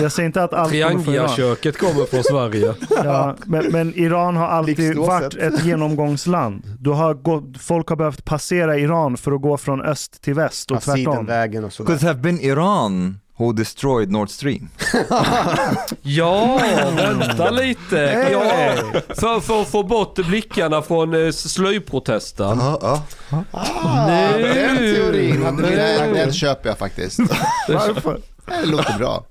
Jag 0.00 0.12
säger 0.12 0.26
inte 0.26 0.42
att 0.44 0.52
allt 0.52 0.70
kommer 0.72 0.90
från 0.90 1.14
Iran. 1.14 1.28
Triangia-köket 1.28 1.78
kommer 1.78 2.04
från 2.04 2.24
Sverige. 2.24 2.74
Ja, 2.90 3.36
men, 3.44 3.66
men 3.72 3.94
Iran 3.98 4.36
har 4.36 4.46
alltid 4.46 4.96
varit 4.96 5.34
ett 5.34 5.64
genomgångsland. 5.64 6.62
Du 6.78 6.90
har 6.90 7.14
gått, 7.14 7.44
folk 7.60 7.88
har 7.88 7.96
behövt 7.96 8.24
passera 8.24 8.78
Iran 8.78 9.16
för 9.16 9.32
att 9.32 9.40
gå 9.40 9.56
från 9.56 9.82
öst 9.82 10.22
till 10.22 10.34
väst 10.34 10.70
och 10.70 10.82
tvärtom. 10.82 10.96
Sidenvägen 11.14 11.64
och 11.64 11.72
Could 11.72 12.00
sådär. 12.00 12.06
have 12.12 12.20
been 12.20 12.40
Iran 12.40 13.20
who 13.40 13.52
destroyed 13.52 14.10
Nord 14.10 14.30
Stream? 14.30 14.68
Ja, 16.02 16.60
vänta 16.96 17.50
lite. 17.50 17.96
Ja, 18.32 18.42
för, 19.14 19.40
för 19.40 19.62
att 19.62 19.68
få 19.68 19.82
bort 19.82 20.14
blickarna 20.14 20.82
från 20.82 21.26
eh, 21.26 21.30
slöjprotesten. 21.30 22.58
ja. 22.60 23.02
Ah, 23.50 24.06
Nu. 24.06 24.42
den 24.54 24.76
teorin 24.76 25.42
hade 25.44 25.62
vi 25.62 25.76
Den, 25.76 26.12
den 26.14 26.32
köper 26.32 26.68
jag 26.68 26.78
faktiskt. 26.78 27.18
Varför? 27.68 28.20
Det 28.62 28.66
låter 28.66 28.98
bra. 28.98 29.24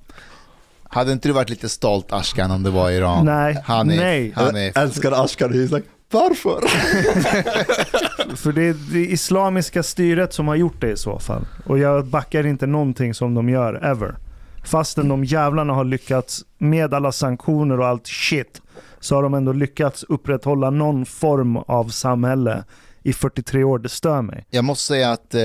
Hade 0.90 1.12
inte 1.12 1.28
du 1.30 1.34
varit 1.34 1.50
lite 1.50 1.70
stolt 1.70 2.14
Ashkan 2.14 2.52
om 2.52 2.64
det 2.64 2.70
var 2.70 2.90
Iran? 2.92 3.26
Nej, 3.26 3.64
Han 3.66 3.92
är, 3.92 3.96
nej. 3.98 4.34
Han 4.36 4.56
är, 4.56 4.78
Älskar 4.78 5.24
Ashkan, 5.26 5.54
he's 5.54 5.76
like, 5.76 5.88
varför? 6.12 6.62
För 8.36 8.52
det 8.52 8.64
är 8.64 8.76
det 8.94 9.06
islamiska 9.06 9.84
styret 9.84 10.34
som 10.34 10.48
har 10.48 10.56
gjort 10.56 10.82
det 10.82 10.92
i 10.92 10.98
så 10.98 11.20
fall. 11.20 11.46
Och 11.66 11.80
jag 11.80 12.06
backar 12.06 12.46
inte 12.46 12.68
någonting 12.68 13.14
som 13.14 13.34
de 13.34 13.50
gör, 13.50 13.86
ever. 13.86 14.16
Fastän 14.66 15.08
de 15.08 15.24
jävlarna 15.26 15.74
har 15.74 15.84
lyckats 15.84 16.44
med 16.58 16.94
alla 16.94 17.12
sanktioner 17.12 17.80
och 17.80 17.88
allt 17.88 18.08
shit, 18.08 18.62
så 19.00 19.16
har 19.16 19.24
de 19.24 19.34
ändå 19.34 19.52
lyckats 19.52 20.04
upprätthålla 20.04 20.70
någon 20.70 21.06
form 21.06 21.58
av 21.58 21.90
samhälle 21.90 22.64
i 23.04 23.14
43 23.14 23.64
år. 23.64 23.80
Det 23.80 23.90
stör 23.90 24.22
mig. 24.22 24.46
jag 24.50 24.64
måste 24.64 24.86
säga 24.86 25.12
att 25.12 25.36
eh, 25.36 25.42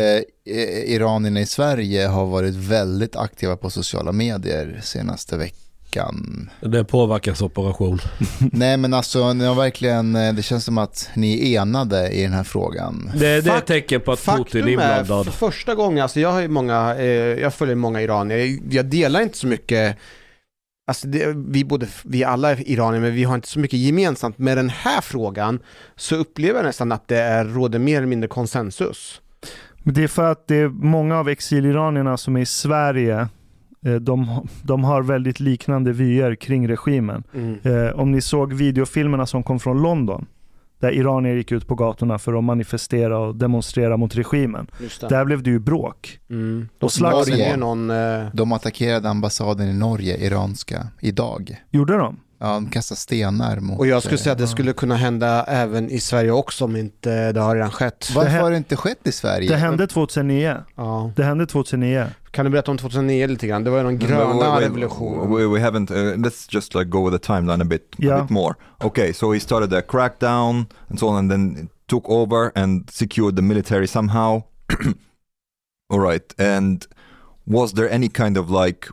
iranierna 0.87 1.41
i 1.41 1.47
Sverige 1.47 2.07
har 2.07 2.27
varit 2.27 2.55
väldigt 2.55 3.17
aktiva 3.17 3.57
på 3.57 3.71
sociala 3.71 4.13
medier 4.13 4.81
senaste 4.83 5.37
veckan. 5.37 5.64
Det 6.61 6.79
är 6.79 6.85
påverkansoperation. 6.85 7.99
Nej 8.53 8.77
men 8.77 8.95
alltså, 8.95 9.33
ni 9.33 9.45
har 9.45 9.55
verkligen, 9.55 10.17
eh, 10.17 10.35
det 10.35 10.43
känns 10.43 10.65
som 10.65 10.79
att 10.79 11.11
ni 11.15 11.55
är 11.55 11.61
enade 11.61 12.09
i 12.09 12.23
den 12.23 12.33
här 12.33 12.45
frågan. 12.45 13.11
Det, 13.15 13.41
det 13.41 13.51
är 13.51 13.59
ett 13.59 13.67
tecken 13.67 14.01
på 14.01 14.13
att 14.13 14.19
Putin 14.19 14.35
är 14.35 14.39
Faktum 14.39 14.67
är, 14.67 14.69
inblandad. 14.69 15.25
för 15.25 15.33
första 15.33 15.75
gången, 15.75 16.03
alltså 16.03 16.21
jag 16.21 16.33
har 16.33 16.41
ju 16.41 16.49
många, 16.49 16.95
eh, 16.95 17.07
jag 17.41 17.55
följer 17.55 17.77
många 17.77 18.03
iranier, 18.03 18.59
jag 18.71 18.87
delar 18.87 19.21
inte 19.21 19.39
så 19.39 19.47
mycket, 19.47 19.97
alltså 20.87 21.09
det, 21.09 21.35
vi 21.37 21.65
både, 21.65 21.87
vi 22.05 22.25
alla 22.25 22.51
är 22.51 22.69
iranier, 22.69 23.01
men 23.01 23.15
vi 23.15 23.25
har 23.25 23.35
inte 23.35 23.49
så 23.49 23.59
mycket 23.59 23.79
gemensamt. 23.79 24.39
Med 24.39 24.57
den 24.57 24.71
här 24.71 25.01
frågan 25.01 25.61
så 25.97 26.17
upplever 26.17 26.59
jag 26.59 26.67
nästan 26.67 26.93
att 26.93 27.09
det 27.09 27.19
är, 27.19 27.45
råder 27.45 27.79
mer 27.79 27.97
eller 27.97 28.07
mindre 28.07 28.29
konsensus. 28.29 29.21
Det 29.87 30.03
är 30.03 30.09
för 30.09 30.33
att 30.33 30.49
det 30.49 30.57
är 30.57 30.69
många 30.69 31.19
av 31.19 31.29
exiliranierna 31.29 32.17
som 32.17 32.37
är 32.37 32.41
i 32.41 32.47
Sverige 32.47 33.29
de, 33.93 34.47
de 34.63 34.85
har 34.85 35.03
väldigt 35.03 35.41
liknande 35.41 35.93
vyer 35.93 36.35
kring 36.35 36.69
regimen. 36.69 37.25
Mm. 37.35 37.59
Eh, 37.63 37.93
om 38.01 38.13
ni 38.13 38.21
såg 38.21 38.53
videofilmerna 38.53 39.27
som 39.27 39.43
kom 39.43 39.61
från 39.61 39.83
London, 39.83 40.27
där 40.81 40.93
iranier 40.93 41.35
gick 41.35 41.53
ut 41.53 41.67
på 41.67 41.75
gatorna 41.75 42.19
för 42.19 42.39
att 42.39 42.45
manifestera 42.45 43.19
och 43.19 43.37
demonstrera 43.37 43.97
mot 43.97 44.15
regimen. 44.17 44.67
Där 45.09 45.25
blev 45.25 45.43
det 45.43 45.51
ju 45.51 45.59
bråk. 45.59 46.19
Mm. 46.31 46.69
Och 46.81 46.93
slags- 46.93 47.27
Det 47.27 47.43
är 47.45 47.51
ju 47.51 47.57
någon... 47.57 47.91
Eh, 47.91 48.25
De 48.33 48.53
attackerade 48.53 49.09
ambassaden 49.11 49.69
i 49.69 49.75
Norge, 49.75 50.17
iranska, 50.27 50.87
idag. 51.01 51.57
Gjorde 51.71 51.97
de? 51.97 52.17
Ja, 52.45 52.55
de 52.55 52.71
kastade 52.71 52.99
stenar 52.99 53.61
mot... 53.61 53.79
och 53.79 53.87
jag 53.87 54.03
skulle 54.03 54.19
säga 54.19 54.33
att 54.33 54.39
det 54.39 54.45
eh, 54.45 54.51
skulle 54.51 54.73
kunna 54.73 54.97
hända 54.97 55.45
även 55.45 55.91
i 55.91 56.01
Sverige 56.01 56.31
också 56.31 56.65
om 56.65 56.77
inte 56.77 57.33
det 57.33 57.41
har 57.41 57.55
redan 57.55 57.71
skett. 57.71 58.11
Varför 58.15 58.39
har 58.39 58.51
det 58.51 58.57
inte 58.57 58.77
skett 58.77 59.07
i 59.07 59.13
Sverige? 59.13 59.49
Det 59.49 59.57
hände 59.57 59.87
2009. 59.87 60.57
Ja. 60.75 61.13
Det 61.17 61.25
hände 61.25 61.47
2009. 61.47 62.07
Kan 62.31 62.45
du 62.45 62.51
berätta 62.51 62.71
om 62.71 62.79
2009 62.79 63.27
lite 63.27 63.47
grann? 63.47 63.65
Det 63.65 63.71
var 63.71 63.79
ju 63.79 63.85
någon 63.85 63.99
gröna 63.99 64.61
revolution. 64.61 65.37
We, 65.37 65.47
we 65.47 65.61
haven't. 65.61 65.93
Uh, 65.93 66.17
let's 66.17 66.55
just 66.55 66.75
like 66.75 66.85
go 66.91 67.11
with 67.11 67.23
the 67.23 67.33
timeline 67.33 67.63
a 67.63 67.65
bit, 67.65 67.95
Yeah. 67.99 68.19
a 68.19 68.23
bit 68.23 68.31
more. 68.31 68.55
Okay, 68.85 69.13
so 69.13 69.33
he 69.33 69.41
started 69.41 69.73
a 69.73 69.83
crackdown 69.83 70.67
and 70.89 70.99
so 70.99 71.09
on, 71.09 71.17
and 71.17 71.31
then 71.31 71.69
took 71.87 72.09
over 72.09 72.53
and 72.55 72.91
secured 72.91 73.37
the 73.37 73.43
military 73.43 73.87
somehow. 73.87 74.43
All 75.91 76.01
right, 76.01 76.35
and 76.39 76.87
was 77.47 77.73
there 77.73 77.95
any 77.95 78.09
kind 78.09 78.37
of 78.37 78.51
like 78.51 78.89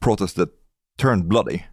protest 0.00 0.36
that 0.36 0.48
turned 0.96 1.28
bloody? 1.28 1.64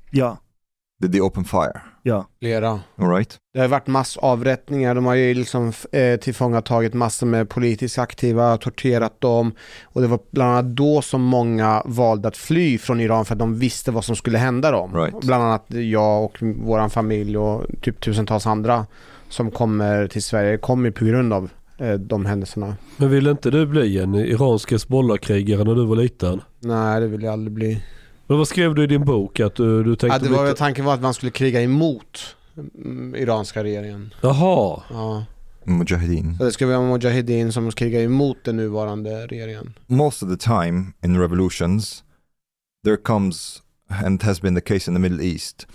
Ja, 1.01 1.07
Did 1.07 1.11
they 1.11 1.21
open 1.21 1.43
fire? 1.43 1.81
ja. 2.03 2.25
Flera. 2.39 2.79
All 2.95 3.09
right. 3.09 3.37
Det 3.53 3.59
har 3.59 3.67
varit 3.67 3.87
massavrättningar, 3.87 4.95
de 4.95 5.05
har 5.05 5.15
ju 5.15 5.33
liksom 5.33 5.71
eh, 5.91 6.19
tillfångatagit 6.19 6.93
massor 6.93 7.27
med 7.27 7.49
politiskt 7.49 7.99
aktiva, 7.99 8.57
torterat 8.57 9.21
dem. 9.21 9.51
Och 9.83 10.01
det 10.01 10.07
var 10.07 10.19
bland 10.31 10.51
annat 10.51 10.75
då 10.75 11.01
som 11.01 11.21
många 11.21 11.81
valde 11.85 12.27
att 12.27 12.37
fly 12.37 12.77
från 12.77 12.99
Iran 12.99 13.25
för 13.25 13.35
att 13.35 13.39
de 13.39 13.59
visste 13.59 13.91
vad 13.91 14.05
som 14.05 14.15
skulle 14.15 14.37
hända 14.37 14.71
dem. 14.71 14.95
Right. 14.95 15.19
Bland 15.21 15.43
annat 15.43 15.65
jag 15.69 16.23
och 16.23 16.37
våran 16.41 16.89
familj 16.89 17.37
och 17.37 17.65
typ 17.81 17.99
tusentals 18.01 18.47
andra 18.47 18.85
som 19.29 19.51
kommer 19.51 20.07
till 20.07 20.23
Sverige 20.23 20.57
kommer 20.57 20.91
på 20.91 21.05
grund 21.05 21.33
av 21.33 21.49
eh, 21.77 21.93
de 21.93 22.25
händelserna. 22.25 22.75
Men 22.97 23.09
ville 23.09 23.31
inte 23.31 23.51
du 23.51 23.65
bli 23.65 23.99
en 23.99 24.15
iransk 24.15 24.71
Hezbollah-krigare 24.71 25.63
när 25.63 25.75
du 25.75 25.85
var 25.85 25.95
liten? 25.95 26.41
Nej, 26.59 27.01
det 27.01 27.07
vill 27.07 27.23
jag 27.23 27.33
aldrig 27.33 27.53
bli. 27.53 27.83
Men 28.31 28.37
vad 28.37 28.47
skrev 28.47 28.75
du 28.75 28.83
i 28.83 28.87
din 28.87 29.05
bok? 29.05 29.39
Att 29.39 29.55
du, 29.55 29.83
du 29.83 29.95
tänkte 29.95 30.07
Ja, 30.07 30.19
det 30.19 30.29
var, 30.29 30.45
bli... 30.45 30.55
tanken 30.55 30.85
var 30.85 30.93
att 30.93 31.01
man 31.01 31.13
skulle 31.13 31.31
kriga 31.31 31.61
emot 31.61 32.35
mm, 32.75 33.15
iranska 33.15 33.63
regeringen. 33.63 34.13
Jaha. 34.21 34.83
Ja. 34.89 35.25
Mujahideen. 35.63 36.37
Så 36.37 36.43
det 36.43 36.51
skulle 36.51 36.77
vara 36.77 36.89
Mujahedin 36.89 37.51
som 37.51 37.71
krigar 37.71 37.99
emot 38.01 38.37
den 38.43 38.57
nuvarande 38.57 39.27
regeringen. 39.27 39.73
most 39.87 40.23
of 40.23 40.29
the 40.29 40.37
time 40.37 40.93
in 41.03 41.19
revolutions, 41.19 42.03
there 42.85 42.97
comes, 42.97 43.61
and 43.89 44.21
it 44.21 44.25
has 44.25 44.41
been 44.41 44.55
the 44.55 44.61
case 44.61 44.91
in 44.91 44.95
the 44.95 45.09
Middle 45.09 45.21
East, 45.21 45.67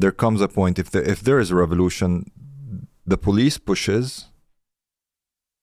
there 0.00 0.12
comes 0.12 0.42
a 0.42 0.48
point 0.48 0.78
if 0.78 0.90
there, 0.90 1.12
if 1.12 1.20
there 1.20 1.42
is 1.42 1.52
a 1.52 1.54
revolution, 1.54 2.24
the 3.10 3.16
police 3.16 3.60
pushes, 3.60 4.26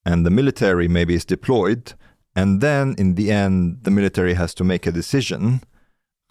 and 0.06 0.26
the 0.26 0.32
military 0.32 0.88
maybe 0.88 1.14
is 1.14 1.26
deployed, 1.26 1.94
and 2.36 2.62
then 2.62 2.96
in 2.98 3.16
the 3.16 3.32
end, 3.32 3.84
the 3.84 3.92
military 3.92 4.36
has 4.36 4.54
to 4.54 4.64
make 4.64 4.90
a 4.90 4.92
decision: 4.92 5.60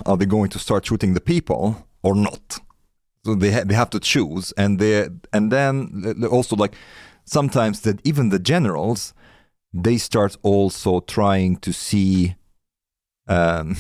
are 0.05 0.17
they 0.17 0.27
going 0.27 0.51
to 0.51 0.59
start 0.59 0.87
shooting 0.87 1.15
the 1.15 1.21
people 1.21 1.87
or 2.03 2.15
not? 2.15 2.59
So 3.25 3.35
they 3.35 3.53
ha- 3.53 3.65
they 3.65 3.75
have 3.75 3.91
to 3.91 4.01
choose, 4.01 4.53
and 4.57 4.79
they 4.79 5.09
and 5.33 5.51
then 5.51 6.15
also 6.31 6.55
like 6.57 6.75
sometimes 7.25 7.81
that 7.81 8.01
even 8.05 8.29
the 8.29 8.39
generals 8.39 9.15
they 9.73 9.99
start 9.99 10.37
also 10.43 11.01
trying 11.01 11.57
to 11.57 11.73
see 11.73 12.37
um, 13.29 13.77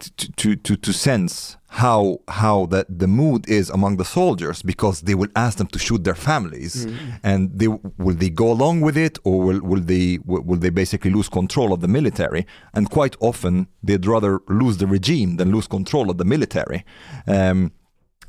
to, 0.00 0.32
to, 0.32 0.56
to, 0.56 0.76
to 0.76 0.92
sense 0.92 1.56
how 1.70 2.18
how 2.28 2.66
that 2.66 2.86
the 2.98 3.06
mood 3.06 3.48
is 3.48 3.68
among 3.70 3.98
the 3.98 4.04
soldiers 4.04 4.62
because 4.62 5.02
they 5.02 5.14
will 5.14 5.28
ask 5.36 5.58
them 5.58 5.66
to 5.66 5.78
shoot 5.78 6.02
their 6.02 6.14
families 6.14 6.86
and 7.22 7.58
they 7.58 7.68
will 7.68 8.16
they 8.16 8.30
go 8.30 8.50
along 8.50 8.80
with 8.80 8.96
it 8.96 9.18
or 9.24 9.42
will, 9.42 9.60
will 9.60 9.80
they 9.80 10.18
will 10.24 10.58
they 10.58 10.70
basically 10.70 11.10
lose 11.10 11.28
control 11.28 11.72
of 11.72 11.80
the 11.80 11.88
military? 11.88 12.46
And 12.72 12.90
quite 12.90 13.16
often 13.20 13.68
they'd 13.82 14.06
rather 14.06 14.40
lose 14.48 14.78
the 14.78 14.86
regime 14.86 15.36
than 15.36 15.52
lose 15.52 15.68
control 15.68 16.10
of 16.10 16.16
the 16.16 16.24
military. 16.24 16.84
Um, 17.26 17.72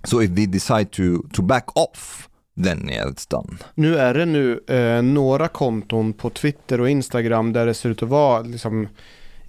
so 0.05 0.19
if 0.19 0.35
they 0.35 0.45
decide 0.45 0.91
to 0.93 1.23
to 1.33 1.41
back 1.41 1.75
off 1.75 2.29
then 2.57 2.89
yeah 2.89 3.07
it's 3.07 3.25
done. 3.25 3.57
Nu 3.75 3.97
är 3.97 4.13
det 4.13 4.25
nu 4.25 4.59
eh, 4.67 5.01
några 5.01 5.47
konton 5.47 6.13
på 6.13 6.29
Twitter 6.29 6.81
och 6.81 6.89
Instagram 6.89 7.53
där 7.53 7.65
det 7.65 7.73
ser 7.73 7.89
ut 7.89 8.03
att 8.03 8.09
vara 8.09 8.41
liksom 8.41 8.87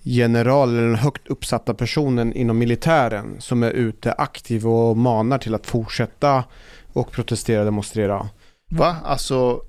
general 0.03 0.69
eller 0.69 0.87
den 0.87 0.95
högt 0.95 1.29
uppsatta 1.29 1.75
personen 1.75 2.33
inom 2.33 2.59
militären 2.59 3.37
som 3.39 3.63
är 3.63 3.71
ute 3.71 4.13
aktiv 4.13 4.67
och 4.67 4.97
manar 4.97 5.39
till 5.39 5.55
att 5.55 5.67
fortsätta 5.67 6.45
och 6.93 7.11
protestera 7.11 7.59
och 7.59 7.65
demonstrera. 7.65 8.29
Va? 8.71 8.97
Alltså, 9.05 9.61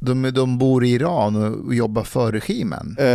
de, 0.00 0.22
de 0.22 0.58
bor 0.58 0.84
i 0.84 0.90
Iran 0.90 1.36
och 1.66 1.74
jobbar 1.74 2.04
för 2.04 2.32
regimen? 2.32 2.96
Eh, 2.98 3.06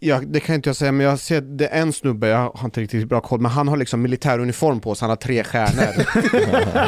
ja, 0.00 0.20
det 0.26 0.40
kan 0.40 0.54
inte 0.54 0.68
jag 0.68 0.76
säga, 0.76 0.92
men 0.92 1.06
jag 1.06 1.18
ser 1.18 1.40
det 1.40 1.66
är 1.66 1.82
en 1.82 1.92
snubbe, 1.92 2.28
jag 2.28 2.50
har 2.54 2.64
inte 2.64 2.80
riktigt 2.80 3.08
bra 3.08 3.20
koll, 3.20 3.40
men 3.40 3.50
han 3.50 3.68
har 3.68 3.76
liksom 3.76 4.02
militäruniform 4.02 4.80
på 4.80 4.94
sig, 4.94 5.06
han 5.06 5.10
har 5.10 5.16
tre 5.16 5.44
stjärnor. 5.44 6.06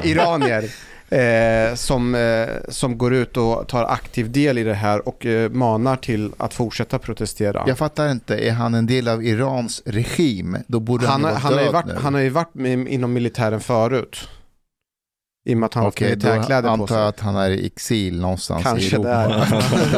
Iranier. 0.06 0.64
Eh, 1.10 1.74
som, 1.74 2.14
eh, 2.14 2.48
som 2.68 2.98
går 2.98 3.14
ut 3.14 3.36
och 3.36 3.68
tar 3.68 3.84
aktiv 3.84 4.30
del 4.30 4.58
i 4.58 4.62
det 4.62 4.74
här 4.74 5.08
och 5.08 5.26
eh, 5.26 5.50
manar 5.50 5.96
till 5.96 6.32
att 6.36 6.54
fortsätta 6.54 6.98
protestera. 6.98 7.64
Jag 7.66 7.78
fattar 7.78 8.10
inte, 8.10 8.36
är 8.36 8.52
han 8.52 8.74
en 8.74 8.86
del 8.86 9.08
av 9.08 9.24
Irans 9.24 9.82
regim? 9.84 10.56
Då 10.66 10.80
borde 10.80 11.06
han, 11.06 11.24
han, 11.24 11.36
han, 11.36 11.54
har 11.54 11.72
varit, 11.72 11.86
nu. 11.86 11.94
han 11.94 12.14
har 12.14 12.20
ju 12.20 12.28
varit 12.28 12.54
med, 12.54 12.88
inom 12.88 13.12
militären 13.12 13.60
förut. 13.60 14.28
I 15.44 15.54
och 15.54 15.58
med 15.58 15.66
att 15.66 15.74
han 15.74 15.80
har 15.80 15.86
haft 15.88 15.96
Okej, 15.96 16.08
militärkläder 16.08 16.68
på 16.68 16.72
antar 16.72 16.86
sig. 16.86 16.96
jag 16.96 17.08
att 17.08 17.20
han 17.20 17.36
är 17.36 17.50
i 17.50 17.66
exil 17.66 18.20
någonstans 18.20 18.60
i 18.60 18.64
Kanske 18.64 18.96
Europa. 18.96 19.46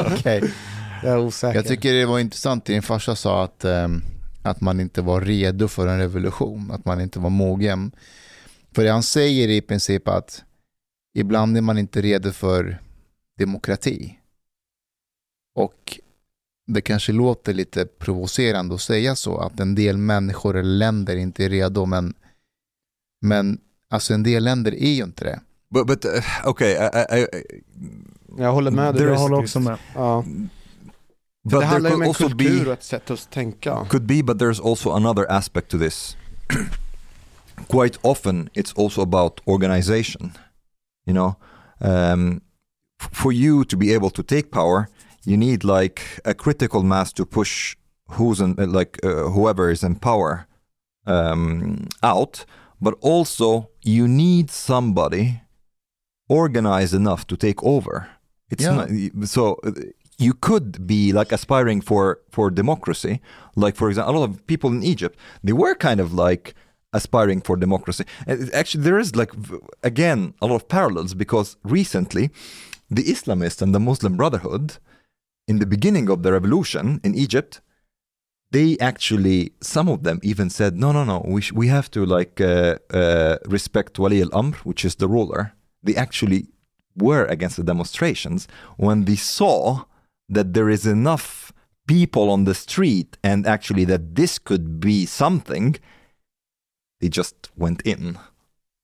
Okej. 0.19 0.43
Jag 1.03 1.13
är 1.13 1.19
osäker. 1.19 1.55
Jag 1.55 1.67
tycker 1.67 1.93
det 1.93 2.07
var 2.07 2.19
intressant, 2.19 2.65
din 2.65 2.83
farsa 2.83 3.17
sa 3.17 3.45
att, 3.45 3.65
ehm, 3.65 4.03
att 4.43 4.61
man 4.61 4.81
inte 4.81 5.03
var 5.03 5.21
redo 5.21 5.69
för 5.69 5.87
en 5.87 5.99
revolution, 5.99 6.71
att 6.71 6.85
man 6.85 7.01
inte 7.01 7.19
var 7.19 7.31
mogen. 7.31 7.93
För 8.75 8.87
han 8.89 9.03
säger 9.03 9.49
i 9.49 9.61
princip 9.61 10.09
att 10.09 10.43
ibland 11.15 11.57
är 11.57 11.61
man 11.61 11.79
inte 11.79 12.01
redo 12.01 12.33
för 12.33 12.79
demokrati. 13.39 14.19
Och 15.55 15.99
det 16.67 16.81
kanske 16.81 17.13
låter 17.13 17.55
lite 17.55 17.87
provocerande 17.87 18.75
att 18.75 18.81
säga 18.81 19.17
så, 19.17 19.39
att 19.39 19.61
en 19.61 19.75
del 19.75 19.97
människor 19.97 20.57
eller 20.57 20.77
länder 20.77 21.17
inte 21.17 21.45
är 21.45 21.49
redo, 21.49 21.87
men, 21.87 22.15
men 23.21 23.61
alltså 23.91 24.15
en 24.15 24.23
del 24.23 24.45
länder 24.45 24.75
är 24.75 24.93
ju 24.93 25.03
inte 25.05 25.25
det. 25.25 25.41
but 25.73 25.87
but 25.87 26.05
uh, 26.05 26.23
okay 26.45 26.71
I, 26.71 27.19
I, 27.19 27.21
I, 27.23 27.63
jag 28.39 28.53
håller 28.53 28.71
med 28.71 28.95
dig. 28.95 29.05
Jag 29.05 29.17
håller 29.17 29.39
också 29.39 29.61
med. 29.61 29.79
Ja. 29.95 30.25
but 31.45 31.53
det 31.53 31.57
there 31.57 31.65
handlar 31.67 31.91
ju 31.91 31.97
om 31.97 32.15
could 32.15 32.33
en 32.33 32.39
kultur 32.39 32.65
be 32.65 32.67
och 32.67 32.73
ett 32.73 32.85
sätt 32.85 33.11
att 33.11 33.31
tänka. 33.31 33.87
Could 33.89 34.07
be, 34.07 34.23
but 34.23 34.37
there's 34.37 34.71
also 34.71 34.91
another 34.91 35.27
aspect 35.31 35.69
to 35.69 35.79
this. 35.79 36.17
Quite 37.69 37.99
often, 38.03 38.49
it's 38.55 38.85
also 38.85 39.03
about 39.03 39.41
organization. 39.47 40.33
You 41.07 41.15
know, 41.15 41.37
um, 41.81 42.43
for 42.99 43.33
you 43.33 43.65
to 43.65 43.77
be 43.77 43.93
able 43.95 44.11
to 44.11 44.23
take 44.23 44.51
power, 44.51 44.89
you 45.25 45.37
need 45.37 45.65
like 45.65 46.01
a 46.25 46.35
critical 46.35 46.83
mass 46.83 47.13
to 47.15 47.27
push 47.27 47.77
who's 48.11 48.41
in, 48.41 48.55
uh, 48.59 48.67
like 48.67 48.99
uh, 49.05 49.31
whoever 49.31 49.71
is 49.71 49.83
in 49.83 49.97
power 49.97 50.47
um, 51.07 51.89
out. 52.03 52.45
But 52.81 52.95
also, 53.01 53.71
you 53.85 54.07
need 54.09 54.51
somebody 54.51 55.41
organized 56.29 56.95
enough 56.95 57.27
to 57.27 57.37
take 57.37 57.63
over. 57.63 58.09
It's 58.51 58.65
Yeah. 58.65 58.77
not, 58.77 58.89
so. 59.29 59.59
uh, 59.65 59.73
You 60.19 60.35
could 60.35 60.87
be 60.87 61.13
like 61.13 61.35
aspiring 61.35 61.83
for 61.83 62.19
for 62.31 62.51
democracy, 62.51 63.21
like 63.57 63.77
for 63.77 63.89
example, 63.89 64.15
a 64.15 64.19
lot 64.19 64.29
of 64.31 64.47
people 64.47 64.71
in 64.71 64.83
Egypt, 64.85 65.19
they 65.43 65.55
were 65.55 65.75
kind 65.75 66.01
of 66.01 66.13
like 66.13 66.55
aspiring 66.93 67.41
for 67.41 67.57
democracy. 67.57 68.05
Actually, 68.53 68.85
there 68.85 68.99
is 68.99 69.17
like 69.17 69.33
again 69.83 70.35
a 70.43 70.47
lot 70.47 70.57
of 70.57 70.69
parallels 70.69 71.15
because 71.15 71.57
recently, 71.63 72.31
the 72.91 73.05
Islamists 73.05 73.63
and 73.63 73.75
the 73.75 73.81
Muslim 73.81 74.17
Brotherhood, 74.17 74.77
in 75.49 75.59
the 75.59 75.67
beginning 75.67 76.11
of 76.11 76.23
the 76.23 76.33
revolution 76.33 77.01
in 77.03 77.15
Egypt, 77.15 77.61
they 78.51 78.77
actually 78.79 79.53
some 79.61 79.89
of 79.89 80.03
them 80.03 80.21
even 80.23 80.51
said, 80.51 80.77
no, 80.77 80.93
no, 80.93 81.05
no, 81.05 81.25
we 81.27 81.41
sh- 81.41 81.53
we 81.53 81.69
have 81.69 81.91
to 81.93 82.05
like 82.05 82.41
uh, 82.41 82.77
uh, 82.91 83.39
respect 83.47 83.99
Wali 83.99 84.21
al 84.21 84.29
Amr, 84.33 84.57
which 84.65 84.85
is 84.85 84.97
the 84.97 85.09
ruler. 85.09 85.55
They 85.83 85.97
actually 85.97 86.49
were 86.97 87.25
against 87.25 87.57
the 87.57 87.65
demonstrations 87.65 88.47
when 88.77 89.07
they 89.07 89.17
saw 89.17 89.85
that 90.29 90.53
there 90.53 90.69
is 90.69 90.87
enough 90.87 91.53
people 91.89 92.31
on 92.31 92.45
the 92.45 92.55
street 92.55 93.17
and 93.25 93.47
actually 93.47 93.85
that 93.87 94.15
this 94.15 94.39
could 94.39 94.79
be 94.79 95.07
something 95.07 95.77
they 97.03 97.11
just 97.11 97.51
went 97.57 97.83
in 97.83 98.19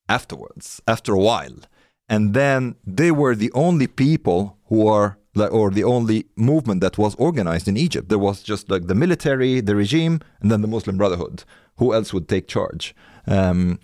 afterwards 0.09 0.83
after 0.87 1.15
a 1.15 1.19
while 1.19 1.61
and 2.09 2.35
then 2.35 2.75
they 2.85 3.11
were 3.11 3.35
the 3.35 3.53
only 3.53 3.87
people 3.87 4.59
who 4.67 4.87
are 4.87 5.19
or 5.37 5.71
the 5.71 5.85
only 5.85 6.27
movement 6.35 6.81
that 6.81 6.99
was 6.99 7.15
organized 7.15 7.69
in 7.69 7.77
Egypt. 7.77 8.09
There 8.09 8.19
was 8.19 8.43
just 8.43 8.69
like 8.69 8.89
the 8.89 8.95
military, 8.95 9.61
the 9.61 9.77
regime, 9.77 10.21
and 10.41 10.51
then 10.51 10.63
the 10.63 10.69
Muslim 10.69 10.97
Brotherhood. 10.97 11.45
Who 11.77 11.95
else 11.95 12.13
would 12.13 12.29
take 12.29 12.49
charge? 12.49 12.93
Um, 13.25 13.79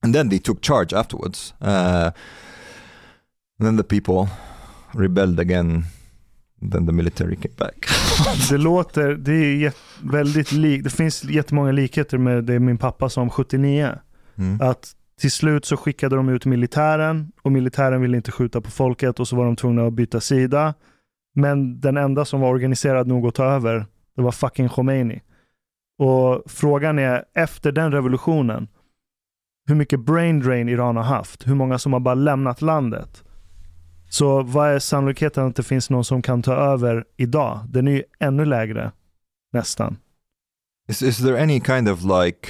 and 0.00 0.14
then 0.14 0.28
they 0.28 0.38
took 0.38 0.60
charge 0.60 0.92
afterwards. 0.92 1.54
Uh, 1.60 2.12
then 3.58 3.74
the 3.74 3.84
people 3.84 4.28
rebelled 4.94 5.40
again. 5.40 5.86
Then 6.70 6.86
the 6.86 6.92
military 6.92 7.36
came 7.36 7.54
back. 7.58 7.86
Det 8.50 8.58
låter, 8.58 9.14
det 9.14 9.64
är 9.64 9.72
väldigt 10.02 10.52
likt, 10.52 10.84
det 10.84 10.90
finns 10.90 11.24
jättemånga 11.24 11.72
likheter 11.72 12.18
med 12.18 12.44
det 12.44 12.60
min 12.60 12.78
pappa 12.78 13.08
sa 13.08 13.20
om 13.20 13.30
79. 13.30 13.88
Mm. 14.36 14.60
Att 14.60 14.92
till 15.20 15.30
slut 15.30 15.64
så 15.64 15.76
skickade 15.76 16.16
de 16.16 16.28
ut 16.28 16.46
militären 16.46 17.32
och 17.42 17.52
militären 17.52 18.00
ville 18.00 18.16
inte 18.16 18.32
skjuta 18.32 18.60
på 18.60 18.70
folket 18.70 19.20
och 19.20 19.28
så 19.28 19.36
var 19.36 19.44
de 19.44 19.56
tvungna 19.56 19.86
att 19.86 19.92
byta 19.92 20.20
sida. 20.20 20.74
Men 21.34 21.80
den 21.80 21.96
enda 21.96 22.24
som 22.24 22.40
var 22.40 22.48
organiserad 22.48 23.06
nog 23.06 23.26
att 23.26 23.34
ta 23.34 23.44
över, 23.44 23.86
det 24.16 24.22
var 24.22 24.32
fucking 24.32 24.68
Khomeini. 24.68 25.20
Och 25.98 26.42
frågan 26.46 26.98
är, 26.98 27.24
efter 27.34 27.72
den 27.72 27.92
revolutionen, 27.92 28.68
hur 29.66 29.74
mycket 29.74 30.00
brain 30.00 30.40
drain 30.40 30.68
Iran 30.68 30.96
har 30.96 31.04
haft? 31.04 31.46
Hur 31.46 31.54
många 31.54 31.78
som 31.78 31.92
har 31.92 32.00
bara 32.00 32.14
lämnat 32.14 32.62
landet? 32.62 33.24
Så 34.12 34.42
vad 34.42 34.68
är 34.68 34.78
sannolikheten 34.78 35.46
att 35.46 35.56
det 35.56 35.62
finns 35.62 35.90
någon 35.90 36.04
som 36.04 36.22
kan 36.22 36.42
ta 36.42 36.54
över 36.54 37.04
idag? 37.16 37.60
Den 37.68 37.88
är 37.88 37.92
ju 37.92 38.02
ännu 38.20 38.44
lägre, 38.44 38.92
nästan. 39.52 39.96
Is 40.88 41.02
is 41.02 41.18
there 41.18 41.42
any 41.42 41.60
kind 41.60 41.88
of 41.88 42.00
like 42.04 42.48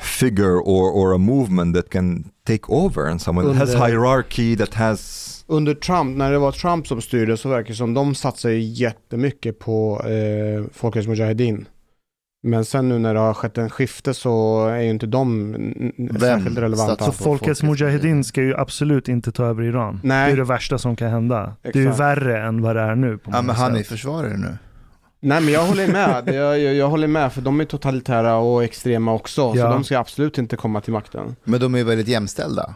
figure 0.00 0.54
or 0.54 0.90
or 0.92 1.14
a 1.14 1.18
movement 1.18 1.76
that 1.76 1.90
can 1.90 2.30
take 2.46 2.62
over 2.68 3.10
and 3.10 3.22
someone 3.22 3.48
that 3.48 3.56
has 3.56 3.74
Under- 3.74 3.86
hierarchy 3.86 4.56
that 4.56 4.74
has 4.74 5.44
Under 5.48 5.74
Trump, 5.74 6.16
när 6.16 6.32
det 6.32 6.38
var 6.38 6.52
Trump 6.52 6.86
som 6.86 7.00
styrde 7.00 7.36
så 7.36 7.48
verkar 7.48 7.68
det 7.68 7.74
som 7.74 7.94
de 7.94 8.14
satsar 8.14 8.50
ju 8.50 8.60
jättemycket 8.60 9.58
på 9.58 10.02
eh, 10.04 10.64
Folkets 10.72 11.08
Mujahedin. 11.08 11.68
Men 12.42 12.64
sen 12.64 12.88
nu 12.88 12.98
när 12.98 13.14
det 13.14 13.20
har 13.20 13.34
skett 13.34 13.58
en 13.58 13.70
skifte 13.70 14.14
så 14.14 14.66
är 14.68 14.80
ju 14.80 14.90
inte 14.90 15.06
de 15.06 15.54
n- 15.54 16.08
särskilt 16.20 16.58
relevanta. 16.58 17.04
Så 17.04 17.12
Folkets 17.12 17.62
Mujahedin 17.62 18.24
ska 18.24 18.42
ju 18.42 18.56
absolut 18.56 19.08
inte 19.08 19.32
ta 19.32 19.44
över 19.44 19.62
Iran. 19.62 20.00
Nej. 20.02 20.26
Det 20.26 20.32
är 20.32 20.36
det 20.36 20.44
värsta 20.44 20.78
som 20.78 20.96
kan 20.96 21.10
hända. 21.10 21.54
Det 21.62 21.68
är 21.68 21.76
ju 21.76 21.82
Exakt. 21.82 22.00
värre 22.00 22.42
än 22.46 22.62
vad 22.62 22.76
det 22.76 22.82
är 22.82 22.94
nu. 22.94 23.18
På 23.18 23.30
Ja, 23.34 23.42
men 23.42 23.56
han 23.56 23.72
är 23.72 23.78
sätt. 23.78 23.86
försvarare 23.86 24.36
nu. 24.36 24.58
Nej 25.22 25.40
men 25.40 25.52
jag 25.52 25.64
håller 25.66 25.88
med, 25.92 26.22
jag, 26.34 26.58
jag, 26.60 26.74
jag 26.74 26.88
håller 26.88 27.06
med 27.06 27.32
för 27.32 27.40
de 27.42 27.60
är 27.60 27.64
totalitära 27.64 28.36
och 28.36 28.64
extrema 28.64 29.12
också. 29.12 29.52
Så 29.52 29.58
Ja. 29.58 29.68
de 29.70 29.84
ska 29.84 29.98
absolut 29.98 30.38
inte 30.38 30.56
komma 30.56 30.80
till 30.80 30.92
makten. 30.92 31.36
Men 31.44 31.60
de 31.60 31.74
är 31.74 31.84
väldigt 31.84 32.08
jämställda. 32.08 32.74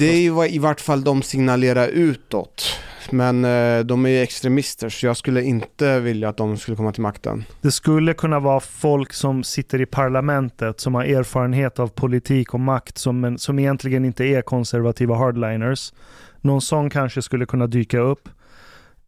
Det 0.00 0.06
är 0.06 0.20
ju 0.20 0.48
i 0.48 0.58
vart 0.58 0.80
fall 0.80 1.04
de 1.04 1.22
signalerar 1.22 1.88
utåt. 1.88 2.78
Men 3.10 3.44
eh, 3.44 3.80
de 3.80 4.06
är 4.06 4.10
ju 4.10 4.22
extremister 4.22 4.88
så 4.88 5.06
jag 5.06 5.16
skulle 5.16 5.42
inte 5.42 6.00
vilja 6.00 6.28
att 6.28 6.36
de 6.36 6.56
skulle 6.56 6.76
komma 6.76 6.92
till 6.92 7.02
makten. 7.02 7.44
Det 7.60 7.70
skulle 7.70 8.14
kunna 8.14 8.40
vara 8.40 8.60
folk 8.60 9.12
som 9.12 9.44
sitter 9.44 9.80
i 9.80 9.86
parlamentet 9.86 10.80
som 10.80 10.94
har 10.94 11.04
erfarenhet 11.04 11.78
av 11.78 11.88
politik 11.88 12.54
och 12.54 12.60
makt 12.60 12.98
som, 12.98 13.38
som 13.38 13.58
egentligen 13.58 14.04
inte 14.04 14.24
är 14.24 14.42
konservativa 14.42 15.14
hardliners. 15.14 15.92
Någon 16.40 16.60
sån 16.60 16.90
kanske 16.90 17.22
skulle 17.22 17.46
kunna 17.46 17.66
dyka 17.66 17.98
upp. 17.98 18.28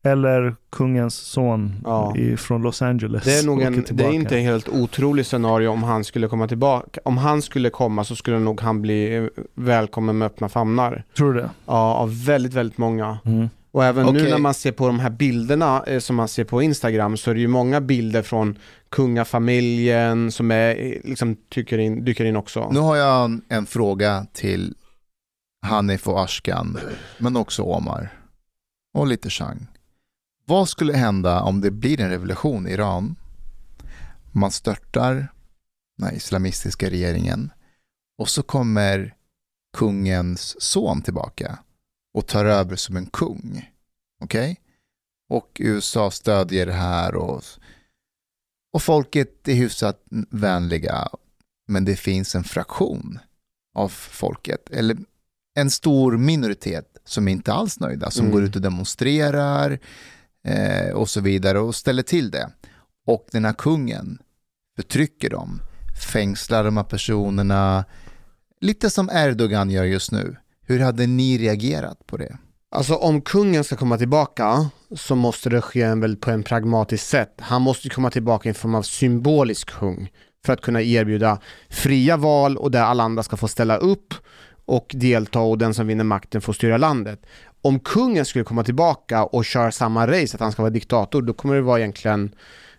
Eller 0.05 0.55
kungens 0.71 1.15
son 1.15 1.75
Ja. 1.85 2.17
i, 2.17 2.37
från 2.37 2.63
Los 2.63 2.83
Angeles. 2.83 3.25
Det 3.25 3.39
är 3.39 3.47
nog 3.47 3.63
en, 3.63 3.85
det 3.91 4.05
är 4.05 4.13
inte 4.13 4.37
en 4.39 4.45
helt 4.45 4.69
otrolig 4.69 5.27
scenario 5.27 5.69
om 5.69 5.83
han 5.83 6.05
skulle 6.05 6.29
komma 6.29 6.49
tillbaka. 6.49 7.01
Om 7.05 7.19
han 7.19 7.43
skulle 7.43 7.71
komma 7.71 8.05
så 8.05 8.17
skulle 8.17 8.39
nog 8.39 8.61
han 8.61 8.83
bli 8.83 9.17
eh, 9.17 9.25
välkommen 9.55 10.19
med 10.19 10.27
öppna 10.27 10.49
famnar. 10.49 11.05
Tror 11.17 11.33
du 11.33 11.41
det? 11.41 11.51
Ja, 11.67 11.95
av 11.95 12.25
väldigt, 12.25 12.55
väldigt 12.55 12.79
många. 12.79 13.19
Mm. 13.25 13.49
Och 13.71 13.85
även 13.85 14.07
nu 14.07 14.19
Okej. 14.21 14.31
när 14.31 14.39
man 14.39 14.55
ser 14.55 14.73
på 14.73 14.87
de 14.87 15.01
här 15.01 15.11
bilderna 15.11 15.83
eh, 15.87 15.99
som 15.99 16.17
man 16.17 16.29
ser 16.29 16.45
på 16.45 16.63
Instagram 16.63 17.17
så 17.17 17.31
är 17.31 17.35
det 17.35 17.41
ju 17.41 17.49
många 17.49 17.81
bilder 17.81 18.23
från 18.23 18.59
kungafamiljen 18.89 20.33
som 20.33 20.51
är, 20.51 20.69
eh, 20.71 21.01
liksom 21.05 21.37
tycker 21.49 21.79
in, 21.79 22.05
dyker 22.05 22.25
in 22.25 22.37
också. 22.37 22.69
Nu 22.73 22.81
har 22.81 22.97
jag 22.97 23.25
en, 23.25 23.43
en 23.49 23.67
fråga 23.67 24.27
till 24.33 24.75
Hanif 25.67 26.09
och 26.09 26.25
Ashkan, 26.25 26.79
men 27.19 27.37
också 27.37 27.63
Omar. 27.63 28.09
Och 28.95 29.07
lite 29.07 29.31
Chang. 29.31 29.67
Vad 30.45 30.69
skulle 30.69 30.93
hända 30.93 31.41
om 31.43 31.61
det 31.61 31.71
blir 31.71 32.01
en 32.01 32.11
revolution 32.11 32.67
i 32.67 32.71
Iran? 32.73 33.17
Man 34.33 34.51
störtar 34.51 35.29
den 35.99 36.15
islamistiska 36.15 36.91
regeringen 36.91 37.51
och 38.19 38.29
så 38.29 38.43
kommer 38.43 39.15
kungens 39.77 40.63
son 40.63 41.03
tillbaka 41.03 41.59
och 42.15 42.27
tar 42.27 42.45
över 42.45 42.77
som 42.77 42.97
en 42.97 43.07
kung. 43.07 43.71
Okej? 44.23 44.61
Och 45.29 45.57
USA 45.61 46.11
stödjer 46.11 46.67
det 46.67 46.73
här 46.73 47.15
och, 47.15 47.45
och 48.73 48.83
folket 48.83 49.49
är 49.49 49.55
hyfsat 49.55 50.03
vänliga 50.31 51.09
men 51.69 51.85
det 51.85 51.97
finns 51.97 52.35
en 52.35 52.45
fraktion 52.45 53.19
av 53.75 53.89
folket, 53.89 54.71
eller 54.71 54.97
en 55.55 55.71
stor 55.71 56.17
minoritet 56.19 56.97
som 57.05 57.29
inte 57.29 57.53
alls 57.53 57.81
nöjda, 57.81 58.11
som 58.11 58.27
Mm. 58.27 58.33
går 58.33 58.45
ut 58.45 58.57
och 58.57 58.63
demonstrerar 58.63 59.79
eh, 60.45 60.95
och 60.95 61.09
så 61.09 61.21
vidare 61.21 61.59
och 61.59 61.75
ställer 61.75 62.03
till 62.03 62.31
det. 62.31 62.51
Och 63.07 63.27
den 63.33 63.45
här 63.45 63.53
kungen 63.53 64.19
förtrycker 64.77 65.31
dem, 65.31 65.61
fängslar 66.13 66.65
de 66.65 66.77
här 66.77 66.85
personerna, 66.85 67.85
lite 68.61 68.91
som 68.91 69.11
Erdogan 69.13 69.71
gör 69.71 69.85
just 69.85 70.13
nu. 70.13 70.37
Hur 70.67 70.81
hade 70.81 71.07
ni 71.07 71.39
reagerat 71.39 72.07
på 72.07 72.17
det? 72.17 72.39
Alltså 72.71 72.95
om 72.95 73.21
kungen 73.21 73.65
ska 73.65 73.77
komma 73.77 73.99
tillbaka 73.99 74.71
så 74.97 75.15
måste 75.15 75.51
det 75.51 75.61
ske 75.61 75.83
en 75.83 76.01
väl 76.01 76.17
på 76.17 76.31
en 76.31 76.43
pragmatisk 76.43 77.05
sätt. 77.05 77.35
Han 77.39 77.63
måste 77.63 77.89
komma 77.89 78.11
tillbaka 78.11 78.49
i 78.49 78.51
en 78.51 78.55
form 78.55 78.75
av 78.75 78.83
symbolisk 78.83 79.71
kung 79.71 80.11
för 80.47 80.53
att 80.53 80.61
kunna 80.61 80.83
erbjuda 80.83 81.39
fria 81.69 82.17
val 82.17 82.57
och 82.57 82.71
där 82.71 82.83
alla 82.83 83.03
andra 83.03 83.23
ska 83.23 83.37
få 83.37 83.49
ställa 83.49 83.77
upp 83.77 84.15
och 84.65 84.93
delta 84.95 85.41
och 85.41 85.59
den 85.59 85.75
som 85.75 85.87
vinner 85.87 86.05
makten 86.05 86.41
får 86.41 86.53
styra 86.53 86.77
landet. 86.77 87.27
Om 87.63 87.81
kungen 87.81 88.25
skulle 88.25 88.45
komma 88.45 88.65
tillbaka 88.65 89.25
och 89.25 89.45
köra 89.45 89.73
samma 89.73 90.07
race, 90.07 90.37
att 90.37 90.41
han 90.41 90.53
ska 90.53 90.63
vara 90.63 90.71
diktator, 90.71 91.23
då 91.23 91.33
kommer 91.33 91.55
det 91.55 91.63
vara 91.63 91.79
egentligen, 91.79 92.35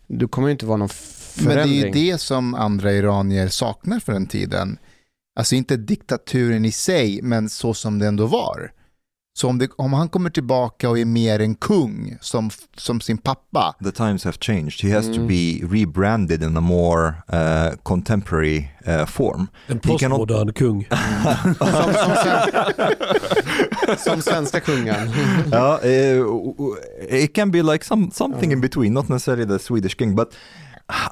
då 0.07 0.27
kommer 0.27 0.47
det 0.47 0.51
inte 0.51 0.65
vara 0.65 0.77
någon 0.77 0.89
Men 1.37 1.45
det 1.45 1.51
är 1.51 1.55
förändring. 1.55 1.95
ju 1.95 2.11
det 2.11 2.17
som 2.17 2.55
andra 2.55 2.91
iranier 2.91 3.47
saknar 3.47 3.99
för 3.99 4.13
den 4.13 4.27
tiden. 4.27 4.77
Alltså 5.39 5.55
inte 5.55 5.77
diktaturen 5.77 6.65
i 6.65 6.71
sig, 6.71 7.21
men 7.21 7.49
så 7.49 7.73
som 7.73 7.99
det 7.99 8.07
ändå 8.07 8.25
var. 8.25 8.71
Så 9.35 9.47
om, 9.49 9.57
det, 9.57 9.69
om 9.77 9.93
han 9.93 10.09
kommer 10.09 10.29
tillbaka 10.29 10.89
och 10.89 10.99
är 10.99 11.05
mer 11.05 11.39
en 11.39 11.55
kung 11.55 12.17
som, 12.21 12.49
som 12.77 13.01
sin 13.01 13.17
pappa, 13.17 13.75
the 13.83 13.91
times 13.91 14.23
have 14.23 14.37
changed. 14.39 14.81
He 14.83 14.95
has 14.95 15.05
to 15.05 15.13
Mm. 15.13 15.27
be 15.27 15.59
rebranded 15.77 16.43
in 16.43 16.57
a 16.57 16.61
more 16.61 17.07
uh, 17.33 17.75
contemporary 17.83 18.67
uh, 18.87 19.05
form. 19.05 19.47
En 19.67 19.79
He 19.83 19.97
cannot- 19.97 20.17
postmodern 20.29 20.53
kung. 20.53 20.85
som, 21.57 21.93
som, 21.93 22.15
sven- 22.23 23.97
som 23.97 24.21
svenska 24.21 24.59
kungen. 24.59 24.95
uh, 25.53 25.79
uh, 25.85 26.77
it 27.09 27.33
can 27.35 27.51
be 27.51 27.61
like 27.63 27.85
some 27.85 28.11
something 28.11 28.51
in 28.51 28.61
between, 28.61 28.93
not 28.93 29.09
necessarily 29.09 29.45
the 29.47 29.59
Swedish 29.59 29.97
king, 29.97 30.15
but 30.15 30.33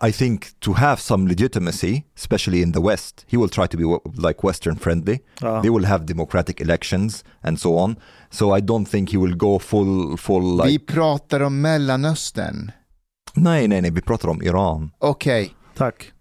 I 0.02 0.12
think 0.12 0.60
to 0.60 0.74
have 0.74 1.02
some 1.02 1.28
legitimacy, 1.28 2.04
especially 2.18 2.62
in 2.62 2.72
the 2.72 2.80
West, 2.80 3.26
he 3.28 3.38
will 3.38 3.50
try 3.50 3.68
to 3.68 3.78
be 3.78 3.84
like 4.28 4.44
Western 4.44 4.76
friendly. 4.76 5.20
Ja. 5.42 5.62
They 5.62 5.70
will 5.70 5.86
have 5.86 6.06
democratic 6.06 6.62
elections 6.62 7.24
and 7.42 7.60
so 7.60 7.78
on. 7.78 7.96
So 8.30 8.58
I 8.58 8.62
don't 8.62 8.86
think 8.90 9.10
he 9.10 9.18
will 9.18 9.36
go 9.36 9.60
full 9.60 10.18
full 10.18 10.58
like. 10.58 10.70
vi 10.70 10.80
pratar 10.80 11.42
om 11.42 11.62
Mellanöstern. 11.62 12.72
Nej, 13.34 13.68
nej, 13.68 13.82
nej, 13.82 13.92
vi 13.92 14.02
pratar 14.02 14.30
om 14.30 14.42
Iran. 14.42 14.92
Okej, 15.00 15.56
Tack. 15.78 16.12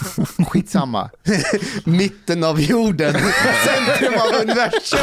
skitsamma. 0.48 1.10
Mitten 1.84 2.44
av 2.44 2.60
jorden, 2.60 3.14
centrum 3.64 4.14
av 4.20 4.40
universum. 4.42 4.98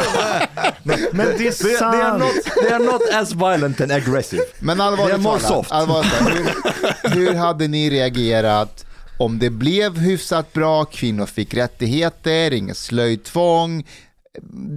Men 1.11 1.27
det 1.37 1.47
är 1.47 1.51
They, 1.51 1.51
they 1.51 1.75
are 1.75 2.19
sant. 2.19 2.19
not 2.19 2.63
they 2.63 2.71
are 2.71 2.83
not 2.83 3.01
as 3.13 3.33
violent 3.33 3.81
and 3.81 3.91
aggressive. 3.91 4.43
Men 4.59 4.81
allvarligt 4.81 5.23
talat, 5.23 5.71
allvarligt 5.71 6.11
talat 6.19 6.95
hur, 7.03 7.09
hur 7.09 7.33
hade 7.33 7.67
ni 7.67 7.89
reagerat 7.89 8.85
om 9.19 9.39
det 9.39 9.49
blev 9.49 9.97
hyfsat 9.97 10.53
bra, 10.53 10.85
kvinnor 10.85 11.25
fick 11.25 11.53
rättigheter, 11.53 12.53
inget 12.53 12.77
slöjtvång, 12.77 13.87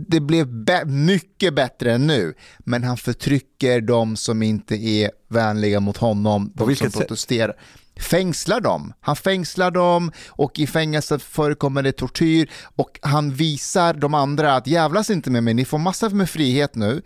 det 0.08 0.20
blev 0.20 0.46
mycket 0.86 1.54
bättre 1.54 1.92
än 1.92 2.06
nu, 2.06 2.34
men 2.58 2.84
han 2.84 2.96
förtrycker 2.96 3.80
de 3.80 4.16
som 4.16 4.42
inte 4.42 4.74
är 4.74 5.10
vänliga 5.28 5.80
mot 5.80 5.96
honom, 5.96 6.52
de 6.54 6.58
som 6.58 6.68
vilket 6.68 6.92
sätt? 6.92 7.58
Fängslar 8.00 8.60
dem. 8.60 8.92
Han 9.00 9.16
fängslar 9.16 9.70
dem 9.70 10.12
och 10.28 10.58
i 10.58 10.66
fängelset 10.66 11.22
förekommer 11.22 11.82
det 11.82 11.92
tortyr 11.92 12.50
och 12.76 12.98
han 13.02 13.34
visar 13.34 13.94
de 13.94 14.14
andra 14.14 14.54
att 14.54 14.66
jävlas 14.66 15.10
inte 15.10 15.30
med 15.30 15.44
mig, 15.44 15.54
ni 15.54 15.64
får 15.64 15.78
massor 15.78 16.10
med 16.10 16.30
frihet 16.30 16.74
nu, 16.74 17.02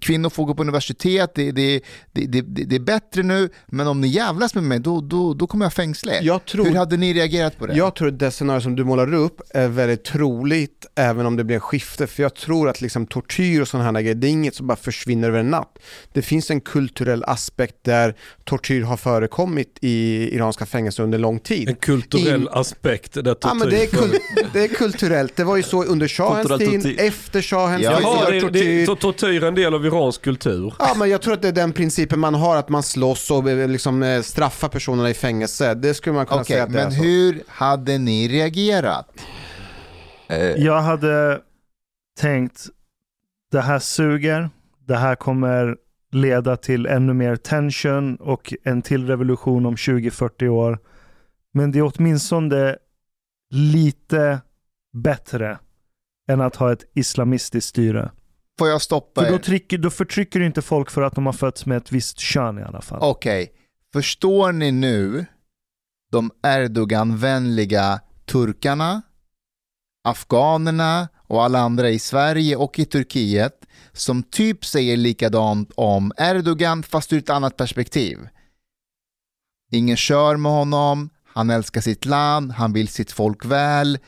Kvinnor 0.00 0.30
får 0.30 0.44
gå 0.44 0.54
på 0.54 0.62
universitet, 0.62 1.30
det, 1.34 1.52
det, 1.52 1.80
det, 2.12 2.26
det, 2.26 2.40
det 2.42 2.76
är 2.76 2.80
bättre 2.80 3.22
nu, 3.22 3.48
men 3.66 3.86
om 3.86 4.00
ni 4.00 4.08
jävlas 4.08 4.54
med 4.54 4.64
mig 4.64 4.78
då, 4.78 5.00
då, 5.00 5.34
då 5.34 5.46
kommer 5.46 5.64
jag 5.64 5.72
fängsla 5.72 6.12
er. 6.12 6.22
Jag 6.22 6.44
tror- 6.44 6.64
Hur 6.64 6.74
hade 6.74 6.96
ni 6.96 7.14
reagerat 7.14 7.58
på 7.58 7.66
det? 7.66 7.74
Jag 7.76 7.94
tror 7.94 8.08
att 8.08 8.18
det 8.18 8.30
scenario 8.30 8.60
som 8.60 8.76
du 8.76 8.84
målar 8.84 9.14
upp 9.14 9.40
är 9.50 9.68
väldigt 9.68 10.04
troligt 10.04 10.86
även 10.94 11.26
om 11.26 11.36
det 11.36 11.44
blir 11.44 11.54
en 11.54 11.60
skifte. 11.60 12.06
För 12.06 12.22
jag 12.22 12.34
tror 12.34 12.68
att 12.68 12.80
liksom 12.80 13.06
tortyr 13.06 13.60
och 13.60 13.68
sådana 13.68 13.92
här 13.92 14.00
grejer, 14.02 14.14
det 14.14 14.26
är 14.26 14.30
inget 14.30 14.54
som 14.54 14.66
bara 14.66 14.76
försvinner 14.76 15.28
över 15.28 15.38
en 15.38 15.50
natt. 15.50 15.78
Det 16.12 16.22
finns 16.22 16.50
en 16.50 16.60
kulturell 16.60 17.24
aspekt 17.24 17.76
där 17.82 18.14
tortyr 18.44 18.82
har 18.82 18.96
förekommit 18.96 19.78
i 19.80 20.28
iranska 20.34 20.66
fängelser 20.66 21.02
under 21.02 21.18
lång 21.18 21.38
tid. 21.38 21.68
En 21.68 21.74
kulturell 21.76 22.40
In- 22.42 22.48
aspekt 22.50 23.12
där 23.14 23.36
Ja 23.40 23.54
men 23.54 23.70
det 23.70 23.82
är, 23.82 23.86
kul- 23.86 24.18
det 24.52 24.64
är 24.64 24.68
kulturellt, 24.68 25.36
det 25.36 25.44
var 25.44 25.56
ju 25.56 25.62
så 25.62 25.84
under 25.84 26.08
shahens 26.08 26.48
tid, 26.58 26.82
tortyr. 26.82 26.96
efter 27.00 27.42
shahens 27.42 27.82
Ja, 27.84 27.96
tid, 27.96 28.04
gör 28.06 28.32
det, 28.50 28.58
det, 28.60 28.86
tortyr. 28.86 29.00
tortyr 29.00 29.37
är 29.46 29.48
en 29.48 29.54
del 29.54 29.74
av 29.74 29.86
iransk 29.86 30.22
kultur. 30.22 30.74
Ja 30.78 30.94
men 30.98 31.10
jag 31.10 31.22
tror 31.22 31.34
att 31.34 31.42
det 31.42 31.48
är 31.48 31.52
den 31.52 31.72
principen 31.72 32.18
man 32.20 32.34
har, 32.34 32.56
att 32.56 32.68
man 32.68 32.82
slåss 32.82 33.30
och 33.30 33.50
eh, 33.50 33.68
liksom 33.68 34.02
eh, 34.02 34.22
straffar 34.22 34.68
personerna 34.68 35.10
i 35.10 35.14
fängelse. 35.14 35.74
Det 35.74 35.94
skulle 35.94 36.14
man 36.16 36.26
kunna 36.26 36.40
Okej, 36.40 36.54
säga 36.54 36.62
att 36.64 36.72
det 36.72 36.80
är 36.80 36.84
men 36.84 36.92
så. 36.92 37.02
hur 37.02 37.42
hade 37.48 37.98
ni 37.98 38.28
reagerat? 38.28 39.08
Eh, 40.28 40.38
Jag 40.40 40.80
hade 40.80 41.40
tänkt, 42.20 42.66
det 43.50 43.60
här 43.60 43.78
suger, 43.78 44.50
det 44.86 44.96
här 44.96 45.14
kommer 45.14 45.76
leda 46.12 46.56
till 46.56 46.86
ännu 46.86 47.12
mer 47.14 47.36
tension 47.36 48.16
och 48.16 48.54
en 48.64 48.82
till 48.82 49.06
revolution 49.06 49.66
om 49.66 49.74
20-40 49.76 50.48
år. 50.48 50.78
Men 51.54 51.72
det 51.72 51.78
är 51.78 51.92
åtminstone 51.96 52.76
lite 53.50 54.40
bättre 54.92 55.58
än 56.30 56.40
att 56.40 56.56
ha 56.56 56.72
ett 56.72 56.84
islamistiskt 56.94 57.68
styre. 57.68 58.10
Får 58.58 58.68
jag 58.68 58.82
stoppa 58.82 59.22
För 59.22 59.28
då, 59.30 59.34
er? 59.34 59.38
trycker, 59.38 59.78
då 59.78 59.90
förtrycker 59.90 60.40
du 60.40 60.46
inte 60.46 60.62
folk 60.62 60.90
för 60.90 61.02
att 61.02 61.14
de 61.14 61.26
har 61.26 61.32
fötts 61.32 61.66
med 61.66 61.76
ett 61.76 61.92
visst 61.92 62.18
kön 62.18 62.58
i 62.58 62.62
alla 62.62 62.80
fall. 62.80 62.98
Okej, 63.02 63.52
förstår 63.92 64.52
ni 64.52 64.72
nu 64.72 65.26
de 66.12 66.30
Erdogan-vänliga 66.42 68.00
turkarna, 68.26 69.02
afghanerna 70.04 71.08
och 71.16 71.44
alla 71.44 71.58
andra 71.58 71.90
i 71.90 71.98
Sverige 71.98 72.56
och 72.56 72.78
i 72.78 72.84
Turkiet 72.84 73.64
som 73.92 74.22
typ 74.22 74.64
säger 74.64 74.96
likadant 74.96 75.72
om 75.74 76.12
Erdogan 76.16 76.82
fast 76.82 77.12
ur 77.12 77.18
ett 77.18 77.30
annat 77.30 77.56
perspektiv. 77.56 78.18
Ingen 79.72 79.96
kör 79.96 80.36
med 80.36 80.52
honom, 80.52 81.10
han 81.24 81.50
älskar 81.50 81.80
sitt 81.80 82.04
land, 82.04 82.52
han 82.52 82.72
vill 82.72 82.88
sitt 82.88 83.12
folk 83.12 83.44
väl, 83.44 83.98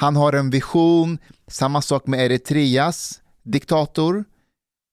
han 0.00 0.16
har 0.16 0.32
en 0.32 0.50
vision, 0.50 1.18
samma 1.46 1.82
sak 1.82 2.06
med 2.06 2.20
Eritreas 2.20 3.21
diktator. 3.42 4.24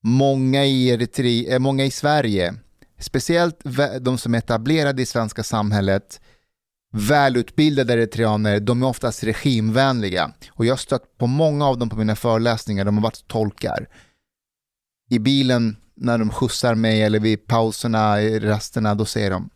Många 0.04 0.66
i, 0.66 0.90
Eritre, 0.90 1.54
eh, 1.54 1.60
många 1.60 1.86
i 1.86 1.92
Sverige 1.92 2.56
speciellt 3.00 3.64
de 4.02 4.18
som 4.18 4.34
är 4.34 4.38
etablerade 4.38 5.02
i 5.02 5.06
svenska 5.06 5.44
samhället, 5.44 6.22
välutbildade 6.92 7.94
eritreaner, 7.94 8.60
de 8.60 8.84
är 8.84 8.88
oftast 8.88 9.24
regimvänliga. 9.24 10.32
Och 10.52 10.66
jag 10.66 10.72
har 10.72 10.78
stött 10.78 11.18
på 11.18 11.28
många 11.28 11.66
av 11.68 11.78
dem 11.78 11.90
på 11.90 11.96
mina 11.96 12.16
föreläsningar, 12.16 12.86
de 12.86 12.98
har 12.98 13.04
varit 13.04 13.28
tolkar. 13.28 13.88
I 15.10 15.20
bilen 15.20 15.78
när 15.96 16.18
de 16.18 16.30
skjutsar 16.30 16.76
mig 16.76 17.04
eller 17.04 17.20
vid 17.20 17.48
pauserna, 17.48 18.22
i 18.22 18.40
rasterna, 18.40 18.96
då 18.96 19.06
säger 19.06 19.32
de 19.32 19.50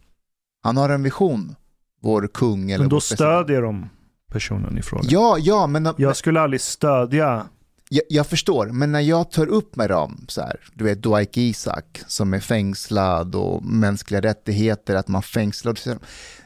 han 0.62 0.78
har 0.78 0.90
en 0.90 1.04
vision, 1.04 1.56
vår 2.02 2.28
kung 2.34 2.72
eller 2.72 2.84
Men 2.84 2.90
då 2.90 2.96
vår 2.96 3.00
president." 3.00 3.20
stödjer 3.20 3.62
de 3.62 3.90
personen 4.32 4.78
i 4.78 4.82
fråga. 4.82 5.04
Ja, 5.08 5.38
ja, 5.40 5.68
men 5.68 5.94
Jag 5.98 6.18
skulle 6.18 6.42
aldrig 6.42 6.62
stödja 6.62 7.46
jag, 7.94 8.04
jag 8.10 8.28
förstår, 8.28 8.66
men 8.66 8.92
när 8.92 9.00
jag 9.00 9.32
tar 9.32 9.48
upp 9.48 9.76
med 9.76 9.90
dem, 9.90 10.26
så 10.28 10.42
här, 10.42 10.60
du 10.74 10.84
vet 10.84 11.04
Dwight 11.04 11.38
Isak 11.38 12.02
som 12.08 12.34
är 12.34 12.40
fängslad 12.40 13.36
och 13.36 13.66
mänskliga 13.66 14.22
rättigheter, 14.22 14.96
att 14.96 15.08
man 15.08 15.24
fängslar, 15.24 15.78
de, 15.86 16.00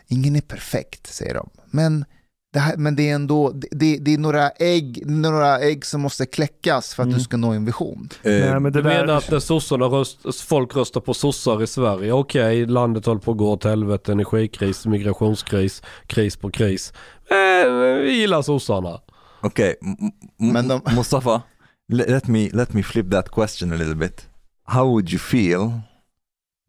ingen 0.08 0.36
är 0.36 0.42
perfekt, 0.42 1.08
säger 1.08 1.34
de. 1.34 1.50
Men 1.72 2.06
det, 2.54 2.60
här, 2.60 2.78
men 2.78 2.96
det 2.96 3.10
är 3.10 3.16
ändå, 3.16 3.52
det, 3.72 3.98
det, 3.98 4.14
är 4.14 4.18
några 4.18 4.50
ägg, 4.50 5.04
några 5.06 5.60
ägg 5.60 5.86
som 5.86 6.02
måste 6.02 6.26
kläckas 6.26 6.94
för 6.94 7.04
att 7.04 7.14
du 7.14 7.20
ska 7.20 7.38
nå 7.38 7.52
en 7.52 7.66
vision. 7.66 8.10
eh, 8.24 8.32
Nej, 8.32 8.60
men 8.60 8.64
det 8.64 8.82
Du 8.82 8.84
menar 8.84 9.06
där, 9.06 9.18
att 9.18 9.32
när 9.32 9.40
sossarna 9.40 9.86
röst, 9.86 10.42
folk 10.42 10.76
röstar 10.76 11.02
på 11.02 11.14
sossar 11.14 11.64
i 11.64 11.68
Sverige, 11.68 12.12
okej, 12.12 12.66
landet 12.66 13.06
håller 13.06 13.22
på 13.22 13.32
att 13.32 13.38
gå 13.38 13.52
åt 13.52 13.64
helvete, 13.64 14.12
energikris, 14.12 14.86
migrationskris, 14.86 15.82
kris 16.08 16.38
på 16.38 16.52
kris. 16.52 16.94
Men 17.30 18.02
vi 18.02 18.12
gillar 18.12 18.42
sossarna. 18.42 19.00
Okay, 19.44 19.76
M- 19.82 19.96
M- 20.40 20.54
Men 20.54 20.68
de- 20.68 20.82
Mustafa, 20.96 21.44
let 21.90 22.28
me 22.28 22.50
let 22.54 22.74
me 22.74 22.82
flip 22.84 23.10
that 23.10 23.30
question 23.32 23.74
a 23.74 23.78
little 23.78 23.96
bit. 23.96 24.28
How 24.66 24.88
would 24.88 25.12
you 25.12 25.20
feel 25.20 25.82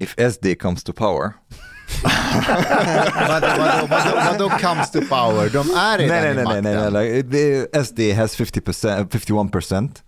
if 0.01 0.15
SD 0.17 0.55
comes 0.59 0.83
to 0.85 0.93
power? 0.93 1.35
Vadå, 3.29 3.49
vadå, 3.59 3.87
vadå, 3.87 4.17
vadå 4.17 4.49
comes 4.59 4.91
to 4.91 5.01
power? 5.01 5.49
De 5.49 5.59
är 5.71 5.99
redan 5.99 6.05
nej, 6.05 6.05
i 6.05 6.09
nej, 6.09 6.35
nej, 6.35 6.45
makten. 6.45 6.65
nej, 6.65 6.91
nej, 6.93 7.17
like, 7.17 7.31
the 7.31 7.67
SD 7.83 8.13
has 8.15 8.37
50%, 8.37 9.09
51%. 9.09 10.03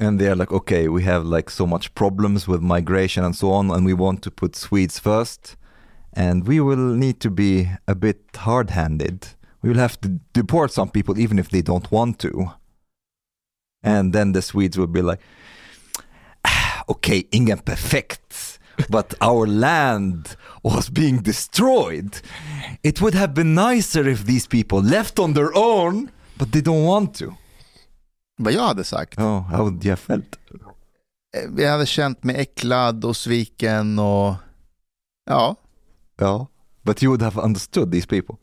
And 0.00 0.20
they're 0.20 0.34
like, 0.34 0.52
okay, 0.52 0.88
we 0.88 1.02
have 1.02 1.24
like 1.36 1.50
so 1.50 1.66
much 1.66 1.94
problems 1.94 2.48
with 2.48 2.60
migration 2.62 3.24
and 3.24 3.36
so 3.36 3.50
on, 3.52 3.70
and 3.70 3.86
we 3.86 3.94
want 3.94 4.22
to 4.22 4.30
put 4.30 4.56
Swedes 4.56 4.98
first. 4.98 5.56
And 6.16 6.48
we 6.48 6.60
will 6.60 6.96
need 6.96 7.20
to 7.20 7.30
be 7.30 7.68
a 7.86 7.94
bit 7.94 8.36
hard 8.36 8.70
handed. 8.70 9.26
We 9.64 9.70
will 9.70 9.80
have 9.80 9.98
to 10.02 10.08
deport 10.34 10.72
some 10.72 10.90
people 10.90 11.18
even 11.18 11.38
if 11.38 11.48
they 11.48 11.62
don't 11.62 11.90
want 11.90 12.18
to. 12.18 12.52
And 13.82 14.12
then 14.12 14.32
the 14.32 14.42
Swedes 14.42 14.76
will 14.76 14.92
be 14.92 15.00
like, 15.00 15.22
"Ah, 16.44 16.84
okay, 16.88 17.24
ingen 17.30 17.58
perfekt, 17.58 18.58
but 18.90 19.14
our 19.20 19.46
land 19.46 20.36
was 20.62 20.90
being 20.90 21.22
destroyed. 21.22 22.20
It 22.82 23.00
would 23.00 23.14
have 23.14 23.32
been 23.32 23.54
nicer 23.54 24.06
if 24.08 24.24
these 24.26 24.46
people 24.46 24.82
left 24.82 25.18
on 25.18 25.32
their 25.32 25.50
own, 25.56 26.10
but 26.36 26.52
they 26.52 26.60
don't 26.60 26.84
want 26.84 27.14
to. 27.18 27.34
Vad 28.36 28.52
jag 28.52 28.66
hade 28.66 28.84
sagt? 28.84 29.18
Oh, 29.18 29.40
how 29.50 29.62
would 29.64 29.84
you 29.84 29.96
felt? 29.96 30.38
Eh, 31.36 31.62
Jag 31.64 31.70
hade 31.70 31.86
känt 31.86 32.24
mig 32.24 32.36
äcklad 32.36 33.04
och 33.04 33.16
sviken 33.16 33.98
och 33.98 34.34
ja, 35.30 35.56
Yeah. 36.20 36.46
But 36.82 37.02
you 37.02 37.10
would 37.10 37.22
have 37.22 37.40
understood 37.42 37.90
these 37.92 38.06
people. 38.06 38.36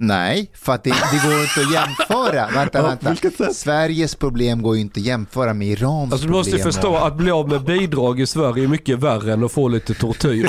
Nej, 0.00 0.50
för 0.54 0.72
att 0.74 0.84
det, 0.84 0.90
det 0.90 1.28
går 1.28 1.40
inte 1.40 1.60
att 1.60 1.72
jämföra. 1.72 2.48
Vänta, 2.54 2.82
vänta. 2.82 3.52
Sveriges 3.54 4.14
problem 4.14 4.62
går 4.62 4.74
ju 4.74 4.80
inte 4.80 5.00
att 5.00 5.06
jämföra 5.06 5.54
med 5.54 5.68
Irans 5.68 6.12
Alltså 6.12 6.26
du 6.26 6.32
måste 6.32 6.50
problem. 6.50 6.72
förstå 6.72 6.96
att 6.96 7.16
bli 7.16 7.30
av 7.30 7.48
med 7.48 7.62
bidrag 7.64 8.20
i 8.20 8.26
Sverige 8.26 8.64
är 8.64 8.68
mycket 8.68 8.98
värre 8.98 9.32
än 9.32 9.44
att 9.44 9.52
få 9.52 9.68
lite 9.68 9.94
tortyr 9.94 10.30
i 10.34 10.38
Iran. 10.38 10.48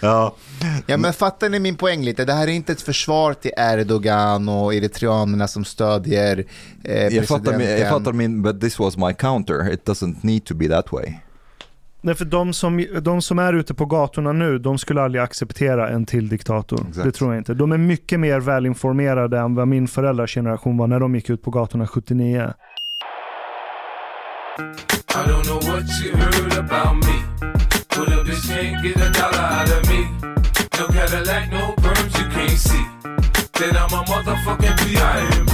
Ja. 0.00 0.34
Ja, 0.86 0.96
men 0.96 1.12
fattar 1.12 1.48
ni 1.48 1.58
min 1.58 1.76
poäng 1.76 2.04
lite? 2.04 2.24
Det 2.24 2.32
här 2.32 2.48
är 2.48 2.52
inte 2.52 2.72
ett 2.72 2.82
försvar 2.82 3.34
till 3.34 3.50
Erdogan 3.56 4.48
och 4.48 4.74
eritreanerna 4.74 5.48
som 5.48 5.64
stödjer 5.64 6.44
eh, 6.84 7.06
Jag 7.08 7.28
fattar, 7.28 7.52
min, 7.52 7.60
jag 7.60 7.68
presidenten. 7.68 7.90
fattar 7.98 8.12
min, 8.12 8.42
but 8.42 8.60
this 8.60 8.78
was 8.78 8.96
my 8.96 9.12
counter. 9.14 9.72
It 9.72 9.84
doesn't 9.88 10.16
need 10.20 10.44
to 10.44 10.54
be 10.54 10.68
that 10.68 10.92
way. 10.92 11.14
Nej, 12.02 12.14
för 12.14 12.24
de 12.24 12.52
som, 12.52 12.86
de 13.02 13.22
som 13.22 13.38
är 13.38 13.52
ute 13.52 13.74
på 13.74 13.86
gatorna 13.86 14.32
nu, 14.32 14.58
de 14.58 14.78
skulle 14.78 15.02
aldrig 15.02 15.22
acceptera 15.22 15.88
en 15.88 16.06
till 16.06 16.28
diktator. 16.28 16.86
Exakt. 16.88 17.04
Det 17.04 17.12
tror 17.12 17.32
jag 17.32 17.40
inte. 17.40 17.54
De 17.54 17.72
är 17.72 17.78
mycket 17.78 18.20
mer 18.20 18.40
välinformerade 18.40 19.38
än 19.38 19.54
vad 19.54 19.68
min 19.68 19.88
föräldrars 19.88 20.34
generation 20.34 20.76
var 20.76 20.86
när 20.86 21.00
de 21.00 21.14
gick 21.14 21.30
ut 21.30 21.42
på 21.42 21.50
gatorna 21.50 21.86
79. 21.86 22.52
I 28.64 29.02
Then 33.58 33.76
I'm 33.76 33.92
a 33.92 34.04
motherfucking 34.04 34.76
B.I.M.B. 34.76 35.52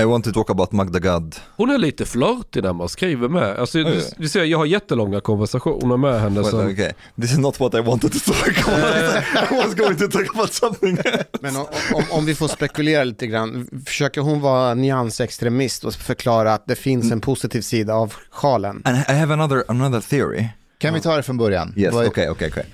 I, 0.00 0.04
want 0.04 0.24
to 0.24 0.32
talk 0.32 0.50
about 0.50 0.72
Magda 0.72 0.98
Gad. 0.98 1.36
Hon 1.56 1.70
är 1.70 1.78
lite 1.78 2.04
flörtig 2.04 2.62
när 2.62 2.72
man 2.72 2.88
skriver 2.88 3.28
med. 3.28 3.58
Alltså, 3.58 3.78
du, 3.78 3.94
ja. 3.94 4.02
du 4.16 4.28
ser, 4.28 4.44
jag 4.44 4.58
har 4.58 4.66
jättelånga 4.66 5.20
konversationer 5.20 5.96
med 5.96 6.20
henne. 6.20 6.40
Well, 6.40 6.50
som, 6.50 6.60
okay, 6.60 6.92
this 7.20 7.32
is 7.32 7.38
not 7.38 7.60
what 7.60 7.74
I 7.74 7.80
wanted 7.80 8.12
to 8.12 8.18
talk 8.32 8.68
about. 8.68 9.50
I 9.52 9.54
was 9.64 9.74
going 9.74 9.96
to 9.96 10.08
talk 10.08 10.34
about 10.34 10.52
something. 10.52 10.98
Men 11.40 11.56
om, 11.56 11.66
om, 11.94 12.04
om 12.10 12.26
vi 12.26 12.34
får 12.34 12.48
spekulera 12.48 13.04
lite 13.04 13.26
grann, 13.26 13.68
försöker 13.86 14.20
hon 14.20 14.40
vara 14.40 14.74
nyansextremist 14.74 15.84
och 15.84 15.94
förklara 15.94 16.54
att 16.54 16.66
det 16.66 16.76
finns 16.76 17.12
en 17.12 17.20
positiv 17.20 17.60
sida 17.60 17.94
av 17.94 18.14
sjalen? 18.30 18.82
and 18.84 18.96
I 18.96 19.12
have 19.12 19.32
another 19.32 19.64
another 19.68 20.00
theory. 20.00 20.48
Kan 20.78 20.94
vi 20.94 21.00
ta 21.00 21.16
det 21.16 21.22
från 21.22 21.36
början? 21.36 21.74
Yes, 21.76 21.94
okay, 21.94 22.28
okay, 22.28 22.48
okay. 22.48 22.64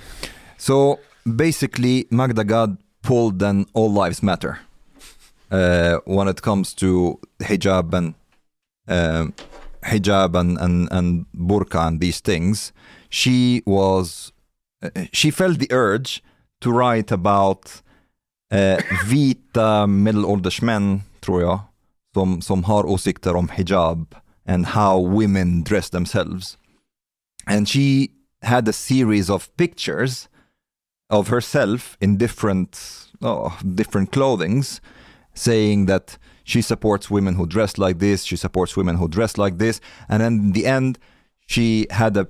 So 0.58 0.96
basically, 1.24 2.04
Magda 2.10 2.42
Gad 2.42 2.76
pulled 3.02 3.42
an 3.42 3.66
all 3.72 3.92
lives 3.92 4.22
matter 4.22 4.60
uh, 5.50 5.98
when 6.04 6.28
it 6.28 6.42
comes 6.42 6.74
to 6.74 7.18
hijab 7.40 7.94
and 7.94 8.14
um 8.88 9.34
hijab 9.82 10.38
and, 10.38 10.58
and 10.58 10.88
and 10.90 11.26
burqa 11.34 11.86
and 11.86 12.00
these 12.00 12.20
things. 12.20 12.72
She 13.08 13.62
was 13.66 14.32
uh, 14.82 14.90
she 15.12 15.30
felt 15.30 15.58
the 15.58 15.70
urge 15.70 16.22
to 16.60 16.70
write 16.70 17.10
about 17.10 17.82
eh, 18.50 18.78
vita 19.06 19.86
medelålders 19.86 20.62
män, 20.62 21.02
tror 21.20 21.42
jag, 21.42 21.60
som, 22.14 22.42
som 22.42 22.64
har 22.64 22.84
åsikter 22.84 23.36
om 23.36 23.48
hijab 23.48 24.14
and 24.46 24.66
how 24.66 24.98
women 24.98 25.62
dress 25.62 25.90
themselves. 25.90 26.58
And 27.46 27.68
she 27.68 28.10
had 28.42 28.68
a 28.68 28.72
series 28.72 29.30
of 29.30 29.56
pictures 29.56 30.28
of 31.12 31.28
herself 31.28 31.96
in 32.00 32.16
different 32.16 32.70
oh, 33.22 33.58
different 33.74 34.10
clothings 34.10 34.80
saying 35.34 35.86
that 35.86 36.18
she 36.44 36.62
supports 36.62 37.10
women 37.10 37.34
who 37.34 37.46
dress 37.46 37.78
like 37.78 37.98
this 37.98 38.24
she 38.24 38.36
supports 38.36 38.76
women 38.76 38.96
who 38.96 39.08
dress 39.08 39.38
like 39.38 39.58
this 39.58 39.80
and 40.08 40.20
then 40.22 40.32
in 40.32 40.52
the 40.52 40.66
end 40.66 40.98
she 41.46 41.86
had 41.90 42.16
a 42.16 42.26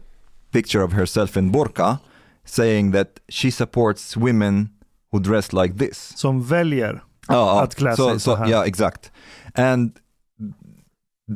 picture 0.53 0.83
of 0.83 0.93
herself 0.93 1.37
in 1.37 1.51
burqa 1.51 2.01
saying 2.45 2.93
that 2.93 3.21
she 3.29 3.51
supports 3.51 4.17
women 4.17 4.69
who 5.13 5.21
dress 5.21 5.53
like 5.53 5.79
this 5.79 6.13
Som 6.17 6.43
väljer. 6.43 7.03
Ja, 7.29 7.63
Att 7.63 7.75
klä 7.75 7.97
så, 7.97 8.11
sig 8.11 8.21
så 8.21 8.31
så, 8.31 8.37
här. 8.37 8.51
Ja, 8.51 8.67
exakt. 8.67 9.13
And 9.55 9.99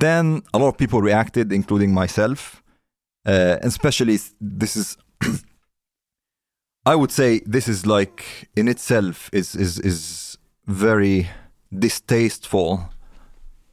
then 0.00 0.42
a 0.52 0.58
lot 0.58 0.68
of 0.68 0.76
people 0.76 1.00
reacted, 1.00 1.52
including 1.52 1.94
myself. 1.94 2.62
Uh, 3.28 3.56
especially, 3.62 4.18
this 4.60 4.76
is, 4.76 4.98
I 6.86 6.94
would 6.94 7.10
say, 7.10 7.40
this 7.52 7.68
is 7.68 7.84
like 7.86 8.48
in 8.56 8.68
itself 8.68 9.28
is 9.32 9.54
is 9.56 9.78
is 9.80 10.38
very 10.66 11.28
distasteful 11.78 12.78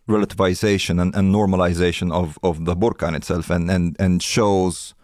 relativization 0.08 1.00
and, 1.02 1.16
and 1.16 1.34
normalization 1.34 2.12
of 2.12 2.38
of 2.42 2.66
the 2.66 2.76
burqa 2.76 3.08
in 3.08 3.16
itself, 3.16 3.50
and 3.52 3.72
and 3.72 3.96
and 4.00 4.22
shows 4.22 4.96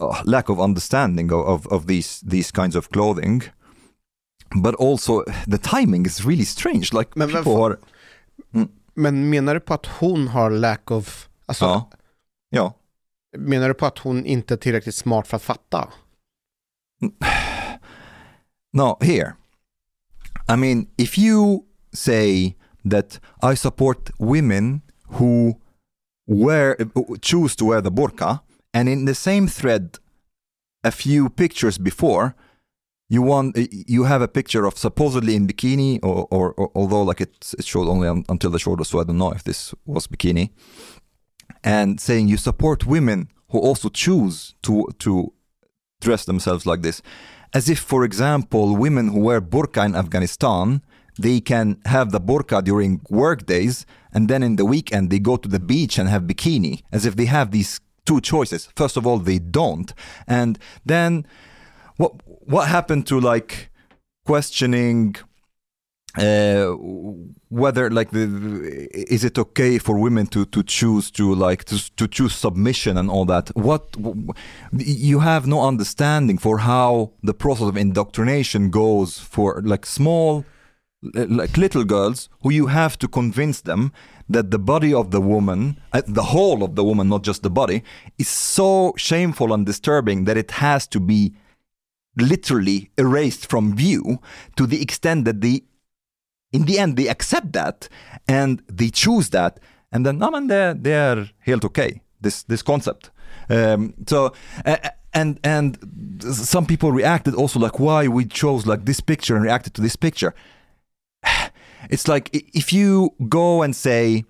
uh, 0.00 0.22
lack 0.24 0.48
of 0.48 0.60
understanding 0.60 1.32
of, 1.32 1.46
of 1.46 1.66
of 1.66 1.86
these 1.86 2.20
these 2.30 2.52
kinds 2.52 2.76
of 2.76 2.88
clothing 2.90 3.42
but 4.62 4.74
also 4.74 5.24
the 5.46 5.58
timing 5.58 6.06
is 6.06 6.24
really 6.24 6.44
strange. 6.44 6.92
Like 6.92 7.10
Men 7.16 7.28
people 7.28 7.52
varför- 7.52 7.78
are, 8.54 8.68
Men 8.94 9.30
menar 9.30 9.54
du 9.54 9.60
på 9.60 9.74
att 9.74 9.86
hon 9.86 10.28
har 10.28 10.50
lack 10.50 10.90
of... 10.90 11.28
Alltså, 11.46 11.64
ja, 11.64 11.90
ja. 12.50 12.74
menar 13.38 13.68
du 13.68 13.74
på 13.74 13.86
att 13.86 13.98
hon 13.98 14.26
inte 14.26 14.54
är 14.54 14.58
tillräckligt 14.58 14.94
smart 14.94 15.26
för 15.26 15.36
att 15.36 15.42
fatta? 15.42 15.88
No, 18.72 18.98
here. 19.00 19.38
I 20.46 20.56
mean, 20.56 20.88
if 20.98 21.16
you 21.16 21.64
say 21.92 22.54
that 22.84 23.18
I 23.42 23.54
support 23.54 24.10
women 24.18 24.82
who 25.12 25.56
wear 26.26 26.76
choose 27.22 27.56
to 27.56 27.64
wear 27.64 27.80
the 27.80 27.90
burqa, 27.90 28.42
and 28.74 28.88
in 28.88 29.06
the 29.06 29.14
same 29.14 29.48
thread, 29.48 29.98
a 30.84 30.90
few 30.90 31.30
pictures 31.30 31.78
before, 31.78 32.34
you 33.08 33.22
want 33.22 33.56
you 33.56 34.04
have 34.04 34.20
a 34.20 34.28
picture 34.28 34.66
of 34.66 34.76
supposedly 34.76 35.34
in 35.34 35.46
bikini, 35.46 35.98
or, 36.02 36.28
or, 36.30 36.52
or 36.52 36.70
although 36.74 37.02
like 37.02 37.22
it, 37.22 37.54
it 37.58 37.64
showed 37.64 37.88
only 37.88 38.06
un, 38.06 38.24
until 38.28 38.50
the 38.50 38.58
shoulder, 38.58 38.84
so 38.84 39.00
I 39.00 39.04
don't 39.04 39.18
know 39.18 39.32
if 39.32 39.44
this 39.44 39.74
was 39.86 40.06
bikini, 40.06 40.50
and 41.64 41.98
saying 42.00 42.28
you 42.28 42.36
support 42.36 42.86
women 42.86 43.28
who 43.50 43.58
also 43.58 43.88
choose 43.88 44.54
to 44.62 44.86
to 44.98 45.32
dress 46.00 46.24
themselves 46.24 46.66
like 46.66 46.82
this. 46.82 47.02
As 47.54 47.68
if 47.68 47.78
for 47.78 48.04
example 48.04 48.76
women 48.76 49.08
who 49.08 49.20
wear 49.20 49.40
burqa 49.40 49.84
in 49.86 49.94
afghanistan 49.94 50.82
they 51.18 51.40
can 51.40 51.80
have 51.86 52.12
the 52.12 52.20
burqa 52.20 52.62
during 52.62 53.00
work 53.10 53.46
days 53.46 53.86
and 54.12 54.28
then 54.28 54.42
in 54.42 54.56
the 54.56 54.64
weekend 54.64 55.10
they 55.10 55.18
go 55.18 55.36
to 55.36 55.48
the 55.48 55.58
beach 55.58 55.98
and 55.98 56.08
have 56.08 56.22
bikini 56.22 56.82
as 56.92 57.04
if 57.04 57.16
they 57.16 57.24
have 57.24 57.50
these 57.50 57.80
two 58.04 58.20
choices. 58.20 58.68
First 58.76 58.96
of 58.96 59.06
all 59.06 59.18
they 59.18 59.38
don't. 59.38 59.92
And 60.26 60.58
then 60.84 61.26
what 61.96 62.12
what 62.26 62.68
happened 62.68 63.06
to 63.08 63.20
like 63.20 63.70
questioning 64.24 65.16
uh, 66.16 66.72
whether 67.48 67.90
like 67.90 68.10
the 68.10 68.88
is 68.92 69.24
it 69.24 69.38
okay 69.38 69.78
for 69.78 69.98
women 69.98 70.26
to 70.28 70.46
to 70.46 70.62
choose 70.62 71.10
to 71.12 71.34
like 71.34 71.64
to, 71.64 71.94
to 71.96 72.08
choose 72.08 72.34
submission 72.34 72.96
and 72.96 73.10
all 73.10 73.26
that? 73.26 73.50
What 73.54 73.96
you 74.72 75.20
have 75.20 75.46
no 75.46 75.66
understanding 75.66 76.38
for 76.38 76.58
how 76.58 77.12
the 77.22 77.34
process 77.34 77.68
of 77.68 77.76
indoctrination 77.76 78.70
goes 78.70 79.18
for 79.18 79.60
like 79.64 79.84
small 79.84 80.44
like 81.02 81.56
little 81.56 81.84
girls 81.84 82.28
who 82.42 82.50
you 82.50 82.66
have 82.66 82.98
to 82.98 83.06
convince 83.06 83.60
them 83.60 83.92
that 84.28 84.50
the 84.50 84.58
body 84.58 84.92
of 84.92 85.10
the 85.10 85.20
woman 85.20 85.80
uh, 85.92 86.02
the 86.06 86.24
whole 86.24 86.64
of 86.64 86.74
the 86.74 86.82
woman 86.82 87.08
not 87.08 87.22
just 87.22 87.42
the 87.42 87.50
body 87.50 87.84
is 88.18 88.28
so 88.28 88.92
shameful 88.96 89.52
and 89.52 89.64
disturbing 89.64 90.24
that 90.24 90.36
it 90.36 90.50
has 90.52 90.88
to 90.88 90.98
be 90.98 91.34
literally 92.16 92.90
erased 92.98 93.48
from 93.48 93.76
view 93.76 94.18
to 94.56 94.66
the 94.66 94.82
extent 94.82 95.24
that 95.24 95.40
they 95.40 95.62
in 96.52 96.64
the 96.64 96.78
end 96.78 96.96
they 96.96 97.08
accept 97.08 97.52
that 97.52 97.88
and 98.26 98.62
they 98.68 98.90
choose 98.90 99.30
that. 99.30 99.60
And 99.90 100.04
then 100.04 100.18
man, 100.18 100.46
they're, 100.48 100.74
they're 100.74 101.26
okay 101.64 102.02
this 102.20 102.42
this 102.44 102.62
concept. 102.62 103.10
Um, 103.48 103.94
so 104.06 104.32
uh, 104.64 104.76
and 105.14 105.38
and 105.42 105.78
some 106.20 106.66
people 106.66 106.92
reacted 106.92 107.34
also 107.34 107.58
like 107.58 107.78
why 107.78 108.08
we 108.08 108.24
chose 108.24 108.66
like 108.66 108.84
this 108.84 109.00
picture 109.00 109.34
and 109.36 109.44
reacted 109.44 109.74
to 109.74 109.82
this 109.82 109.96
picture? 109.96 110.34
It's 111.90 112.08
like 112.08 112.28
if 112.32 112.72
you 112.72 113.10
go 113.28 113.62
and 113.62 113.74
say 113.74 114.24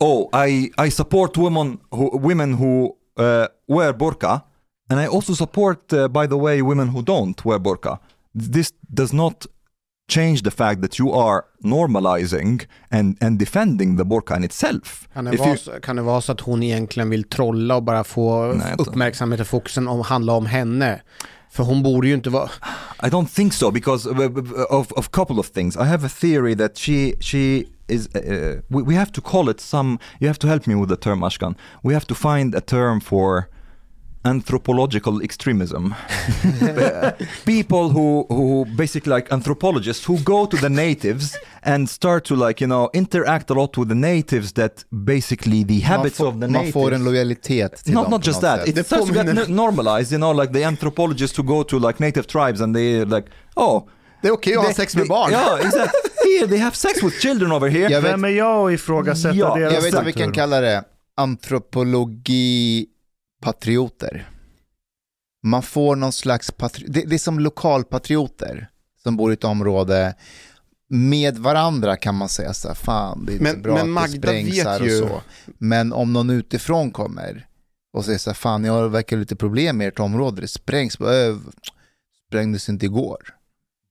oh 0.00 0.28
i 0.32 0.70
i 0.76 0.88
support 0.90 1.38
women 1.38 1.78
who 1.92 2.10
women 2.18 2.54
who 2.54 2.96
uh, 3.16 3.46
wear 3.68 3.94
burqa 3.94 4.42
and 4.90 4.98
i 4.98 5.06
also 5.06 5.34
support 5.34 5.92
uh, 5.92 6.08
by 6.08 6.26
the 6.26 6.36
way 6.36 6.60
women 6.60 6.88
who 6.88 7.00
don't 7.02 7.44
wear 7.44 7.60
burqa. 7.60 8.00
This 8.34 8.72
does 8.92 9.12
not 9.12 9.46
change 10.08 10.42
the 10.42 10.50
fact 10.50 10.82
that 10.82 10.98
you 11.00 11.12
are 11.12 11.42
normalizing 11.64 12.66
and, 12.90 13.16
and 13.22 13.38
defending 13.38 13.96
the 13.98 14.04
burqa 14.04 14.36
in 14.36 14.44
itself. 14.44 15.08
Kan 15.14 15.24
det, 15.24 15.36
vara, 15.36 15.54
you- 15.54 15.80
kan 15.80 15.96
det 15.96 16.02
vara 16.02 16.20
så 16.20 16.32
att 16.32 16.40
hon 16.40 16.62
egentligen 16.62 17.10
vill 17.10 17.24
trolla 17.24 17.76
och 17.76 17.82
bara 17.82 18.04
få 18.04 18.52
Nej, 18.52 18.74
uppmärksamhet 18.78 19.40
och 19.40 19.46
fokusen 19.46 19.88
om, 19.88 20.00
handla 20.02 20.32
om 20.32 20.46
henne? 20.46 21.00
För 21.50 21.64
hon 21.64 21.82
borde 21.82 22.08
ju 22.08 22.14
inte 22.14 22.30
vara... 22.30 22.50
I 23.02 23.06
don't 23.06 23.34
think 23.34 23.52
so 23.52 23.70
because 23.70 24.08
of, 24.10 24.18
of, 24.70 24.92
of 24.92 25.10
couple 25.10 25.36
of 25.36 25.50
things. 25.52 25.76
I 25.76 25.84
have 25.84 26.06
a 26.06 26.10
theory 26.20 26.56
that 26.56 26.78
she 26.78 27.14
she 27.20 27.64
is. 27.88 28.08
Uh, 28.14 28.60
we, 28.68 28.82
we 28.82 28.94
have 28.94 29.12
to 29.12 29.20
call 29.20 29.48
it 29.50 29.60
some. 29.60 29.98
You 30.20 30.28
have 30.28 30.38
to 30.38 30.48
help 30.48 30.66
me 30.66 30.74
with 30.74 30.88
the 30.88 30.96
term, 30.96 31.20
Ashkan. 31.20 31.54
We 31.82 31.94
have 31.94 32.06
to 32.06 32.14
find 32.14 32.54
a 32.54 32.60
term 32.60 33.00
for 33.00 33.48
anthropological 34.24 35.22
extremism. 35.22 35.94
People 37.44 37.88
who 37.90 38.26
who 38.28 38.64
basically 38.76 39.14
like 39.14 39.32
anthropologists 39.32 40.04
who 40.08 40.18
go 40.24 40.46
to 40.46 40.56
the 40.56 40.68
natives 40.68 41.36
and 41.62 41.88
start 41.90 42.24
to 42.24 42.34
like 42.46 42.60
you 42.64 42.68
know 42.68 42.90
interact 42.94 43.50
a 43.50 43.54
lot 43.54 43.76
with 43.78 43.88
the 43.88 43.94
natives 43.94 44.52
that 44.52 44.84
basically 44.90 45.64
the 45.64 45.80
habits 45.80 46.20
of 46.20 46.32
the 46.34 46.48
man 46.48 46.52
natives. 46.52 46.72
får 46.72 46.94
en 46.94 47.04
lojalitet 47.04 47.84
till 47.84 47.94
not 47.94 48.04
dem 48.04 48.10
not 48.10 48.24
just 48.26 48.40
that. 48.40 48.66
sätt. 48.66 48.78
It 48.78 48.86
starts 48.86 49.06
to 49.06 49.12
get 49.24 49.48
normalized, 49.48 50.12
you 50.12 50.18
know, 50.18 50.32
like 50.42 50.52
the 50.52 50.64
anthropologists 50.64 51.38
who 51.38 51.42
go 51.46 51.62
to 51.64 51.78
like 51.78 51.98
native 52.04 52.26
tribes 52.26 52.60
and 52.60 52.74
they 52.74 53.04
like, 53.04 53.28
oh, 53.56 53.88
Det 54.22 54.28
är 54.28 54.32
okej 54.32 54.56
att 54.56 54.62
ha 54.64 54.70
they- 54.70 54.74
sex 54.74 54.94
med 54.96 55.04
they- 55.04 55.08
barn. 55.08 55.30
Yeah, 55.30 55.54
exactly. 55.66 56.10
Here 56.38 56.48
they 56.48 56.58
have 56.58 56.76
sex 56.76 57.02
with 57.02 57.18
children 57.20 57.52
over 57.52 57.68
here. 57.68 57.88
Jag 57.92 58.00
vet- 58.02 58.12
Vem 58.12 58.24
är 58.24 58.28
jag 58.28 58.66
att 58.68 58.72
ifrågasätta 58.74 59.34
Ja, 59.34 59.54
deras 59.54 59.72
Jag 59.74 59.80
vet 59.80 59.92
inte 59.94 60.04
vi 60.04 60.12
kan 60.12 60.32
kalla 60.32 60.60
det, 60.60 60.84
antropologipatrioter. 63.44 64.30
Man 65.42 65.62
får 65.62 65.96
någon 65.96 66.12
slags, 66.12 66.50
patri- 66.50 66.84
det, 66.88 67.02
det 67.06 67.14
är 67.16 67.18
som 67.18 67.38
lokalpatrioter 67.38 68.68
som 69.02 69.16
bor 69.16 69.30
i 69.30 69.34
ett 69.34 69.44
område. 69.44 70.14
Med 70.90 71.38
varandra 71.38 71.96
kan 71.96 72.14
man 72.14 72.28
säga 72.28 72.54
så 72.54 72.68
här, 72.68 72.74
fan 72.74 73.24
det 73.26 73.32
är 73.34 73.40
Men- 73.40 73.46
inte 73.56 73.62
bra 73.62 73.72
men 73.74 73.80
att 73.80 73.86
det 73.86 73.92
Magda 73.92 74.28
sprängs 74.28 74.58
vet 74.58 74.66
här 74.66 74.80
och 74.80 74.86
ju- 74.86 74.98
så. 74.98 75.22
Men 75.58 75.92
om 75.92 76.12
någon 76.12 76.30
utifrån 76.30 76.90
kommer 76.90 77.46
och 77.92 78.04
säger 78.04 78.18
så 78.18 78.30
här, 78.30 78.34
fan 78.34 78.64
jag 78.64 78.88
verkar 78.88 79.16
lite 79.16 79.36
problem 79.36 79.76
med 79.78 79.88
ert 79.88 79.98
område, 80.00 80.40
det 80.40 80.48
sprängs, 80.48 81.00
"Äh, 81.00 81.36
sprängdes 82.28 82.68
inte 82.68 82.86
igår. 82.86 83.34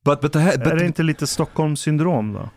But 0.05 0.21
but, 0.21 0.33
the, 0.33 0.39
but 0.57 0.67
Är 0.67 0.75
det 0.75 0.85
inte 0.85 1.03
lite 1.03 1.27
Stockholmssyndrom 1.27 2.33
då? 2.33 2.49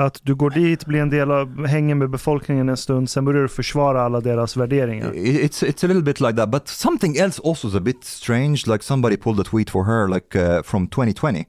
Att 0.00 0.20
du 0.22 0.34
går 0.34 0.50
dit, 0.50 0.86
blir 0.86 1.00
en 1.00 1.10
del 1.10 1.30
av, 1.30 1.66
hänger 1.66 1.94
med 1.94 2.10
befolkningen 2.10 2.68
en 2.68 2.76
stund, 2.76 3.10
sen 3.10 3.24
börjar 3.24 3.42
du 3.42 3.48
försvara 3.48 4.02
alla 4.02 4.20
deras 4.20 4.56
värderingar. 4.56 5.12
it's 5.12 5.64
it's 5.64 5.84
a 5.84 5.88
little 5.88 6.02
bit 6.02 6.20
like 6.20 6.36
that. 6.36 6.50
But 6.50 6.68
something 6.68 7.16
else 7.16 7.42
also 7.44 7.68
is 7.68 7.74
a 7.74 7.80
bit 7.80 8.04
strange. 8.04 8.66
Like 8.66 8.84
somebody 8.84 9.16
pulled 9.16 9.40
a 9.40 9.44
tweet 9.50 9.70
for 9.70 9.84
her, 9.84 10.08
like 10.08 10.38
uh, 10.38 10.62
from 10.62 10.88
2020. 10.88 11.44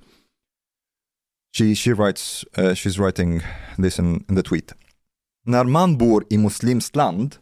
She 1.57 1.76
she 1.76 1.94
writes 1.94 2.45
uh, 2.57 2.73
she's 2.73 2.99
writing 2.99 3.41
this 3.82 3.99
in, 3.99 4.26
in 4.30 4.36
the 4.36 4.44
tweet. 4.44 4.73
När 5.45 5.64
man 5.64 5.98
bor 5.98 6.23
i 6.30 6.38
muslimskt 6.38 6.95
land 6.95 7.36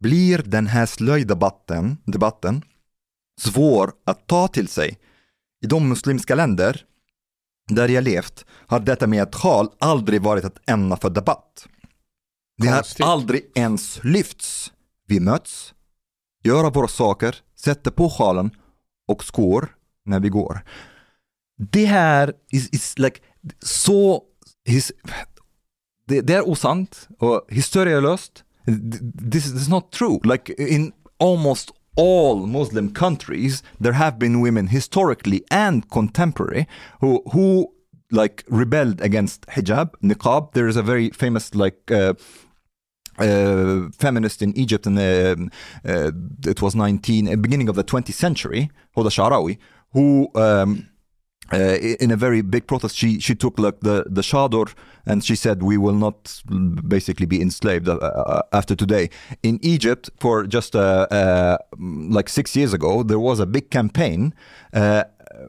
blir 0.00 0.42
den 0.44 0.66
här 0.66 0.86
slöjdebatten 0.86 1.96
debatten 2.04 2.62
svår 3.40 3.92
att 4.06 4.26
ta 4.26 4.48
till 4.48 4.68
sig. 4.68 4.98
I 5.64 5.66
de 5.66 5.88
muslimska 5.88 6.34
länder 6.34 6.84
där 7.74 7.88
jag 7.88 8.04
levt 8.04 8.44
har 8.66 8.80
detta 8.80 9.06
med 9.06 9.22
ett 9.22 9.34
sjal 9.34 9.68
aldrig 9.78 10.22
varit 10.22 10.44
ett 10.44 10.58
ämne 10.70 10.96
för 10.96 11.10
debatt. 11.10 11.66
Det 12.58 12.68
har 12.68 12.84
aldrig 13.00 13.50
ens 13.54 14.04
lyfts. 14.04 14.72
Vi 15.06 15.20
möts, 15.20 15.74
gör 16.44 16.70
våra 16.70 16.88
saker, 16.88 17.36
sätter 17.56 17.90
på 17.90 18.10
sjalen 18.10 18.50
och 19.08 19.24
skår 19.24 19.74
när 20.04 20.20
vi 20.20 20.28
går. 20.28 20.64
det 21.70 21.86
här 21.86 22.32
is, 22.50 22.68
is 22.68 22.98
like 22.98 23.20
så, 23.62 24.22
his, 24.64 24.92
det, 26.06 26.20
det 26.20 26.34
är 26.34 26.48
osant 26.48 27.08
och 27.18 27.46
historielöst. 27.48 28.44
This 29.32 29.46
is 29.46 29.68
not 29.68 29.92
true. 29.92 30.20
Like 30.24 30.52
in 30.52 30.92
almost 31.18 31.70
all 31.96 32.46
Muslim 32.46 32.92
countries, 32.92 33.62
there 33.80 33.92
have 33.92 34.18
been 34.18 34.40
women 34.40 34.68
historically 34.68 35.44
and 35.50 35.88
contemporary 35.90 36.66
who 37.00 37.22
who 37.32 37.72
like 38.10 38.44
rebelled 38.48 39.00
against 39.00 39.46
hijab, 39.46 39.92
niqab. 40.02 40.52
There 40.52 40.68
is 40.68 40.76
a 40.76 40.82
very 40.82 41.10
famous 41.10 41.54
like 41.54 41.90
uh, 41.90 42.14
uh, 43.18 43.88
feminist 43.98 44.42
in 44.42 44.56
Egypt 44.56 44.86
in 44.86 44.94
the, 44.94 45.50
uh, 45.84 46.12
it 46.46 46.62
was 46.62 46.74
19 46.74 47.28
uh, 47.28 47.36
beginning 47.36 47.68
of 47.68 47.76
the 47.76 47.84
20th 47.84 48.14
century, 48.14 48.70
Hoda 48.96 49.08
Sharawi, 49.08 49.58
who 49.92 50.30
um, 50.34 50.88
uh, 51.52 51.76
in 52.00 52.10
a 52.10 52.16
very 52.16 52.42
big 52.42 52.66
protest, 52.66 52.96
she 52.96 53.20
she 53.20 53.34
took 53.34 53.58
like 53.58 53.80
the 53.80 54.04
the 54.06 54.22
chador 54.22 54.72
and 55.06 55.24
she 55.24 55.34
said 55.34 55.62
we 55.62 55.76
will 55.76 55.94
not 55.94 56.42
basically 56.88 57.26
be 57.26 57.40
enslaved 57.40 57.88
uh, 57.88 57.94
uh, 57.96 58.42
after 58.52 58.74
today. 58.74 59.10
In 59.42 59.58
Egypt, 59.62 60.10
for 60.18 60.46
just 60.46 60.76
uh, 60.76 61.06
uh, 61.10 61.58
like 61.78 62.28
six 62.28 62.56
years 62.56 62.72
ago, 62.72 63.02
there 63.02 63.18
was 63.18 63.40
a 63.40 63.46
big 63.46 63.70
campaign. 63.70 64.34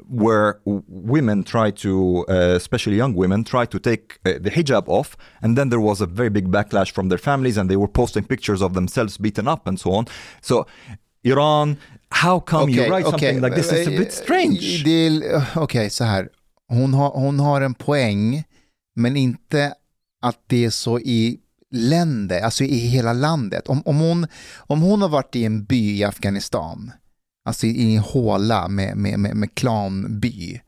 Where 0.07 0.61
women 0.65 1.43
try 1.43 1.69
to, 1.69 2.25
uh, 2.29 2.55
especially 2.55 2.95
young 2.95 3.13
women, 3.15 3.43
try 3.43 3.65
to 3.65 3.77
take 3.79 4.17
uh, 4.25 4.39
the 4.39 4.49
hijab 4.49 4.87
off, 4.87 5.17
and 5.41 5.57
then 5.57 5.69
there 5.69 5.79
was 5.81 5.99
a 5.99 6.05
very 6.05 6.29
big 6.29 6.49
backlash 6.49 6.89
from 6.89 7.09
their 7.09 7.17
families, 7.17 7.57
and 7.57 7.69
they 7.69 7.75
were 7.75 7.89
posting 7.89 8.23
pictures 8.23 8.61
of 8.61 8.75
themselves 8.75 9.17
beaten 9.17 9.45
up 9.45 9.67
and 9.67 9.77
so 9.77 9.91
on. 9.91 10.07
So, 10.41 10.65
Iran, 11.25 11.77
how 12.13 12.39
come 12.39 12.71
you 12.71 12.81
Okej, 12.81 12.89
write 12.91 13.07
okej. 13.07 13.19
something 13.35 13.41
like 13.49 13.55
this? 13.61 13.71
It's 13.71 13.87
a 13.87 13.91
Eh, 13.91 13.99
bit 13.99 14.13
strange. 14.13 14.81
det 14.85 14.91
är- 15.07 15.45
Okej, 15.55 15.89
så 15.89 16.03
här. 16.03 16.29
Hon 16.69 16.93
har, 16.93 17.09
hon 17.09 17.39
har 17.39 17.61
en 17.61 17.73
poäng, 17.73 18.43
men 18.95 19.17
inte 19.17 19.73
att 20.21 20.37
det 20.47 20.65
är 20.65 20.69
så 20.69 20.99
i 20.99 21.39
länder, 21.71 22.41
alltså 22.41 22.63
i 22.63 22.75
hela 22.77 23.13
landet. 23.13 23.67
Om, 23.67 23.81
om, 23.85 23.97
hon, 23.97 24.27
om 24.57 24.81
hon 24.81 25.01
har 25.01 25.09
varit 25.09 25.35
i 25.35 25.45
en 25.45 25.63
by 25.65 25.97
i 25.97 26.03
Afghanistan, 26.03 26.91
alltså 27.45 27.67
i 27.67 27.95
en 27.95 28.01
håla 28.01 28.67
med, 28.67 28.97
med, 28.97 29.19
med, 29.19 29.35
med 29.35 29.55
klanby, 29.55 30.59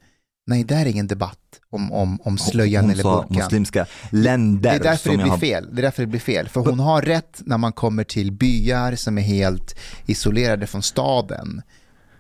nej, 0.47 0.63
där 0.63 0.81
är 0.81 0.85
ingen 0.85 1.07
debatt 1.07 1.39
om, 1.69 1.91
om, 1.91 2.22
om 2.22 2.38
slöjan 2.38 2.84
Hon 2.84 2.91
eller 2.91 3.03
burkan. 3.03 3.27
muslimska 3.38 3.85
länder. 4.09 4.69
Det 4.69 4.76
är 4.76 4.84
därför 4.84 5.09
det 5.09 5.17
blir 5.17 5.26
har- 5.27 5.38
fel. 5.38 5.67
Det 5.72 5.80
är 5.80 5.84
därför 5.84 6.03
det 6.03 6.07
blir 6.07 6.19
fel. 6.19 6.49
För 6.49 6.61
hon 6.61 6.80
har 6.80 7.01
rätt 7.01 7.41
när 7.45 7.57
man 7.57 7.73
kommer 7.73 8.03
till 8.03 8.31
byar 8.31 8.95
som 8.95 9.17
är 9.17 9.22
helt 9.22 9.76
isolerade 10.05 10.67
från 10.67 10.84
staden. 10.84 11.61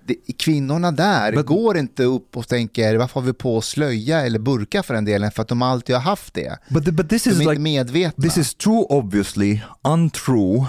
Det, 0.07 0.15
kvinnorna 0.37 0.91
där 0.91 1.31
But- 1.33 1.43
går 1.45 1.77
inte 1.77 2.03
upp 2.03 2.37
och 2.37 2.47
tänker 2.47 2.95
varför 2.95 3.19
har 3.19 3.27
vi 3.27 3.33
på 3.33 3.61
slöja 3.61 4.21
eller 4.25 4.39
burka 4.39 4.83
för 4.83 4.93
den 4.93 5.05
delen 5.05 5.31
för 5.31 5.41
att 5.41 5.47
de 5.47 5.61
alltid 5.61 5.95
har 5.95 6.03
haft 6.03 6.33
det. 6.33 6.57
But, 6.69 6.83
but 6.85 7.09
this 7.09 7.23
De 7.23 7.29
is 7.29 7.37
är 7.37 7.41
inte 7.41 7.51
like 7.53 7.61
medvetna. 7.61 8.23
this 8.23 8.37
is 8.37 8.55
too 8.55 8.85
obviously 8.89 9.59
untrue, 9.83 10.65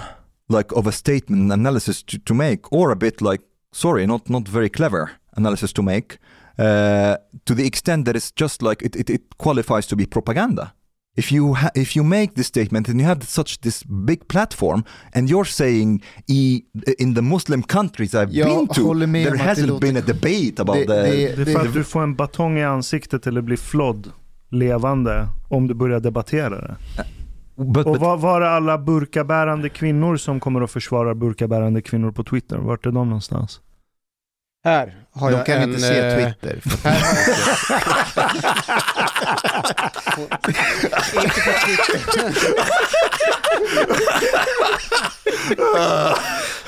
like 0.57 0.69
of 0.75 0.87
a 0.87 0.91
statement 0.91 1.53
analysis 1.53 2.03
to, 2.03 2.17
to 2.25 2.33
make, 2.33 2.57
or 2.71 2.91
a 2.91 2.95
bit 2.95 3.21
like 3.21 3.43
sorry, 3.75 4.07
not 4.07 4.29
not 4.29 4.47
very 4.49 4.69
clever 4.69 5.09
analysis 5.35 5.73
to 5.73 5.81
make. 5.81 6.07
Uh, 6.59 7.15
to 7.45 7.53
the 7.55 7.65
extent 7.65 8.05
that 8.05 8.15
it's 8.15 8.31
just 8.39 8.61
like 8.61 8.85
it, 8.85 8.95
it, 8.95 9.09
it 9.09 9.21
qualifies 9.37 9.87
to 9.87 9.95
be 9.95 10.05
propaganda. 10.05 10.71
If 11.17 11.31
you 11.31 11.53
ha- 11.55 11.71
if 11.75 11.95
you 11.97 12.03
make 12.05 12.33
this 12.35 12.47
statement 12.47 12.89
and 12.89 12.99
you 13.01 13.07
have 13.07 13.21
such 13.25 13.61
this 13.61 13.83
big 13.85 14.27
platform 14.27 14.83
and 15.13 15.29
you're 15.29 15.45
saying 15.45 16.03
i, 16.29 16.63
in 16.99 17.15
the 17.15 17.21
Muslim 17.21 17.63
countries 17.63 18.13
I've 18.13 18.31
Jag 18.31 18.47
been 18.47 18.67
to, 18.67 18.93
there 18.93 19.31
det 19.31 19.37
hasn't 19.37 19.67
låter- 19.67 19.81
been 19.81 19.97
a 19.97 20.01
debate 20.07 20.61
about 20.61 20.75
Det- 20.75 20.85
the, 20.87 20.93
det- 20.93 21.35
Det 21.45 21.51
är 21.51 21.55
för 21.59 21.67
att 21.67 21.73
du 21.73 21.83
får 21.83 22.03
en 22.03 22.15
batong 22.15 22.57
i 22.57 22.63
ansiktet 22.63 23.27
eller 23.27 23.41
blir 23.41 23.57
flodd 23.57 24.11
levande 24.51 25.27
om 25.49 25.67
du 25.67 25.73
börjar 25.73 25.99
debattera 25.99 26.49
det. 26.61 26.75
but, 27.55 27.85
Och 27.85 27.97
var, 27.97 28.17
var 28.17 28.41
är 28.41 28.45
alla 28.45 28.77
burkabärande 28.77 29.69
kvinnor 29.69 30.17
som 30.17 30.39
kommer 30.39 30.61
att 30.61 30.71
försvara 30.71 31.15
burkabärande 31.15 31.81
kvinnor 31.81 32.11
på 32.11 32.23
Twitter? 32.23 32.57
Vart 32.57 32.85
är 32.85 32.91
de 32.91 33.07
någonstans? 33.07 33.61
Här 34.63 34.95
har 35.11 35.31
de 35.31 35.37
jag 35.37 35.45
kan 35.45 35.57
en... 35.57 35.69
inte 35.69 35.79
se 35.81 35.99
eh, 35.99 36.15
Twitter. 36.15 36.61
Här 36.83 36.97
Inte 41.23 41.41
på 41.41 41.51
Twitter. 41.65 42.33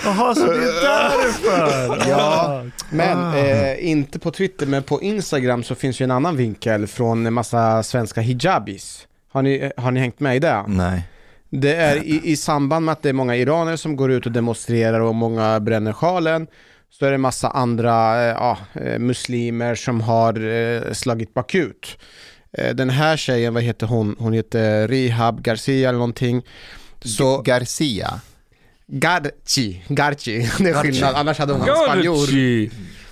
Jaha, 0.03 0.35
så 0.35 0.45
det 0.45 0.53
är 0.53 0.81
därför! 0.83 2.09
Ja. 2.09 2.63
Men 2.89 3.17
Ah. 3.17 3.37
eh, 3.37 3.89
inte 3.89 4.19
på 4.19 4.31
Twitter, 4.31 4.65
men 4.65 4.83
på 4.83 5.01
Instagram 5.01 5.63
så 5.63 5.75
finns 5.75 6.01
ju 6.01 6.03
en 6.03 6.11
annan 6.11 6.35
vinkel 6.37 6.87
från 6.87 7.25
en 7.25 7.33
massa 7.33 7.83
svenska 7.83 8.21
hijabis. 8.21 9.07
Har 9.31 9.41
ni, 9.41 9.55
eh, 9.75 9.83
har 9.83 9.91
ni 9.91 9.99
hängt 9.99 10.19
med 10.19 10.35
i 10.35 10.39
det? 10.39 10.63
nej. 10.67 11.03
Det 11.51 11.75
är 11.75 11.95
i, 11.95 12.21
i 12.23 12.35
samband 12.37 12.85
med 12.85 12.91
att 12.93 13.01
det 13.01 13.09
är 13.09 13.13
många 13.13 13.35
iranier 13.35 13.75
som 13.75 13.95
går 13.95 14.11
ut 14.11 14.25
och 14.25 14.31
demonstrerar 14.31 14.99
och 14.99 15.15
många 15.15 15.59
bränner 15.59 15.93
sjalen 15.93 16.47
så 16.89 17.05
är 17.05 17.11
det 17.11 17.17
massa 17.17 17.49
andra 17.49 18.23
eh, 18.23 18.27
ja, 18.27 18.57
eh, 18.73 18.99
muslimer 18.99 19.75
som 19.75 20.01
har 20.01 20.47
eh, 20.47 20.93
slagit 20.93 21.33
bakut. 21.33 21.97
Eh, 22.51 22.75
den 22.75 22.89
här 22.89 23.17
tjejen, 23.17 23.53
vad 23.53 23.63
heter 23.63 23.87
hon? 23.87 24.15
Hon 24.19 24.33
heter 24.33 24.87
Rihab 24.87 25.41
Garcia 25.41 25.89
eller 25.89 25.99
någonting. 25.99 26.45
Så 27.01 27.41
Garcia. 27.41 28.21
Garci, 28.87 29.83
Garci, 29.87 30.49
det 30.59 30.69
är 30.69 30.73
skillnad, 30.73 31.15
annars 31.15 31.37
hade 31.37 31.53
hon 31.53 31.61
spanjor. 31.61 32.27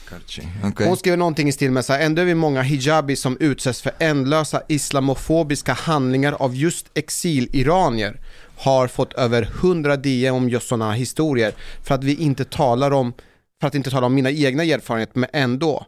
Garci. 0.10 0.48
Okay. 0.64 0.88
Hon 0.88 0.98
skriver 0.98 1.18
någonting 1.18 1.48
i 1.48 1.52
stil 1.52 1.72
med 1.72 1.86
så 1.86 1.94
här, 1.94 2.00
ändå 2.00 2.22
är 2.22 2.26
vi 2.26 2.36
många 2.36 2.62
hijabis 2.62 3.22
som 3.22 3.38
utsätts 3.40 3.82
för 3.82 3.92
ändlösa 4.00 4.62
islamofobiska 4.68 5.74
handlingar 5.74 6.34
av 6.34 6.56
just 6.56 6.86
exiliranier 6.94 8.20
har 8.58 8.88
fått 8.88 9.14
över 9.14 9.42
100 9.42 9.98
DM 9.98 10.36
om 10.36 10.50
just 10.50 10.68
sådana 10.68 10.92
historier 10.92 11.54
för 11.84 11.96
att 11.96 12.04
vi 12.04 12.16
inte 12.16 12.46
talar 12.46 12.92
om, 12.92 13.14
för 13.60 13.68
att 13.68 13.76
inte 13.76 13.92
tala 13.92 14.06
om 14.06 14.16
mina 14.16 14.32
egna 14.32 14.64
erfarenheter, 14.64 15.20
men 15.20 15.30
ändå. 15.34 15.86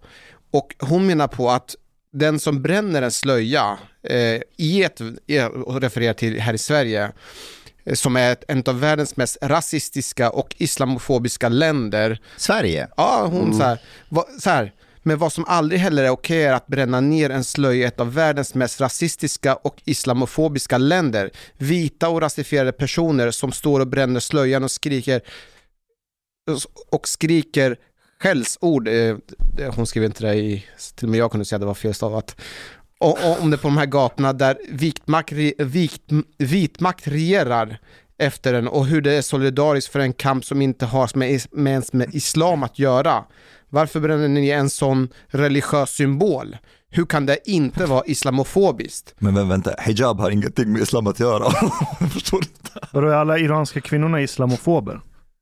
Och 0.52 0.76
hon 0.80 1.08
menar 1.08 1.28
på 1.28 1.50
att 1.50 1.76
den 2.12 2.40
som 2.40 2.62
bränner 2.62 3.02
en 3.02 3.12
slöja 3.12 3.78
eh, 4.04 4.42
i 4.58 4.84
ett, 4.84 5.02
och 5.66 5.82
refererar 5.82 6.14
till 6.14 6.40
här 6.40 6.54
i 6.54 6.58
Sverige, 6.58 7.12
eh, 7.84 7.94
som 7.94 8.16
är 8.16 8.32
ett, 8.32 8.44
en 8.48 8.64
av 8.68 8.80
världens 8.80 9.18
mest 9.18 9.38
rasistiska 9.42 10.30
och 10.30 10.56
islamofobiska 10.58 11.50
länder, 11.50 12.22
Sverige. 12.38 12.88
Ja, 12.98 13.28
hon 13.32 13.58
så, 13.58 13.64
här, 13.64 13.80
va, 14.10 14.26
så 14.40 14.50
här. 14.50 14.74
Men 15.04 15.18
vad 15.18 15.34
som 15.34 15.46
aldrig 15.48 15.82
heller 15.82 16.04
är 16.04 16.10
okej 16.10 16.44
är 16.44 16.54
att 16.54 16.68
bränna 16.68 17.02
ner 17.02 17.30
en 17.30 17.44
slöja 17.44 17.84
i 17.84 17.88
ett 17.88 18.00
av 18.00 18.14
världens 18.14 18.56
mest 18.56 18.82
rasistiska 18.82 19.56
och 19.56 19.82
islamofobiska 19.86 20.78
länder. 20.78 21.32
Vita 21.58 22.10
och 22.10 22.22
rasifierade 22.22 22.72
personer 22.72 23.32
som 23.32 23.52
står 23.52 23.80
och 23.80 23.88
bränner 23.88 24.20
slöjan 24.20 24.64
och 24.64 24.72
skriker 24.72 25.22
och 26.92 27.08
skriker 27.08 27.78
skällsord. 28.22 28.88
Eh, 28.88 29.18
Hon 29.76 29.88
skrev 29.88 30.04
inte 30.04 30.24
det 30.24 30.36
i, 30.36 30.66
till 30.96 31.06
och 31.06 31.12
med 31.12 31.20
jag 31.20 31.32
kunde 31.32 31.46
säga 31.46 31.58
att 31.58 31.62
det 31.62 31.66
var 31.68 31.74
felstavat. 31.74 32.36
Och, 33.00 33.18
och 33.26 33.42
om 33.42 33.50
det 33.50 33.56
är 33.56 33.58
på 33.60 33.68
de 33.68 33.78
här 33.78 33.86
gatorna 33.86 34.34
där 34.34 34.58
vitmakt, 34.72 35.32
vikt, 35.58 36.04
vitmakt 36.38 37.08
regerar 37.08 37.78
efter 38.18 38.54
den 38.54 38.68
och 38.68 38.86
hur 38.86 39.02
det 39.02 39.14
är 39.14 39.22
solidariskt 39.22 39.92
för 39.92 40.00
en 40.00 40.14
kamp 40.14 40.46
som 40.46 40.62
inte 40.62 40.86
har 40.86 41.18
med, 41.18 41.42
med, 41.52 41.72
ens 41.72 41.94
med 41.94 42.16
islam 42.16 42.64
att 42.64 42.80
göra. 42.80 43.24
Varför 43.70 44.00
bränner 44.00 44.28
ni 44.28 44.50
en 44.50 44.70
sån 44.70 45.10
religiös 45.28 45.90
symbol? 45.90 46.58
Hur 46.92 47.06
kan 47.06 47.26
det 47.26 47.50
inte 47.50 47.86
vara 47.86 48.04
islamofobiskt? 48.06 49.16
Men, 49.20 49.34
men 49.34 49.50
vänta, 49.50 49.76
hijab 49.80 50.20
har 50.20 50.30
ingenting 50.32 50.72
med 50.74 50.82
islam 50.82 51.08
att 51.08 51.20
göra. 51.20 51.54
Jag 52.00 52.12
förstår 52.12 52.40
inte. 52.40 52.88
Vadå, 52.92 53.08
är 53.08 53.14
alla 53.14 53.38
iranska 53.40 53.82
kvinnorna 53.82 54.22
islamofober? 54.22 55.02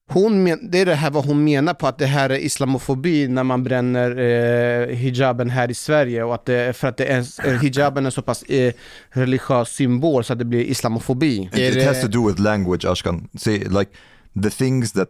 Hon 0.09 0.43
men, 0.43 0.71
det 0.71 0.79
är 0.79 0.85
det 0.85 0.95
här 0.95 1.11
vad 1.11 1.25
hon 1.25 1.43
menar 1.43 1.73
på 1.73 1.87
att 1.87 1.97
det 1.97 2.05
här 2.05 2.29
är 2.29 2.37
islamofobi 2.37 3.27
när 3.27 3.43
man 3.43 3.63
bränner 3.63 4.17
eh, 4.17 4.95
hijaben 4.95 5.49
här 5.49 5.71
i 5.71 5.73
Sverige 5.73 6.23
och 6.23 6.35
att 6.35 6.45
det, 6.45 6.77
för 6.77 6.87
att 6.87 6.97
det 6.97 7.05
är, 7.05 7.25
eh, 7.47 7.61
hijaben 7.61 8.05
är 8.05 8.09
så 8.09 8.21
pass 8.21 8.43
eh, 8.43 8.73
religiös 9.09 9.69
symbol 9.69 10.23
så 10.23 10.33
att 10.33 10.39
det 10.39 10.45
blir 10.45 10.63
islamofobi. 10.63 11.49
It, 11.53 11.57
it 11.57 11.85
has 11.85 12.01
to 12.01 12.07
do 12.07 12.27
with 12.27 12.41
language, 12.41 12.85
Ashkan. 12.85 13.29
See, 13.37 13.59
like 13.59 13.91
the 14.43 14.49
things 14.49 14.91
that 14.91 15.09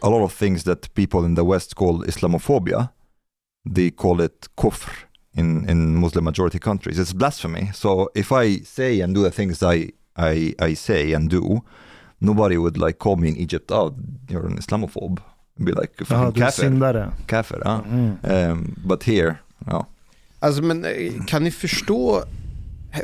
a 0.00 0.08
lot 0.08 0.24
of 0.24 0.38
things 0.38 0.64
that 0.64 0.94
people 0.94 1.24
in 1.24 1.34
the 1.34 1.44
West 1.44 1.74
call 1.74 2.04
Islamophobia, 2.04 2.88
they 3.74 3.90
call 3.90 4.20
it 4.20 4.46
kufr 4.56 4.90
in 5.34 5.68
in 5.68 6.00
Muslim 6.00 6.24
majority 6.24 6.58
countries. 6.58 6.98
It's 6.98 7.12
blasphemy. 7.12 7.70
So 7.74 8.10
if 8.14 8.32
I 8.32 8.58
say 8.64 9.00
and 9.00 9.14
do 9.14 9.22
the 9.22 9.30
things 9.30 9.62
I 9.62 9.92
I 10.16 10.54
I 10.58 10.74
say 10.74 11.14
and 11.14 11.30
do, 11.30 11.62
nobody 12.18 12.56
would 12.56 12.76
like 12.76 12.98
call 12.98 13.16
me 13.16 13.28
in 13.28 13.36
Egypt. 13.36 13.70
Oh, 13.70 13.94
you're 14.28 14.46
an 14.46 14.58
Islamophobe. 14.58 15.20
Be 15.58 15.72
like 15.72 15.96
Jaha, 15.96 16.32
fucking 16.32 16.78
du 16.78 16.86
är 16.86 16.92
kafir, 16.92 17.12
kafir. 17.26 17.62
Huh? 17.64 17.80
Mm. 17.86 18.50
Um, 18.50 18.74
but 18.84 19.02
here, 19.02 19.36
no. 19.58 19.86
Alltså 20.40 20.62
men 20.62 20.84
eh, 20.84 21.24
kan 21.26 21.44
ni 21.44 21.50
förstå 21.50 22.24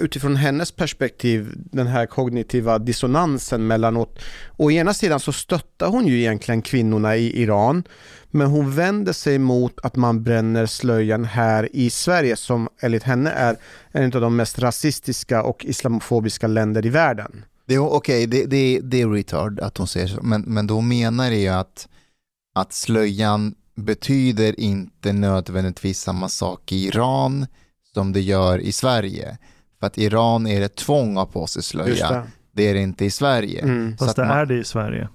utifrån 0.00 0.36
hennes 0.36 0.72
perspektiv 0.72 1.52
den 1.56 1.86
här 1.86 2.06
kognitiva 2.06 2.78
dissonansen 2.78 3.66
mellanåt. 3.66 4.18
Å 4.56 4.70
ena 4.70 4.94
sidan 4.94 5.20
så 5.20 5.32
stöttar 5.32 5.86
hon 5.86 6.06
ju 6.06 6.18
egentligen 6.18 6.62
kvinnorna 6.62 7.16
i 7.16 7.42
Iran 7.42 7.84
men 8.30 8.46
hon 8.46 8.74
vänder 8.74 9.12
sig 9.12 9.38
mot 9.38 9.78
att 9.82 9.96
man 9.96 10.22
bränner 10.22 10.66
slöjan 10.66 11.24
här 11.24 11.68
i 11.72 11.90
Sverige 11.90 12.36
som 12.36 12.68
enligt 12.80 13.02
henne 13.02 13.30
är 13.30 13.56
en 13.92 14.04
av 14.04 14.20
de 14.20 14.36
mest 14.36 14.58
rasistiska 14.58 15.42
och 15.42 15.64
islamofobiska 15.64 16.46
länder 16.46 16.86
i 16.86 16.88
världen. 16.88 17.44
Det 17.66 17.74
är 17.74 17.78
okej, 17.78 18.26
det, 18.26 18.46
det, 18.46 18.80
det 18.80 19.00
är 19.00 19.08
retard 19.08 19.60
att 19.60 19.78
hon 19.78 19.86
säger 19.86 20.06
så, 20.06 20.22
men, 20.22 20.42
men 20.42 20.66
då 20.66 20.80
menar 20.80 21.30
det 21.30 21.36
ju 21.36 21.48
att, 21.48 21.88
att 22.54 22.72
slöjan 22.72 23.54
betyder 23.74 24.60
inte 24.60 25.12
nödvändigtvis 25.12 26.00
samma 26.00 26.28
sak 26.28 26.72
i 26.72 26.86
Iran 26.86 27.46
som 27.94 28.12
det 28.12 28.20
gör 28.20 28.58
i 28.58 28.72
Sverige. 28.72 29.38
För 29.80 29.86
att 29.86 29.98
Iran 29.98 30.46
är 30.46 30.60
det 30.60 30.76
tvång 30.76 31.18
att 31.18 31.32
på 31.32 31.46
sig 31.46 31.62
slöja, 31.62 32.10
det. 32.10 32.26
det 32.52 32.68
är 32.68 32.74
det 32.74 32.80
inte 32.80 33.04
i 33.04 33.10
Sverige. 33.10 33.62
Mm. 33.62 33.96
Så 33.98 34.04
Fast 34.04 34.16
det 34.16 34.24
man- 34.24 34.38
är 34.38 34.46
det 34.46 34.58
i 34.58 34.64
Sverige. 34.64 35.08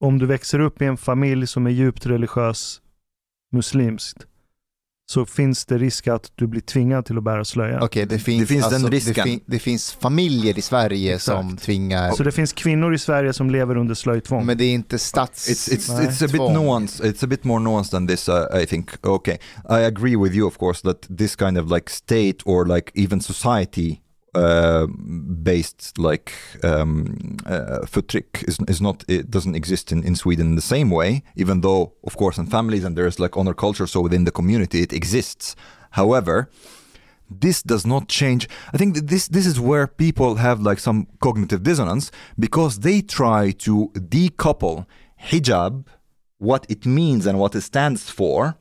Om 0.00 0.18
du 0.18 0.26
växer 0.26 0.58
upp 0.58 0.82
i 0.82 0.84
en 0.84 0.96
familj 0.96 1.46
som 1.46 1.66
är 1.66 1.70
djupt 1.70 2.06
religiös 2.06 2.80
muslimskt 3.52 4.26
så 5.06 5.26
finns 5.26 5.64
det 5.64 5.78
risk 5.78 6.08
att 6.08 6.32
du 6.34 6.46
blir 6.46 6.60
tvingad 6.60 7.06
till 7.06 7.18
att 7.18 7.24
bära 7.24 7.44
slöja. 7.44 7.80
Okej, 7.84 8.06
det 8.06 8.18
finns, 8.18 8.40
Det 8.40 8.46
finns 8.46 8.64
den 8.64 8.74
alltså, 8.74 8.88
det, 8.90 8.96
risken. 8.96 9.24
fin, 9.24 9.40
det 9.46 9.58
finns 9.58 9.92
familjer 9.92 10.58
i 10.58 10.62
Sverige 10.62 11.18
som 11.18 11.46
Exakt. 11.46 11.62
tvingar, 11.62 12.12
Så 12.12 12.22
det 12.22 12.32
finns 12.32 12.52
kvinnor 12.52 12.94
i 12.94 12.98
Sverige 12.98 13.32
som 13.32 13.50
lever 13.50 13.76
under 13.76 13.94
slöjtvång. 13.94 14.46
men 14.46 14.58
det 14.58 14.64
är 14.64 14.74
inte 14.74 14.98
stats... 14.98 15.48
It's 15.48 15.72
it's 15.76 15.94
Nej. 15.96 16.06
it's 16.06 16.24
a 16.24 16.28
bit 16.32 16.36
Tvång. 16.40 16.52
nuanced. 16.54 17.06
It's 17.06 17.24
a 17.24 17.26
bit 17.26 17.44
more 17.44 17.60
nuanced 17.64 17.90
than 17.90 18.06
this. 18.06 18.28
Uh, 18.28 18.34
I 18.62 18.66
think. 18.66 19.06
Okay, 19.06 19.38
I 19.70 19.84
agree 19.84 20.16
with 20.16 20.34
you, 20.34 20.46
of 20.48 20.58
course, 20.58 20.82
that 20.82 21.16
this 21.18 21.36
kind 21.36 21.58
of 21.58 21.70
like 21.70 21.90
state 21.90 22.36
or 22.44 22.66
like 22.76 22.90
even 22.94 23.20
society 23.20 24.00
uh, 24.34 24.86
based 25.42 25.98
like 25.98 26.32
um, 26.62 27.36
uh, 27.46 27.86
is 28.46 28.58
is 28.68 28.80
not 28.80 29.04
it 29.08 29.30
doesn't 29.30 29.54
exist 29.54 29.92
in, 29.92 30.02
in 30.02 30.16
Sweden 30.16 30.46
in 30.46 30.56
the 30.56 30.62
same 30.62 30.90
way. 30.90 31.22
Even 31.36 31.60
though, 31.60 31.92
of 32.04 32.16
course, 32.16 32.38
in 32.38 32.46
families 32.46 32.84
and 32.84 32.96
there's 32.96 33.18
like 33.20 33.36
honor 33.36 33.54
culture, 33.54 33.86
so 33.86 34.00
within 34.00 34.24
the 34.24 34.32
community 34.32 34.82
it 34.82 34.92
exists. 34.92 35.56
However, 35.90 36.48
this 37.30 37.62
does 37.62 37.86
not 37.86 38.06
change 38.06 38.48
i 38.74 38.76
think 38.76 38.94
this 38.96 39.28
this 39.28 39.46
is 39.46 39.58
where 39.58 39.86
people 39.86 40.36
have 40.36 40.60
like 40.60 40.78
some 40.78 41.06
cognitive 41.20 41.62
dissonance 41.62 42.10
because 42.38 42.80
they 42.80 43.00
try 43.00 43.50
to 43.50 43.90
decouple 43.94 44.86
hijab 45.30 45.86
what 46.38 46.66
it 46.68 46.84
means 46.84 47.26
and 47.26 47.38
what 47.38 47.54
it 47.54 47.62
stands 47.62 48.10
for 48.10 48.56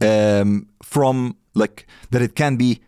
um, 0.00 0.68
from 0.82 1.36
like 1.54 1.86
that 2.10 2.22
it 2.22 2.34
can 2.34 2.56
be 2.56 2.80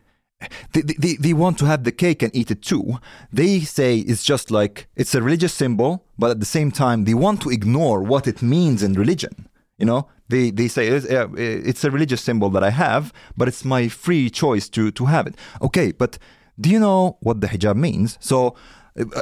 they, 0.73 0.83
they, 0.83 1.15
they 1.15 1.33
want 1.33 1.59
to 1.59 1.67
have 1.67 1.85
the 1.85 1.93
cake 1.93 2.23
and 2.23 2.35
eat 2.35 2.51
it 2.51 2.63
too. 2.63 2.99
They 3.33 3.61
say 3.61 3.99
it's 3.99 4.25
just 4.25 4.51
like 4.51 4.87
it's 4.97 5.15
a 5.15 5.23
religious 5.23 5.55
symbol 5.55 6.05
but 6.19 6.31
at 6.31 6.41
the 6.41 6.47
same 6.47 6.71
time 6.71 7.05
they 7.05 7.15
want 7.15 7.41
to 7.43 7.51
ignore 7.51 8.03
what 8.03 8.27
it 8.27 8.43
means 8.43 8.83
in 8.83 8.95
religion. 8.95 9.49
You 9.79 9.87
know 9.87 10.09
they 10.29 10.51
they 10.51 10.69
say 10.69 10.89
it's, 10.89 11.85
a 11.85 11.91
religious 11.91 12.23
symbol 12.23 12.49
that 12.51 12.65
i 12.65 12.71
have 12.71 13.13
but 13.37 13.47
it's 13.47 13.63
my 13.63 13.89
free 13.89 14.31
choice 14.31 14.69
to 14.71 14.91
to 14.93 15.07
have 15.07 15.27
it. 15.27 15.37
Okay 15.61 15.93
but 15.93 16.19
do 16.61 16.71
you 16.71 16.79
know 16.79 17.17
what 17.21 17.41
the 17.41 17.49
hijab 17.49 17.77
means? 17.77 18.17
So 18.21 18.55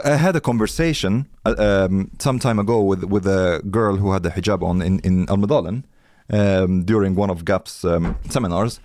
I 0.04 0.16
had 0.16 0.36
a 0.36 0.40
conversation 0.40 1.28
uh, 1.46 1.54
um, 1.58 2.10
some 2.18 2.38
time 2.38 2.58
ago 2.58 2.82
with 2.82 3.04
with 3.04 3.26
a 3.26 3.62
girl 3.70 3.96
who 3.96 4.12
had 4.12 4.22
the 4.22 4.30
hijab 4.30 4.62
on 4.62 4.82
in 4.82 4.98
in 5.00 5.26
Almedalen 5.26 5.84
um, 6.30 6.84
during 6.84 7.14
one 7.14 7.30
of 7.30 7.44
GAP's 7.44 7.84
um, 7.84 8.16
seminars. 8.28 8.80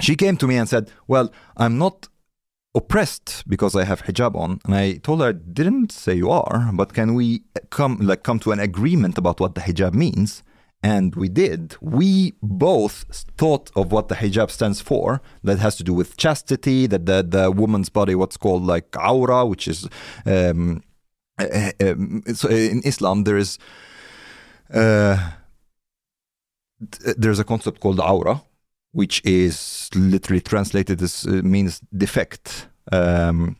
She 0.00 0.16
came 0.16 0.36
to 0.36 0.46
me 0.46 0.56
and 0.56 0.68
said, 0.68 0.90
"Well, 1.06 1.32
I'm 1.56 1.78
not 1.78 2.08
oppressed 2.74 3.44
because 3.48 3.74
I 3.74 3.84
have 3.84 4.02
hijab 4.02 4.34
on." 4.36 4.60
And 4.64 4.74
I 4.74 4.98
told 4.98 5.20
her, 5.20 5.28
"I 5.28 5.32
"Didn't 5.32 5.92
say 5.92 6.14
you 6.14 6.30
are, 6.30 6.70
but 6.72 6.92
can 6.92 7.14
we 7.14 7.42
come 7.70 7.98
like 7.98 8.22
come 8.22 8.38
to 8.40 8.52
an 8.52 8.60
agreement 8.60 9.18
about 9.18 9.40
what 9.40 9.54
the 9.54 9.62
hijab 9.62 9.94
means?" 9.94 10.42
And 10.80 11.16
we 11.16 11.28
did. 11.28 11.76
We 11.80 12.34
both 12.40 13.04
thought 13.36 13.72
of 13.74 13.90
what 13.90 14.06
the 14.06 14.14
hijab 14.14 14.50
stands 14.50 14.80
for. 14.80 15.20
That 15.42 15.58
has 15.58 15.74
to 15.76 15.84
do 15.84 15.92
with 15.92 16.16
chastity. 16.16 16.86
That 16.86 17.06
the 17.06 17.22
the 17.28 17.50
woman's 17.50 17.88
body, 17.88 18.14
what's 18.14 18.36
called 18.36 18.64
like 18.64 18.96
aura, 18.96 19.44
which 19.44 19.66
is 19.66 19.88
um, 20.24 20.82
uh, 21.38 21.72
um, 21.80 22.22
in 22.50 22.82
Islam 22.84 23.24
there 23.24 23.36
is 23.36 23.58
uh, 24.72 25.32
there's 27.16 27.38
a 27.38 27.44
concept 27.44 27.80
called 27.80 28.00
aura, 28.00 28.42
which 28.92 29.22
is 29.24 29.90
literally 29.94 30.40
translated 30.40 31.02
as 31.02 31.26
uh, 31.26 31.42
means 31.42 31.80
defect. 31.96 32.68
Um, 32.90 33.56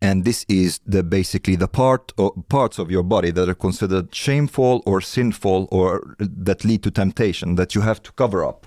and 0.00 0.24
this 0.24 0.44
is 0.48 0.80
the 0.86 1.02
basically 1.02 1.56
the 1.56 1.66
part 1.66 2.12
or 2.16 2.32
parts 2.48 2.78
of 2.78 2.90
your 2.90 3.02
body 3.02 3.32
that 3.32 3.48
are 3.48 3.54
considered 3.54 4.14
shameful 4.14 4.82
or 4.86 5.00
sinful 5.00 5.68
or 5.72 6.14
that 6.18 6.64
lead 6.64 6.82
to 6.84 6.90
temptation 6.90 7.56
that 7.56 7.74
you 7.74 7.80
have 7.80 8.02
to 8.02 8.12
cover 8.12 8.44
up. 8.44 8.66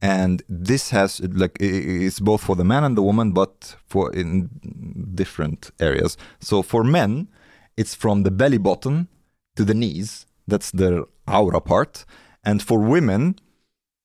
And 0.00 0.42
this 0.48 0.90
has 0.90 1.20
like 1.20 1.56
it's 1.60 2.20
both 2.20 2.42
for 2.42 2.56
the 2.56 2.64
man 2.64 2.84
and 2.84 2.96
the 2.96 3.02
woman, 3.02 3.32
but 3.32 3.76
for 3.86 4.12
in 4.12 4.50
different 5.14 5.70
areas. 5.80 6.16
So 6.40 6.62
for 6.62 6.82
men, 6.82 7.28
it's 7.76 7.94
from 7.94 8.22
the 8.22 8.30
belly 8.30 8.58
button 8.58 9.08
to 9.56 9.64
the 9.64 9.74
knees. 9.74 10.26
That's 10.46 10.70
the 10.70 11.06
aura 11.26 11.60
part. 11.60 12.04
And 12.44 12.62
for 12.62 12.78
women, 12.78 13.36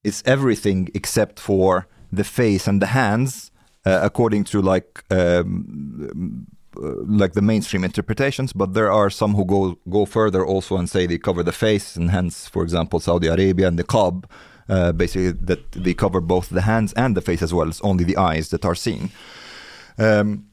it's 0.04 0.24
everything 0.26 0.90
except 0.94 1.40
for 1.40 1.88
the 2.12 2.24
face 2.24 2.68
and 2.68 2.82
the 2.82 2.88
hands, 2.88 3.52
uh, 3.86 4.00
according 4.04 4.44
to 4.46 4.62
like 4.62 5.04
um, 5.12 6.48
uh, 6.78 6.94
like 7.06 7.34
the 7.34 7.42
mainstream 7.42 7.84
interpretations. 7.84 8.54
But 8.54 8.74
there 8.74 8.92
are 8.92 9.10
some 9.10 9.36
who 9.36 9.46
go 9.46 9.78
go 9.90 10.06
further 10.06 10.46
also 10.46 10.78
and 10.78 10.90
say 10.90 11.06
they 11.06 11.18
cover 11.18 11.44
the 11.44 11.52
face 11.52 11.96
and 11.96 12.12
hands. 12.12 12.48
For 12.48 12.64
example, 12.64 13.00
Saudi 13.00 13.28
Arabia 13.28 13.68
and 13.68 13.78
the 13.78 13.84
Qab, 13.84 14.26
uh, 14.70 14.92
basically 14.92 15.32
that 15.32 15.72
they 15.72 15.94
cover 15.94 16.22
both 16.22 16.50
the 16.50 16.62
hands 16.62 16.94
and 16.94 17.16
the 17.16 17.22
face 17.22 17.42
as 17.42 17.54
well. 17.54 17.68
It's 17.68 17.82
only 17.82 18.04
the 18.04 18.18
eyes 18.18 18.50
that 18.50 18.66
are 18.66 18.76
seen. 18.76 19.12
Um, 19.98 20.46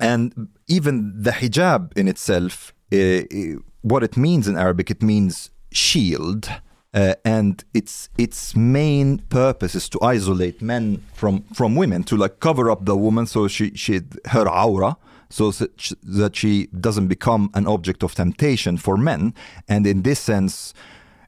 and 0.00 0.48
even 0.68 1.12
the 1.22 1.32
hijab 1.32 1.96
in 1.96 2.08
itself, 2.08 2.72
uh, 2.92 2.96
uh, 2.96 3.60
what 3.82 4.02
it 4.02 4.16
means 4.16 4.46
in 4.48 4.56
Arabic, 4.56 4.90
it 4.90 5.02
means 5.02 5.50
shield. 5.72 6.48
Uh, 6.94 7.14
and 7.22 7.64
its 7.74 8.08
its 8.16 8.56
main 8.56 9.18
purpose 9.28 9.74
is 9.74 9.90
to 9.90 10.00
isolate 10.00 10.62
men 10.62 11.02
from 11.12 11.42
from 11.52 11.76
women 11.76 12.02
to 12.02 12.16
like 12.16 12.40
cover 12.40 12.70
up 12.70 12.86
the 12.86 12.96
woman 12.96 13.26
so 13.26 13.46
she 13.46 13.70
she 13.74 14.00
her 14.26 14.48
aura 14.48 14.96
so 15.28 15.50
that 15.50 16.34
she 16.34 16.66
doesn't 16.80 17.08
become 17.08 17.50
an 17.52 17.66
object 17.66 18.02
of 18.02 18.14
temptation 18.14 18.78
for 18.78 18.96
men. 18.96 19.34
And 19.68 19.86
in 19.86 20.00
this 20.02 20.18
sense 20.18 20.72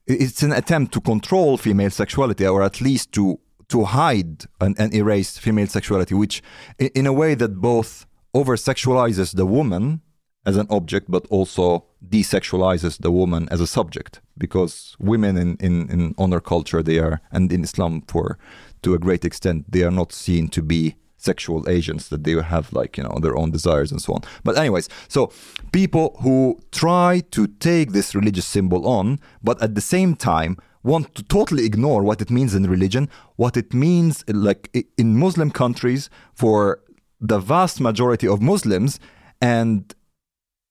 it's 0.06 0.42
an 0.42 0.52
attempt 0.52 0.92
to 0.94 1.00
control 1.00 1.56
female 1.56 1.90
sexuality 1.90 2.46
or 2.46 2.62
at 2.62 2.80
least 2.80 3.12
to 3.12 3.38
to 3.68 3.84
hide 3.84 4.44
and, 4.60 4.74
and 4.80 4.94
erase 4.94 5.38
female 5.38 5.66
sexuality 5.66 6.14
which 6.14 6.42
in 6.78 7.06
a 7.06 7.12
way 7.12 7.34
that 7.34 7.60
both 7.60 8.06
over 8.34 8.56
sexualizes 8.56 9.36
the 9.36 9.46
woman 9.46 10.00
as 10.46 10.56
an 10.56 10.66
object 10.70 11.10
but 11.10 11.26
also 11.26 11.84
desexualizes 12.08 12.98
the 12.98 13.10
woman 13.10 13.48
as 13.50 13.60
a 13.60 13.66
subject 13.66 14.20
because 14.38 14.96
women 14.98 15.36
in, 15.36 15.56
in, 15.60 15.90
in 15.90 16.14
honor 16.16 16.40
culture 16.40 16.82
they 16.82 16.98
are 16.98 17.20
and 17.30 17.52
in 17.52 17.62
islam 17.62 18.02
for 18.08 18.38
to 18.82 18.94
a 18.94 18.98
great 18.98 19.24
extent 19.24 19.70
they 19.70 19.82
are 19.82 19.90
not 19.90 20.12
seen 20.12 20.48
to 20.48 20.62
be 20.62 20.96
sexual 21.20 21.68
agents 21.68 22.08
that 22.08 22.24
they 22.24 22.32
have 22.32 22.72
like 22.72 22.96
you 22.96 23.04
know 23.04 23.18
their 23.20 23.36
own 23.36 23.50
desires 23.50 23.92
and 23.92 24.00
so 24.00 24.14
on. 24.14 24.22
But 24.42 24.56
anyways 24.56 24.88
so 25.08 25.30
people 25.70 26.16
who 26.22 26.58
try 26.72 27.22
to 27.32 27.46
take 27.46 27.92
this 27.92 28.14
religious 28.14 28.46
symbol 28.46 28.88
on 28.88 29.20
but 29.42 29.62
at 29.62 29.74
the 29.74 29.82
same 29.82 30.16
time 30.16 30.56
want 30.82 31.14
to 31.14 31.22
totally 31.22 31.66
ignore 31.66 32.02
what 32.02 32.22
it 32.22 32.30
means 32.30 32.54
in 32.54 32.62
religion 32.66 33.08
what 33.36 33.54
it 33.54 33.74
means 33.74 34.24
like 34.28 34.70
in 34.96 35.18
muslim 35.18 35.50
countries 35.50 36.08
for 36.32 36.80
the 37.20 37.38
vast 37.38 37.82
majority 37.82 38.26
of 38.26 38.40
muslims 38.40 38.98
and 39.42 39.94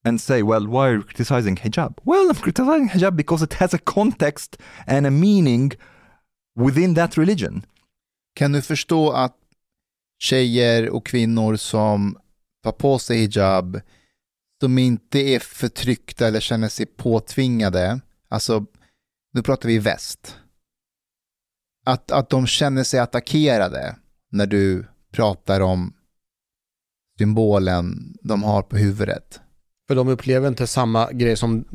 and 0.05 0.21
say, 0.21 0.41
well, 0.41 0.67
why 0.67 0.87
are 0.87 0.93
you 0.93 1.03
criticizing 1.03 1.55
hijab? 1.55 1.97
Well, 2.03 2.29
I'm 2.29 2.35
criticizing 2.35 2.89
hijab 2.89 3.15
because 3.15 3.43
it 3.43 3.53
has 3.53 3.73
a 3.73 3.77
context 3.77 4.57
and 4.87 5.07
a 5.07 5.11
meaning 5.11 5.71
within 6.55 6.95
that 6.95 7.17
religion. 7.17 7.65
Kan 8.35 8.51
du 8.51 8.61
förstå 8.61 9.11
att 9.11 9.35
tjejer 10.19 10.89
och 10.89 11.05
kvinnor 11.05 11.55
som 11.55 12.17
tar 12.63 12.71
på 12.71 12.99
sig 12.99 13.17
hijab, 13.17 13.81
som 14.61 14.77
inte 14.77 15.19
är 15.19 15.39
förtryckta 15.39 16.27
eller 16.27 16.39
känner 16.39 16.69
sig 16.69 16.85
påtvingade, 16.85 17.99
alltså 18.29 18.65
nu 19.33 19.41
pratar 19.43 19.69
vi 19.69 19.79
väst, 19.79 20.37
att, 21.85 22.11
att 22.11 22.29
de 22.29 22.47
känner 22.47 22.83
sig 22.83 22.99
attackerade 22.99 23.95
när 24.31 24.47
du 24.47 24.87
pratar 25.11 25.61
om 25.61 25.93
symbolen 27.17 28.17
de 28.21 28.43
har 28.43 28.61
på 28.61 28.77
huvudet. 28.77 29.41
För 29.89 29.95
de 29.95 30.07
upplever 30.07 30.47
inte 30.47 30.67
samma 30.67 31.11
grej 31.11 31.37
som, 31.37 31.65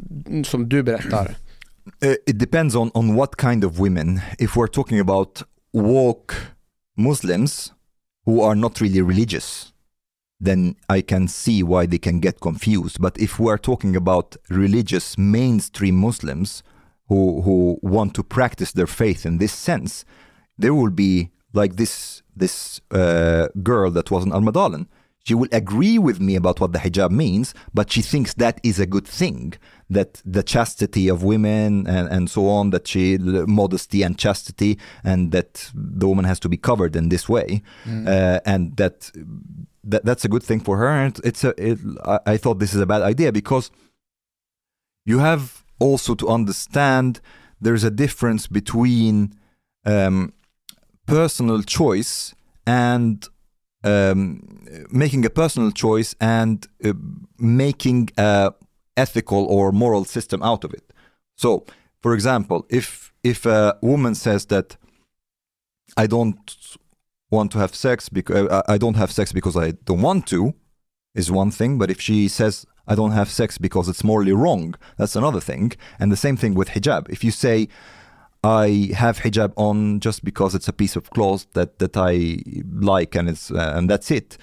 som 0.45 0.69
du 0.69 0.83
berättar. 0.83 1.37
Uh, 2.05 2.15
it 2.27 2.39
depends 2.39 2.77
on, 2.77 2.91
on 2.95 3.17
what 3.17 3.37
kind 3.37 3.65
of 3.65 3.81
women. 3.81 4.21
If 4.39 4.57
we're 4.57 4.73
talking 4.73 5.01
about 5.01 5.43
woke 5.73 6.35
Muslims 6.97 7.73
who 8.27 8.45
are 8.45 8.55
not 8.55 8.81
really 8.81 9.03
religious, 9.03 9.73
then 10.45 10.77
I 10.99 11.03
can 11.03 11.29
see 11.29 11.63
why 11.65 11.87
they 11.87 11.99
can 11.99 12.21
get 12.21 12.41
confused. 12.41 13.01
But 13.01 13.19
if 13.19 13.41
we're 13.41 13.59
talking 13.59 13.97
about 13.97 14.37
religious 14.49 15.19
mainstream 15.19 15.97
Muslims 15.97 16.63
who 17.09 17.43
who 17.43 17.79
want 17.83 18.15
to 18.15 18.23
practice 18.23 18.73
their 18.73 18.87
faith 18.87 19.27
in 19.27 19.39
this 19.39 19.53
sense, 19.53 20.05
there 20.57 20.73
will 20.73 20.95
be 20.95 21.31
like 21.53 21.75
this 21.77 22.23
this 22.37 22.81
uh, 22.93 23.49
girl 23.63 23.91
that 23.91 24.11
was 24.11 24.25
in 24.25 24.33
Almadalen. 24.33 24.87
She 25.27 25.35
will 25.35 25.49
agree 25.53 25.99
with 25.99 26.21
me 26.21 26.37
about 26.37 26.61
what 26.61 26.73
the 26.73 26.79
hijab 26.79 27.11
means, 27.11 27.55
but 27.73 27.91
she 27.91 28.03
thinks 28.03 28.35
that 28.35 28.61
is 28.63 28.79
a 28.79 28.87
good 28.87 29.07
thing. 29.07 29.55
That 29.89 30.21
the 30.25 30.43
chastity 30.43 31.09
of 31.09 31.23
women 31.23 31.87
and, 31.87 32.09
and 32.09 32.31
so 32.31 32.49
on, 32.49 32.71
that 32.71 32.87
she 32.87 33.17
modesty 33.19 34.03
and 34.03 34.19
chastity, 34.19 34.79
and 35.03 35.33
that 35.33 35.71
the 35.75 36.07
woman 36.07 36.27
has 36.27 36.39
to 36.41 36.49
be 36.49 36.59
covered 36.59 36.95
in 36.95 37.09
this 37.09 37.27
way, 37.29 37.63
uh, 37.87 38.41
and 38.45 38.77
that, 38.77 39.11
that 39.83 40.05
that's 40.05 40.25
a 40.25 40.29
good 40.29 40.43
thing 40.43 40.61
for 40.61 40.77
her. 40.77 40.89
And 40.89 41.19
it's 41.25 41.43
a. 41.43 41.55
It, 41.57 41.79
I, 42.05 42.21
I 42.27 42.37
thought 42.37 42.59
this 42.59 42.75
is 42.75 42.81
a 42.81 42.87
bad 42.87 43.03
idea 43.03 43.33
because 43.33 43.71
you 45.07 45.21
have 45.21 45.65
also 45.79 46.15
to 46.15 46.29
understand 46.29 47.21
there's 47.61 47.85
a 47.85 47.91
difference 47.91 48.47
between 48.47 49.35
um, 49.87 50.33
personal 51.07 51.63
choice 51.63 52.35
and 52.67 53.29
um, 53.85 54.67
making 54.91 55.25
a 55.25 55.31
personal 55.31 55.71
choice 55.71 56.17
and 56.21 56.67
uh, 56.85 56.93
making 57.39 58.11
a 58.17 58.53
ethical 58.97 59.45
or 59.47 59.73
moral 59.73 60.05
system 60.05 60.43
out 60.43 60.65
of 60.65 60.73
it. 60.73 60.93
So, 61.37 61.65
for 62.01 62.15
example, 62.15 62.67
if 62.69 63.13
if 63.23 63.47
a 63.47 63.77
woman 63.83 64.15
says 64.15 64.47
that 64.47 64.77
I 65.97 66.07
don't 66.07 66.79
want 67.31 67.53
to 67.53 67.59
have 67.59 67.75
sex 67.75 68.09
because 68.09 68.49
I 68.69 68.79
don't 68.79 68.97
have 68.97 69.11
sex 69.13 69.33
because 69.33 69.57
I 69.57 69.73
don't 69.85 70.03
want 70.03 70.27
to, 70.29 70.55
is 71.15 71.31
one 71.31 71.51
thing. 71.51 71.79
But 71.79 71.91
if 71.91 72.01
she 72.01 72.29
says 72.29 72.67
I 72.87 72.95
don't 72.95 73.13
have 73.13 73.31
sex 73.31 73.59
because 73.59 73.89
it's 73.89 74.05
morally 74.05 74.33
wrong, 74.33 74.75
that's 74.99 75.17
another 75.17 75.41
thing. 75.41 75.73
And 75.99 76.13
the 76.13 76.17
same 76.17 76.37
thing 76.37 76.55
with 76.55 76.71
hijab. 76.71 77.09
If 77.11 77.25
you 77.25 77.31
say 77.31 77.69
I 78.45 78.93
have 78.95 79.21
hijab 79.21 79.53
on 79.57 80.01
just 80.01 80.23
because 80.23 80.55
it's 80.55 80.69
a 80.69 80.73
piece 80.73 80.97
of 80.97 81.09
cloth 81.11 81.47
that 81.55 81.79
that 81.79 81.97
I 81.97 82.39
like 82.71 83.19
and 83.19 83.29
it's 83.29 83.51
uh, 83.51 83.73
and 83.75 83.89
that's 83.89 84.11
it. 84.11 84.37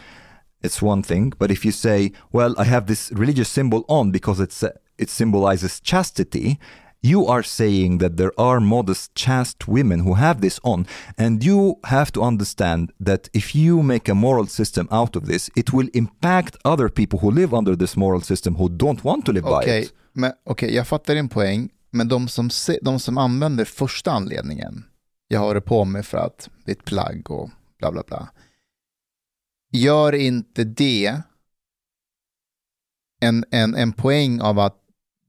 It's 0.63 0.81
one 0.81 1.03
thing, 1.03 1.33
but 1.39 1.51
if 1.51 1.63
you 1.65 1.71
say, 1.71 2.11
"Well, 2.31 2.55
I 2.57 2.65
have 2.65 2.85
this 2.85 3.11
religious 3.11 3.49
symbol 3.49 3.83
on 3.87 4.11
because 4.11 4.39
it's 4.39 4.63
uh, 4.63 4.69
it 4.97 5.09
symbolizes 5.09 5.79
chastity," 5.79 6.57
you 7.01 7.27
are 7.27 7.43
saying 7.43 7.99
that 7.99 8.17
there 8.17 8.31
are 8.37 8.59
modest, 8.59 9.13
chaste 9.15 9.67
women 9.67 9.99
who 9.99 10.15
have 10.15 10.41
this 10.41 10.59
on, 10.63 10.85
and 11.17 11.43
you 11.43 11.79
have 11.83 12.11
to 12.11 12.21
understand 12.21 12.91
that 12.99 13.29
if 13.33 13.55
you 13.55 13.83
make 13.83 14.09
a 14.09 14.15
moral 14.15 14.47
system 14.47 14.87
out 14.91 15.15
of 15.15 15.25
this, 15.25 15.49
it 15.55 15.73
will 15.73 15.87
impact 15.93 16.57
other 16.63 16.89
people 16.89 17.19
who 17.19 17.31
live 17.31 17.53
under 17.53 17.75
this 17.75 17.95
moral 17.95 18.21
system 18.21 18.55
who 18.55 18.69
don't 18.69 19.03
want 19.03 19.25
to 19.25 19.31
live 19.31 19.43
by 19.43 19.63
it. 19.63 19.93
men 20.13 20.31
okej, 20.43 20.75
jag 20.75 20.87
fattar 20.87 21.15
din 21.15 21.29
poäng. 21.29 21.69
Men 21.91 22.07
de 22.07 22.27
som, 22.27 22.49
se, 22.49 22.79
de 22.81 22.99
som 22.99 23.17
använder 23.17 23.65
första 23.65 24.11
anledningen, 24.11 24.85
jag 25.27 25.39
har 25.39 25.55
det 25.55 25.61
på 25.61 25.85
mig 25.85 26.03
för 26.03 26.17
att 26.17 26.49
det 26.65 26.71
är 26.71 26.75
ett 26.75 26.85
plagg 26.85 27.31
och 27.31 27.49
bla 27.79 27.91
bla 27.91 28.03
bla. 28.07 28.29
Gör 29.71 30.13
inte 30.13 30.63
det 30.63 31.21
en, 33.21 33.45
en, 33.51 33.75
en 33.75 33.93
poäng 33.93 34.41
av 34.41 34.59
att 34.59 34.77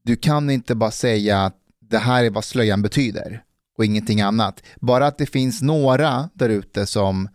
du 0.03 0.15
kan 0.15 0.49
inte 0.49 0.75
bara 0.75 0.91
säga 0.91 1.45
att 1.45 1.57
det 1.79 1.97
här 1.97 2.23
är 2.23 2.29
vad 2.29 2.45
slöjan 2.45 2.81
betyder 2.81 3.43
och 3.77 3.85
ingenting 3.85 4.21
annat. 4.21 4.63
Bara 4.81 5.07
att 5.07 5.17
det 5.17 5.25
finns 5.25 5.61
några 5.61 6.29
där 6.33 6.49
ute 6.49 6.85
som 6.85 7.29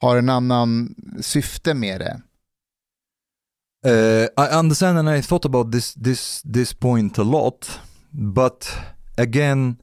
har 0.00 0.16
en 0.16 0.28
annan 0.28 0.94
syfte 1.20 1.74
med 1.74 2.00
det. 2.00 2.20
Uh, 3.86 4.46
I 4.46 4.58
understand, 4.58 4.98
and 4.98 5.08
I 5.08 5.22
thought 5.22 5.44
about 5.44 5.72
this 5.72 5.94
this 5.94 6.42
this 6.42 6.74
point 6.74 7.18
a 7.18 7.22
lot, 7.22 7.80
but 8.12 8.78
again, 9.16 9.80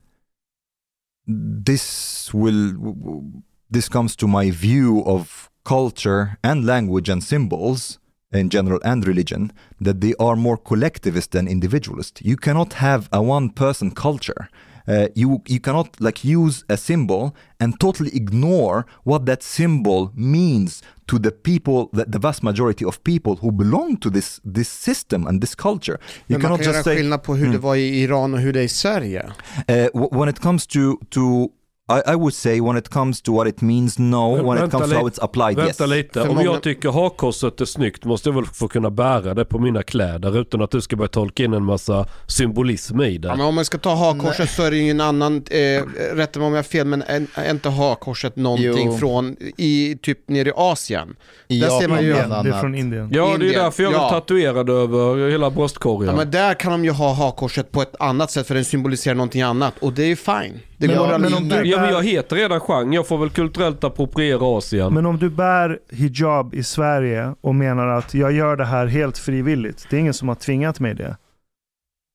this 1.28 2.34
will 2.34 3.24
this 3.70 3.90
comes 3.90 4.16
to 4.16 4.28
my 4.28 4.52
view 4.52 5.04
of 5.06 5.50
culture 5.64 6.38
and 6.44 6.66
language 6.66 7.10
and 7.10 7.24
symbols 7.24 8.00
in 8.32 8.50
general 8.50 8.80
and 8.84 9.08
religion 9.08 9.52
that 9.82 10.02
they 10.02 10.14
are 10.20 10.36
more 10.36 10.58
collectivist 10.58 11.32
than 11.32 11.48
individualist. 11.48 12.22
You 12.24 12.38
cannot 12.38 12.74
have 12.74 13.10
a 13.12 13.22
one 13.22 13.50
person 13.50 13.92
culture. 13.92 14.50
Uh, 14.88 15.08
you 15.16 15.42
you 15.48 15.60
cannot 15.60 15.88
like 16.00 16.24
use 16.24 16.64
a 16.70 16.78
symbol 16.78 17.32
and 17.60 17.80
totally 17.80 18.10
ignore 18.14 18.84
what 19.04 19.26
that 19.26 19.44
symbol 19.44 20.10
means 20.16 20.84
to 21.08 21.18
the 21.20 21.32
people, 21.32 21.90
the, 21.94 22.06
the 22.12 22.20
vast 22.20 22.44
majority 22.44 22.86
of 22.86 23.04
people 23.04 23.36
who 23.42 23.52
belong 23.52 23.98
to 23.98 24.10
this 24.10 24.42
this 24.54 24.70
system 24.70 25.28
and 25.28 25.42
this 25.42 25.56
culture. 25.56 25.98
You 26.28 26.38
Men 26.38 26.42
man 26.42 26.42
cannot 26.42 26.60
kan 26.60 26.66
göra 26.66 26.76
just 26.76 26.84
say 26.84 26.96
skillnad 26.96 27.24
på 27.24 27.36
hur 27.36 27.52
det 27.52 27.58
var 27.58 27.76
i 27.76 28.02
Iran 28.04 28.34
och 28.34 28.40
hur 28.40 28.54
det 28.54 28.60
är 28.60 28.64
i 28.64 28.70
Sverige. 28.70 29.24
uh, 29.70 30.10
when 30.20 30.30
it 30.30 30.40
comes 30.40 30.68
to 30.68 30.80
to 31.10 31.50
I, 31.88 32.12
I 32.12 32.16
would 32.16 32.34
say 32.34 32.62
when 32.62 32.78
it 32.78 32.90
comes 32.90 33.22
to 33.22 33.32
what 33.36 33.48
it 33.48 33.62
means, 33.62 34.00
no. 34.00 34.36
When 34.36 34.58
it 34.58 34.62
vänta 34.64 34.78
comes 34.78 34.92
to 34.92 34.98
how 35.00 35.08
it's 35.10 35.20
applied, 35.24 35.58
yes. 35.58 35.68
Vänta 35.68 35.86
lite, 35.86 36.22
om 36.22 36.42
jag 36.42 36.62
tycker 36.64 36.90
hakkorset 36.90 37.62
är 37.62 37.66
snyggt 37.66 38.06
måste 38.06 38.30
jag 38.30 38.36
väl 38.36 38.46
få 38.46 38.68
kunna 38.68 38.90
bära 38.90 39.34
det 39.34 39.46
på 39.46 39.60
mina 39.60 39.84
kläder 39.84 40.38
utan 40.42 40.62
att 40.62 40.72
du 40.72 40.82
ska 40.82 40.96
börja 40.96 41.08
tolka 41.08 41.44
in 41.44 41.54
en 41.54 41.64
massa 41.64 42.06
symbolism 42.28 43.02
i 43.02 43.18
det. 43.18 43.28
Ja, 43.28 43.36
men 43.36 43.46
om 43.46 43.56
man 43.56 43.66
ska 43.66 43.78
ta 43.78 43.96
hakkorset 43.96 44.50
så 44.50 44.64
är 44.64 44.72
det 44.72 44.78
ju 44.78 44.90
en 44.92 45.02
annan, 45.02 45.44
eh, 45.52 45.84
rätta 46.16 46.40
mig 46.40 46.46
om 46.48 46.54
jag 46.54 46.58
har 46.58 46.64
fel, 46.64 46.88
men 46.88 47.02
är 47.02 47.26
är 47.36 47.52
inte 47.52 47.70
hakkorset 47.70 48.36
någonting 48.36 48.88
Jo. 48.92 48.98
från 48.98 49.36
i 49.58 49.98
typ 50.02 50.30
nere 50.30 50.50
i 50.50 50.54
Asien? 50.56 51.16
I 51.48 51.60
Där 51.60 51.80
ser 51.80 51.88
man 51.88 52.04
ju- 52.04 52.10
Japan 52.10 52.46
Det 52.46 52.52
är 52.52 52.60
från. 52.62 52.76
Indien. 52.76 53.10
Ja, 53.14 53.36
det 53.40 53.50
är 53.56 53.64
därför 53.64 53.84
jag 53.84 53.92
är 53.94 53.98
Ja. 53.98 54.10
tatuerad 54.10 54.70
över 54.70 55.30
hela 55.32 55.50
bröstkorgen. 55.50 56.12
Ja, 56.12 56.18
men 56.18 56.32
där 56.32 56.54
kan 56.54 56.72
de 56.72 56.86
ju 56.86 56.92
ha 56.92 57.14
hakkorset 57.14 57.72
på 57.72 57.82
ett 57.82 57.96
annat 58.00 58.32
sätt 58.32 58.48
för 58.48 58.56
den 58.56 58.66
symboliserar 58.66 59.16
någonting 59.16 59.42
annat 59.42 59.74
och 59.80 59.94
det 59.94 60.04
är 60.04 60.08
ju 60.08 60.16
fine. 60.16 60.60
Det 60.78 60.88
Men 60.88 60.98
går 60.98 61.06
om- 61.06 61.12
att 61.12 61.22
men 61.22 61.34
om 61.34 61.50
du- 61.50 61.64
Ja 61.66 61.82
men 61.82 61.90
jag 61.90 62.04
heter 62.04 62.36
redan 62.36 62.60
Chang, 62.60 62.94
jag 62.94 63.08
får 63.08 63.18
väl 63.18 63.30
kulturellt 63.30 63.84
appropriera 63.84 64.58
Asien. 64.58 64.94
Men 64.94 65.06
om 65.06 65.18
du 65.18 65.30
bär 65.30 65.80
hijab 65.92 66.54
i 66.56 66.64
Sverige 66.64 67.34
och 67.42 67.56
menar 67.56 67.88
att 67.88 68.14
jag 68.14 68.32
gör 68.32 68.56
det 68.56 68.66
här 68.66 68.86
helt 68.88 69.18
frivilligt, 69.18 69.88
det 69.90 69.96
är 69.96 70.00
ingen 70.00 70.14
som 70.14 70.28
har 70.28 70.36
tvingat 70.36 70.80
mig 70.80 70.94
det. 70.96 71.18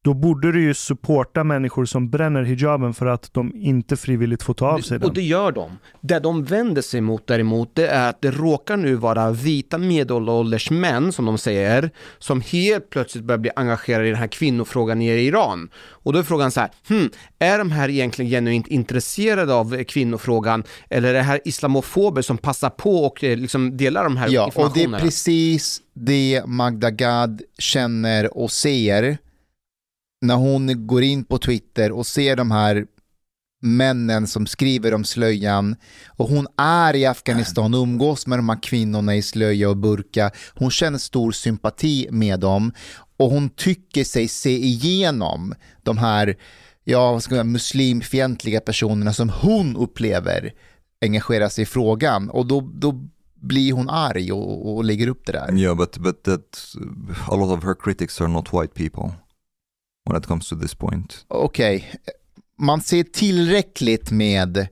Då 0.02 0.14
borde 0.14 0.52
du 0.52 0.62
ju 0.62 0.74
supporta 0.74 1.44
människor 1.44 1.84
som 1.84 2.10
bränner 2.10 2.42
hijaben 2.42 2.94
för 2.94 3.06
att 3.06 3.34
de 3.34 3.52
inte 3.54 3.96
frivilligt 3.96 4.42
får 4.42 4.54
ta 4.54 4.66
av 4.66 4.78
sig 4.78 4.98
den. 4.98 5.08
Och 5.08 5.14
det 5.14 5.22
gör 5.22 5.52
de. 5.52 5.78
Det 6.00 6.18
de 6.18 6.44
vänder 6.44 6.82
sig 6.82 7.00
mot 7.00 7.26
däremot, 7.26 7.74
det 7.74 7.86
är 7.86 8.08
att 8.10 8.20
det 8.22 8.30
råkar 8.30 8.76
nu 8.76 8.94
vara 8.94 9.30
vita 9.30 9.78
medelålders 9.78 10.70
män, 10.70 11.12
som 11.12 11.24
de 11.26 11.38
säger, 11.38 11.90
som 12.18 12.40
helt 12.40 12.90
plötsligt 12.90 13.24
börjar 13.24 13.38
bli 13.38 13.50
engagerade 13.56 14.06
i 14.06 14.10
den 14.10 14.18
här 14.18 14.26
kvinnofrågan 14.26 14.98
nere 14.98 15.20
i 15.20 15.26
Iran. 15.26 15.70
Och 15.74 16.12
då 16.12 16.18
är 16.18 16.22
frågan 16.22 16.50
så 16.50 16.60
här, 16.60 16.70
hmm, 16.88 17.10
är 17.38 17.58
de 17.58 17.70
här 17.70 17.88
egentligen 17.88 18.30
genuint 18.30 18.66
intresserade 18.66 19.54
av 19.54 19.84
kvinnofrågan, 19.84 20.64
eller 20.90 21.08
är 21.08 21.12
det 21.12 21.22
här 21.22 21.40
islamofober 21.44 22.22
som 22.22 22.38
passar 22.38 22.70
på 22.70 23.04
och 23.04 23.24
eh, 23.24 23.36
liksom 23.38 23.76
delar 23.76 24.04
de 24.04 24.16
här 24.16 24.28
Ja, 24.28 24.42
och 24.42 24.52
det 24.54 24.60
informationerna? 24.60 24.98
är 24.98 25.02
precis 25.02 25.80
det 25.94 26.42
Magda 26.46 26.90
Gad 26.90 27.42
känner 27.58 28.36
och 28.36 28.50
ser 28.50 29.18
när 30.20 30.34
hon 30.34 30.86
går 30.86 31.02
in 31.02 31.24
på 31.24 31.38
Twitter 31.38 31.92
och 31.92 32.06
ser 32.06 32.36
de 32.36 32.50
här 32.50 32.86
männen 33.62 34.26
som 34.26 34.46
skriver 34.46 34.94
om 34.94 35.04
slöjan 35.04 35.76
och 36.08 36.28
hon 36.28 36.46
är 36.56 36.96
i 36.96 37.06
Afghanistan 37.06 37.74
och 37.74 37.82
umgås 37.82 38.26
med 38.26 38.38
de 38.38 38.48
här 38.48 38.62
kvinnorna 38.62 39.16
i 39.16 39.22
slöja 39.22 39.70
och 39.70 39.76
burka. 39.76 40.30
Hon 40.54 40.70
känner 40.70 40.98
stor 40.98 41.32
sympati 41.32 42.08
med 42.10 42.40
dem 42.40 42.72
och 43.16 43.30
hon 43.30 43.48
tycker 43.48 44.04
sig 44.04 44.28
se 44.28 44.58
igenom 44.58 45.54
de 45.82 45.98
här 45.98 46.36
ja, 46.84 47.12
vad 47.12 47.22
ska 47.22 47.34
man, 47.34 47.36
säga, 47.36 47.52
muslimfientliga 47.52 48.60
personerna 48.60 49.12
som 49.12 49.28
hon 49.28 49.76
upplever 49.76 50.52
engagerar 51.00 51.48
sig 51.48 51.62
i 51.62 51.66
frågan 51.66 52.30
och 52.30 52.46
då, 52.46 52.70
då 52.74 53.00
blir 53.34 53.72
hon 53.72 53.90
arg 53.90 54.32
och, 54.32 54.76
och 54.76 54.84
lägger 54.84 55.08
upp 55.08 55.26
det 55.26 55.32
där. 55.32 55.58
Yeah, 55.58 55.76
but 55.76 55.98
but 55.98 56.22
that 56.22 56.74
a 57.28 57.36
lot 57.36 57.58
of 57.58 57.64
her 57.64 57.74
critics 57.74 58.20
are 58.20 58.28
not 58.28 58.52
white 58.52 58.74
people 58.74 59.12
when 60.10 60.20
it 60.20 60.26
comes 60.26 60.48
to 60.48 60.56
this 60.56 60.74
point. 60.74 61.24
Okej, 61.28 61.92
man 62.58 62.80
ser 62.80 63.02
tillräckligt 63.02 64.10
med, 64.10 64.68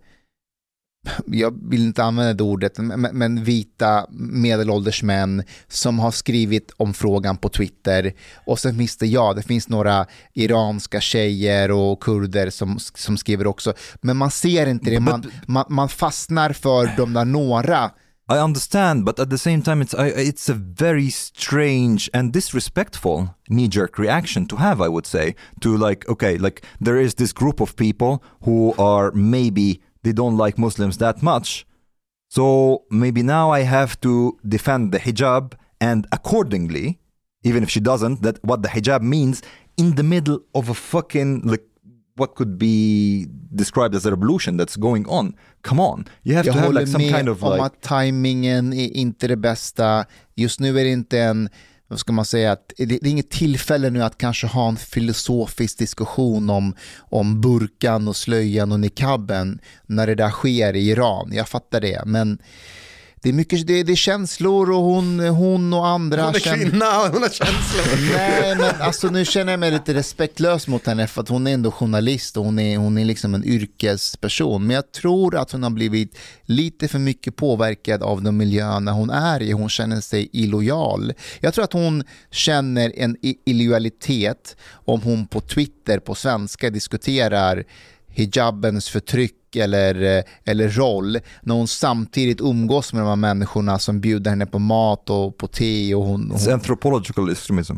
jag 1.27 1.71
vill 1.71 1.83
inte 1.83 2.05
använda 2.05 2.35
det 2.35 2.45
ordet, 2.45 2.79
men 3.13 3.45
vita 3.45 4.07
medelålders 4.11 5.03
män 5.03 5.43
som 5.69 5.99
har 5.99 6.11
skrivit 6.11 6.73
om 6.77 6.95
frågan 6.95 7.37
på 7.37 7.49
Twitter. 7.49 8.13
Och 8.47 8.59
sen 8.59 8.79
finns 8.79 8.97
det, 8.97 9.07
ja, 9.07 9.33
det 9.33 9.43
finns 9.43 9.69
några 9.69 10.07
iranska 10.35 11.01
tjejer 11.01 11.71
och 11.71 12.03
kurder 12.03 12.51
som, 12.51 12.79
som 12.79 13.17
skriver 13.17 13.47
också. 13.47 13.75
Men 14.01 14.17
man 14.17 14.31
ser 14.31 14.67
inte 14.67 14.91
det, 14.91 15.01
man, 15.01 15.31
man, 15.47 15.65
man 15.69 15.89
fastnar 15.89 16.53
för 16.53 16.97
de 16.97 17.13
där 17.13 17.25
några 17.25 17.91
I 18.29 18.39
understand, 18.39 19.05
but 19.07 19.19
at 19.19 19.31
the 19.31 19.39
same 19.39 19.63
time, 19.63 19.81
it's 19.81 19.95
it's 19.97 20.49
a 20.51 20.55
very 20.55 21.09
strange 21.09 22.11
and 22.13 22.33
disrespectful 22.33 23.35
knee-jerk 23.49 23.99
reaction 23.99 24.47
to 24.47 24.57
have. 24.57 24.83
I 24.83 24.89
would 24.89 25.07
say 25.07 25.35
to 25.61 25.77
like, 25.77 26.07
okay, 26.09 26.37
like 26.37 26.63
there 26.79 26.99
is 26.99 27.15
this 27.15 27.33
group 27.33 27.61
of 27.61 27.75
people 27.77 28.23
who 28.43 28.75
are 28.79 29.11
maybe 29.13 29.81
they 30.03 30.13
don't 30.13 30.37
like 30.37 30.59
Muslims 30.59 30.99
that 30.99 31.23
much, 31.23 31.67
So 32.29 32.85
maybe 32.91 33.23
now 33.23 33.51
I 33.51 33.61
have 33.61 33.99
to 34.03 34.39
defend 34.47 34.93
the 34.93 34.99
hijab 34.99 35.55
and 35.81 36.07
accordingly, 36.13 36.99
even 37.43 37.63
if 37.63 37.71
she 37.71 37.81
doesn't, 37.81 38.23
that 38.23 38.43
what 38.45 38.63
the 38.63 38.69
hijab 38.69 39.01
means 39.01 39.43
in 39.77 39.95
the 39.95 40.03
middle 40.03 40.41
of 40.55 40.69
a 40.69 40.75
fucking 40.75 41.43
like 41.43 41.65
what 42.19 42.35
could 42.35 42.59
be 42.59 43.27
described 43.51 43.95
as 43.95 44.07
a 44.07 44.11
revolution 44.11 44.57
that's 44.57 44.77
going 44.77 45.07
on. 45.07 45.35
Come 45.63 45.83
on, 45.83 46.05
you 46.23 46.37
have 46.37 46.47
Jag 46.47 46.55
to 46.55 46.61
have 46.61 46.73
like 46.73 46.87
some 46.87 47.05
kind 47.05 47.29
of 47.29 47.43
om 47.45 47.53
like 47.53 47.65
att 47.65 47.83
tajmingen 47.83 48.73
är 48.73 48.97
inte 48.97 49.29
det 49.29 49.37
bästa. 49.37 50.05
Just 50.35 50.61
nu 50.61 50.81
är 50.81 50.85
det 50.85 50.91
inte 50.91 51.19
en, 51.19 51.49
vad 51.89 51.99
ska 51.99 52.13
man 52.13 52.25
säga, 52.25 52.53
att 52.53 52.73
det 52.77 52.87
det 52.87 53.07
är 53.07 53.11
inget 53.11 53.31
tillfälle 53.31 53.91
nu 53.91 54.03
att 54.03 54.19
kanske 54.19 54.47
ha 54.47 54.69
en 54.69 54.77
filosofisk 54.77 55.79
diskussion 55.79 56.51
om, 56.51 56.75
om 56.99 57.41
burkan 57.41 58.09
och 58.09 58.17
slöjan 58.17 58.73
och 58.73 58.81
niqaben 58.81 59.61
när 59.87 60.07
det 60.07 60.15
där 60.15 60.31
sker 60.31 60.77
i 60.77 60.91
Iran. 60.91 61.31
Jag 61.33 61.49
fattar 61.49 61.81
det, 61.81 62.03
men 62.07 62.39
det 63.23 63.29
är 63.29 63.33
mycket 63.33 63.67
det, 63.67 63.83
det 63.83 63.93
är 63.93 63.97
känslor 63.97 64.71
och 64.71 64.83
hon, 64.83 65.21
hon 65.21 65.73
och 65.73 65.87
andra 65.87 66.25
Hon 66.25 66.35
är 66.35 66.39
känner- 66.39 66.57
kvinna, 66.71 67.09
hon 67.09 67.23
har 67.23 67.29
känslor. 67.29 68.13
Nej, 68.17 68.57
men 68.57 68.81
alltså 68.81 69.09
nu 69.09 69.25
känner 69.25 69.53
jag 69.53 69.61
mig 69.61 69.71
lite 69.71 69.95
respektlös 69.95 70.69
mot 70.69 70.87
henne 70.87 71.07
för 71.07 71.21
att 71.23 71.29
hon 71.29 71.47
är 71.47 71.55
ändå 71.55 71.71
journalist 71.71 72.37
och 72.37 72.45
hon 72.45 72.59
är, 72.59 72.77
hon 72.79 72.99
är 72.99 73.05
liksom 73.05 73.35
en 73.35 73.45
yrkesperson. 73.45 74.67
Men 74.67 74.75
jag 74.75 74.93
tror 74.93 75.37
att 75.37 75.53
hon 75.53 75.63
har 75.63 75.71
blivit 75.71 76.19
lite 76.43 76.89
för 76.89 76.99
mycket 76.99 77.37
påverkad 77.37 78.03
av 78.03 78.23
de 78.23 78.37
miljöerna 78.37 78.93
hon 78.93 79.11
är 79.11 79.43
i. 79.43 79.53
Hon 79.53 79.69
känner 79.69 80.01
sig 80.01 80.29
illojal. 80.33 81.13
Jag 81.41 81.55
tror 81.55 81.65
att 81.65 81.73
hon 81.73 82.05
känner 82.31 82.93
en 82.97 83.17
illojalitet 83.47 84.57
om 84.73 85.01
hon 85.03 85.27
på 85.27 85.41
Twitter 85.41 85.99
på 85.99 86.15
svenska 86.15 86.71
diskuterar 86.71 87.65
hijabens 88.09 88.89
förtryck 88.89 89.35
eller, 89.57 90.19
eh, 90.19 90.25
eller 90.45 90.69
roll 90.69 91.19
när 91.43 91.55
hon 91.55 91.69
samtidigt 91.69 92.41
umgås 92.41 92.93
med 92.93 93.03
de 93.03 93.09
här 93.09 93.17
människorna 93.17 93.79
som 93.79 94.01
bjuder 94.01 94.31
henne 94.31 94.47
på 94.47 94.59
mat 94.59 95.11
och 95.11 95.39
på 95.39 95.47
te 95.47 95.95
och 95.95 96.05
hon, 96.05 96.33
it's 96.33 96.45
hon 96.45 96.55
anthropological 96.55 97.31
extremism. 97.31 97.75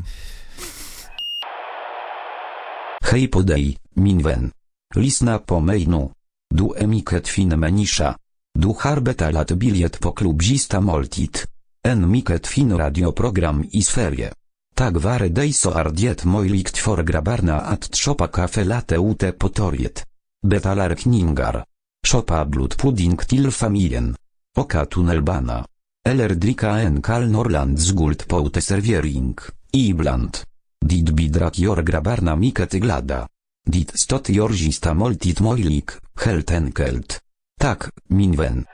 Hej 3.11 3.29
podej, 3.29 3.77
minwen. 3.95 4.51
Lisna 4.95 5.39
po 5.39 5.61
mejnu. 5.61 6.11
Du 6.55 6.73
emiket 6.77 7.29
fin 7.29 7.61
menisza. 7.61 8.17
Du 8.59 8.75
harbeta 8.79 9.31
lat 9.31 9.53
biliet 9.53 10.01
po 10.01 10.13
klubzista 10.13 10.81
moltit. 10.81 11.47
En 11.89 12.11
miket 12.11 12.47
fin 12.47 12.79
radioprogram 12.79 13.65
i 13.73 13.83
sferie. 13.83 14.33
Tak 14.75 14.97
ware 14.97 15.29
dejso 15.29 15.71
ardiet 15.71 16.25
mojlikt 16.25 16.79
for 16.79 17.03
grabarna 17.03 17.61
at 17.61 17.91
trzopa 17.91 18.29
kafe 18.29 18.65
late 18.65 18.97
ute 18.97 19.33
potoriet. 19.33 20.10
Betalar 20.43 20.95
kningar. 20.95 21.65
Szopa 22.07 22.45
blut 22.45 22.77
pudding 22.77 23.19
til 23.29 23.51
familien. 23.53 24.15
Oka 24.57 24.87
tunnelbana. 24.87 25.67
Eller 26.05 26.35
drika 26.35 26.79
en 26.81 27.03
kal 27.03 27.29
norland 27.29 27.79
zgult 27.79 28.27
poute 28.29 28.61
serviering. 28.61 29.37
Ibland. 29.73 30.43
Dit 30.81 31.13
bidrak 31.13 31.59
jor 31.59 31.83
grabarna 31.83 32.37
miket 32.37 32.81
glada. 32.81 33.27
Dit 33.67 33.93
stot 33.95 34.29
jorzista 34.29 34.95
moltit 34.95 35.41
mojlik, 35.41 35.99
helt 36.25 36.51
enkelt. 36.51 37.21
Tak, 37.61 37.91
minwen. 38.09 38.65